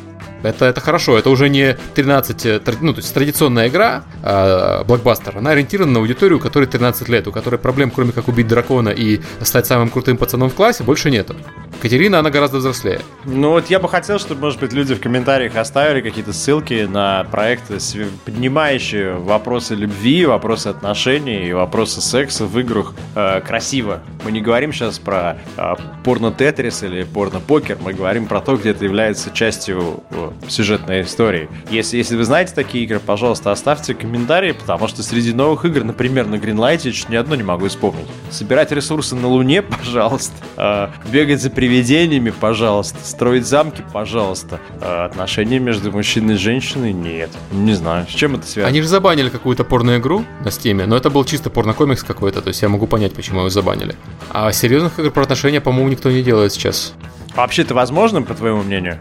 Это, 0.43 0.65
это 0.65 0.79
хорошо, 0.81 1.17
это 1.17 1.29
уже 1.29 1.49
не 1.49 1.77
13, 1.95 2.45
э, 2.45 2.61
ну, 2.81 2.93
то 2.93 2.99
есть 2.99 3.13
традиционная 3.13 3.69
игра, 3.69 4.03
э, 4.23 4.83
блокбастер, 4.83 5.37
она 5.37 5.51
ориентирована 5.51 5.93
на 5.93 5.99
аудиторию, 5.99 6.39
которой 6.39 6.65
13 6.65 7.09
лет, 7.09 7.27
у 7.27 7.31
которой 7.31 7.57
проблем, 7.57 7.89
кроме 7.89 8.11
как 8.11 8.27
убить 8.27 8.47
дракона 8.47 8.89
и 8.89 9.19
стать 9.41 9.65
самым 9.65 9.89
крутым 9.89 10.17
пацаном 10.17 10.49
в 10.49 10.53
классе, 10.53 10.83
больше 10.83 11.09
нету. 11.09 11.35
Катерина, 11.81 12.19
она 12.19 12.29
гораздо 12.29 12.57
взрослее. 12.57 13.01
Ну 13.25 13.51
вот 13.51 13.69
я 13.69 13.79
бы 13.79 13.89
хотел, 13.89 14.19
чтобы, 14.19 14.41
может 14.41 14.59
быть, 14.59 14.73
люди 14.73 14.95
в 14.95 14.99
комментариях 14.99 15.55
оставили 15.55 16.01
какие-то 16.01 16.33
ссылки 16.33 16.87
на 16.89 17.23
проекты, 17.25 17.77
поднимающие 18.25 19.06
вопросы 19.13 19.75
любви, 19.75 20.25
вопросы 20.25 20.67
отношений 20.67 21.47
и 21.47 21.53
вопросы 21.53 22.01
секса 22.01 22.45
в 22.45 22.59
играх 22.59 22.93
э, 23.15 23.41
красиво. 23.41 24.01
Мы 24.23 24.31
не 24.31 24.41
говорим 24.41 24.73
сейчас 24.73 24.99
про 24.99 25.37
э, 25.57 25.75
порно-тетрис 26.03 26.83
или 26.83 27.03
порно-покер, 27.03 27.77
мы 27.81 27.93
говорим 27.93 28.27
про 28.27 28.41
то, 28.41 28.57
где 28.57 28.71
это 28.71 28.83
является 28.83 29.31
частью 29.31 30.03
э, 30.11 30.31
сюжетной 30.47 31.01
истории. 31.01 31.49
Если, 31.69 31.97
если 31.97 32.15
вы 32.15 32.23
знаете 32.23 32.53
такие 32.53 32.83
игры, 32.83 32.99
пожалуйста, 32.99 33.51
оставьте 33.51 33.93
комментарии, 33.93 34.51
потому 34.51 34.87
что 34.87 35.03
среди 35.03 35.33
новых 35.33 35.65
игр, 35.65 35.83
например, 35.83 36.27
на 36.27 36.35
Greenlight 36.35 36.81
я 36.83 36.91
чуть 36.91 37.09
ни 37.09 37.15
одно 37.15 37.35
не 37.35 37.43
могу 37.43 37.67
вспомнить. 37.67 38.07
Собирать 38.29 38.71
ресурсы 38.71 39.15
на 39.15 39.27
Луне, 39.27 39.61
пожалуйста. 39.61 40.33
Э, 40.57 40.89
бегать 41.11 41.41
за 41.41 41.49
привидениями, 41.49 42.31
пожалуйста. 42.31 42.97
Строить 43.03 43.45
замки, 43.45 43.83
пожалуйста. 43.93 44.59
Э, 44.81 45.05
отношения 45.05 45.59
между 45.59 45.91
мужчиной 45.91 46.35
и 46.35 46.37
женщиной, 46.37 46.93
нет. 46.93 47.29
Не 47.51 47.73
знаю, 47.73 48.05
с 48.07 48.13
чем 48.13 48.35
это 48.35 48.47
связано. 48.47 48.69
Они 48.69 48.81
же 48.81 48.87
забанили 48.97 49.29
какую-то 49.29 49.63
порно-игру 49.63 50.25
на 50.43 50.49
стиме, 50.49 50.87
но 50.87 50.97
это 50.97 51.11
был 51.11 51.23
чисто 51.23 51.51
порно-комикс 51.51 52.03
какой-то, 52.03 52.41
то 52.41 52.47
есть 52.47 52.63
я 52.63 52.67
могу 52.67 52.87
понять, 52.87 53.13
почему 53.13 53.41
его 53.41 53.49
забанили. 53.49 53.95
А 54.31 54.51
серьезных 54.51 54.97
игр 54.97 55.11
про 55.11 55.21
отношения, 55.21 55.61
по-моему, 55.61 55.89
никто 55.89 56.09
не 56.09 56.23
делает 56.23 56.51
сейчас. 56.51 56.93
Вообще 57.35 57.61
это 57.61 57.75
возможно, 57.75 58.23
по 58.23 58.33
твоему 58.33 58.63
мнению? 58.63 58.99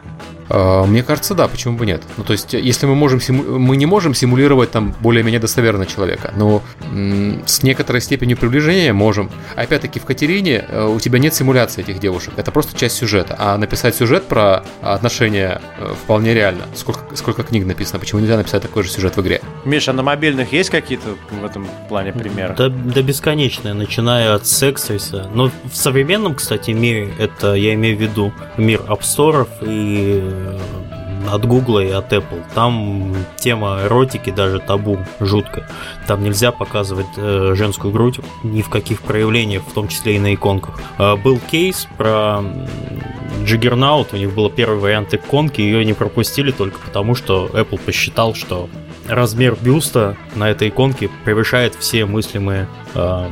А, 0.48 0.84
мне 0.84 1.02
кажется, 1.02 1.34
да, 1.34 1.48
почему 1.48 1.76
бы 1.76 1.86
нет. 1.86 2.02
Ну, 2.16 2.24
то 2.24 2.32
есть, 2.32 2.52
если 2.52 2.86
мы 2.86 2.94
можем 2.94 3.20
симу... 3.20 3.58
мы 3.58 3.76
не 3.76 3.86
можем 3.86 4.14
симулировать 4.14 4.70
там 4.70 4.94
более-менее 5.00 5.40
достоверно 5.40 5.86
человека, 5.86 6.32
но 6.36 6.62
с 7.46 7.62
некоторой 7.62 8.00
степенью 8.00 8.36
приближения 8.36 8.92
можем. 8.92 9.30
Опять-таки, 9.54 10.00
в 10.00 10.04
Катерине 10.04 10.64
э, 10.68 10.86
у 10.86 10.98
тебя 11.00 11.18
нет 11.18 11.34
симуляции 11.34 11.82
этих 11.82 11.98
девушек, 11.98 12.34
это 12.36 12.50
просто 12.50 12.78
часть 12.78 12.96
сюжета. 12.96 13.36
А 13.38 13.56
написать 13.58 13.94
сюжет 13.94 14.24
про 14.24 14.64
отношения 14.82 15.60
э, 15.78 15.94
вполне 16.04 16.34
реально. 16.34 16.64
Сколько, 16.74 17.16
сколько 17.16 17.42
книг 17.42 17.66
написано, 17.66 17.98
почему 17.98 18.20
нельзя 18.20 18.36
написать 18.36 18.62
такой 18.62 18.82
же 18.82 18.90
сюжет 18.90 19.16
в 19.16 19.22
игре? 19.22 19.40
Миша, 19.64 19.90
а 19.90 19.94
на 19.94 20.02
мобильных 20.02 20.52
есть 20.52 20.70
какие-то 20.70 21.16
в 21.30 21.44
этом 21.44 21.66
плане 21.88 22.12
примеры? 22.12 22.54
Да, 22.56 22.68
да 22.68 23.02
бесконечные, 23.02 23.74
начиная 23.74 24.34
от 24.34 24.46
секса. 24.46 24.86
Но 25.34 25.50
в 25.70 25.76
современном, 25.76 26.34
кстати, 26.34 26.70
мире, 26.70 27.12
это 27.18 27.54
я 27.54 27.74
имею 27.74 27.96
в 27.96 28.00
виду 28.00 28.32
мир 28.56 28.82
апсторов 28.86 29.48
и 29.62 30.22
от 31.30 31.44
Гугла 31.44 31.80
и 31.80 31.90
от 31.90 32.12
Apple. 32.12 32.42
Там 32.54 33.14
тема 33.36 33.80
эротики 33.84 34.30
даже 34.30 34.60
табу 34.60 34.98
жутко. 35.20 35.68
Там 36.06 36.22
нельзя 36.22 36.52
показывать 36.52 37.06
э, 37.16 37.54
женскую 37.54 37.92
грудь 37.92 38.20
ни 38.42 38.62
в 38.62 38.68
каких 38.68 39.02
проявлениях, 39.02 39.62
в 39.62 39.72
том 39.72 39.88
числе 39.88 40.16
и 40.16 40.18
на 40.18 40.34
иконках. 40.34 40.80
Э, 40.98 41.16
был 41.16 41.38
кейс 41.38 41.88
про 41.96 42.42
Juggernaut, 43.44 44.08
у 44.12 44.16
них 44.16 44.34
был 44.34 44.50
первый 44.50 44.78
вариант 44.78 45.14
иконки, 45.14 45.60
ее 45.60 45.84
не 45.84 45.92
пропустили 45.92 46.50
только 46.50 46.78
потому, 46.80 47.14
что 47.14 47.46
Apple 47.52 47.80
посчитал, 47.84 48.34
что 48.34 48.68
размер 49.08 49.56
бюста 49.60 50.16
на 50.34 50.50
этой 50.50 50.68
иконке 50.68 51.10
превышает 51.24 51.74
все 51.74 52.06
мыслимые 52.06 52.68
э, 52.94 53.30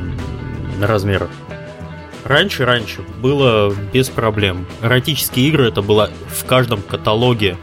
размеры. 0.80 1.28
Раньше-раньше 2.24 3.02
было 3.20 3.74
без 3.92 4.08
проблем. 4.08 4.66
Эротические 4.82 5.48
игры 5.48 5.68
это 5.68 5.82
было 5.82 6.10
в 6.28 6.44
каждом 6.46 6.80
каталоге 6.80 7.56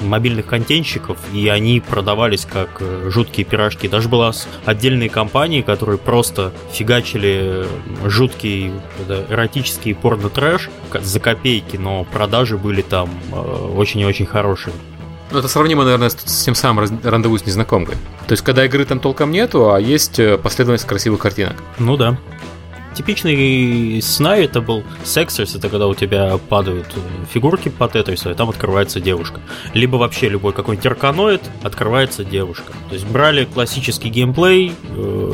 мобильных 0.00 0.46
контентщиков, 0.46 1.16
и 1.32 1.48
они 1.48 1.80
продавались 1.80 2.44
как 2.44 2.78
э, 2.80 3.08
жуткие 3.10 3.46
пирожки. 3.46 3.88
Даже 3.88 4.08
была 4.08 4.32
отдельные 4.64 5.08
компании, 5.08 5.62
которые 5.62 5.98
просто 5.98 6.52
фигачили 6.72 7.66
жуткий 8.04 8.72
эротический 9.08 9.94
порно-трэш 9.94 10.70
за 11.00 11.20
копейки, 11.20 11.76
но 11.76 12.04
продажи 12.04 12.58
были 12.58 12.82
там 12.82 13.10
э, 13.32 13.36
очень 13.36 14.00
и 14.00 14.04
очень 14.04 14.26
хорошие. 14.26 14.74
Ну, 15.30 15.38
это 15.38 15.48
сравнимо, 15.48 15.84
наверное, 15.84 16.10
с 16.10 16.44
тем 16.44 16.54
самым 16.54 17.00
рандеву 17.02 17.38
с 17.38 17.46
незнакомкой. 17.46 17.96
То 18.26 18.32
есть, 18.32 18.42
когда 18.44 18.66
игры 18.66 18.84
там 18.84 19.00
толком 19.00 19.30
нету, 19.30 19.72
а 19.72 19.80
есть 19.80 20.18
э, 20.18 20.36
последовательность 20.36 20.86
красивых 20.86 21.20
картинок. 21.20 21.56
Ну 21.78 21.96
да. 21.96 22.18
Типичный 22.94 24.00
снай 24.02 24.44
это 24.44 24.60
был 24.60 24.84
сексерс, 25.04 25.54
это 25.54 25.68
когда 25.68 25.88
у 25.88 25.94
тебя 25.94 26.38
падают 26.48 26.88
э, 26.94 27.00
фигурки 27.32 27.68
по 27.68 27.88
тетрису, 27.88 28.30
и 28.30 28.34
там 28.34 28.50
открывается 28.50 29.00
девушка. 29.00 29.40
Либо 29.72 29.96
вообще 29.96 30.28
любой 30.28 30.52
какой-нибудь 30.52 30.86
арканоид, 30.86 31.42
открывается 31.62 32.24
девушка. 32.24 32.72
То 32.88 32.94
есть 32.94 33.06
брали 33.06 33.44
классический 33.44 34.10
геймплей 34.10 34.74
э, 34.96 35.32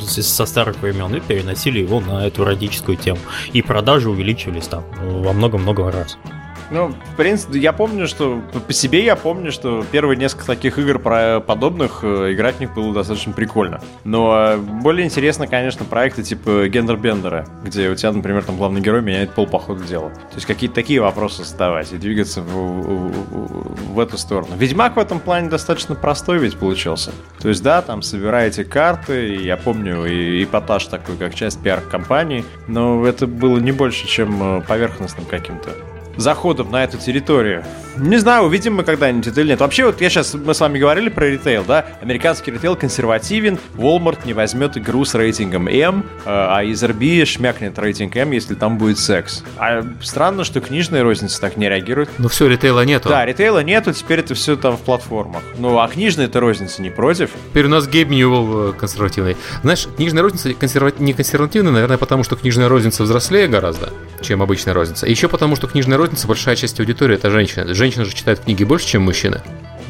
со 0.00 0.46
старых 0.46 0.80
времен 0.80 1.14
и 1.14 1.20
переносили 1.20 1.80
его 1.80 2.00
на 2.00 2.26
эту 2.26 2.44
эротическую 2.44 2.96
тему. 2.96 3.18
И 3.52 3.62
продажи 3.62 4.08
увеличивались 4.08 4.68
там 4.68 4.84
во 5.00 5.32
много-много 5.32 5.90
раз. 5.90 6.16
Ну, 6.72 6.88
в 6.88 7.16
принципе, 7.16 7.58
я 7.58 7.74
помню, 7.74 8.08
что 8.08 8.40
по 8.66 8.72
себе 8.72 9.04
я 9.04 9.14
помню, 9.14 9.52
что 9.52 9.84
первые 9.92 10.16
несколько 10.16 10.46
таких 10.46 10.78
игр 10.78 10.98
про 10.98 11.40
подобных 11.40 12.00
э, 12.02 12.32
играть 12.32 12.56
в 12.56 12.60
них 12.60 12.72
было 12.72 12.94
достаточно 12.94 13.34
прикольно. 13.34 13.82
Но 14.04 14.56
более 14.56 15.04
интересно, 15.04 15.46
конечно, 15.46 15.84
проекты 15.84 16.22
типа 16.22 16.68
Гендербендера, 16.68 17.46
где 17.62 17.90
у 17.90 17.94
тебя, 17.94 18.12
например, 18.12 18.42
там 18.44 18.56
главный 18.56 18.80
герой 18.80 19.02
меняет 19.02 19.34
пол 19.34 19.46
по 19.46 19.58
ходу 19.58 19.84
дела. 19.84 20.08
То 20.30 20.36
есть 20.36 20.46
какие-то 20.46 20.74
такие 20.74 21.02
вопросы 21.02 21.44
задавать 21.44 21.92
и 21.92 21.98
двигаться 21.98 22.40
в, 22.40 22.46
в, 22.46 23.94
в 23.94 24.00
эту 24.00 24.16
сторону. 24.16 24.56
Ведьмак 24.56 24.96
в 24.96 24.98
этом 24.98 25.20
плане 25.20 25.50
достаточно 25.50 25.94
простой 25.94 26.38
ведь 26.38 26.56
получился. 26.56 27.12
То 27.38 27.50
есть, 27.50 27.62
да, 27.62 27.82
там 27.82 28.00
собираете 28.00 28.64
карты, 28.64 29.34
я 29.36 29.58
помню 29.58 30.06
и 30.06 30.42
эпатаж 30.44 30.86
такой, 30.86 31.16
как 31.16 31.34
часть 31.34 31.62
пиар-компании, 31.62 32.46
но 32.66 33.06
это 33.06 33.26
было 33.26 33.58
не 33.58 33.72
больше, 33.72 34.06
чем 34.06 34.58
э, 34.58 34.62
поверхностным 34.62 35.26
каким-то 35.26 35.70
заходом 36.16 36.70
на 36.70 36.84
эту 36.84 36.98
территорию. 36.98 37.64
Не 37.96 38.16
знаю, 38.16 38.44
увидим 38.44 38.74
мы 38.74 38.84
когда-нибудь 38.84 39.26
это 39.26 39.40
или 39.42 39.48
нет. 39.50 39.60
Вообще, 39.60 39.84
вот 39.84 40.00
я 40.00 40.08
сейчас, 40.08 40.32
мы 40.34 40.54
с 40.54 40.60
вами 40.60 40.78
говорили 40.78 41.10
про 41.10 41.26
ритейл, 41.28 41.62
да? 41.66 41.84
Американский 42.00 42.50
ритейл 42.50 42.74
консервативен, 42.74 43.58
Walmart 43.76 44.20
не 44.24 44.32
возьмет 44.32 44.78
игру 44.78 45.04
с 45.04 45.14
рейтингом 45.14 45.68
М, 45.68 46.00
э, 46.00 46.04
а 46.24 46.62
из 46.64 46.82
RB 46.82 47.24
шмякнет 47.26 47.78
рейтинг 47.78 48.16
М, 48.16 48.30
если 48.30 48.54
там 48.54 48.78
будет 48.78 48.98
секс. 48.98 49.44
А 49.58 49.84
странно, 50.00 50.44
что 50.44 50.60
книжные 50.60 51.02
розницы 51.02 51.38
так 51.40 51.56
не 51.58 51.68
реагируют. 51.68 52.08
Ну 52.16 52.28
все, 52.28 52.48
ритейла 52.48 52.84
нету. 52.84 53.10
Да, 53.10 53.26
ритейла 53.26 53.62
нету, 53.62 53.92
теперь 53.92 54.20
это 54.20 54.34
все 54.34 54.56
там 54.56 54.76
в 54.76 54.80
платформах. 54.80 55.42
Ну, 55.58 55.78
а 55.78 55.86
книжные-то 55.86 56.40
розницы 56.40 56.80
не 56.80 56.90
против. 56.90 57.30
Теперь 57.50 57.66
у 57.66 57.68
нас 57.68 57.86
Гейб 57.86 58.08
Ньюэлл 58.08 58.70
э, 58.70 58.72
консервативный. 58.72 59.36
Знаешь, 59.62 59.86
книжная 59.96 60.22
розница 60.22 60.54
консерва... 60.54 60.92
не 60.98 61.12
консервативная, 61.12 61.72
наверное, 61.72 61.98
потому 61.98 62.24
что 62.24 62.36
книжная 62.36 62.68
розница 62.68 63.02
взрослее 63.02 63.48
гораздо, 63.48 63.90
чем 64.22 64.42
обычная 64.42 64.72
розница. 64.72 65.06
Еще 65.06 65.28
потому, 65.28 65.56
что 65.56 65.66
книжная 65.66 65.98
розница 66.02 66.26
большая 66.26 66.56
часть 66.56 66.78
аудитории 66.80 67.14
это 67.14 67.30
женщины. 67.30 67.74
Женщины 67.74 68.04
же 68.04 68.12
читают 68.12 68.40
книги 68.40 68.64
больше, 68.64 68.86
чем 68.86 69.02
мужчины. 69.02 69.40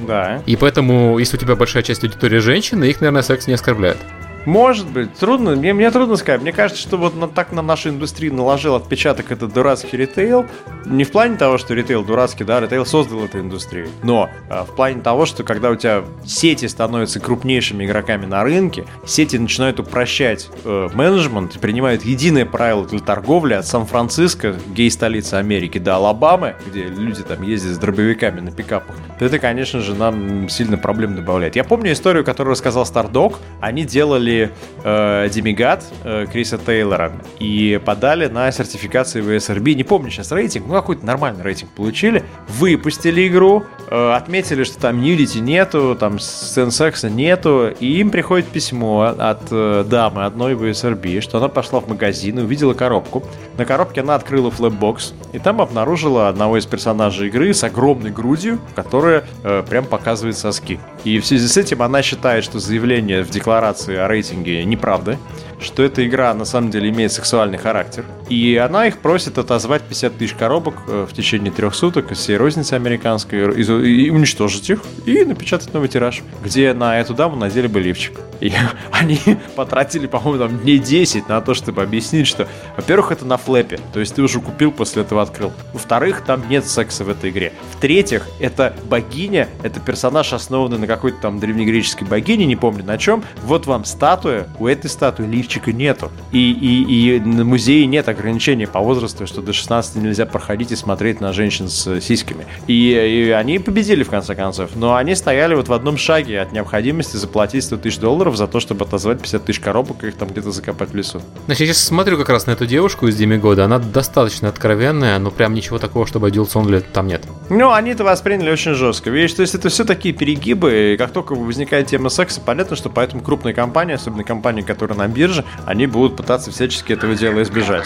Да. 0.06 0.42
И 0.46 0.56
поэтому, 0.56 1.18
если 1.18 1.36
у 1.36 1.40
тебя 1.40 1.56
большая 1.56 1.82
часть 1.82 2.04
аудитории 2.04 2.38
женщины, 2.38 2.84
их, 2.84 3.00
наверное, 3.00 3.22
секс 3.22 3.46
не 3.46 3.54
оскорбляет. 3.54 3.98
Может 4.44 4.88
быть, 4.88 5.14
трудно, 5.14 5.54
мне, 5.54 5.72
мне 5.72 5.90
трудно 5.90 6.16
сказать. 6.16 6.42
Мне 6.42 6.52
кажется, 6.52 6.82
что 6.82 6.96
вот 6.96 7.14
на, 7.14 7.28
так 7.28 7.52
на 7.52 7.62
нашу 7.62 7.90
индустрию 7.90 8.34
наложил 8.34 8.74
отпечаток 8.74 9.30
этот 9.30 9.52
дурацкий 9.52 9.96
ритейл. 9.96 10.46
Не 10.84 11.04
в 11.04 11.12
плане 11.12 11.36
того, 11.36 11.58
что 11.58 11.74
ритейл 11.74 12.04
дурацкий, 12.04 12.42
да, 12.42 12.60
ритейл 12.60 12.84
создал 12.84 13.24
эту 13.24 13.38
индустрию. 13.38 13.88
Но 14.02 14.28
а, 14.50 14.64
в 14.64 14.74
плане 14.74 15.00
того, 15.00 15.26
что 15.26 15.44
когда 15.44 15.70
у 15.70 15.76
тебя 15.76 16.02
сети 16.26 16.66
становятся 16.66 17.20
крупнейшими 17.20 17.84
игроками 17.84 18.26
на 18.26 18.42
рынке, 18.42 18.84
сети 19.06 19.36
начинают 19.36 19.78
упрощать 19.78 20.50
э, 20.64 20.88
менеджмент 20.92 21.54
и 21.54 21.58
принимают 21.58 22.04
единое 22.04 22.44
правило 22.44 22.84
для 22.84 22.98
торговли 22.98 23.54
от 23.54 23.66
Сан-Франциско, 23.66 24.56
гей-столицы 24.74 25.34
Америки, 25.34 25.78
до 25.78 25.96
Алабамы, 25.96 26.56
где 26.66 26.84
люди 26.84 27.22
там 27.22 27.42
ездят 27.42 27.74
с 27.74 27.78
дробовиками 27.78 28.40
на 28.40 28.50
пикапах, 28.50 28.96
то 29.18 29.24
это, 29.24 29.38
конечно 29.38 29.80
же, 29.80 29.94
нам 29.94 30.48
сильно 30.48 30.76
проблем 30.76 31.14
добавляет. 31.14 31.54
Я 31.54 31.62
помню 31.62 31.92
историю, 31.92 32.24
которую 32.24 32.52
рассказал 32.52 32.84
Стардок. 32.84 33.38
Они 33.60 33.84
делали 33.84 34.31
взяли 34.32 34.50
э, 34.84 35.28
Demigod 35.30 35.84
э, 36.04 36.26
Криса 36.30 36.58
Тейлора 36.58 37.12
и 37.38 37.80
подали 37.84 38.26
на 38.26 38.50
сертификацию 38.50 39.24
в 39.24 39.28
ESRB. 39.28 39.74
Не 39.74 39.84
помню 39.84 40.10
сейчас 40.10 40.32
рейтинг, 40.32 40.66
ну 40.66 40.74
какой-то 40.74 41.04
нормальный 41.06 41.42
рейтинг 41.42 41.70
получили. 41.70 42.24
Выпустили 42.48 43.28
игру, 43.28 43.64
э, 43.90 44.12
отметили, 44.12 44.64
что 44.64 44.78
там 44.78 45.00
Nudity 45.00 45.40
нету, 45.40 45.96
там 45.98 46.18
сцен 46.18 46.70
секса 46.70 47.10
нету, 47.10 47.68
и 47.78 47.86
им 48.00 48.10
приходит 48.10 48.46
письмо 48.48 49.14
от 49.18 49.42
э, 49.50 49.84
дамы 49.88 50.24
одной 50.24 50.54
в 50.54 50.64
ESRB, 50.64 51.20
что 51.20 51.38
она 51.38 51.48
пошла 51.48 51.80
в 51.80 51.88
магазин 51.88 52.38
и 52.38 52.42
увидела 52.42 52.74
коробку. 52.74 53.22
На 53.58 53.64
коробке 53.64 54.00
она 54.00 54.14
открыла 54.14 54.50
flap 54.50 54.82
box, 54.82 55.14
и 55.32 55.38
там 55.38 55.60
обнаружила 55.60 56.28
одного 56.28 56.56
из 56.58 56.66
персонажей 56.66 57.28
игры 57.28 57.54
с 57.54 57.64
огромной 57.64 58.10
грудью, 58.10 58.58
которая 58.74 59.24
э, 59.44 59.62
прям 59.68 59.84
показывает 59.84 60.36
соски. 60.36 60.80
И 61.04 61.18
в 61.18 61.26
связи 61.26 61.46
с 61.46 61.56
этим 61.56 61.82
она 61.82 62.02
считает, 62.02 62.44
что 62.44 62.58
заявление 62.58 63.22
в 63.22 63.30
декларации 63.30 63.96
о 63.96 64.08
рейтинге 64.08 64.21
неправда, 64.64 65.18
что 65.62 65.82
эта 65.82 66.06
игра 66.06 66.32
на 66.34 66.44
самом 66.44 66.70
деле 66.70 66.90
имеет 66.90 67.12
сексуальный 67.12 67.58
характер. 67.58 68.04
И 68.28 68.56
она 68.56 68.86
их 68.86 68.98
просит 68.98 69.38
отозвать 69.38 69.82
50 69.82 70.16
тысяч 70.16 70.34
коробок 70.34 70.74
э, 70.88 71.06
в 71.08 71.14
течение 71.14 71.52
трех 71.52 71.74
суток 71.74 72.12
из 72.12 72.18
всей 72.18 72.36
розницы 72.36 72.74
американской 72.74 73.60
и, 73.60 73.62
и 73.62 74.10
уничтожить 74.10 74.70
их 74.70 74.82
и 75.06 75.24
напечатать 75.24 75.72
новый 75.74 75.88
тираж, 75.88 76.22
где 76.42 76.72
на 76.72 76.98
эту 77.00 77.14
даму 77.14 77.36
надели 77.36 77.66
бы 77.66 77.80
лифчик. 77.80 78.18
И 78.40 78.52
они 78.90 79.18
потратили, 79.56 80.06
по-моему, 80.06 80.48
там 80.48 80.58
дней 80.58 80.78
10 80.78 81.28
на 81.28 81.40
то, 81.40 81.54
чтобы 81.54 81.82
объяснить, 81.82 82.26
что, 82.26 82.48
во-первых, 82.76 83.12
это 83.12 83.24
на 83.24 83.36
флэпе, 83.36 83.78
то 83.92 84.00
есть 84.00 84.14
ты 84.14 84.22
уже 84.22 84.40
купил, 84.40 84.72
после 84.72 85.02
этого 85.02 85.22
открыл. 85.22 85.52
Во-вторых, 85.72 86.22
там 86.26 86.48
нет 86.48 86.66
секса 86.66 87.04
в 87.04 87.08
этой 87.08 87.30
игре. 87.30 87.52
В-третьих, 87.76 88.26
это 88.40 88.74
богиня, 88.88 89.48
это 89.62 89.80
персонаж, 89.80 90.32
основанный 90.32 90.78
на 90.78 90.86
какой-то 90.86 91.20
там 91.20 91.38
древнегреческой 91.38 92.06
богине, 92.06 92.46
не 92.46 92.56
помню 92.56 92.84
на 92.84 92.98
чем. 92.98 93.22
Вот 93.44 93.66
вам 93.66 93.84
статуя, 93.84 94.48
у 94.58 94.66
этой 94.66 94.90
статуи 94.90 95.26
лифчика 95.52 95.72
нету. 95.72 96.10
И, 96.32 96.52
и, 96.52 97.16
и 97.16 97.20
на 97.20 97.44
музее 97.44 97.86
нет 97.86 98.08
ограничений 98.08 98.66
по 98.66 98.80
возрасту, 98.80 99.26
что 99.26 99.42
до 99.42 99.52
16 99.52 99.96
нельзя 99.96 100.26
проходить 100.26 100.72
и 100.72 100.76
смотреть 100.76 101.20
на 101.20 101.32
женщин 101.32 101.68
с 101.68 102.00
сиськами. 102.00 102.46
И, 102.66 102.92
и 102.92 103.30
они 103.30 103.58
победили 103.58 104.02
в 104.02 104.10
конце 104.10 104.34
концов, 104.34 104.70
но 104.74 104.94
они 104.94 105.14
стояли 105.14 105.54
вот 105.54 105.68
в 105.68 105.72
одном 105.72 105.96
шаге 105.96 106.40
от 106.40 106.52
необходимости 106.52 107.16
заплатить 107.16 107.64
100 107.64 107.76
тысяч 107.78 107.98
долларов 107.98 108.36
за 108.36 108.46
то, 108.46 108.60
чтобы 108.60 108.84
отозвать 108.84 109.20
50 109.20 109.44
тысяч 109.44 109.60
коробок 109.60 110.04
и 110.04 110.08
их 110.08 110.16
там 110.16 110.28
где-то 110.28 110.50
закопать 110.50 110.90
в 110.90 110.94
лесу. 110.94 111.20
Значит, 111.46 111.60
я 111.60 111.66
сейчас 111.66 111.84
смотрю 111.84 112.16
как 112.16 112.28
раз 112.28 112.46
на 112.46 112.52
эту 112.52 112.66
девушку 112.66 113.08
из 113.08 113.16
Демигода, 113.16 113.64
она 113.64 113.78
достаточно 113.78 114.48
откровенная, 114.48 115.18
но 115.18 115.30
прям 115.30 115.54
ничего 115.54 115.78
такого, 115.78 116.06
чтобы 116.06 116.30
Adults 116.30 116.54
Only 116.54 116.84
там 116.92 117.06
нет. 117.06 117.22
Ну, 117.50 117.72
они 117.72 117.90
это 117.90 118.04
восприняли 118.04 118.50
очень 118.50 118.74
жестко. 118.74 119.10
Видишь, 119.10 119.34
то 119.34 119.42
есть 119.42 119.54
это 119.54 119.68
все 119.68 119.84
такие 119.84 120.14
перегибы, 120.14 120.94
и 120.94 120.96
как 120.96 121.10
только 121.10 121.34
возникает 121.34 121.88
тема 121.88 122.08
секса, 122.08 122.40
понятно, 122.40 122.76
что 122.76 122.88
поэтому 122.88 123.22
крупные 123.22 123.54
компании, 123.54 123.94
особенно 123.94 124.24
компании, 124.24 124.62
которые 124.62 124.96
на 124.96 125.08
бирже, 125.08 125.41
они 125.66 125.86
будут 125.86 126.16
пытаться 126.16 126.50
всячески 126.50 126.92
этого 126.92 127.14
дела 127.14 127.42
избежать. 127.42 127.84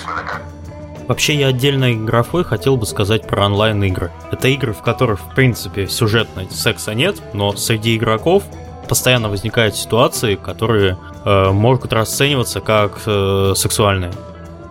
Вообще 1.09 1.37
я 1.37 1.49
отдельной 1.49 1.95
графой 1.95 2.43
хотел 2.43 2.77
бы 2.77 2.85
сказать 2.85 3.29
про 3.29 3.47
онлайн-игры. 3.47 4.11
Это 4.33 4.49
игры, 4.49 4.73
в 4.73 4.83
которых, 4.83 5.21
в 5.21 5.35
принципе, 5.35 5.87
сюжетно 5.87 6.51
секса 6.51 6.95
нет, 6.95 7.23
но 7.33 7.55
среди 7.55 7.97
игроков 7.97 8.43
постоянно 8.89 9.29
возникают 9.29 9.77
ситуации, 9.77 10.35
которые 10.35 10.99
э, 11.25 11.51
могут 11.51 11.93
расцениваться 11.93 12.61
как 12.61 13.03
э, 13.07 13.53
сексуальные. 13.55 14.13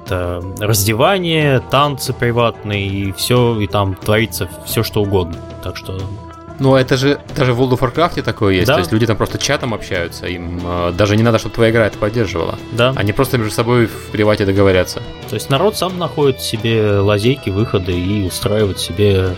Это 0.05 0.41
раздевание, 0.59 1.61
танцы 1.71 2.13
приватные 2.13 2.85
и 2.85 3.11
все, 3.13 3.59
и 3.59 3.67
там 3.67 3.95
творится 3.95 4.49
все 4.65 4.83
что 4.83 5.01
угодно. 5.01 5.37
Так 5.63 5.77
что 5.77 5.97
ну, 6.59 6.75
это 6.75 6.97
же 6.97 7.19
даже 7.35 7.53
в 7.53 7.61
World 7.61 7.77
of 7.77 7.79
Warcraft 7.79 8.21
такое 8.21 8.55
есть. 8.55 8.67
Да. 8.67 8.73
То 8.73 8.79
есть 8.79 8.91
люди 8.91 9.05
там 9.05 9.17
просто 9.17 9.37
чатом 9.37 9.73
общаются. 9.73 10.27
Им 10.27 10.61
э, 10.63 10.93
даже 10.93 11.17
не 11.17 11.23
надо, 11.23 11.39
чтобы 11.39 11.55
твоя 11.55 11.71
игра 11.71 11.87
это 11.87 11.97
поддерживала. 11.97 12.55
Да. 12.71 12.93
Они 12.95 13.13
просто 13.13 13.37
между 13.37 13.53
собой 13.53 13.87
в 13.87 14.11
привате 14.11 14.45
договорятся. 14.45 15.01
То 15.29 15.35
есть 15.35 15.49
народ 15.49 15.77
сам 15.77 15.97
находит 15.97 16.41
себе 16.41 16.99
лазейки, 16.99 17.49
выходы 17.49 17.91
и 17.91 18.25
устраивает 18.25 18.79
себе 18.79 19.35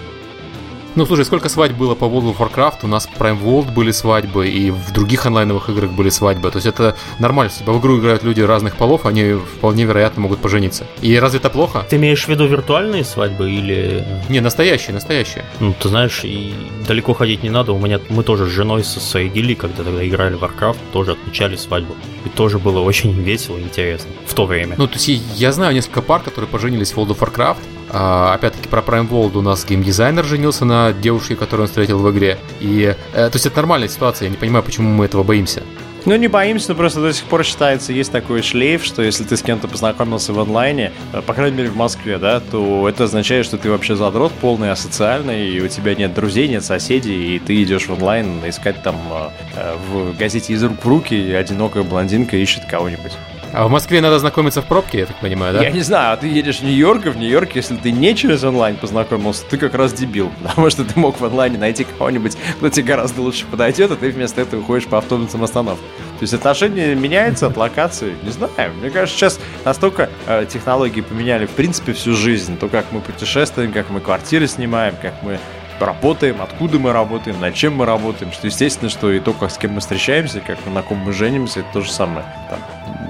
ну, 0.95 1.05
слушай, 1.05 1.25
сколько 1.25 1.49
свадьб 1.49 1.75
было 1.75 1.95
по 1.95 2.05
World 2.05 2.35
of 2.35 2.37
Warcraft, 2.37 2.79
у 2.83 2.87
нас 2.87 3.07
в 3.07 3.19
Prime 3.19 3.41
World 3.41 3.73
были 3.73 3.91
свадьбы, 3.91 4.47
и 4.47 4.71
в 4.71 4.91
других 4.91 5.25
онлайновых 5.25 5.69
играх 5.69 5.91
были 5.91 6.09
свадьбы. 6.09 6.49
То 6.51 6.57
есть 6.57 6.67
это 6.67 6.95
нормально, 7.19 7.51
если 7.51 7.69
в 7.69 7.79
игру 7.79 7.99
играют 7.99 8.23
люди 8.23 8.41
разных 8.41 8.77
полов, 8.77 9.05
они 9.05 9.33
вполне 9.33 9.85
вероятно 9.85 10.21
могут 10.21 10.39
пожениться. 10.39 10.85
И 11.01 11.17
разве 11.19 11.39
это 11.39 11.49
плохо? 11.49 11.85
Ты 11.89 11.97
имеешь 11.97 12.25
в 12.25 12.27
виду 12.29 12.47
виртуальные 12.47 13.03
свадьбы 13.03 13.51
или... 13.51 14.05
Не, 14.29 14.39
настоящие, 14.39 14.93
настоящие. 14.93 15.45
Ну, 15.59 15.73
ты 15.79 15.89
знаешь, 15.89 16.21
и 16.23 16.53
далеко 16.87 17.13
ходить 17.13 17.43
не 17.43 17.49
надо. 17.49 17.73
У 17.73 17.79
меня 17.79 17.99
мы 18.09 18.23
тоже 18.23 18.45
с 18.45 18.49
женой 18.49 18.83
со 18.83 18.99
своей 18.99 19.29
гильдии, 19.29 19.53
когда 19.53 19.83
тогда 19.83 20.07
играли 20.07 20.35
в 20.35 20.43
Warcraft, 20.43 20.77
тоже 20.91 21.11
отмечали 21.11 21.55
свадьбу. 21.55 21.95
И 22.25 22.29
тоже 22.29 22.59
было 22.59 22.79
очень 22.79 23.11
весело 23.21 23.57
и 23.57 23.61
интересно 23.61 24.11
в 24.25 24.33
то 24.33 24.45
время. 24.45 24.75
Ну, 24.77 24.87
то 24.87 24.93
есть 24.93 25.07
я 25.35 25.51
знаю 25.51 25.73
несколько 25.73 26.01
пар, 26.01 26.21
которые 26.21 26.49
поженились 26.49 26.91
в 26.91 26.97
World 26.97 27.09
of 27.09 27.19
Warcraft, 27.19 27.57
а, 27.89 28.33
опять-таки 28.33 28.67
про 28.67 28.81
Prime 28.81 29.09
World 29.09 29.37
у 29.37 29.41
нас 29.41 29.65
геймдизайнер 29.65 30.25
женился 30.25 30.65
на 30.65 30.93
девушке, 30.93 31.35
которую 31.35 31.65
он 31.65 31.67
встретил 31.67 31.99
в 31.99 32.11
игре. 32.11 32.37
И, 32.59 32.95
э, 33.13 33.29
то 33.29 33.35
есть 33.35 33.45
это 33.45 33.57
нормальная 33.57 33.87
ситуация, 33.87 34.25
я 34.25 34.31
не 34.31 34.37
понимаю, 34.37 34.63
почему 34.63 34.89
мы 34.89 35.05
этого 35.05 35.23
боимся. 35.23 35.63
Ну, 36.05 36.15
не 36.15 36.29
боимся, 36.29 36.69
но 36.69 36.75
просто 36.75 37.01
до 37.01 37.11
сих 37.11 37.25
пор 37.25 37.43
считается, 37.43 37.91
есть 37.91 38.13
такой 38.13 38.41
шлейф, 38.41 38.81
что 38.85 39.01
если 39.01 39.25
ты 39.25 39.35
с 39.35 39.41
кем-то 39.41 39.67
познакомился 39.67 40.31
в 40.31 40.39
онлайне, 40.39 40.93
э, 41.11 41.21
по 41.21 41.33
крайней 41.33 41.57
мере 41.57 41.69
в 41.69 41.75
Москве, 41.75 42.17
да, 42.17 42.39
то 42.39 42.87
это 42.87 43.05
означает, 43.05 43.45
что 43.45 43.57
ты 43.57 43.69
вообще 43.69 43.95
задрот 43.95 44.31
полный, 44.33 44.71
асоциальный, 44.71 45.49
и 45.49 45.61
у 45.61 45.67
тебя 45.67 45.95
нет 45.95 46.13
друзей, 46.13 46.47
нет 46.47 46.63
соседей, 46.63 47.35
и 47.35 47.39
ты 47.39 47.61
идешь 47.61 47.87
в 47.87 47.93
онлайн 47.93 48.39
искать 48.47 48.81
там 48.83 48.95
э, 49.55 49.75
в 49.89 50.17
газете 50.17 50.53
из 50.53 50.63
рук 50.63 50.83
в 50.83 50.87
руки, 50.87 51.13
и 51.13 51.33
одинокая 51.33 51.83
блондинка 51.83 52.37
ищет 52.37 52.63
кого-нибудь. 52.69 53.11
А 53.57 53.67
в 53.67 53.71
Москве 53.71 54.01
надо 54.01 54.19
знакомиться 54.19 54.61
в 54.61 54.65
пробке, 54.65 54.99
я 54.99 55.05
так 55.07 55.15
понимаю, 55.15 55.55
да? 55.55 55.63
Я 55.63 55.71
не 55.71 55.81
знаю, 55.81 56.13
а 56.13 56.17
ты 56.17 56.27
едешь 56.27 56.59
в 56.59 56.63
Нью-Йорк, 56.63 57.07
и 57.07 57.09
в 57.09 57.17
Нью-Йорке, 57.17 57.53
если 57.55 57.75
ты 57.75 57.91
не 57.91 58.13
через 58.13 58.43
онлайн 58.43 58.75
познакомился, 58.75 59.45
ты 59.49 59.57
как 59.57 59.73
раз 59.73 59.93
дебил, 59.93 60.31
потому 60.43 60.69
что 60.69 60.85
ты 60.85 60.99
мог 60.99 61.19
в 61.19 61.25
онлайне 61.25 61.57
найти 61.57 61.83
кого-нибудь, 61.83 62.37
кто 62.57 62.69
тебе 62.69 62.85
гораздо 62.85 63.23
лучше 63.23 63.47
подойдет, 63.47 63.89
а 63.89 63.95
ты 63.95 64.11
вместо 64.11 64.41
этого 64.41 64.61
ходишь 64.61 64.85
по 64.85 64.99
автобусам 64.99 65.43
остановке. 65.43 65.83
То 66.19 66.23
есть 66.23 66.35
отношение 66.35 66.93
меняется 66.93 67.47
от 67.47 67.57
локации, 67.57 68.13
не 68.21 68.29
знаю. 68.29 68.73
Мне 68.79 68.91
кажется, 68.91 69.17
сейчас 69.17 69.39
настолько 69.65 70.11
э, 70.27 70.45
технологии 70.47 71.01
поменяли 71.01 71.47
в 71.47 71.51
принципе 71.51 71.93
всю 71.93 72.13
жизнь, 72.13 72.59
то 72.59 72.67
как 72.67 72.91
мы 72.91 72.99
путешествуем, 72.99 73.71
как 73.71 73.89
мы 73.89 74.01
квартиры 74.01 74.45
снимаем, 74.45 74.93
как 75.01 75.23
мы 75.23 75.39
работаем, 75.79 76.43
откуда 76.43 76.77
мы 76.77 76.93
работаем, 76.93 77.39
над 77.39 77.55
чем 77.55 77.75
мы 77.75 77.87
работаем, 77.87 78.31
что 78.31 78.45
естественно, 78.45 78.91
что 78.91 79.11
и 79.11 79.19
то, 79.19 79.33
как 79.33 79.49
с 79.49 79.57
кем 79.57 79.71
мы 79.71 79.79
встречаемся, 79.79 80.41
как 80.41 80.59
на 80.67 80.83
ком 80.83 80.99
мы 80.99 81.11
женимся, 81.11 81.61
это 81.61 81.69
то 81.73 81.81
же 81.81 81.91
самое. 81.91 82.23
Там, 82.51 82.59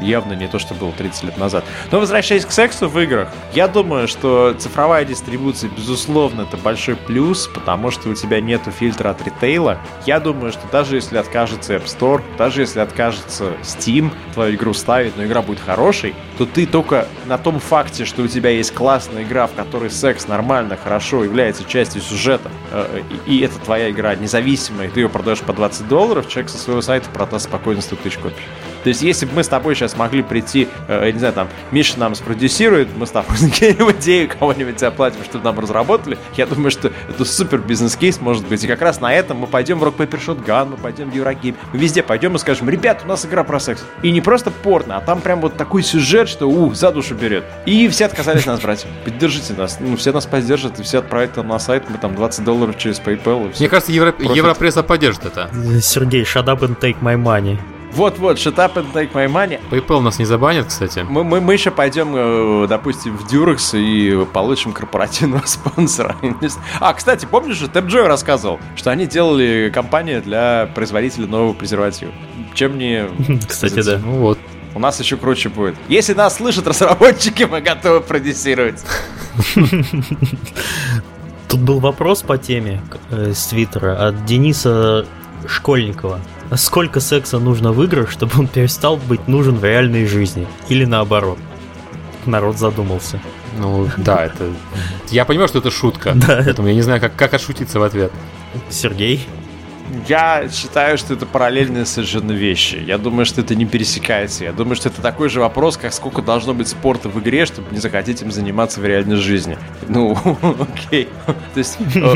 явно 0.02 0.34
не 0.34 0.48
то, 0.48 0.60
что 0.60 0.74
было 0.74 0.92
30 0.92 1.24
лет 1.24 1.38
назад. 1.38 1.64
Но 1.92 2.00
возвращаясь 2.00 2.46
к 2.46 2.52
сексу 2.52 2.88
в 2.88 3.00
играх, 3.00 3.30
я 3.54 3.68
думаю, 3.68 4.08
что 4.08 4.56
цифровая 4.58 5.06
дистрибуция, 5.06 5.70
безусловно, 5.70 6.42
это 6.42 6.58
большой 6.58 6.96
плюс, 6.96 7.48
потому 7.48 7.92
что 7.92 8.10
у 8.10 8.14
тебя 8.14 8.42
нету 8.42 8.72
фильтра 8.72 9.10
от 9.10 9.24
ритейла. 9.24 9.78
Я 10.06 10.20
думаю, 10.20 10.52
что 10.52 10.62
даже 10.72 10.96
если 10.96 11.18
откажется 11.18 11.76
App 11.76 11.86
Store, 11.86 12.22
даже 12.38 12.62
если 12.62 12.80
откажется 12.80 13.54
Steam 13.64 14.12
твою 14.34 14.56
игру 14.56 14.74
ставить, 14.74 15.18
но 15.18 15.26
игра 15.26 15.42
будет 15.42 15.60
хорошей, 15.60 16.16
то 16.38 16.46
ты 16.46 16.66
только 16.66 17.08
на 17.26 17.38
том 17.38 17.60
факте, 17.60 18.06
что 18.06 18.24
у 18.24 18.28
тебя 18.28 18.50
есть 18.50 18.74
классная 18.74 19.24
игра, 19.24 19.48
в 19.48 19.54
которой 19.54 19.90
секс 19.90 20.28
нормально, 20.28 20.78
хорошо 20.82 21.24
является 21.24 21.64
частью 21.64 22.02
сюжета, 22.02 22.50
э, 22.72 23.02
и 23.26 23.40
это 23.40 23.60
твоя 23.60 23.90
игра 23.90 24.16
независимая, 24.16 24.88
и 24.88 24.92
ты 24.92 25.02
ее 25.02 25.10
продаешь 25.10 25.40
по 25.40 25.54
20 25.54 25.88
долларов, 25.88 26.28
человек 26.28 26.52
со 26.52 26.58
своего 26.58 26.82
сайта 26.82 27.10
продаст 27.10 27.46
спокойно 27.46 27.82
100 27.82 27.96
тысяч 27.98 28.18
копий. 28.18 28.44
То 28.88 28.90
есть, 28.92 29.02
если 29.02 29.26
бы 29.26 29.34
мы 29.34 29.44
с 29.44 29.50
тобой 29.50 29.76
сейчас 29.76 29.98
могли 29.98 30.24
прийти, 30.24 30.70
э, 30.88 31.08
я 31.08 31.12
не 31.12 31.20
знаю, 31.20 31.34
там, 31.34 31.50
Миша 31.72 32.00
нам 32.00 32.16
спродюсирует, 32.16 32.88
мы 32.96 33.06
с 33.06 33.10
тобой 33.10 33.36
закинем 33.38 33.92
идею, 33.92 34.30
кого-нибудь 34.30 34.80
заплатим, 34.80 35.26
чтобы 35.26 35.44
нам 35.44 35.60
разработали, 35.60 36.18
я 36.38 36.46
думаю, 36.46 36.72
что 36.72 36.94
это 37.10 37.26
супер 37.26 37.58
бизнес-кейс 37.58 38.22
может 38.22 38.48
быть. 38.48 38.64
И 38.64 38.68
как 38.68 38.82
раз 38.82 39.02
на 39.02 39.14
этом 39.14 39.40
мы 39.40 39.48
пойдем 39.48 39.80
в 39.80 39.84
Rock 39.84 39.98
Paper 39.98 40.26
Shotgun, 40.26 40.70
мы 40.70 40.78
пойдем 40.78 41.12
в 41.12 41.14
Eurogame, 41.14 41.56
мы 41.74 41.80
везде 41.80 42.02
пойдем 42.02 42.38
и 42.38 42.40
скажем, 42.40 42.70
ребят, 42.70 43.02
у 43.04 43.10
нас 43.10 43.26
игра 43.26 43.44
про 43.44 43.60
секс. 43.60 43.84
И 44.04 44.12
не 44.12 44.22
просто 44.22 44.52
порно, 44.52 44.96
а 44.96 45.02
там 45.02 45.20
прям 45.20 45.42
вот 45.42 45.58
такой 45.58 45.84
сюжет, 45.84 46.30
что, 46.30 46.50
у, 46.50 46.74
за 46.74 46.94
душу 46.94 47.14
берет. 47.14 47.44
И 47.66 47.90
все 47.90 48.06
отказались 48.06 48.46
нас 48.46 48.62
брать. 48.62 48.88
Поддержите 49.04 49.52
нас. 49.52 49.80
Ну, 49.82 49.98
все 49.98 50.14
нас 50.14 50.26
поддержат, 50.26 50.80
и 50.80 50.84
все 50.84 51.00
отправят 51.00 51.34
там 51.34 51.50
на 51.50 51.60
сайт, 51.60 51.84
мы 51.90 51.98
там 51.98 52.16
20 52.16 52.46
долларов 52.46 52.78
через 52.78 53.02
PayPal. 53.02 53.54
Мне 53.60 53.68
кажется, 53.68 53.92
Евро... 53.92 54.14
Европресса 54.18 54.82
поддержит 54.82 55.26
это. 55.26 55.50
Сергей, 55.82 56.24
shut 56.24 56.46
up 56.46 56.62
and 56.62 56.80
take 56.80 57.02
my 57.02 57.22
money. 57.22 57.60
Вот-вот, 57.94 58.38
shut 58.38 58.56
up 58.56 58.76
and 58.76 58.92
take 58.94 59.12
my 59.14 59.28
money. 59.28 59.60
PayPal 59.72 60.02
нас 60.02 60.20
не 60.20 60.26
забанит, 60.26 60.66
кстати. 60.66 61.06
Мы, 61.08 61.24
мы, 61.24 61.42
мы 61.42 61.54
еще 61.54 61.72
пойдем, 61.72 62.14
э, 62.16 62.68
допустим, 62.68 63.18
в 63.18 63.32
Durex 63.32 63.78
и 63.80 64.26
получим 64.26 64.74
корпоративного 64.74 65.44
спонсора. 65.46 66.16
А, 66.80 66.94
кстати, 66.94 67.26
помнишь 67.26 67.58
же, 67.58 67.68
TapJoy 67.68 68.08
рассказывал, 68.08 68.60
что 68.76 68.92
они 68.92 69.08
делали 69.08 69.72
компанию 69.74 70.22
для 70.22 70.70
производителя 70.76 71.28
нового 71.28 71.54
презерватива. 71.54 72.12
Чем 72.54 72.78
не... 72.78 73.08
Кстати, 73.48 73.82
да. 73.82 74.00
Ну 74.04 74.20
вот. 74.20 74.40
У 74.76 74.80
нас 74.80 75.00
еще 75.00 75.18
круче 75.18 75.50
будет. 75.50 75.76
Если 75.88 76.14
нас 76.14 76.36
слышат 76.36 76.68
разработчики, 76.68 77.44
мы 77.44 77.62
готовы 77.62 78.02
продюсировать. 78.02 78.84
Тут 81.48 81.62
был 81.62 81.80
вопрос 81.80 82.22
по 82.22 82.38
теме 82.38 82.82
э, 83.10 83.32
с 83.34 83.48
Твиттера 83.48 84.08
от 84.08 84.26
Дениса 84.26 85.06
Школьникова. 85.48 86.20
Сколько 86.56 87.00
секса 87.00 87.40
нужно 87.40 87.72
в 87.72 87.84
играх, 87.84 88.10
чтобы 88.10 88.40
он 88.40 88.48
перестал 88.48 88.98
быть 88.98 89.28
нужен 89.28 89.56
в 89.56 89.66
реальной 89.66 90.06
жизни? 90.06 90.48
Или 90.70 90.86
наоборот? 90.86 91.38
Народ 92.26 92.58
задумался. 92.58 93.20
Ну, 93.58 93.90
да, 93.98 94.26
это... 94.26 94.52
Я 95.10 95.26
понимаю, 95.26 95.48
что 95.48 95.60
это 95.60 95.72
шутка. 95.72 96.14
Да. 96.16 96.42
Поэтому 96.44 96.68
я 96.68 96.74
не 96.74 96.82
знаю, 96.82 97.02
как, 97.02 97.16
как 97.16 97.34
отшутиться 97.34 97.80
в 97.80 97.84
ответ. 97.84 98.12
Сергей? 98.70 99.28
Я 100.08 100.50
считаю, 100.52 100.98
что 100.98 101.14
это 101.14 101.26
параллельные 101.26 101.86
совершенно 101.86 102.32
вещи. 102.32 102.76
Я 102.76 102.98
думаю, 102.98 103.26
что 103.26 103.42
это 103.42 103.56
не 103.56 103.66
пересекается. 103.66 104.44
Я 104.44 104.52
думаю, 104.52 104.76
что 104.76 104.90
это 104.90 105.02
такой 105.02 105.30
же 105.30 105.40
вопрос, 105.40 105.78
как 105.78 105.94
сколько 105.94 106.22
должно 106.22 106.54
быть 106.54 106.68
спорта 106.68 107.10
в 107.10 107.20
игре, 107.20 107.46
чтобы 107.46 107.72
не 107.72 107.80
захотеть 107.80 108.22
им 108.22 108.32
заниматься 108.32 108.82
в 108.82 108.86
реальной 108.86 109.16
жизни. 109.16 109.58
Ну, 109.88 110.18
окей. 110.60 111.08
То 111.54 111.58
есть 111.58 111.78
э, 111.96 112.16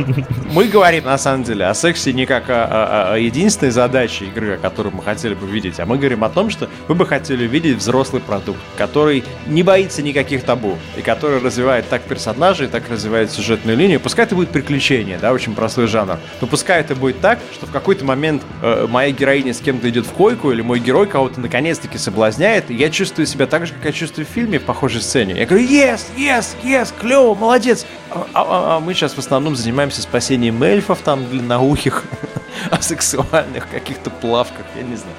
мы 0.54 0.66
говорим, 0.66 1.06
на 1.06 1.18
самом 1.18 1.44
деле, 1.44 1.66
о 1.66 1.74
сексе 1.74 2.14
не 2.14 2.26
как 2.26 2.46
о, 2.50 3.16
единственной 3.18 3.72
задаче 3.72 4.26
игры, 4.26 4.58
которую 4.62 4.96
мы 4.96 5.04
хотели 5.04 5.34
бы 5.34 5.48
видеть, 5.48 5.80
а 5.80 5.86
мы 5.86 5.98
говорим 5.98 6.24
о 6.24 6.30
том, 6.30 6.50
что 6.50 6.70
мы 6.88 6.96
бы 6.96 7.06
хотели 7.06 7.48
видеть 7.48 7.78
взрослый 7.78 8.22
продукт, 8.22 8.60
который 8.78 9.24
не 9.48 9.64
боится 9.64 10.02
никаких 10.02 10.44
табу, 10.44 10.78
и 10.98 11.02
который 11.02 11.40
развивает 11.40 11.88
так 11.90 12.02
персонажей, 12.04 12.68
так 12.68 12.90
развивает 12.90 13.32
сюжетную 13.32 13.78
линию. 13.78 14.00
Пускай 14.00 14.26
это 14.26 14.36
будет 14.36 14.50
приключение, 14.50 15.18
да, 15.18 15.32
очень 15.32 15.56
простой 15.56 15.88
жанр, 15.88 16.18
но 16.42 16.48
пускай 16.48 16.82
это 16.82 16.96
будет 16.96 17.20
так, 17.22 17.40
что 17.54 17.61
в 17.66 17.72
какой-то 17.72 18.06
момент 18.06 18.44
э, 18.62 18.88
моя 18.90 19.12
героиня 19.12 19.54
с 19.54 19.60
кем-то 19.60 19.90
идет 19.90 20.06
в 20.06 20.12
койку, 20.12 20.52
или 20.52 20.62
мой 20.62 20.80
герой 20.80 21.08
кого-то 21.08 21.40
наконец-таки 21.40 21.98
соблазняет, 21.98 22.72
и 22.72 22.76
я 22.76 22.90
чувствую 22.90 23.26
себя 23.26 23.48
так 23.48 23.66
же, 23.66 23.74
как 23.74 23.86
я 23.86 23.92
чувствую 23.92 24.26
в 24.26 24.30
фильме 24.30 24.60
в 24.60 24.64
похожей 24.64 25.02
сцене. 25.02 25.36
Я 25.38 25.46
говорю, 25.46 25.66
yes, 25.66 26.02
yes, 26.18 26.56
yes, 26.64 26.94
клево, 27.00 27.36
молодец. 27.36 27.86
А, 28.10 28.28
а, 28.34 28.78
а 28.78 28.80
мы 28.80 28.94
сейчас 28.94 29.14
в 29.14 29.20
основном 29.20 29.56
занимаемся 29.56 30.02
спасением 30.02 30.62
эльфов, 30.64 31.00
там, 31.00 31.28
длинноухих, 31.30 32.04
асексуальных 32.72 33.70
каких-то 33.70 34.10
плавках, 34.10 34.66
я 34.76 34.84
не 34.84 34.96
знаю. 34.96 35.16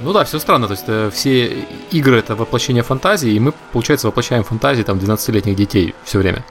Ну 0.00 0.12
да, 0.12 0.24
все 0.24 0.38
странно, 0.38 0.68
то 0.68 0.74
есть 0.74 0.84
э, 0.86 1.10
все 1.12 1.64
игры 1.90 2.18
это 2.18 2.36
воплощение 2.36 2.84
фантазии, 2.84 3.32
и 3.32 3.40
мы, 3.40 3.52
получается, 3.72 4.06
воплощаем 4.06 4.44
фантазии 4.44 4.84
там 4.84 4.98
12-летних 4.98 5.56
детей 5.56 5.94
все 6.04 6.18
время. 6.18 6.44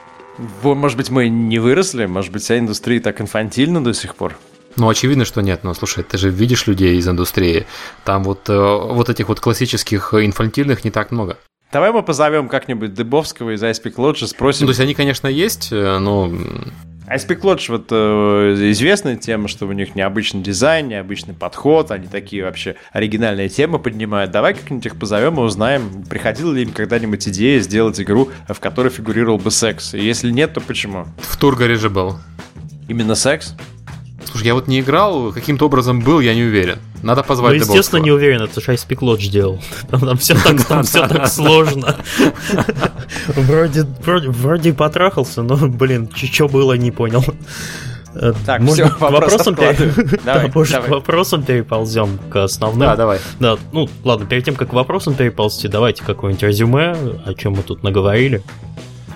Может 0.62 0.96
быть, 0.96 1.10
мы 1.10 1.28
не 1.28 1.58
выросли, 1.58 2.06
может 2.06 2.30
быть, 2.30 2.42
вся 2.42 2.58
индустрия 2.58 3.00
так 3.00 3.20
инфантильна 3.20 3.82
до 3.82 3.94
сих 3.94 4.14
пор. 4.14 4.36
Ну, 4.76 4.88
очевидно, 4.88 5.24
что 5.24 5.40
нет. 5.40 5.64
Но 5.64 5.74
слушай, 5.74 6.04
ты 6.04 6.18
же 6.18 6.30
видишь 6.30 6.66
людей 6.66 6.96
из 6.96 7.08
индустрии. 7.08 7.66
Там 8.04 8.22
вот, 8.22 8.48
э, 8.48 8.54
вот 8.54 9.08
этих 9.08 9.28
вот 9.28 9.40
классических 9.40 10.14
инфантильных 10.14 10.84
не 10.84 10.90
так 10.90 11.10
много. 11.10 11.36
Давай 11.70 11.92
мы 11.92 12.02
позовем 12.02 12.48
как-нибудь 12.48 12.94
Дыбовского 12.94 13.54
из 13.54 13.62
Icepeak 13.62 13.96
Lodge, 13.96 14.26
спросим. 14.26 14.62
Ну, 14.62 14.68
то 14.68 14.70
есть 14.70 14.80
они, 14.80 14.94
конечно, 14.94 15.26
есть, 15.26 15.68
э, 15.70 15.98
но... 15.98 16.32
Icepeak 17.08 17.40
Lodge 17.40 17.66
вот 17.68 17.86
э, 17.90 18.70
известная 18.70 19.16
тема, 19.16 19.48
что 19.48 19.66
у 19.66 19.72
них 19.72 19.94
необычный 19.94 20.42
дизайн, 20.42 20.88
необычный 20.88 21.34
подход, 21.34 21.90
они 21.90 22.06
такие 22.06 22.44
вообще 22.44 22.76
оригинальные 22.92 23.50
темы 23.50 23.78
поднимают. 23.78 24.30
Давай 24.30 24.54
как-нибудь 24.54 24.86
их 24.86 24.98
позовем 24.98 25.38
и 25.38 25.42
узнаем, 25.42 26.04
приходила 26.04 26.52
ли 26.52 26.62
им 26.62 26.70
когда-нибудь 26.70 27.28
идея 27.28 27.60
сделать 27.60 28.00
игру, 28.00 28.30
в 28.48 28.60
которой 28.60 28.88
фигурировал 28.88 29.38
бы 29.38 29.50
секс. 29.50 29.92
И 29.92 30.00
если 30.00 30.30
нет, 30.30 30.54
то 30.54 30.60
почему? 30.60 31.06
В 31.18 31.36
Тургаре 31.36 31.76
же 31.76 31.90
был. 31.90 32.18
Именно 32.88 33.14
секс? 33.14 33.54
Слушай, 34.30 34.48
я 34.48 34.54
вот 34.54 34.68
не 34.68 34.80
играл, 34.80 35.32
каким-то 35.32 35.66
образом 35.66 36.00
был, 36.00 36.20
я 36.20 36.34
не 36.34 36.42
уверен. 36.42 36.78
Надо 37.02 37.22
позвать 37.22 37.52
Ну, 37.52 37.60
естественно, 37.60 38.00
не 38.02 38.10
уверен, 38.10 38.42
это 38.42 38.60
же 38.60 38.72
Ice 38.72 38.86
Lodge 38.86 39.30
делал. 39.30 39.58
Там, 39.90 40.00
там 40.00 40.18
все 40.18 40.34
так, 40.34 40.64
там 40.68 40.82
все 40.82 41.08
так 41.08 41.28
сложно. 41.28 41.96
Вроде, 43.28 43.86
вроде, 44.04 44.28
вроде 44.28 44.72
потрахался, 44.74 45.42
но, 45.42 45.56
блин, 45.56 46.10
что 46.14 46.46
было, 46.46 46.74
не 46.74 46.90
понял. 46.90 47.24
Э, 48.14 48.34
так, 48.44 48.60
Может, 48.60 48.86
все, 48.86 48.94
к 48.94 49.00
вопросам, 49.00 49.54
пере... 49.54 49.74
давай, 49.74 50.14
да, 50.24 50.48
давай. 50.48 50.88
к 50.88 50.88
вопросам 50.88 51.42
переползем 51.42 52.18
к 52.30 52.36
основным. 52.36 52.80
Да, 52.80 52.96
давай. 52.96 53.20
Да, 53.40 53.56
ну, 53.72 53.88
ладно, 54.04 54.26
перед 54.26 54.44
тем, 54.44 54.56
как 54.56 54.70
к 54.70 54.72
вопросам 54.74 55.14
переползти, 55.14 55.68
давайте 55.68 56.04
какое-нибудь 56.04 56.42
резюме, 56.42 56.96
о 57.24 57.34
чем 57.34 57.54
мы 57.54 57.62
тут 57.62 57.82
наговорили. 57.82 58.42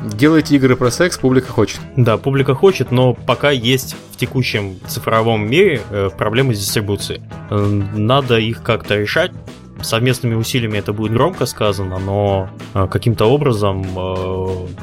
Делайте 0.00 0.56
игры 0.56 0.76
про 0.76 0.90
секс, 0.90 1.18
публика 1.18 1.52
хочет. 1.52 1.80
Да, 1.96 2.16
публика 2.16 2.54
хочет, 2.54 2.90
но 2.90 3.14
пока 3.14 3.50
есть 3.50 3.96
в 4.12 4.16
текущем 4.16 4.78
цифровом 4.86 5.48
мире 5.48 5.80
э, 5.90 6.10
проблемы 6.16 6.54
с 6.54 6.58
дистрибуцией. 6.58 7.22
Э, 7.50 7.64
надо 7.94 8.38
их 8.38 8.62
как-то 8.62 8.96
решать. 8.96 9.32
Совместными 9.80 10.34
усилиями 10.34 10.78
это 10.78 10.92
будет 10.92 11.12
громко 11.12 11.46
сказано, 11.46 11.98
но 11.98 12.48
э, 12.74 12.86
каким-то 12.90 13.26
образом, 13.26 13.82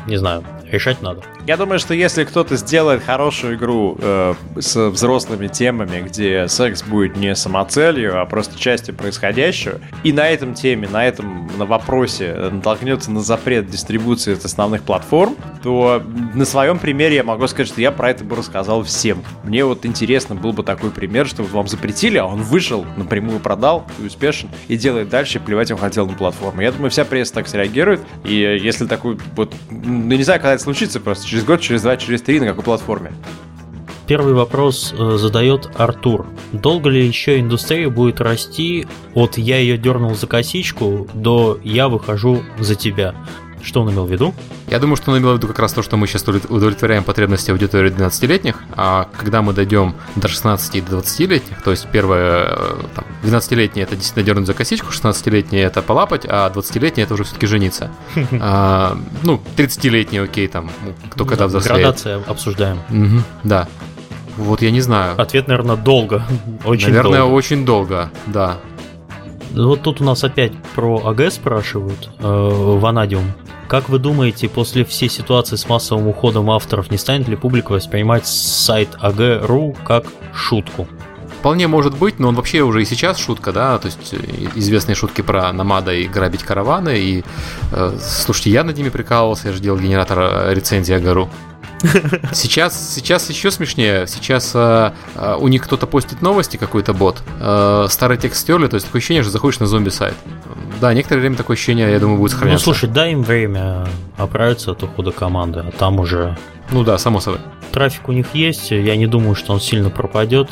не 0.08 0.18
знаю, 0.18 0.44
решать 0.72 1.02
надо. 1.02 1.24
Я 1.46 1.58
думаю, 1.58 1.80
что 1.80 1.94
если 1.94 2.24
кто-то 2.24 2.56
сделает 2.56 3.04
хорошую 3.04 3.56
игру 3.56 3.98
э, 4.00 4.34
с 4.60 4.90
взрослыми 4.90 5.48
темами, 5.48 6.02
где 6.02 6.48
секс 6.48 6.84
будет 6.84 7.16
не 7.16 7.36
самоцелью, 7.36 8.22
а 8.22 8.26
просто 8.26 8.58
частью 8.60 8.96
происходящего, 8.96 9.80
и 10.04 10.14
на 10.14 10.28
этом 10.30 10.54
теме, 10.54 10.88
на 10.88 11.06
этом 11.06 11.50
на 11.58 11.66
вопросе 11.66 12.50
натолкнется 12.52 13.12
на 13.12 13.22
запрет 13.22 13.70
дистрибуции 13.70 14.34
от 14.34 14.46
основных 14.46 14.84
платформ, 14.84 15.36
то 15.64 16.02
на 16.34 16.46
своем 16.46 16.80
примере 16.80 17.16
я 17.16 17.24
могу 17.24 17.48
сказать, 17.48 17.68
что 17.68 17.82
я 17.82 17.92
про 17.92 18.12
это 18.12 18.24
бы 18.24 18.36
рассказал 18.36 18.84
всем. 18.84 19.24
Мне 19.44 19.66
вот 19.66 19.86
интересно 19.86 20.36
был 20.36 20.54
бы 20.54 20.64
такой 20.64 20.92
пример, 20.92 21.28
что 21.28 21.44
вам 21.44 21.68
запретили, 21.68 22.18
а 22.18 22.26
он 22.26 22.42
вышел, 22.42 22.86
напрямую 22.98 23.40
продал 23.40 23.86
и 24.00 24.06
успешен, 24.06 24.50
и 24.68 24.78
делает 24.78 25.10
дальше, 25.10 25.40
и 25.40 25.42
плевать 25.42 25.72
он 25.72 25.78
хотел 25.78 26.06
на 26.08 26.14
платформу. 26.14 26.62
Я 26.62 26.72
думаю, 26.72 26.92
вся 26.92 27.06
пресса 27.06 27.34
так 27.34 27.48
среагирует, 27.48 28.02
и 28.24 28.36
если 28.36 28.86
такой 28.86 29.18
вот, 29.36 29.54
ну 29.70 30.16
не 30.16 30.24
знаю, 30.24 30.40
когда 30.40 30.59
это 30.60 30.64
случится, 30.66 31.00
просто 31.00 31.26
через 31.26 31.46
год, 31.46 31.62
через 31.62 31.82
два, 31.82 31.96
через 31.98 32.22
три, 32.22 32.40
на 32.40 32.48
какой 32.48 32.64
платформе. 32.64 33.14
Первый 34.08 34.34
вопрос 34.34 34.94
э, 34.98 35.18
задает 35.18 35.70
Артур. 35.78 36.26
Долго 36.52 36.90
ли 36.90 37.06
еще 37.06 37.40
индустрия 37.40 37.90
будет 37.90 38.20
расти 38.22 38.88
от 39.14 39.38
«я 39.38 39.58
ее 39.58 39.78
дернул 39.78 40.16
за 40.16 40.28
косичку» 40.28 41.08
до 41.14 41.60
«я 41.64 41.88
выхожу 41.88 42.42
за 42.60 42.76
тебя»? 42.76 43.16
Что 43.62 43.82
он 43.82 43.92
имел 43.92 44.06
в 44.06 44.12
виду? 44.12 44.34
Я 44.68 44.80
думаю, 44.80 44.96
что 44.96 45.12
он 45.12 45.18
имел 45.20 45.34
в 45.34 45.38
виду 45.38 45.48
как 45.48 45.60
раз 45.60 45.74
то, 45.74 45.82
что 45.82 45.98
мы 45.98 46.08
сейчас 46.08 46.24
удовлетворяем 46.28 47.04
потребности 47.04 47.52
аудитории 47.52 47.92
12-летних, 47.92 48.56
а 48.76 49.08
когда 49.18 49.42
мы 49.42 49.54
дойдем 49.54 49.96
до 50.16 50.28
16 50.28 50.76
и 50.76 50.82
до 50.82 50.98
20-летних, 51.00 51.62
то 51.62 51.72
есть 51.72 51.88
первое, 51.92 52.48
э, 52.52 52.76
там, 52.96 53.06
12-летние 53.24 53.84
это 53.84 53.96
действительно 53.96 54.26
дернуть 54.26 54.48
за 54.48 54.54
косичку, 54.54 54.92
16-летние 54.92 55.64
это 55.64 55.82
полапать, 55.82 56.26
а 56.28 56.50
20-летние 56.50 57.04
это 57.06 57.14
уже 57.14 57.24
все-таки 57.24 57.48
жениться. 57.48 57.92
А, 58.42 58.98
ну, 59.24 59.42
30-летние, 59.58 60.24
окей, 60.24 60.48
там, 60.48 60.72
ну, 60.86 60.94
кто 61.10 61.26
когда 61.26 61.48
взрослеет. 61.48 61.80
Градация 61.80 62.22
обсуждаем. 62.28 62.80
да. 63.44 63.68
Вот 64.38 64.62
я 64.62 64.72
не 64.72 64.80
знаю. 64.80 65.20
Ответ, 65.22 65.48
наверное, 65.50 65.76
долго. 65.76 66.24
Очень 66.66 66.88
Наверное, 66.88 67.20
долго. 67.20 67.34
очень 67.34 67.66
долго, 67.66 68.10
да. 68.28 68.58
Вот 69.52 69.82
тут 69.82 70.00
у 70.00 70.04
нас 70.06 70.24
опять 70.24 70.54
про 70.76 71.06
АГ 71.06 71.32
спрашивают, 71.32 72.10
э, 72.20 72.78
Ванадиум. 72.80 73.34
Как 73.70 73.88
вы 73.88 74.00
думаете, 74.00 74.50
после 74.50 74.84
всей 74.84 75.10
ситуации 75.10 75.56
с 75.56 75.70
массовым 75.70 76.08
уходом 76.08 76.50
авторов, 76.50 76.90
не 76.90 76.98
станет 76.98 77.28
ли 77.28 77.36
публика 77.36 77.72
воспринимать 77.72 78.26
сайт 78.26 78.90
АГ.ру 79.00 79.78
как 79.86 80.08
шутку? 80.34 80.88
Вполне 81.40 81.68
может 81.68 81.96
быть, 81.96 82.18
но 82.18 82.30
он 82.30 82.36
вообще 82.36 82.62
уже 82.62 82.82
и 82.82 82.86
сейчас 82.86 83.20
шутка, 83.20 83.52
да, 83.52 83.78
то 83.78 83.86
есть 83.86 84.12
э, 84.12 84.18
известные 84.56 84.96
шутки 84.96 85.22
про 85.22 85.54
намада 85.54 85.94
и 85.94 86.08
грабить 86.08 86.42
караваны, 86.42 86.98
и, 86.98 87.24
э, 87.72 87.98
слушайте, 88.02 88.50
я 88.50 88.64
над 88.64 88.76
ними 88.76 88.90
прикалывался, 88.90 89.50
я 89.50 89.54
же 89.54 89.60
делал 89.60 89.78
генератор 89.78 90.18
э, 90.20 90.54
рецензии 90.56 90.96
Агару. 90.96 91.30
Сейчас, 92.34 92.96
сейчас 92.96 93.30
еще 93.30 93.52
смешнее. 93.52 94.06
Сейчас 94.06 94.52
э, 94.54 94.92
э, 95.16 95.36
у 95.40 95.48
них 95.48 95.64
кто-то 95.64 95.88
постит 95.88 96.22
новости, 96.22 96.58
какой-то 96.58 96.94
бот. 96.94 97.22
Э, 97.40 97.86
старый 97.90 98.18
текст 98.18 98.42
стерли, 98.42 98.68
то 98.68 98.76
есть 98.76 98.88
такое 98.88 99.00
ощущение, 99.00 99.24
что 99.24 99.32
заходишь 99.32 99.60
на 99.60 99.66
зомби-сайт. 99.66 100.16
Да, 100.80 100.94
некоторое 100.94 101.22
время 101.22 101.36
такое 101.36 101.56
ощущение, 101.56 101.92
я 101.92 102.00
думаю, 102.00 102.18
будет 102.20 102.32
сохраняться. 102.32 102.68
Ну, 102.68 102.74
слушай, 102.74 102.90
дай 102.90 103.12
им 103.12 103.24
время 103.24 103.86
оправиться 104.18 104.72
от 104.72 104.82
ухода 104.84 105.12
команды, 105.12 105.60
а 105.60 105.72
там 105.72 106.00
уже... 106.00 106.38
Ну 106.72 106.84
да, 106.84 106.98
само 106.98 107.20
собой. 107.20 107.40
Трафик 107.72 108.08
у 108.08 108.12
них 108.12 108.28
есть, 108.34 108.72
я 108.72 108.96
не 108.96 109.08
думаю, 109.08 109.36
что 109.36 109.54
он 109.54 109.60
сильно 109.60 109.90
пропадет. 109.90 110.50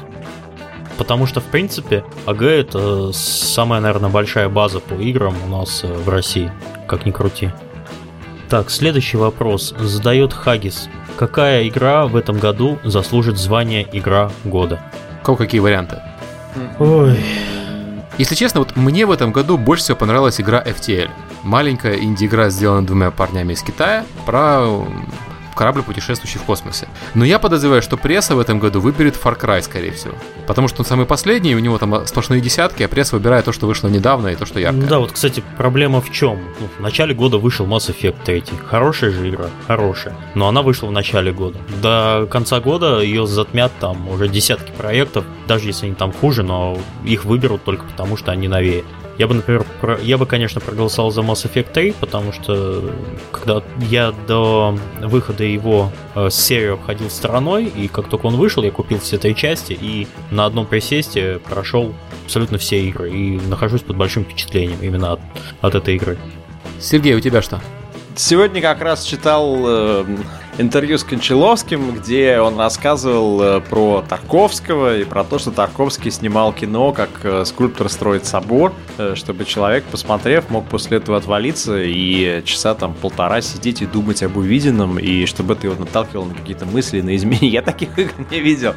Потому 0.97 1.27
что, 1.27 1.39
в 1.41 1.45
принципе, 1.45 2.03
АГ 2.25 2.41
это 2.41 3.11
самая, 3.13 3.79
наверное, 3.81 4.09
большая 4.09 4.49
база 4.49 4.79
по 4.79 4.95
играм 4.95 5.35
у 5.45 5.47
нас 5.47 5.83
э, 5.83 5.93
в 5.93 6.09
России, 6.09 6.51
как 6.87 7.05
ни 7.05 7.11
крути. 7.11 7.51
Так, 8.49 8.71
следующий 8.71 9.17
вопрос 9.17 9.75
задает 9.77 10.33
Хагис. 10.33 10.89
Какая 11.15 11.67
игра 11.67 12.07
в 12.07 12.15
этом 12.15 12.39
году 12.39 12.79
заслужит 12.83 13.37
звание 13.37 13.87
Игра 13.91 14.31
года? 14.43 14.79
Кого 15.23 15.37
какие 15.37 15.59
варианты? 15.59 16.01
Ой. 16.79 17.17
Если 18.17 18.33
честно, 18.33 18.61
вот 18.61 18.75
мне 18.75 19.05
в 19.05 19.11
этом 19.11 19.31
году 19.31 19.57
больше 19.57 19.83
всего 19.83 19.97
понравилась 19.97 20.41
игра 20.41 20.63
FTL. 20.63 21.09
Маленькая 21.43 21.97
инди-игра, 21.97 22.49
сделана 22.49 22.85
двумя 22.85 23.11
парнями 23.11 23.53
из 23.53 23.61
Китая, 23.61 24.05
про 24.25 24.85
корабль, 25.57 25.83
путешествующий 25.83 26.39
в 26.39 26.43
космосе. 26.43 26.87
Но 27.13 27.25
я 27.25 27.39
подозреваю, 27.39 27.81
что 27.81 27.97
пресса 27.97 28.35
в 28.35 28.39
этом 28.39 28.59
году 28.59 28.79
выберет 28.79 29.19
Far 29.21 29.37
Cry, 29.39 29.61
скорее 29.61 29.91
всего. 29.91 30.13
Потому 30.45 30.67
что 30.67 30.81
он 30.81 30.85
самый 30.85 31.05
последний, 31.05 31.55
у 31.55 31.59
него 31.59 31.77
там 31.77 32.07
сплошные 32.07 32.39
десятки, 32.39 32.83
а 32.83 32.87
пресса 32.87 33.15
выбирает 33.15 33.45
то, 33.45 33.51
что 33.51 33.67
вышло 33.67 33.87
недавно 33.89 34.27
и 34.27 34.35
то, 34.35 34.45
что 34.45 34.59
яркое. 34.59 34.87
Да, 34.87 34.99
вот, 34.99 35.11
кстати, 35.11 35.43
проблема 35.57 35.99
в 36.01 36.11
чем? 36.11 36.39
Ну, 36.59 36.69
в 36.77 36.79
начале 36.81 37.13
года 37.13 37.37
вышел 37.37 37.65
Mass 37.65 37.93
Effect 37.93 38.17
3. 38.23 38.43
Хорошая 38.65 39.11
же 39.11 39.29
игра, 39.29 39.47
хорошая. 39.67 40.15
Но 40.35 40.47
она 40.47 40.61
вышла 40.61 40.87
в 40.87 40.91
начале 40.91 41.31
года. 41.31 41.59
До 41.81 42.27
конца 42.29 42.59
года 42.59 42.99
ее 43.01 43.27
затмят 43.27 43.71
там 43.79 44.07
уже 44.09 44.27
десятки 44.27 44.71
проектов, 44.71 45.25
даже 45.47 45.67
если 45.67 45.87
они 45.87 45.95
там 45.95 46.13
хуже, 46.13 46.43
но 46.43 46.77
их 47.03 47.25
выберут 47.25 47.63
только 47.63 47.85
потому, 47.85 48.17
что 48.17 48.31
они 48.31 48.47
новее. 48.47 48.83
Я 49.17 49.27
бы, 49.27 49.33
например, 49.33 49.65
про... 49.81 49.97
я 49.99 50.17
бы, 50.17 50.25
конечно, 50.27 50.61
проголосовал 50.61 51.11
за 51.11 51.21
Mass 51.21 51.51
Effect 51.51 51.71
3, 51.73 51.95
потому 51.99 52.31
что 52.31 52.91
когда 53.31 53.63
я 53.89 54.13
до 54.27 54.77
выхода 55.01 55.43
его 55.43 55.91
э, 56.13 56.29
серию 56.29 56.75
обходил 56.75 57.09
стороной, 57.09 57.65
и 57.65 57.87
как 57.87 58.09
только 58.09 58.27
он 58.27 58.35
вышел, 58.35 58.61
я 58.61 58.71
купил 58.71 58.99
все 58.99 59.17
три 59.17 59.35
части 59.35 59.73
и 59.73 60.07
на 60.29 60.45
одном 60.45 60.67
присесте 60.67 61.39
прошел 61.49 61.95
абсолютно 62.25 62.59
все 62.59 62.79
игры 62.81 63.09
и 63.09 63.39
нахожусь 63.39 63.81
под 63.81 63.97
большим 63.97 64.23
впечатлением 64.23 64.79
именно 64.81 65.13
от, 65.13 65.19
от 65.61 65.75
этой 65.75 65.95
игры. 65.95 66.17
Сергей, 66.79 67.15
у 67.15 67.19
тебя 67.19 67.41
что? 67.41 67.59
Сегодня 68.15 68.61
как 68.61 68.81
раз 68.81 69.03
читал 69.03 69.55
э, 69.65 70.05
интервью 70.57 70.97
с 70.97 71.03
Кончаловским, 71.03 71.91
где 71.91 72.39
он 72.39 72.57
рассказывал 72.57 73.41
э, 73.41 73.61
про 73.61 74.03
Тарковского 74.07 74.97
и 74.97 75.03
про 75.03 75.23
то, 75.23 75.37
что 75.37 75.51
Тарковский 75.51 76.11
снимал 76.11 76.51
кино, 76.53 76.91
как 76.91 77.09
э, 77.23 77.45
скульптор 77.45 77.89
строит 77.89 78.25
собор, 78.25 78.73
э, 78.97 79.13
чтобы 79.15 79.45
человек, 79.45 79.83
посмотрев, 79.85 80.49
мог 80.49 80.67
после 80.67 80.97
этого 80.97 81.17
отвалиться 81.17 81.81
и 81.81 82.43
часа 82.43 82.73
там 82.73 82.93
полтора 82.93 83.41
сидеть 83.41 83.81
и 83.81 83.85
думать 83.85 84.23
об 84.23 84.37
увиденном, 84.37 84.97
и 84.97 85.25
чтобы 85.25 85.53
это 85.53 85.67
его 85.67 85.75
наталкивало 85.79 86.25
на 86.25 86.33
какие-то 86.33 86.65
мысли, 86.65 87.01
на 87.01 87.15
изменения. 87.15 87.49
Я 87.49 87.61
таких 87.61 87.97
игр 87.97 88.13
не 88.31 88.39
видел 88.39 88.73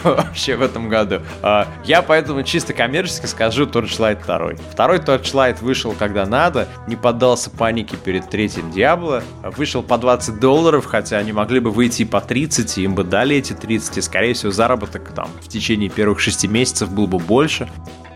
вообще 0.04 0.56
в 0.56 0.62
этом 0.62 0.88
году. 0.88 1.20
А, 1.42 1.66
я 1.84 2.02
поэтому 2.02 2.42
чисто 2.42 2.72
коммерчески 2.72 3.26
скажу 3.26 3.66
Torchlight 3.66 4.24
2. 4.24 4.70
Второй 4.70 4.98
Torchlight 4.98 5.58
вышел 5.60 5.92
когда 5.98 6.26
надо, 6.26 6.68
не 6.86 6.96
поддался 6.96 7.50
панике 7.50 7.96
перед 7.96 8.28
третьим 8.28 8.70
Диабло, 8.70 9.22
вышел 9.42 9.82
по 9.82 9.98
20 9.98 10.40
долларов, 10.40 10.86
хотя 10.86 11.18
они 11.18 11.32
могли 11.32 11.60
бы 11.60 11.70
выйти 11.70 12.04
по 12.04 12.20
30, 12.20 12.78
им 12.78 12.94
бы 12.94 13.04
дали 13.04 13.36
эти 13.36 13.52
30, 13.52 13.98
и, 13.98 14.00
скорее 14.00 14.34
всего, 14.34 14.52
заработок 14.52 15.12
там 15.14 15.28
в 15.42 15.48
течение 15.48 15.88
первых 15.88 16.20
6 16.20 16.46
месяцев 16.48 16.90
был 16.90 17.06
бы 17.06 17.18
больше. 17.18 17.68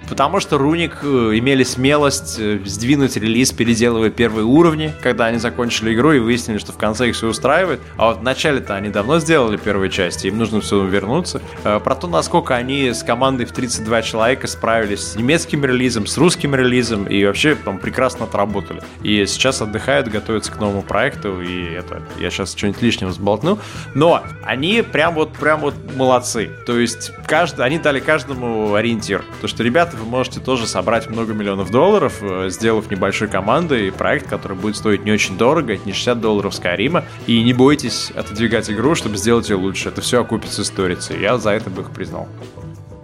Потому 0.09 0.41
что 0.41 0.59
Руник 0.59 0.99
э, 1.03 1.07
имели 1.35 1.65
смелость 1.65 2.37
э, 2.39 2.61
сдвинуть 2.65 3.17
релиз, 3.17 3.53
переделывая 3.53 4.11
первые 4.11 4.45
уровни, 4.45 4.93
когда 5.03 5.27
они 5.27 5.39
закончили 5.39 5.95
игру 5.95 6.13
и 6.13 6.19
выяснили, 6.19 6.59
что 6.59 6.73
в 6.73 6.77
конце 6.77 7.09
их 7.09 7.17
все 7.17 7.29
устраивает. 7.29 7.81
А 7.97 8.09
вот 8.09 8.19
в 8.19 8.23
начале-то 8.23 8.75
они 8.75 8.91
давно 8.91 9.19
сделали 9.21 9.57
первые 9.57 9.91
части, 9.91 10.27
им 10.27 10.39
нужно 10.39 10.61
все 10.61 10.85
вернуться. 10.85 11.41
Э, 11.65 11.81
про 11.83 11.95
то, 11.95 12.07
насколько 12.07 12.55
они 12.55 12.93
с 12.93 13.03
командой 13.03 13.47
в 13.47 13.53
32 13.53 14.03
человека 14.03 14.47
справились 14.47 15.13
с 15.13 15.17
немецким 15.17 15.65
релизом, 15.65 16.07
с 16.07 16.17
русским 16.19 16.55
релизом 16.55 17.05
и 17.05 17.25
вообще 17.25 17.55
там 17.55 17.79
прекрасно 17.79 18.25
отработали. 18.25 18.83
И 19.03 19.25
сейчас 19.27 19.63
отдыхают, 19.63 20.09
готовятся 20.09 20.53
к 20.53 20.61
новому 20.61 20.83
проекту, 20.83 21.41
и 21.41 21.65
это, 21.65 22.03
я 22.19 22.31
сейчас 22.31 22.55
что-нибудь 22.55 22.83
лишнего 22.83 23.13
сболтну. 23.13 23.59
Но 23.95 24.23
они 24.43 24.83
прям 24.83 25.15
вот, 25.15 25.33
прям 25.33 25.61
вот 25.61 25.75
молодцы. 25.97 26.51
То 26.67 26.79
есть 26.79 27.13
каждый, 27.27 27.65
они 27.65 27.79
дали 27.79 28.01
каждому 28.01 28.75
ориентир. 28.75 29.25
То, 29.41 29.49
что 29.49 29.63
ребята 29.63 29.92
вы 29.95 30.05
можете 30.05 30.41
тоже 30.41 30.67
собрать 30.67 31.09
много 31.09 31.35
миллионов 31.35 31.71
долларов, 31.71 32.19
э, 32.23 32.49
сделав 32.51 32.91
небольшой 32.91 33.29
командой 33.29 33.93
проект, 33.93 34.29
который 34.29 34.57
будет 34.57 34.77
стоить 34.77 35.05
не 35.05 35.13
очень 35.13 35.37
дорого, 35.37 35.77
не 35.77 35.93
60 35.93 36.21
долларов 36.21 36.55
Скайрима, 36.55 37.05
и 37.27 37.43
не 37.43 37.53
бойтесь 37.53 38.11
отодвигать 38.11 38.71
игру, 38.71 38.95
чтобы 38.95 39.17
сделать 39.17 39.49
ее 39.49 39.57
лучше. 39.57 39.89
Это 39.89 40.01
все 40.01 40.21
окупится 40.21 40.65
сторицей. 40.65 41.21
Я 41.21 41.39
за 41.39 41.51
это 41.51 41.71
бы 41.71 41.83
их 41.83 41.91
признал. 41.91 42.29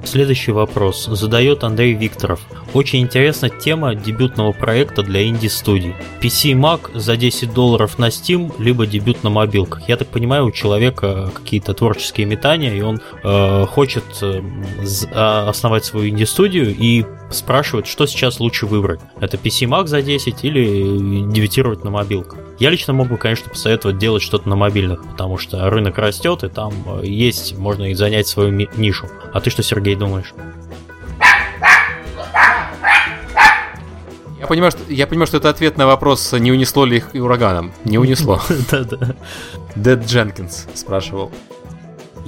Следующий 0.09 0.53
вопрос 0.53 1.05
задает 1.05 1.65
Андрей 1.65 1.93
Викторов. 1.93 2.41
Очень 2.73 3.01
интересна 3.01 3.51
тема 3.51 3.95
дебютного 3.95 4.53
проекта 4.53 5.03
для 5.03 5.29
инди-студий. 5.29 5.95
PC 6.23 6.53
и 6.53 6.55
Mac 6.55 6.99
за 6.99 7.19
10 7.19 7.53
долларов 7.53 7.99
на 7.99 8.09
Steam, 8.09 8.51
либо 8.59 8.87
дебют 8.87 9.23
на 9.23 9.29
мобилках. 9.29 9.87
Я 9.87 9.99
так 9.99 10.09
понимаю, 10.09 10.47
у 10.47 10.51
человека 10.51 11.31
какие-то 11.35 11.75
творческие 11.75 12.27
метания, 12.27 12.75
и 12.75 12.81
он 12.81 13.03
э, 13.23 13.67
хочет 13.67 14.05
э, 14.23 14.41
а, 15.13 15.51
основать 15.51 15.85
свою 15.85 16.09
инди-студию 16.09 16.75
и 16.75 17.05
спрашивает, 17.31 17.87
что 17.87 18.07
сейчас 18.07 18.41
лучше 18.41 18.65
выбрать. 18.65 19.01
Это 19.21 19.37
PC 19.37 19.69
Mac 19.69 19.89
за 19.89 20.01
10 20.01 20.43
или 20.43 21.31
дебютировать 21.31 21.85
на 21.85 21.91
мобилках. 21.91 22.39
Я 22.59 22.71
лично 22.71 22.93
мог 22.93 23.09
бы, 23.09 23.19
конечно, 23.19 23.51
посоветовать 23.51 23.99
делать 23.99 24.23
что-то 24.23 24.49
на 24.49 24.57
мобильных, 24.57 25.07
потому 25.07 25.39
что 25.39 25.71
рынок 25.71 25.99
растет, 25.99 26.43
и 26.43 26.49
там 26.49 26.73
э, 27.03 27.07
есть, 27.07 27.57
можно 27.57 27.91
и 27.91 27.95
занять 27.95 28.27
свою 28.27 28.51
нишу. 28.51 29.07
А 29.33 29.41
ты 29.41 29.51
что, 29.51 29.63
Сергей, 29.63 29.95
думаешь? 29.99 30.33
Я 34.39 34.47
понимаю, 34.47 34.71
что, 34.71 34.81
я 34.91 35.07
понимаю, 35.07 35.27
что 35.27 35.39
это 35.39 35.51
ответ 35.51 35.77
на 35.77 35.87
вопрос, 35.87 36.33
не 36.33 36.53
унесло 36.53 36.85
ли 36.85 36.99
их 36.99 37.15
ураганом. 37.15 37.73
Не 37.85 37.99
унесло. 37.99 38.41
Да-да. 38.71 39.17
Дэд 39.75 40.07
Дженкинс 40.07 40.69
спрашивал. 40.75 41.33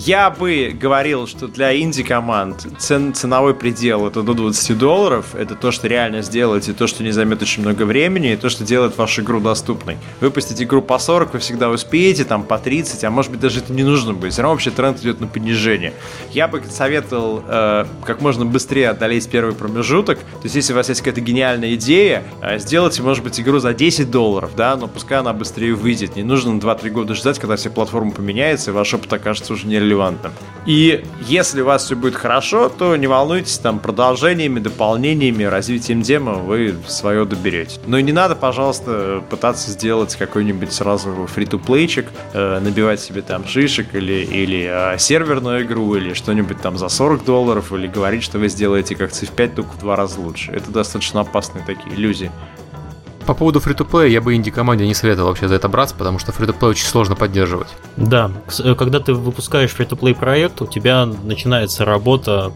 Я 0.07 0.31
бы 0.31 0.75
говорил, 0.81 1.27
что 1.27 1.47
для 1.47 1.79
инди-команд 1.79 2.67
цен, 2.79 3.13
ценовой 3.13 3.55
предел 3.55 4.07
это 4.07 4.23
до 4.23 4.33
20 4.33 4.79
долларов. 4.79 5.35
Это 5.35 5.55
то, 5.55 5.71
что 5.71 5.89
реально 5.89 6.23
сделаете, 6.23 6.73
то, 6.73 6.87
что 6.87 7.05
не 7.05 7.11
займет 7.11 7.43
очень 7.43 7.63
много 7.63 7.83
времени, 7.83 8.33
и 8.33 8.37
то, 8.37 8.49
что 8.49 8.65
делает 8.65 8.97
вашу 8.97 9.21
игру 9.21 9.41
доступной. 9.41 9.99
Выпустить 10.23 10.63
игру 10.63 10.81
по 10.81 10.99
40 10.99 11.35
вы 11.35 11.39
всегда 11.41 11.69
успеете, 11.69 12.25
там 12.25 12.45
по 12.45 12.57
30, 12.57 13.05
а 13.05 13.11
может 13.11 13.31
быть 13.31 13.41
даже 13.41 13.59
это 13.59 13.75
не 13.75 13.83
нужно 13.83 14.15
будет. 14.15 14.33
Все 14.33 14.41
равно 14.41 14.55
вообще 14.55 14.71
тренд 14.71 14.99
идет 15.01 15.21
на 15.21 15.27
понижение. 15.27 15.93
Я 16.31 16.49
бы 16.49 16.63
советовал 16.67 17.45
э, 17.47 17.85
как 18.07 18.23
можно 18.23 18.47
быстрее 18.47 18.89
одолеть 18.89 19.29
первый 19.29 19.55
промежуток. 19.55 20.19
То 20.19 20.45
есть, 20.45 20.55
если 20.55 20.73
у 20.73 20.77
вас 20.77 20.89
есть 20.89 21.03
какая-то 21.03 21.21
гениальная 21.21 21.75
идея, 21.75 22.25
э, 22.41 22.59
сделайте, 22.59 23.03
может 23.03 23.23
быть, 23.23 23.39
игру 23.39 23.59
за 23.59 23.75
10 23.75 24.11
долларов, 24.11 24.53
да, 24.57 24.77
но 24.77 24.89
пускай 24.89 25.19
она 25.19 25.35
быстрее 25.35 25.75
выйдет. 25.75 26.17
Не 26.17 26.23
нужно 26.23 26.59
2-3 26.59 26.89
года 26.89 27.15
ждать, 27.15 27.39
когда 27.39 27.57
все 27.57 27.69
платформы 27.69 28.13
поменяются, 28.13 28.71
и 28.71 28.73
ваш 28.73 28.95
опыт 28.95 29.13
окажется 29.13 29.53
уже 29.53 29.67
не 29.67 29.90
релевантным. 29.91 30.33
И 30.67 31.05
если 31.23 31.63
у 31.63 31.65
вас 31.65 31.85
все 31.85 31.97
будет 31.97 32.15
хорошо, 32.15 32.69
то 32.69 32.95
не 32.95 33.07
волнуйтесь, 33.07 33.57
там 33.59 33.79
продолжениями, 33.79 34.61
дополнениями, 34.61 35.45
развитием 35.45 36.03
демо 36.03 36.35
вы 36.35 36.77
свое 36.87 37.25
доберете. 37.25 37.81
Но 37.87 37.99
не 37.99 38.13
надо, 38.13 38.37
пожалуйста, 38.37 39.25
пытаться 39.31 39.71
сделать 39.71 40.15
какой-нибудь 40.17 40.71
сразу 40.73 41.27
фри-то-плейчик, 41.27 42.07
э, 42.35 42.61
набивать 42.61 43.01
себе 43.01 43.23
там 43.23 43.47
шишек 43.47 43.95
или, 43.95 44.23
или 44.23 44.69
э, 44.71 44.99
серверную 44.99 45.63
игру, 45.65 45.97
или 45.97 46.13
что-нибудь 46.13 46.61
там 46.61 46.77
за 46.77 46.89
40 46.89 47.25
долларов, 47.25 47.73
или 47.73 47.87
говорить, 47.87 48.23
что 48.23 48.39
вы 48.39 48.49
сделаете 48.49 48.95
как 48.95 49.13
Civ5, 49.13 49.55
только 49.55 49.71
в 49.71 49.79
два 49.79 49.97
раза 49.97 50.21
лучше. 50.21 50.53
Это 50.53 50.71
достаточно 50.71 51.21
опасные 51.21 51.65
такие 51.65 51.95
иллюзии. 51.95 52.31
По 53.27 53.35
поводу 53.35 53.61
фри 53.61 53.75
то 53.75 54.05
я 54.05 54.21
бы 54.21 54.35
инди-команде 54.35 54.87
не 54.87 54.95
советовал 54.95 55.29
вообще 55.29 55.49
за 55.49 55.55
это 55.55 55.69
браться, 55.69 55.95
потому 55.95 56.19
что 56.19 56.33
фри 56.33 56.47
то 56.47 56.67
очень 56.67 56.87
сложно 56.87 57.17
поддерживать. 57.17 57.69
Да, 57.97 58.31
э, 58.63 58.75
когда 58.75 59.01
ты 59.01 59.15
выпускаешь 59.15 59.71
фри 59.71 59.87
то 59.87 59.97
проект, 59.97 60.63
у 60.63 60.67
тебя 60.67 61.07
начинается 61.07 61.85
работа 61.85 62.53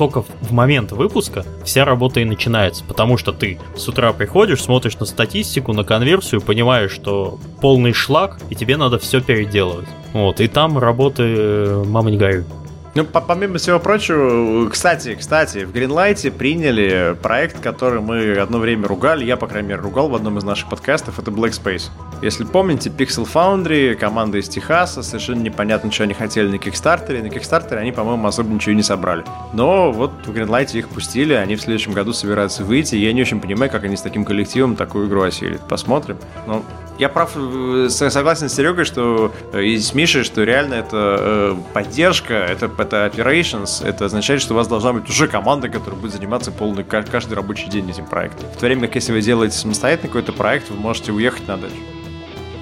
только 0.00 0.22
в 0.22 0.50
момент 0.50 0.92
выпуска 0.92 1.44
вся 1.62 1.84
работа 1.84 2.20
и 2.20 2.24
начинается, 2.24 2.84
потому 2.84 3.18
что 3.18 3.32
ты 3.32 3.58
с 3.76 3.86
утра 3.86 4.14
приходишь, 4.14 4.62
смотришь 4.62 4.98
на 4.98 5.04
статистику, 5.04 5.74
на 5.74 5.84
конверсию, 5.84 6.40
понимаешь, 6.40 6.90
что 6.90 7.38
полный 7.60 7.92
шлак, 7.92 8.40
и 8.48 8.54
тебе 8.54 8.78
надо 8.78 8.98
все 8.98 9.20
переделывать. 9.20 9.86
Вот, 10.14 10.40
и 10.40 10.48
там 10.48 10.78
работы 10.78 11.22
э, 11.22 11.84
мама 11.86 12.10
не 12.10 12.16
горюй. 12.16 12.46
Ну, 12.94 13.04
помимо 13.04 13.58
всего 13.58 13.78
прочего, 13.78 14.68
кстати, 14.68 15.14
кстати, 15.14 15.64
в 15.64 15.72
Greenlight 15.72 16.30
приняли 16.32 17.16
проект, 17.22 17.60
который 17.60 18.00
мы 18.00 18.32
одно 18.36 18.58
время 18.58 18.88
ругали, 18.88 19.24
я, 19.24 19.36
по 19.36 19.46
крайней 19.46 19.68
мере, 19.68 19.80
ругал 19.80 20.08
в 20.08 20.14
одном 20.16 20.38
из 20.38 20.44
наших 20.44 20.68
подкастов, 20.68 21.20
это 21.20 21.30
Black 21.30 21.50
Space. 21.50 21.90
Если 22.20 22.44
помните, 22.44 22.90
Pixel 22.90 23.28
Foundry, 23.32 23.94
команда 23.94 24.38
из 24.38 24.48
Техаса, 24.48 25.02
совершенно 25.02 25.40
непонятно, 25.40 25.92
что 25.92 26.02
они 26.02 26.14
хотели 26.14 26.48
на 26.48 26.58
Кикстартере. 26.58 27.22
На 27.22 27.30
Кикстартере 27.30 27.80
они, 27.80 27.92
по-моему, 27.92 28.26
особо 28.26 28.52
ничего 28.52 28.74
не 28.74 28.82
собрали. 28.82 29.24
Но 29.52 29.92
вот 29.92 30.10
в 30.26 30.30
Greenlight 30.30 30.76
их 30.76 30.88
пустили, 30.88 31.32
они 31.32 31.54
в 31.56 31.60
следующем 31.62 31.92
году 31.92 32.12
собираются 32.12 32.64
выйти. 32.64 32.96
Я 32.96 33.12
не 33.12 33.22
очень 33.22 33.40
понимаю, 33.40 33.70
как 33.70 33.84
они 33.84 33.96
с 33.96 34.02
таким 34.02 34.24
коллективом 34.24 34.74
такую 34.76 35.08
игру 35.08 35.22
осилят. 35.22 35.66
Посмотрим. 35.68 36.18
Но 36.46 36.62
я 37.00 37.08
прав, 37.08 37.32
э, 37.34 37.88
согласен 37.88 38.50
с 38.50 38.54
Серегой, 38.54 38.84
что 38.84 39.32
э, 39.52 39.62
и 39.62 39.78
с 39.78 39.94
Мишей, 39.94 40.22
что 40.22 40.44
реально 40.44 40.74
это 40.74 41.16
э, 41.18 41.56
поддержка, 41.72 42.34
это, 42.34 42.70
это 42.76 43.06
operations, 43.06 43.84
это 43.84 44.04
означает, 44.04 44.42
что 44.42 44.52
у 44.52 44.56
вас 44.58 44.68
должна 44.68 44.92
быть 44.92 45.08
уже 45.08 45.26
команда, 45.26 45.70
которая 45.70 45.98
будет 45.98 46.12
заниматься 46.12 46.52
полный 46.52 46.84
каждый 46.84 47.34
рабочий 47.34 47.70
день 47.70 47.88
этим 47.88 48.04
проектом. 48.04 48.46
В 48.54 48.58
то 48.58 48.66
время 48.66 48.82
как 48.86 48.96
если 48.96 49.12
вы 49.12 49.22
делаете 49.22 49.56
самостоятельно 49.56 50.08
какой-то 50.08 50.32
проект, 50.32 50.68
вы 50.68 50.76
можете 50.76 51.12
уехать 51.12 51.48
на 51.48 51.56
дачу. 51.56 51.74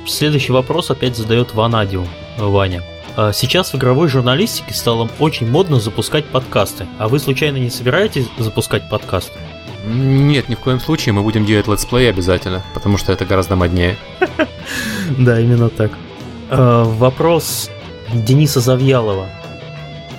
Следующий 0.07 0.53
вопрос 0.53 0.91
опять 0.91 1.17
задает 1.17 1.53
Ванадиум, 1.55 2.09
Ваня. 2.39 2.83
А 3.17 3.33
сейчас 3.33 3.73
в 3.73 3.77
игровой 3.77 4.07
журналистике 4.07 4.73
стало 4.73 5.11
очень 5.19 5.51
модно 5.51 5.81
запускать 5.81 6.27
подкасты. 6.27 6.87
А 6.99 7.09
вы 7.09 7.19
случайно 7.19 7.57
не 7.57 7.71
собираетесь 7.71 8.29
запускать 8.39 8.89
подкасты? 8.89 9.37
Нет, 9.85 10.49
ни 10.49 10.55
в 10.55 10.59
коем 10.59 10.81
случае 10.81 11.13
мы 11.13 11.23
будем 11.23 11.45
делать 11.45 11.69
летсплей 11.69 12.11
обязательно, 12.11 12.63
потому 12.75 12.99
что 12.99 13.13
это 13.13 13.25
гораздо 13.25 13.57
моднее. 13.57 13.97
Да, 15.19 15.41
именно 15.41 15.71
так. 15.71 15.91
А, 16.51 16.85
вопрос 16.85 17.71
Дениса 18.13 18.61
Завьялова. 18.61 19.27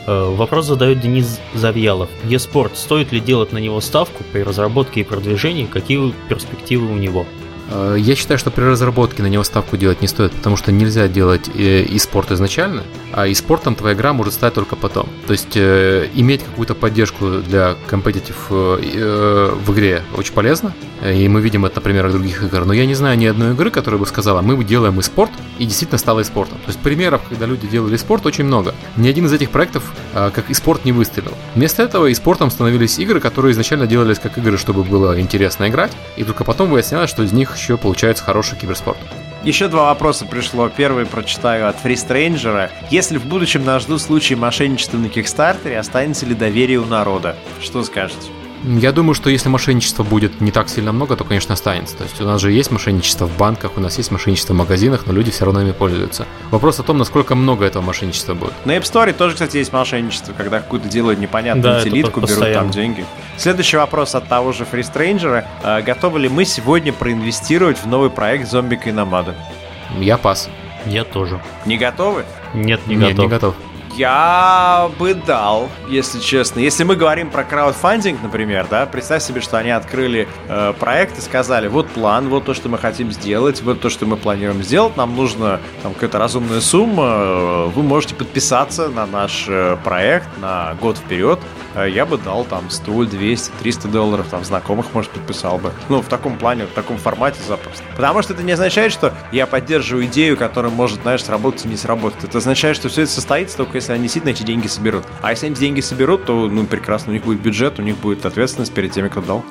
А, 0.08 0.34
вопрос 0.34 0.66
задает 0.66 1.00
Денис 1.00 1.40
Завьялов. 1.54 2.10
eSport, 2.24 2.76
стоит 2.76 3.12
ли 3.12 3.20
делать 3.20 3.52
на 3.52 3.60
него 3.60 3.80
ставку 3.82 4.24
при 4.32 4.42
разработке 4.42 5.02
и 5.02 5.04
продвижении? 5.04 5.66
Какие 5.66 6.12
перспективы 6.28 6.92
у 6.92 6.98
него? 6.98 7.28
Э, 7.70 7.96
я 7.98 8.16
считаю, 8.16 8.38
что 8.38 8.52
при 8.52 8.64
разработке 8.64 9.24
на 9.24 9.28
него 9.28 9.44
ставку 9.44 9.78
делать 9.78 10.02
не 10.02 10.08
стоит, 10.08 10.32
потому 10.32 10.56
что 10.56 10.72
нельзя 10.72 11.08
делать 11.08 11.50
э, 11.54 11.84
и 11.84 12.00
спорт 12.00 12.32
изначально, 12.32 12.84
а 13.14 13.28
и 13.28 13.34
спортом 13.34 13.76
твоя 13.76 13.96
игра 13.96 14.14
может 14.14 14.34
стать 14.34 14.54
только 14.54 14.76
потом. 14.76 15.08
То 15.28 15.34
есть 15.34 15.56
э, 15.56 16.08
иметь 16.16 16.44
какую-то 16.44 16.76
поддержку 16.76 17.40
для 17.48 17.76
компетитив 17.88 18.50
в 18.50 19.72
игре 19.74 20.04
очень 20.18 20.34
полезно, 20.34 20.74
и 21.04 21.28
мы 21.28 21.42
видим 21.42 21.66
это 21.66 21.78
на 21.78 21.82
примерах 21.82 22.12
других 22.12 22.44
игр. 22.44 22.66
Но 22.66 22.74
я 22.74 22.86
не 22.86 22.96
знаю 22.96 23.18
ни 23.18 23.26
одной 23.26 23.54
игры, 23.54 23.72
которая 23.72 24.00
бы 24.00 24.06
сказала, 24.06 24.42
мы 24.42 24.62
делаем 24.64 25.00
и 25.00 25.04
спорт, 25.04 25.32
и 25.60 25.66
действительно 25.66 26.00
стало 26.00 26.24
спортом. 26.24 26.58
То 26.60 26.68
есть 26.68 26.80
примеров, 26.80 27.22
когда 27.30 27.46
люди 27.46 27.68
делали 27.68 27.98
спорт, 27.98 28.26
очень 28.26 28.46
много. 28.46 28.74
Ни 28.98 29.08
один 29.08 29.26
из 29.26 29.34
этих 29.34 29.52
проектов 29.52 29.84
э, 30.14 30.32
как 30.34 30.50
и 30.50 30.54
спорт 30.54 30.86
не 30.86 30.92
выстрелил. 30.92 31.34
Вместо 31.54 31.84
этого 31.84 32.08
и 32.08 32.14
спортом 32.14 32.50
становились 32.50 32.98
игры, 32.98 33.20
которые 33.20 33.52
изначально 33.52 33.86
делались 33.86 34.20
как 34.20 34.38
игры, 34.38 34.58
чтобы 34.58 34.84
было 34.84 35.20
интересно 35.20 35.68
играть, 35.68 35.92
и 36.16 36.24
только 36.24 36.44
потом 36.44 36.70
выяснялось, 36.70 37.10
что 37.10 37.24
из 37.24 37.34
них 37.34 37.56
еще 37.56 37.78
получается 37.78 38.24
хороший 38.24 38.58
киберспорт. 38.58 38.98
Еще 39.44 39.70
два 39.70 39.86
вопроса 39.86 40.26
пришло. 40.26 40.70
Первый 40.70 41.06
прочитаю 41.06 41.70
от 41.70 41.78
Фристрейнджера. 41.78 42.72
Если 42.90 43.18
в 43.18 43.26
будущем 43.26 43.64
нас 43.64 43.84
ждут 43.84 44.02
случаи 44.02 44.34
мошенничества 44.34 44.98
на 44.98 45.08
Kickstarter 45.08 45.69
е, 45.69 45.80
останется 45.80 46.26
ли 46.26 46.36
доверие 46.36 46.80
у 46.80 46.86
народа? 46.86 47.38
Что 47.62 47.84
скажете? 47.84 48.28
Я 48.64 48.92
думаю, 48.92 49.14
что 49.14 49.30
если 49.30 49.50
мошенничества 49.50 50.04
будет 50.04 50.42
не 50.42 50.52
так 50.52 50.70
сильно 50.70 50.92
много, 50.92 51.16
то, 51.16 51.24
конечно, 51.24 51.54
останется. 51.54 51.96
То 51.96 52.04
есть 52.04 52.20
у 52.20 52.26
нас 52.26 52.42
же 52.42 52.52
есть 52.52 52.72
мошенничество 52.72 53.26
в 53.26 53.38
банках, 53.38 53.72
у 53.78 53.80
нас 53.80 53.98
есть 53.98 54.12
мошенничество 54.12 54.54
в 54.54 54.58
магазинах, 54.58 55.04
но 55.06 55.14
люди 55.14 55.32
все 55.32 55.46
равно 55.46 55.62
ими 55.62 55.72
пользуются. 55.72 56.26
Вопрос 56.52 56.80
о 56.80 56.84
том, 56.84 56.98
насколько 56.98 57.36
много 57.36 57.66
этого 57.66 57.82
мошенничества 57.82 58.34
будет. 58.34 58.54
На 58.66 58.76
App 58.78 58.84
Store 58.84 59.14
тоже, 59.14 59.36
кстати, 59.36 59.58
есть 59.58 59.72
мошенничество, 59.72 60.34
когда 60.34 60.60
какую-то 60.60 60.90
делают 60.90 61.20
непонятную 61.20 61.76
да, 61.76 61.82
утилитку, 61.82 62.20
берут 62.22 62.54
там 62.54 62.70
деньги. 62.70 63.06
Следующий 63.38 63.78
вопрос 63.78 64.16
от 64.16 64.28
того 64.28 64.52
же 64.52 64.66
Фристрейнджера. 64.66 65.48
А, 65.64 65.82
готовы 65.82 66.20
ли 66.20 66.30
мы 66.30 66.44
сегодня 66.46 66.92
проинвестировать 66.92 67.78
в 67.78 67.88
новый 67.88 68.10
проект 68.10 68.50
Зомбика 68.50 68.90
и 68.90 68.92
Намада? 68.92 69.36
Я 70.00 70.18
пас. 70.18 70.50
Я 70.86 71.04
тоже. 71.04 71.40
Не 71.66 71.78
готовы? 71.78 72.26
Нет, 72.54 72.86
не 72.88 72.96
Нет, 72.96 73.10
готов. 73.10 73.26
не 73.26 73.30
готов. 73.30 73.56
Я 73.96 74.90
бы 74.98 75.14
дал, 75.14 75.70
если 75.88 76.20
честно. 76.20 76.60
Если 76.60 76.84
мы 76.84 76.96
говорим 76.96 77.30
про 77.30 77.44
краудфандинг, 77.44 78.22
например, 78.22 78.68
да, 78.70 78.86
представь 78.86 79.24
себе, 79.24 79.42
что 79.42 79.58
они 79.58 79.72
открыли 79.72 80.28
э, 80.48 80.74
проект 80.80 81.18
и 81.18 81.22
сказали, 81.22 81.68
вот 81.68 81.90
план, 81.90 82.30
вот 82.30 82.46
то, 82.46 82.54
что 82.54 82.70
мы 82.70 82.78
хотим 82.78 83.12
сделать, 83.12 83.62
вот 83.62 83.82
то, 83.82 83.90
что 83.90 84.06
мы 84.06 84.16
планируем 84.16 84.64
сделать, 84.64 84.96
нам 84.96 85.16
нужно 85.16 85.60
там 85.84 85.94
какая-то 85.94 86.20
разумная 86.20 86.62
сумма, 86.62 87.04
э, 87.04 87.66
вы 87.76 87.84
можете 87.84 88.16
подписаться 88.16 88.90
на 88.90 89.06
наш 89.06 89.46
э, 89.50 89.78
проект 89.84 90.28
на 90.40 90.76
год 90.80 90.98
вперед, 90.98 91.40
э, 91.76 91.90
я 91.90 92.06
бы 92.06 92.18
дал 92.18 92.46
там 92.46 92.70
100, 92.70 93.06
200, 93.06 93.52
300 93.60 93.88
долларов, 93.88 94.28
там 94.30 94.44
знакомых, 94.46 94.94
может, 94.94 95.12
подписал 95.12 95.58
бы. 95.58 95.72
Ну, 95.90 96.02
в 96.02 96.08
таком 96.08 96.38
плане, 96.38 96.66
в 96.66 96.72
таком 96.72 96.98
формате 96.98 97.40
запросто. 97.48 97.84
Потому 97.96 98.22
что 98.22 98.34
это 98.34 98.44
не 98.44 98.52
означает, 98.52 98.92
что 98.94 99.14
я 99.32 99.48
поддерживаю 99.48 100.06
идею, 100.06 100.38
которая 100.38 100.72
может, 100.72 101.02
знаешь, 101.02 101.24
сработать 101.24 101.66
и 101.66 101.68
не 101.68 101.78
сработать. 101.78 102.24
Это 102.24 102.38
означает, 102.38 102.76
что 102.76 102.88
все 102.90 103.04
это 103.04 103.12
состоится 103.12 103.58
только 103.58 103.79
если 103.80 103.94
они 103.94 104.04
действительно 104.04 104.32
эти 104.32 104.44
деньги 104.44 104.68
соберут. 104.68 105.06
А 105.22 105.32
если 105.32 105.48
они 105.48 105.56
деньги 105.56 105.82
соберут, 105.82 106.26
то, 106.26 106.48
ну, 106.48 106.66
прекрасно, 106.66 107.12
у 107.12 107.14
них 107.14 107.24
будет 107.24 107.42
бюджет, 107.42 107.80
у 107.80 107.82
них 107.82 107.98
будет 107.98 108.26
ответственность 108.26 108.74
перед 108.74 108.92
теми, 108.92 109.08
кто 109.08 109.22
дал. 109.22 109.44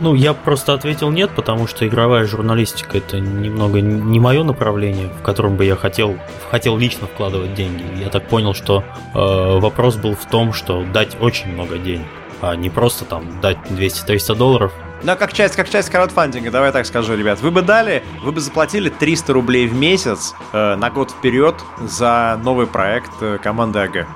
Ну, 0.00 0.14
я 0.14 0.34
просто 0.34 0.72
ответил 0.72 1.10
нет, 1.10 1.30
потому 1.36 1.68
что 1.68 1.86
игровая 1.86 2.26
журналистика 2.26 2.98
это 2.98 3.20
немного 3.20 3.80
не 3.80 4.18
мое 4.18 4.42
направление, 4.42 5.08
в 5.08 5.22
котором 5.22 5.56
бы 5.56 5.64
я 5.64 5.76
хотел, 5.76 6.16
хотел 6.50 6.76
лично 6.76 7.06
вкладывать 7.06 7.54
деньги. 7.54 7.84
Я 8.00 8.08
так 8.08 8.28
понял, 8.28 8.54
что 8.54 8.82
э, 9.14 9.58
вопрос 9.60 9.96
был 9.96 10.16
в 10.16 10.24
том, 10.26 10.52
что 10.52 10.84
дать 10.84 11.16
очень 11.20 11.52
много 11.52 11.78
денег, 11.78 12.08
а 12.40 12.56
не 12.56 12.70
просто 12.70 13.04
там 13.04 13.40
дать 13.40 13.58
200-300 13.70 14.34
долларов. 14.34 14.72
Но 15.04 15.16
как 15.16 15.34
часть, 15.34 15.54
как 15.54 15.68
часть 15.68 15.90
краудфандинга, 15.90 16.50
давай 16.50 16.72
так 16.72 16.86
скажу, 16.86 17.14
ребят, 17.14 17.38
вы 17.42 17.50
бы 17.50 17.60
дали, 17.60 18.02
вы 18.22 18.32
бы 18.32 18.40
заплатили 18.40 18.88
300 18.88 19.34
рублей 19.34 19.66
в 19.66 19.74
месяц 19.74 20.34
э, 20.54 20.76
на 20.76 20.90
год 20.90 21.10
вперед 21.10 21.54
за 21.78 22.40
новый 22.42 22.66
проект 22.66 23.10
э, 23.20 23.36
команды 23.36 23.80
АГ. 23.80 24.06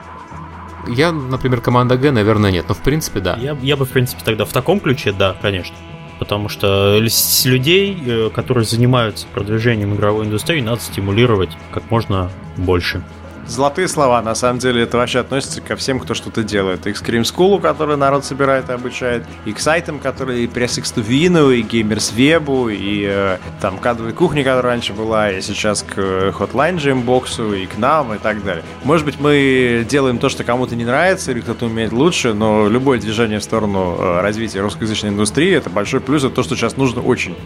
Я, 0.88 1.12
например, 1.12 1.60
команда 1.60 1.98
Г, 1.98 2.10
наверное, 2.10 2.50
нет, 2.50 2.64
но 2.68 2.74
в 2.74 2.78
принципе, 2.78 3.20
да. 3.20 3.36
Я, 3.36 3.54
я 3.60 3.76
бы, 3.76 3.84
в 3.84 3.90
принципе, 3.90 4.22
тогда 4.24 4.46
в 4.46 4.52
таком 4.54 4.80
ключе, 4.80 5.12
да, 5.12 5.36
конечно. 5.42 5.76
Потому 6.18 6.48
что 6.48 6.98
с 7.06 7.44
людей, 7.44 7.94
э, 8.06 8.30
которые 8.34 8.64
занимаются 8.64 9.26
продвижением 9.34 9.94
игровой 9.94 10.24
индустрии, 10.24 10.62
надо 10.62 10.80
стимулировать 10.80 11.50
как 11.70 11.90
можно 11.90 12.30
больше. 12.56 13.02
Золотые 13.48 13.88
слова. 13.88 14.22
На 14.22 14.34
самом 14.34 14.58
деле 14.58 14.82
это 14.82 14.96
вообще 14.98 15.20
относится 15.20 15.60
ко 15.60 15.76
всем, 15.76 16.00
кто 16.00 16.14
что-то 16.14 16.42
делает. 16.42 16.86
И 16.86 16.92
к 16.92 16.96
Scream 16.96 17.22
School, 17.22 17.60
который 17.60 17.96
народ 17.96 18.24
собирает 18.24 18.68
и 18.68 18.72
обучает, 18.72 19.24
и 19.44 19.52
к 19.52 19.60
сайтам, 19.60 19.98
которые 19.98 20.44
и 20.44 20.46
Vino, 20.46 21.54
и 21.54 21.62
Web, 21.62 22.74
и 22.74 23.06
э, 23.08 23.38
там 23.60 23.78
кадровой 23.78 24.12
кухни, 24.12 24.42
которая 24.42 24.74
раньше 24.74 24.92
была, 24.92 25.30
и 25.30 25.40
сейчас 25.40 25.82
к 25.82 25.94
э, 25.96 26.32
Hotline 26.38 26.76
Jambox, 26.76 27.62
и 27.62 27.66
к 27.66 27.78
нам, 27.78 28.14
и 28.14 28.18
так 28.18 28.44
далее. 28.44 28.64
Может 28.84 29.06
быть, 29.06 29.20
мы 29.20 29.86
делаем 29.88 30.18
то, 30.18 30.28
что 30.28 30.44
кому-то 30.44 30.76
не 30.76 30.84
нравится, 30.84 31.32
или 31.32 31.40
кто-то 31.40 31.66
умеет 31.66 31.92
лучше, 31.92 32.34
но 32.34 32.68
любое 32.68 32.98
движение 32.98 33.38
в 33.38 33.44
сторону 33.44 33.96
э, 33.98 34.20
развития 34.20 34.60
русскоязычной 34.60 35.10
индустрии 35.10 35.52
это 35.52 35.70
большой 35.70 36.00
плюс, 36.00 36.24
это 36.24 36.34
то, 36.34 36.42
что 36.42 36.56
сейчас 36.56 36.76
нужно 36.76 37.02
очень. 37.02 37.36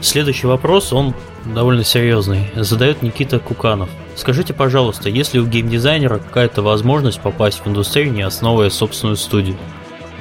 Следующий 0.00 0.46
вопрос, 0.46 0.92
он 0.92 1.14
довольно 1.44 1.84
серьезный. 1.84 2.50
Задает 2.54 3.02
Никита 3.02 3.38
Куканов. 3.38 3.90
Скажите, 4.16 4.54
пожалуйста, 4.54 5.08
есть 5.08 5.34
ли 5.34 5.40
у 5.40 5.46
геймдизайнера 5.46 6.18
какая-то 6.18 6.62
возможность 6.62 7.20
попасть 7.20 7.60
в 7.64 7.68
индустрию, 7.68 8.12
не 8.12 8.22
основывая 8.22 8.70
собственную 8.70 9.16
студию? 9.16 9.56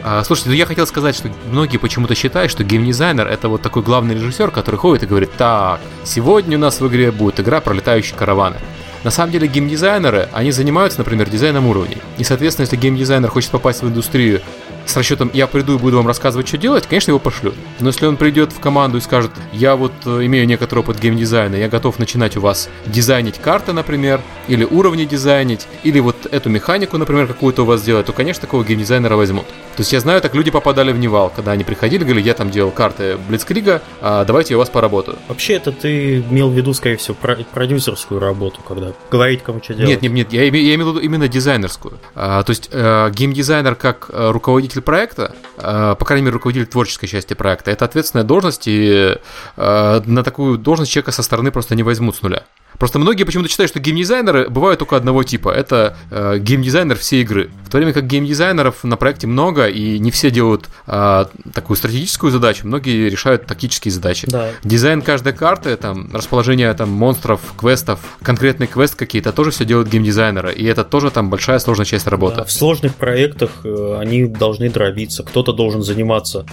А, 0.04 0.24
слушайте, 0.24 0.50
ну 0.50 0.56
я 0.56 0.66
хотел 0.66 0.88
сказать, 0.88 1.16
что 1.16 1.30
многие 1.52 1.78
почему-то 1.78 2.16
считают, 2.16 2.52
что 2.52 2.64
геймдизайнер 2.64 3.28
это 3.28 3.50
вот 3.50 3.62
такой 3.62 3.84
главный 3.84 4.16
режиссер, 4.16 4.52
который 4.52 4.78
ходит 4.78 5.04
и 5.04 5.08
говорит, 5.08 5.32
так, 5.38 5.82
сегодня 6.04 6.58
у 6.58 6.62
нас 6.62 6.80
в 6.80 6.88
игре 6.88 7.12
будет 7.12 7.40
игра 7.40 7.60
про 7.60 7.74
летающие 7.74 8.16
караваны. 8.16 8.58
На 9.04 9.12
самом 9.12 9.32
деле 9.32 9.48
геймдизайнеры, 9.48 10.28
они 10.34 10.52
занимаются, 10.52 11.00
например, 11.00 11.30
дизайном 11.30 11.68
уровней. 11.68 11.98
И, 12.18 12.24
соответственно, 12.26 12.66
если 12.66 12.76
геймдизайнер 12.76 13.30
хочет 13.30 13.50
попасть 13.50 13.82
в 13.82 13.88
индустрию 13.88 14.42
с 14.86 14.96
расчетом 14.98 15.30
«я 15.34 15.48
приду 15.48 15.76
и 15.76 15.78
буду 15.78 15.98
вам 15.98 16.08
рассказывать, 16.08 16.48
что 16.48 16.58
делать», 16.58 16.88
конечно, 16.88 17.12
его 17.12 17.20
пошлют. 17.20 17.56
Но 17.80 17.88
если 17.88 18.06
он 18.06 18.18
придет 18.18 18.52
в 18.52 18.60
команду 18.60 18.98
и 18.98 19.02
скажет 19.02 19.32
«я 19.54 19.76
вот 19.76 19.92
э, 20.06 20.26
имею 20.26 20.48
некоторый 20.48 20.80
опыт 20.80 21.00
геймдизайна, 21.00 21.56
я 21.56 21.70
готов 21.70 22.00
начинать 22.00 22.38
у 22.38 22.42
вас 22.42 22.70
дизайнить 22.86 23.38
карты, 23.38 23.74
например, 23.74 24.22
или 24.48 24.64
уровни 24.64 25.06
дизайнить, 25.06 25.68
или 25.84 26.00
вот 26.00 26.26
эту 26.32 26.50
механику, 26.50 26.98
например, 26.98 27.28
какую-то 27.28 27.64
у 27.64 27.66
вас 27.66 27.82
делать», 27.82 28.06
то, 28.06 28.14
конечно, 28.14 28.42
такого 28.42 28.64
геймдизайнера 28.64 29.16
возьмут. 29.16 29.46
То 29.48 29.82
есть 29.82 29.94
я 29.94 30.00
знаю, 30.00 30.22
так 30.22 30.36
люди 30.36 30.52
попадали 30.52 30.92
в 30.92 31.00
Нивал, 31.00 31.32
когда 31.34 31.52
они 31.52 31.64
приходили, 31.64 32.04
говорили 32.04 32.26
«я 32.26 32.34
там 32.34 32.50
делал 32.50 32.72
карты 32.72 33.18
Блицкрига, 33.28 33.82
а 34.02 34.26
давайте 34.26 34.54
я 34.54 34.58
у 34.58 34.60
вас 34.60 34.70
поработаю». 34.70 35.18
Вообще, 35.28 35.54
это 35.54 35.72
ты 35.72 36.20
имел 36.20 36.50
в 36.50 36.54
виду, 36.54 36.74
скорее 36.74 36.98
всего, 36.98 37.16
продюсерскую 37.54 38.20
работу, 38.20 38.62
когда 38.68 38.94
говорить 39.12 39.44
кому 39.44 39.62
что 39.64 39.74
делать. 39.74 39.90
Нет, 39.90 40.02
нет, 40.02 40.12
нет, 40.12 40.34
я, 40.34 40.44
я 40.44 40.76
имел 40.76 40.88
в 40.88 40.96
виду 40.96 41.00
именно 41.00 41.28
дизайнерскую. 41.28 42.00
А, 42.16 42.44
то 42.44 42.50
есть 42.50 42.70
э, 42.72 43.12
геймдизайнер 43.14 43.76
как 43.76 44.10
э, 44.12 44.32
руководитель 44.32 44.69
руководитель 44.70 44.82
проекта, 44.82 45.36
э, 45.58 45.96
по 45.98 46.06
крайней 46.06 46.26
мере, 46.26 46.34
руководитель 46.34 46.68
творческой 46.68 47.08
части 47.08 47.34
проекта, 47.34 47.72
это 47.72 47.86
ответственная 47.86 48.26
должность, 48.26 48.68
и 48.68 49.18
э, 49.58 50.02
на 50.06 50.24
такую 50.24 50.58
должность 50.58 50.92
человека 50.92 51.12
со 51.12 51.24
стороны 51.24 51.52
просто 51.52 51.76
не 51.76 51.84
возьмут 51.84 52.16
с 52.16 52.22
нуля. 52.22 52.44
Просто 52.80 52.98
многие 52.98 53.26
почему-то 53.26 53.50
считают, 53.50 53.70
что 53.70 53.80
геймдизайнеры 53.80 54.50
бывают 54.50 54.80
только 54.80 54.96
одного 54.96 55.24
типа. 55.24 55.50
Это 55.50 55.98
э, 56.10 56.40
геймдизайнер 56.40 56.98
всей 56.98 57.22
игры. 57.22 57.52
В 57.66 57.70
то 57.70 57.78
время 57.78 57.92
как 57.92 58.08
геймдизайнеров 58.08 58.84
на 58.84 58.96
проекте 58.96 59.28
много, 59.28 59.68
и 59.68 60.00
не 60.00 60.12
все 60.12 60.32
делают 60.32 60.70
э, 60.88 61.26
такую 61.54 61.76
стратегическую 61.76 62.32
задачу, 62.32 62.66
многие 62.66 63.10
решают 63.10 63.46
тактические 63.46 63.92
задачи. 63.92 64.28
Да. 64.30 64.52
Дизайн 64.64 65.02
каждой 65.02 65.34
карты, 65.34 65.76
там, 65.76 66.10
расположение 66.14 66.74
там, 66.74 66.90
монстров, 66.90 67.42
квестов, 67.58 68.00
конкретный 68.24 68.68
квест 68.68 68.96
какие-то, 68.96 69.34
тоже 69.34 69.52
все 69.52 69.66
делают 69.66 69.90
геймдизайнеры. 69.90 70.54
И 70.54 70.64
это 70.64 70.86
тоже 70.86 71.12
там 71.12 71.30
большая 71.30 71.60
сложная 71.60 71.86
часть 71.86 72.08
работы. 72.08 72.38
Да, 72.38 72.44
в 72.46 72.52
сложных 72.52 72.96
проектах 72.96 73.52
э, 73.66 73.98
они 74.00 74.26
должны 74.26 74.70
дробиться. 74.70 75.24
Кто-то 75.24 75.52
должен 75.52 75.84
заниматься 75.84 76.46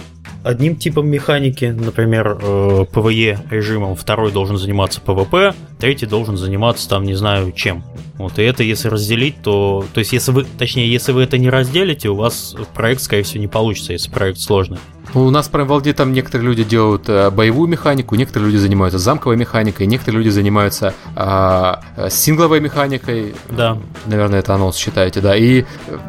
одним 0.43 0.75
типом 0.75 1.07
механики, 1.07 1.65
например, 1.65 2.37
э, 2.41 2.85
PvE 2.91 3.49
режимом, 3.49 3.95
второй 3.95 4.31
должен 4.31 4.57
заниматься 4.57 5.01
PvP, 5.05 5.53
третий 5.79 6.05
должен 6.05 6.16
заниматься 6.25 6.89
там, 6.89 7.03
не 7.03 7.13
знаю, 7.13 7.51
чем. 7.51 7.83
Вот, 8.17 8.39
и 8.39 8.43
это 8.43 8.63
если 8.63 8.87
разделить, 8.87 9.41
то... 9.43 9.85
То 9.93 9.99
есть, 9.99 10.11
если 10.11 10.31
вы... 10.31 10.43
Точнее, 10.43 10.91
если 10.91 11.11
вы 11.11 11.21
это 11.21 11.37
не 11.37 11.49
разделите, 11.49 12.09
у 12.09 12.15
вас 12.15 12.55
проект, 12.73 13.01
скорее 13.01 13.23
всего, 13.23 13.41
не 13.41 13.47
получится, 13.47 13.93
если 13.93 14.09
проект 14.09 14.39
сложный. 14.39 14.79
У 15.13 15.29
нас 15.29 15.47
прям 15.47 15.67
в 15.67 15.69
Валде 15.69 15.93
там 15.93 16.11
некоторые 16.11 16.47
люди 16.47 16.63
делают 16.63 17.07
э, 17.07 17.29
боевую 17.29 17.69
механику, 17.69 18.15
некоторые 18.15 18.47
люди 18.47 18.57
занимаются 18.57 18.99
замковой 18.99 19.37
механикой, 19.37 19.85
некоторые 19.85 20.17
люди 20.17 20.29
занимаются 20.29 20.93
э, 21.15 21.75
сингловой 22.09 22.59
механикой. 22.59 23.35
Да. 23.49 23.77
Наверное, 24.05 24.39
это 24.39 24.53
анонс 24.53 24.75
считаете, 24.75 25.21
да. 25.21 25.35
И 25.35 25.63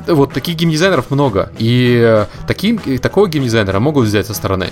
э, 0.06 0.12
вот 0.12 0.32
таких 0.32 0.56
геймдизайнеров 0.56 1.10
много. 1.10 1.52
И 1.59 2.01
э, 2.02 2.26
таким, 2.47 2.78
такого 2.98 3.28
геймдизайнера 3.28 3.78
могут 3.78 4.06
взять 4.06 4.26
со 4.26 4.35
стороны. 4.35 4.70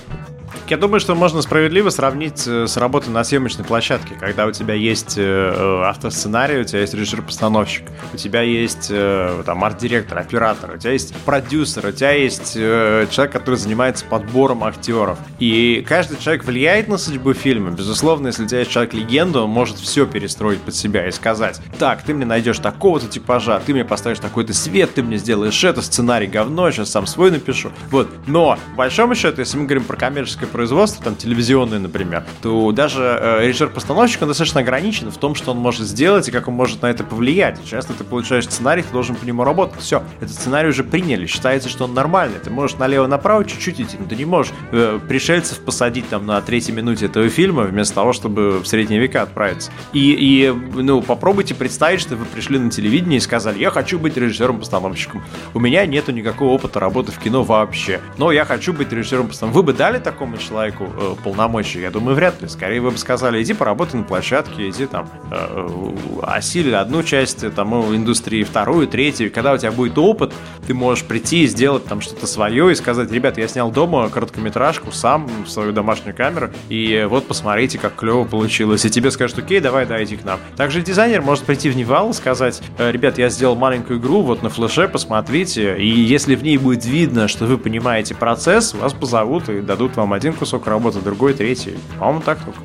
Я 0.69 0.77
думаю, 0.77 0.99
что 0.99 1.15
можно 1.15 1.43
справедливо 1.43 1.91
сравнить 1.91 2.47
э, 2.47 2.67
с 2.67 2.77
работой 2.77 3.11
на 3.11 3.23
съемочной 3.23 3.65
площадке, 3.65 4.15
когда 4.19 4.47
у 4.47 4.53
тебя 4.53 4.75
есть 4.75 5.17
э, 5.17 5.23
э, 5.23 5.83
автосценарий, 5.85 6.61
у 6.61 6.65
тебя 6.65 6.81
есть 6.81 6.93
режиссер-постановщик, 6.95 7.85
у 8.13 8.17
тебя 8.17 8.43
есть 8.43 8.89
там 8.89 9.65
арт-директор, 9.65 10.19
оператор, 10.19 10.75
у 10.75 10.79
тебя 10.79 10.93
есть 10.93 11.15
продюсер, 11.25 11.87
у 11.87 11.93
тебя 11.93 12.13
есть 12.13 12.55
человек, 12.55 13.33
который 13.33 13.57
занимается 13.57 14.05
подбором 14.05 14.65
актеров. 14.65 15.19
И 15.39 15.85
каждый 15.87 16.19
человек 16.19 16.45
влияет 16.45 16.89
на 16.89 16.99
судьбу 16.99 17.33
фильма. 17.33 17.71
Безусловно, 17.71 18.29
если 18.29 18.45
у 18.45 18.47
тебя 18.49 18.61
есть 18.61 18.71
человек-легенда, 18.71 19.43
он 19.43 19.51
может 19.51 19.77
все 19.77 20.07
перестроить 20.07 20.61
под 20.61 20.75
себя 20.75 21.07
и 21.07 21.13
сказать, 21.13 21.61
так, 21.79 22.03
ты 22.03 22.15
мне 22.15 22.27
найдешь 22.27 22.59
такого-то 22.59 23.07
типажа, 23.07 23.61
ты 23.65 23.73
мне 23.73 23.85
поставишь 23.85 24.19
такой-то 24.19 24.53
свет, 24.53 24.95
ты 24.95 25.03
мне 25.03 25.19
сделаешь 25.19 25.63
это, 25.63 25.83
сценарий 25.83 26.27
говно, 26.27 26.71
сейчас 26.71 26.91
сам 26.91 27.07
свой 27.07 27.31
напишу. 27.31 27.71
Вот. 27.91 28.09
Но, 28.27 28.59
по 28.73 28.79
большому 28.79 29.15
счету, 29.15 29.41
если 29.41 29.59
мы 29.59 29.65
говорим 29.65 29.85
про 29.85 29.97
коммерческое 29.97 30.46
производства, 30.47 31.05
там 31.05 31.17
телевизионные, 31.17 31.81
например, 31.81 32.25
то 32.43 32.73
даже 32.73 33.03
э, 33.03 33.47
режиссер-постановщик, 33.47 34.23
он 34.23 34.29
достаточно 34.29 34.61
ограничен 34.61 35.11
в 35.11 35.17
том, 35.19 35.35
что 35.35 35.53
он 35.53 35.59
может 35.59 35.87
сделать 35.87 36.29
и 36.29 36.31
как 36.31 36.49
он 36.49 36.55
может 36.55 36.83
на 36.83 36.87
это 36.87 37.05
повлиять. 37.05 37.59
Часто 37.69 37.93
ты 37.93 38.05
получаешь 38.05 38.45
сценарий, 38.45 38.83
ты 38.83 38.93
должен 38.93 39.17
по 39.17 39.25
нему 39.25 39.45
работать. 39.45 39.81
Все, 39.81 40.03
этот 40.21 40.35
сценарий 40.35 40.69
уже 40.69 40.85
приняли, 40.85 41.27
считается, 41.27 41.69
что 41.69 41.85
он 41.85 41.95
нормальный. 41.95 42.39
Ты 42.39 42.51
можешь 42.51 42.77
налево-направо 42.79 43.45
чуть-чуть 43.45 43.81
идти, 43.81 43.97
но 43.99 44.07
ты 44.07 44.17
не 44.17 44.25
можешь 44.25 44.53
э, 44.73 44.99
пришельцев 45.09 45.59
посадить 45.61 46.09
там 46.09 46.27
на 46.27 46.41
третьей 46.41 46.75
минуте 46.75 47.07
этого 47.07 47.29
фильма 47.29 47.63
вместо 47.63 47.95
того, 47.95 48.13
чтобы 48.13 48.61
в 48.61 48.67
средние 48.67 49.01
века 49.01 49.23
отправиться. 49.23 49.71
И, 49.93 50.13
и 50.13 50.53
ну, 50.75 51.03
попробуйте 51.03 51.55
представить, 51.55 52.01
что 52.01 52.17
вы 52.17 52.25
пришли 52.25 52.59
на 52.59 52.71
телевидение 52.71 53.19
и 53.19 53.21
сказали, 53.21 53.59
я 53.59 53.71
хочу 53.71 53.99
быть 53.99 54.17
режиссером-постановщиком. 54.17 55.23
У 55.55 55.61
меня 55.61 55.87
нету 55.87 56.13
никакого 56.13 56.51
опыта 56.51 56.81
работы 56.81 57.13
в 57.13 57.19
кино 57.19 57.43
вообще, 57.43 58.01
но 58.19 58.33
я 58.33 58.45
хочу 58.45 58.73
быть 58.73 58.93
режиссером-постановщиком. 58.93 59.53
Вы 59.53 59.63
бы 59.63 59.73
дали 59.73 59.99
такому 59.99 60.36
человеку 60.39 60.89
э, 60.97 61.15
полномочия? 61.23 61.81
Я 61.83 61.91
думаю, 61.91 62.15
вряд 62.15 62.41
ли. 62.43 62.49
Скорее 62.49 62.81
вы 62.81 62.91
бы 62.91 62.99
сказали, 62.99 63.43
иди 63.43 63.55
поработай 63.55 64.01
на 64.01 64.07
площадке, 64.07 64.69
иди 64.69 64.87
там 64.87 65.09
э, 65.31 65.95
осили 66.23 66.73
одну 66.73 67.03
часть 67.03 67.45
э, 67.45 67.51
там, 67.51 67.75
индустрии, 67.95 68.43
вторую, 68.45 68.87
третью. 68.87 69.33
Когда 69.33 69.53
у 69.53 69.59
тебя 69.59 69.73
будет 69.73 69.99
опыт, 69.99 70.33
ты 70.67 70.75
можешь 70.75 71.05
прийти 71.05 71.45
и 71.45 71.47
сделать 71.47 71.85
там 71.85 72.01
что-то 72.01 72.27
свое 72.27 72.73
и 72.73 72.75
сказать, 72.75 73.11
ребят, 73.11 73.39
я 73.39 73.49
снял 73.49 73.71
дома 73.71 74.09
короткометражку 74.09 74.93
сам 74.93 75.29
в 75.45 75.49
свою 75.49 75.73
домашнюю 75.73 76.15
камеру, 76.15 76.51
и 76.69 77.07
вот 77.09 77.27
посмотрите, 77.27 77.79
как 77.79 77.95
клево 77.95 78.25
получилось. 78.25 78.85
И 78.85 78.91
тебе 78.91 79.11
скажут, 79.11 79.39
окей, 79.39 79.61
давай, 79.61 79.87
дайте 79.87 80.17
к 80.17 80.25
нам. 80.25 80.41
Также 80.57 80.83
дизайнер 80.83 81.23
может 81.23 81.45
прийти 81.45 81.71
в 81.71 81.77
Нивал 81.77 82.11
и 82.11 82.13
сказать, 82.13 82.63
«Э, 82.79 82.91
ребят, 82.91 83.19
я 83.19 83.29
сделал 83.29 83.57
маленькую 83.57 83.99
игру, 83.99 84.23
вот 84.23 84.43
на 84.43 84.49
флеше, 84.49 84.89
посмотрите, 84.89 85.77
и 85.77 85.89
если 85.89 86.35
в 86.35 86.43
ней 86.43 86.59
будет 86.59 86.85
видно, 86.85 87.29
что 87.29 87.47
вы 87.47 87.59
понимаете 87.59 88.15
процесс, 88.15 88.75
вас 88.75 88.93
позовут 88.93 89.49
и 89.49 89.61
дадут 89.61 89.97
вам 89.97 90.13
один 90.17 90.33
кусок 90.33 90.67
работы, 90.67 91.01
другой, 91.01 91.35
третий. 91.35 91.77
По-моему, 91.99 92.23
так 92.23 92.39
только. 92.45 92.61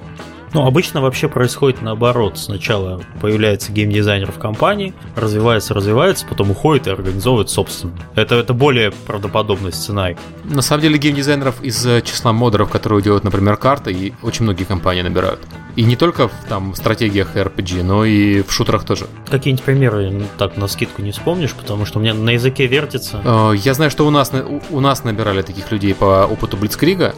Ну, 0.53 0.65
обычно 0.65 1.01
вообще 1.01 1.29
происходит 1.29 1.81
наоборот. 1.81 2.37
Сначала 2.37 3.01
появляется 3.21 3.71
геймдизайнер 3.71 4.31
в 4.31 4.37
компании, 4.37 4.93
развивается, 5.15 5.73
развивается, 5.73 6.25
потом 6.27 6.51
уходит 6.51 6.87
и 6.87 6.89
организовывает 6.89 7.49
собственно. 7.49 7.93
Это, 8.15 8.35
это 8.35 8.53
более 8.53 8.91
правдоподобный 8.91 9.71
сценарий. 9.71 10.17
На 10.43 10.61
самом 10.61 10.81
деле 10.81 10.97
геймдизайнеров 10.97 11.63
из 11.63 11.85
э, 11.85 12.01
числа 12.01 12.33
модеров, 12.33 12.69
которые 12.69 13.01
делают, 13.01 13.23
например, 13.23 13.55
карты, 13.55 13.93
и 13.93 14.13
очень 14.21 14.43
многие 14.43 14.65
компании 14.65 15.03
набирают. 15.03 15.39
И 15.77 15.83
не 15.83 15.95
только 15.95 16.27
в 16.27 16.33
там, 16.49 16.75
стратегиях 16.75 17.37
RPG, 17.37 17.83
но 17.83 18.03
и 18.03 18.41
в 18.41 18.51
шутерах 18.51 18.83
тоже. 18.83 19.07
Какие-нибудь 19.29 19.63
примеры 19.63 20.09
ну, 20.11 20.25
так 20.37 20.57
на 20.57 20.67
скидку 20.67 21.01
не 21.01 21.11
вспомнишь, 21.11 21.53
потому 21.53 21.85
что 21.85 21.99
у 21.99 22.01
меня 22.01 22.13
на 22.13 22.31
языке 22.31 22.67
вертится. 22.67 23.21
Э, 23.23 23.53
я 23.55 23.73
знаю, 23.73 23.89
что 23.89 24.05
у 24.05 24.09
нас, 24.09 24.33
у 24.69 24.79
нас 24.81 25.05
набирали 25.05 25.43
таких 25.43 25.71
людей 25.71 25.95
по 25.95 26.25
опыту 26.25 26.57
Блицкрига, 26.57 27.15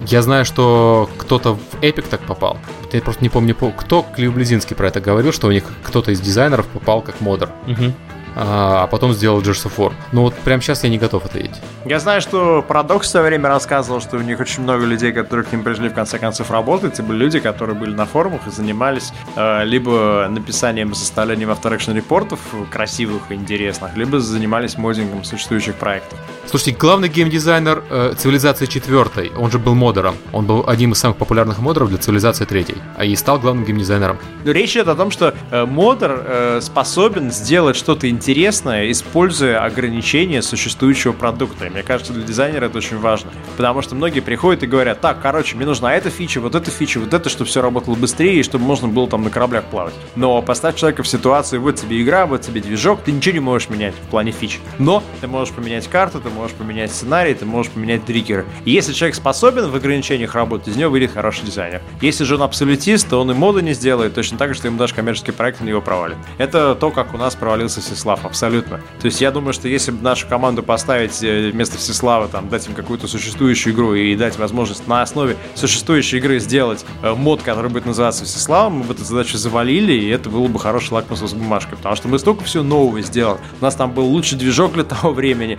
я 0.00 0.22
знаю, 0.22 0.44
что 0.44 1.08
кто-то 1.18 1.54
в 1.54 1.80
Epic 1.80 2.06
так 2.08 2.20
попал. 2.20 2.58
Я 2.92 3.00
просто 3.00 3.22
не 3.22 3.28
помню, 3.28 3.54
кто 3.54 4.04
Клив 4.14 4.34
Близинский 4.34 4.76
про 4.76 4.88
это 4.88 5.00
говорил, 5.00 5.32
что 5.32 5.48
у 5.48 5.52
них 5.52 5.64
кто-то 5.82 6.10
из 6.12 6.20
дизайнеров 6.20 6.66
попал 6.66 7.02
как 7.02 7.20
модер. 7.20 7.50
Угу. 7.66 7.92
А, 8.36 8.86
потом 8.88 9.12
сделал 9.12 9.40
Gears 9.40 9.66
of 9.66 9.76
War. 9.76 9.92
Но 10.12 10.22
вот 10.22 10.34
прямо 10.34 10.60
сейчас 10.60 10.84
я 10.84 10.90
не 10.90 10.98
готов 10.98 11.24
это 11.26 11.38
видеть. 11.38 11.60
Я 11.84 12.00
знаю, 12.00 12.20
что 12.20 12.62
Парадокс 12.66 13.06
в 13.06 13.10
свое 13.10 13.26
время 13.26 13.48
рассказывал, 13.48 14.00
что 14.00 14.16
у 14.16 14.20
них 14.20 14.40
очень 14.40 14.62
много 14.62 14.84
людей, 14.84 15.12
которые 15.12 15.46
к 15.46 15.52
ним 15.52 15.62
пришли 15.62 15.88
в 15.88 15.94
конце 15.94 16.18
концов 16.18 16.50
работать. 16.50 16.94
Это 16.94 17.02
были 17.02 17.18
люди, 17.18 17.38
которые 17.38 17.76
были 17.76 17.94
на 17.94 18.06
форумах 18.06 18.46
и 18.46 18.50
занимались 18.50 19.12
э, 19.36 19.64
либо 19.64 20.26
написанием 20.28 20.90
и 20.90 20.94
составлением 20.94 21.50
авторекшн 21.50 21.92
репортов 21.92 22.40
красивых 22.70 23.22
и 23.30 23.34
интересных, 23.34 23.96
либо 23.96 24.18
занимались 24.18 24.76
моддингом 24.76 25.24
существующих 25.24 25.76
проектов. 25.76 26.18
Слушайте, 26.46 26.78
главный 26.78 27.08
геймдизайнер 27.08 27.82
э, 27.90 28.14
цивилизации 28.16 28.66
4, 28.66 29.32
он 29.36 29.50
же 29.50 29.58
был 29.58 29.74
модером. 29.74 30.14
Он 30.32 30.46
был 30.46 30.64
одним 30.68 30.92
из 30.92 30.98
самых 30.98 31.16
популярных 31.16 31.58
модеров 31.58 31.88
для 31.88 31.98
цивилизации 31.98 32.44
3, 32.44 32.66
а 32.96 33.04
и 33.04 33.16
стал 33.16 33.40
главным 33.40 33.64
геймдизайнером. 33.64 34.18
Но 34.44 34.52
речь 34.52 34.72
идет 34.72 34.88
о 34.88 34.94
том, 34.94 35.10
что 35.10 35.34
э, 35.50 35.64
модер 35.64 36.22
э, 36.24 36.60
способен 36.60 37.32
сделать 37.32 37.76
что-то 37.76 38.08
интересное, 38.08 38.90
используя 38.90 39.64
ограничения 39.64 40.42
существующего 40.42 41.12
продукта. 41.12 41.66
И 41.66 41.70
мне 41.70 41.82
кажется, 41.82 42.12
для 42.12 42.22
дизайнера 42.22 42.66
это 42.66 42.78
очень 42.78 42.98
важно. 42.98 43.30
Потому 43.56 43.80
что 43.82 43.94
многие 43.94 44.20
приходят 44.20 44.62
и 44.62 44.66
говорят, 44.66 45.00
так, 45.00 45.20
короче, 45.22 45.56
мне 45.56 45.64
нужна 45.64 45.94
эта 45.94 46.10
фича, 46.10 46.40
вот 46.40 46.54
эта 46.54 46.70
фича, 46.70 47.00
вот 47.00 47.14
это, 47.14 47.30
чтобы 47.30 47.48
все 47.48 47.62
работало 47.62 47.94
быстрее, 47.94 48.40
и 48.40 48.42
чтобы 48.42 48.64
можно 48.64 48.86
было 48.86 49.08
там 49.08 49.24
на 49.24 49.30
кораблях 49.30 49.64
плавать. 49.64 49.94
Но 50.14 50.40
поставь 50.42 50.76
человека 50.76 51.02
в 51.02 51.08
ситуацию, 51.08 51.62
вот 51.62 51.76
тебе 51.76 52.02
игра, 52.02 52.26
вот 52.26 52.42
тебе 52.42 52.60
движок, 52.60 53.00
ты 53.02 53.12
ничего 53.12 53.32
не 53.32 53.40
можешь 53.40 53.70
менять 53.70 53.94
в 53.94 54.10
плане 54.10 54.30
фич. 54.30 54.60
Но 54.78 55.02
ты 55.22 55.26
можешь 55.26 55.54
поменять 55.54 55.88
карту, 55.88 56.20
ты 56.20 56.28
можешь 56.34 56.56
поменять 56.56 56.92
сценарий, 56.92 57.34
ты 57.34 57.46
можешь 57.46 57.72
поменять 57.72 58.04
триггеры. 58.04 58.44
И 58.64 58.70
если 58.70 58.92
человек 58.92 59.14
способен 59.14 59.70
в 59.70 59.74
ограничениях 59.74 60.34
работать, 60.34 60.68
из 60.68 60.76
него 60.76 60.90
выйдет 60.90 61.12
хороший 61.12 61.44
дизайнер. 61.44 61.80
Если 62.00 62.24
же 62.24 62.34
он 62.34 62.42
абсолютист, 62.42 63.08
то 63.08 63.20
он 63.20 63.30
и 63.30 63.34
моды 63.34 63.62
не 63.62 63.72
сделает, 63.72 64.14
точно 64.14 64.38
так 64.38 64.50
же, 64.50 64.54
что 64.54 64.68
ему 64.68 64.78
даже 64.78 64.94
коммерческий 64.94 65.32
проект 65.32 65.60
на 65.60 65.64
него 65.64 65.80
провалит. 65.80 66.16
Это 66.38 66.74
то, 66.74 66.90
как 66.90 67.14
у 67.14 67.16
нас 67.16 67.34
провалился 67.34 67.80
Всеслав, 67.80 68.24
абсолютно. 68.24 68.80
То 69.00 69.06
есть 69.06 69.20
я 69.20 69.30
думаю, 69.30 69.52
что 69.52 69.68
если 69.68 69.90
бы 69.90 70.02
нашу 70.02 70.26
команду 70.26 70.62
поставить 70.62 71.22
э, 71.22 71.50
вместо 71.50 71.78
Всеслава, 71.78 72.28
там, 72.28 72.48
дать 72.48 72.66
им 72.66 72.74
какую-то 72.74 73.06
существующую 73.06 73.74
игру 73.74 73.94
и 73.94 74.14
дать 74.16 74.38
возможность 74.38 74.86
на 74.86 75.02
основе 75.02 75.36
существующей 75.54 76.18
игры 76.18 76.38
сделать 76.40 76.84
э, 77.02 77.14
мод, 77.14 77.42
который 77.42 77.70
будет 77.70 77.86
называться 77.86 78.24
Всеславом, 78.24 78.74
мы 78.74 78.84
бы 78.84 78.94
эту 78.94 79.04
задачу 79.04 79.38
завалили, 79.38 79.92
и 79.92 80.08
это 80.08 80.30
было 80.30 80.46
бы 80.46 80.58
хороший 80.58 80.92
лакмусовой 80.92 81.38
бумажкой, 81.38 81.76
потому 81.76 81.96
что 81.96 82.08
мы 82.08 82.18
столько 82.18 82.44
всего 82.44 82.62
нового 82.62 83.00
сделали. 83.02 83.38
У 83.60 83.64
нас 83.64 83.74
там 83.74 83.92
был 83.92 84.06
лучший 84.06 84.38
движок 84.38 84.74
для 84.74 84.84
того 84.84 85.12
времени, 85.12 85.58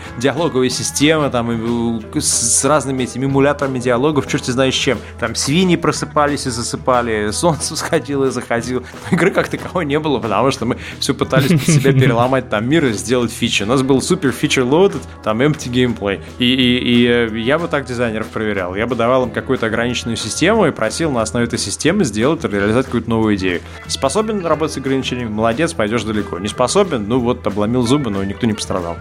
диалоговая 0.65 0.69
система, 0.69 1.29
там, 1.29 2.11
с, 2.15 2.25
с 2.25 2.65
разными 2.65 3.03
этими 3.03 3.25
эмуляторами 3.25 3.79
диалогов, 3.79 4.27
черти 4.27 4.51
знаешь 4.51 4.75
чем. 4.75 4.97
Там 5.19 5.35
свиньи 5.35 5.75
просыпались 5.75 6.45
и 6.47 6.49
засыпали, 6.49 7.31
солнце 7.31 7.75
сходило 7.75 8.25
и 8.25 8.31
заходило. 8.31 8.83
Игры 9.11 9.31
как 9.31 9.47
таковой 9.47 9.85
не 9.85 9.99
было, 9.99 10.19
потому 10.19 10.51
что 10.51 10.65
мы 10.65 10.77
все 10.99 11.13
пытались 11.13 11.51
под 11.51 11.61
себя 11.61 11.93
переломать 11.99 12.49
там 12.49 12.67
мир 12.67 12.85
и 12.85 12.93
сделать 12.93 13.31
фичи. 13.31 13.63
У 13.63 13.67
нас 13.67 13.81
был 13.81 14.01
супер 14.01 14.31
фичер 14.31 14.63
loaded, 14.63 15.01
там 15.23 15.41
empty 15.41 15.69
gameplay. 15.71 16.21
И, 16.39 16.45
и, 16.45 16.77
и 16.77 17.07
э, 17.07 17.39
я 17.39 17.59
бы 17.59 17.67
так 17.67 17.85
дизайнеров 17.85 18.27
проверял. 18.27 18.75
Я 18.75 18.87
бы 18.87 18.95
давал 18.95 19.25
им 19.25 19.31
какую-то 19.31 19.67
ограниченную 19.67 20.17
систему 20.17 20.65
и 20.65 20.71
просил 20.71 21.11
на 21.11 21.21
основе 21.21 21.45
этой 21.45 21.59
системы 21.59 22.03
сделать, 22.03 22.43
реализовать 22.43 22.85
какую-то 22.85 23.09
новую 23.09 23.35
идею. 23.35 23.61
Способен 23.87 24.45
работать 24.45 24.73
с 24.75 24.77
ограничениями? 24.77 25.29
Молодец, 25.29 25.73
пойдешь 25.73 26.03
далеко. 26.03 26.39
Не 26.39 26.47
способен? 26.47 27.07
Ну 27.07 27.19
вот, 27.19 27.45
обломил 27.45 27.83
зубы, 27.83 28.09
но 28.09 28.23
никто 28.23 28.47
не 28.47 28.53
пострадал. 28.53 28.97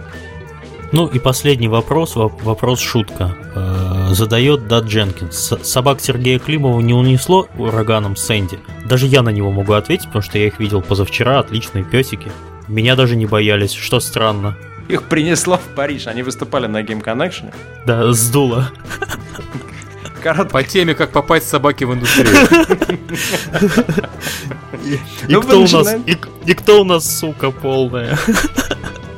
Ну 0.95 1.07
и 1.07 1.19
последний 1.19 1.67
вопрос, 1.67 2.15
вопрос-шутка. 2.15 3.35
Э, 3.53 4.13
задает 4.13 4.69
Дат 4.69 4.85
Дженкинс. 4.85 5.55
Собак 5.61 5.99
Сергея 5.99 6.39
Климова 6.39 6.79
не 6.79 6.93
унесло 6.93 7.49
ураганом 7.57 8.15
Сэнди? 8.15 8.59
Даже 8.85 9.05
я 9.05 9.21
на 9.21 9.27
него 9.27 9.51
могу 9.51 9.73
ответить, 9.73 10.05
потому 10.05 10.21
что 10.21 10.37
я 10.37 10.47
их 10.47 10.57
видел 10.57 10.81
позавчера, 10.81 11.39
отличные 11.39 11.83
песики. 11.83 12.31
Меня 12.69 12.95
даже 12.95 13.17
не 13.17 13.25
боялись, 13.25 13.73
что 13.73 13.99
странно. 13.99 14.55
Их 14.87 15.03
принесло 15.03 15.57
в 15.57 15.75
Париж, 15.75 16.07
они 16.07 16.23
выступали 16.23 16.67
на 16.67 16.81
Game 16.81 17.03
Connection. 17.03 17.53
Да, 17.85 18.13
сдуло. 18.13 18.71
Корот... 20.23 20.49
По 20.49 20.63
теме, 20.63 20.95
как 20.95 21.11
попасть 21.11 21.49
собаки 21.49 21.83
в 21.83 21.93
индустрию. 21.93 22.37
И 26.47 26.53
кто 26.53 26.79
у 26.79 26.85
нас, 26.85 27.19
сука, 27.19 27.51
полная? 27.51 28.17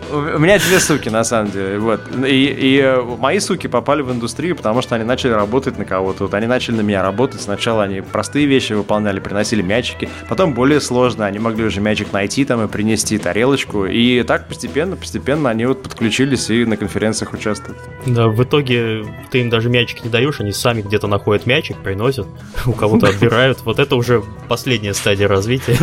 У 0.10 0.40
меня 0.40 0.58
две 0.60 0.80
суки, 0.80 1.10
на 1.10 1.24
самом 1.24 1.52
деле. 1.52 1.80
Вот. 1.80 2.02
И, 2.26 2.46
и 2.46 2.80
э, 2.80 3.02
мои 3.02 3.40
суки 3.40 3.68
попали 3.68 4.02
в 4.02 4.12
индустрию, 4.12 4.56
потому 4.56 4.82
что 4.82 4.96
они 4.96 5.04
начали 5.04 5.32
работать 5.32 5.78
на 5.78 5.86
кого-то. 5.86 6.24
Вот 6.24 6.34
они 6.34 6.48
начали 6.48 6.76
на 6.76 6.82
меня 6.82 7.02
работать. 7.02 7.42
Сначала 7.42 7.84
они 7.84 8.02
простые 8.02 8.46
вещи 8.46 8.74
выполняли, 8.74 9.20
приносили 9.20 9.62
мячики. 9.62 10.10
Потом 10.30 10.54
более 10.54 10.80
сложно. 10.80 11.26
Они 11.26 11.40
могли 11.40 11.66
уже 11.66 11.82
мячик 11.82 12.14
найти 12.14 12.46
там 12.46 12.64
и 12.64 12.68
принести 12.68 13.18
тарелочку. 13.18 13.86
И 13.86 14.24
так 14.24 14.48
постепенно, 14.48 14.96
постепенно 14.96 15.50
они 15.50 15.66
вот 15.66 15.84
подключились 15.84 16.50
и 16.50 16.66
на 16.66 16.78
конференциях 16.78 17.34
участвуют. 17.34 17.78
Да, 18.06 18.28
в 18.28 18.42
итоге 18.44 19.06
ты 19.32 19.42
им 19.42 19.50
даже 19.50 19.70
мячик 19.70 20.04
не 20.04 20.10
даешь, 20.10 20.40
они 20.40 20.52
сами 20.52 20.82
где-то 20.82 21.08
находят 21.08 21.46
мячик, 21.46 21.78
приносят, 21.78 22.28
у 22.66 22.72
кого-то 22.72 23.08
отбирают. 23.08 23.60
Вот 23.66 23.80
это 23.80 23.96
уже 23.96 24.24
последняя 24.48 24.94
стадия 24.94 25.28
развития. 25.28 25.78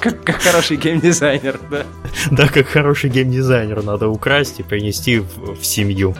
Как, 0.00 0.22
как 0.22 0.40
хороший 0.40 0.76
геймдизайнер, 0.76 1.58
да? 1.70 1.84
Да, 2.30 2.48
как 2.48 2.66
хороший 2.66 3.10
геймдизайнер 3.10 3.65
дизайнера 3.66 3.82
надо 3.82 4.08
украсть 4.08 4.60
и 4.60 4.62
принести 4.62 5.18
в, 5.18 5.56
в 5.56 5.64
семью. 5.64 6.14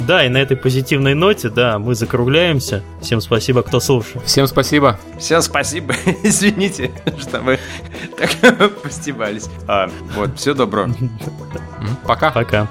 Да, 0.00 0.24
и 0.24 0.30
на 0.30 0.38
этой 0.38 0.56
позитивной 0.56 1.12
ноте, 1.12 1.50
да, 1.50 1.78
мы 1.78 1.94
закругляемся. 1.94 2.82
Всем 3.02 3.20
спасибо, 3.20 3.62
кто 3.62 3.78
слушал. 3.78 4.22
Всем 4.24 4.46
спасибо. 4.46 4.98
Всем 5.18 5.42
спасибо. 5.42 5.94
Извините, 6.22 6.90
что 7.18 7.42
мы 7.42 7.58
так 8.16 8.80
постебались. 8.80 9.50
А, 9.66 9.90
вот, 10.14 10.38
все 10.38 10.54
добро. 10.54 10.88
Пока. 12.06 12.30
Пока. 12.30 12.70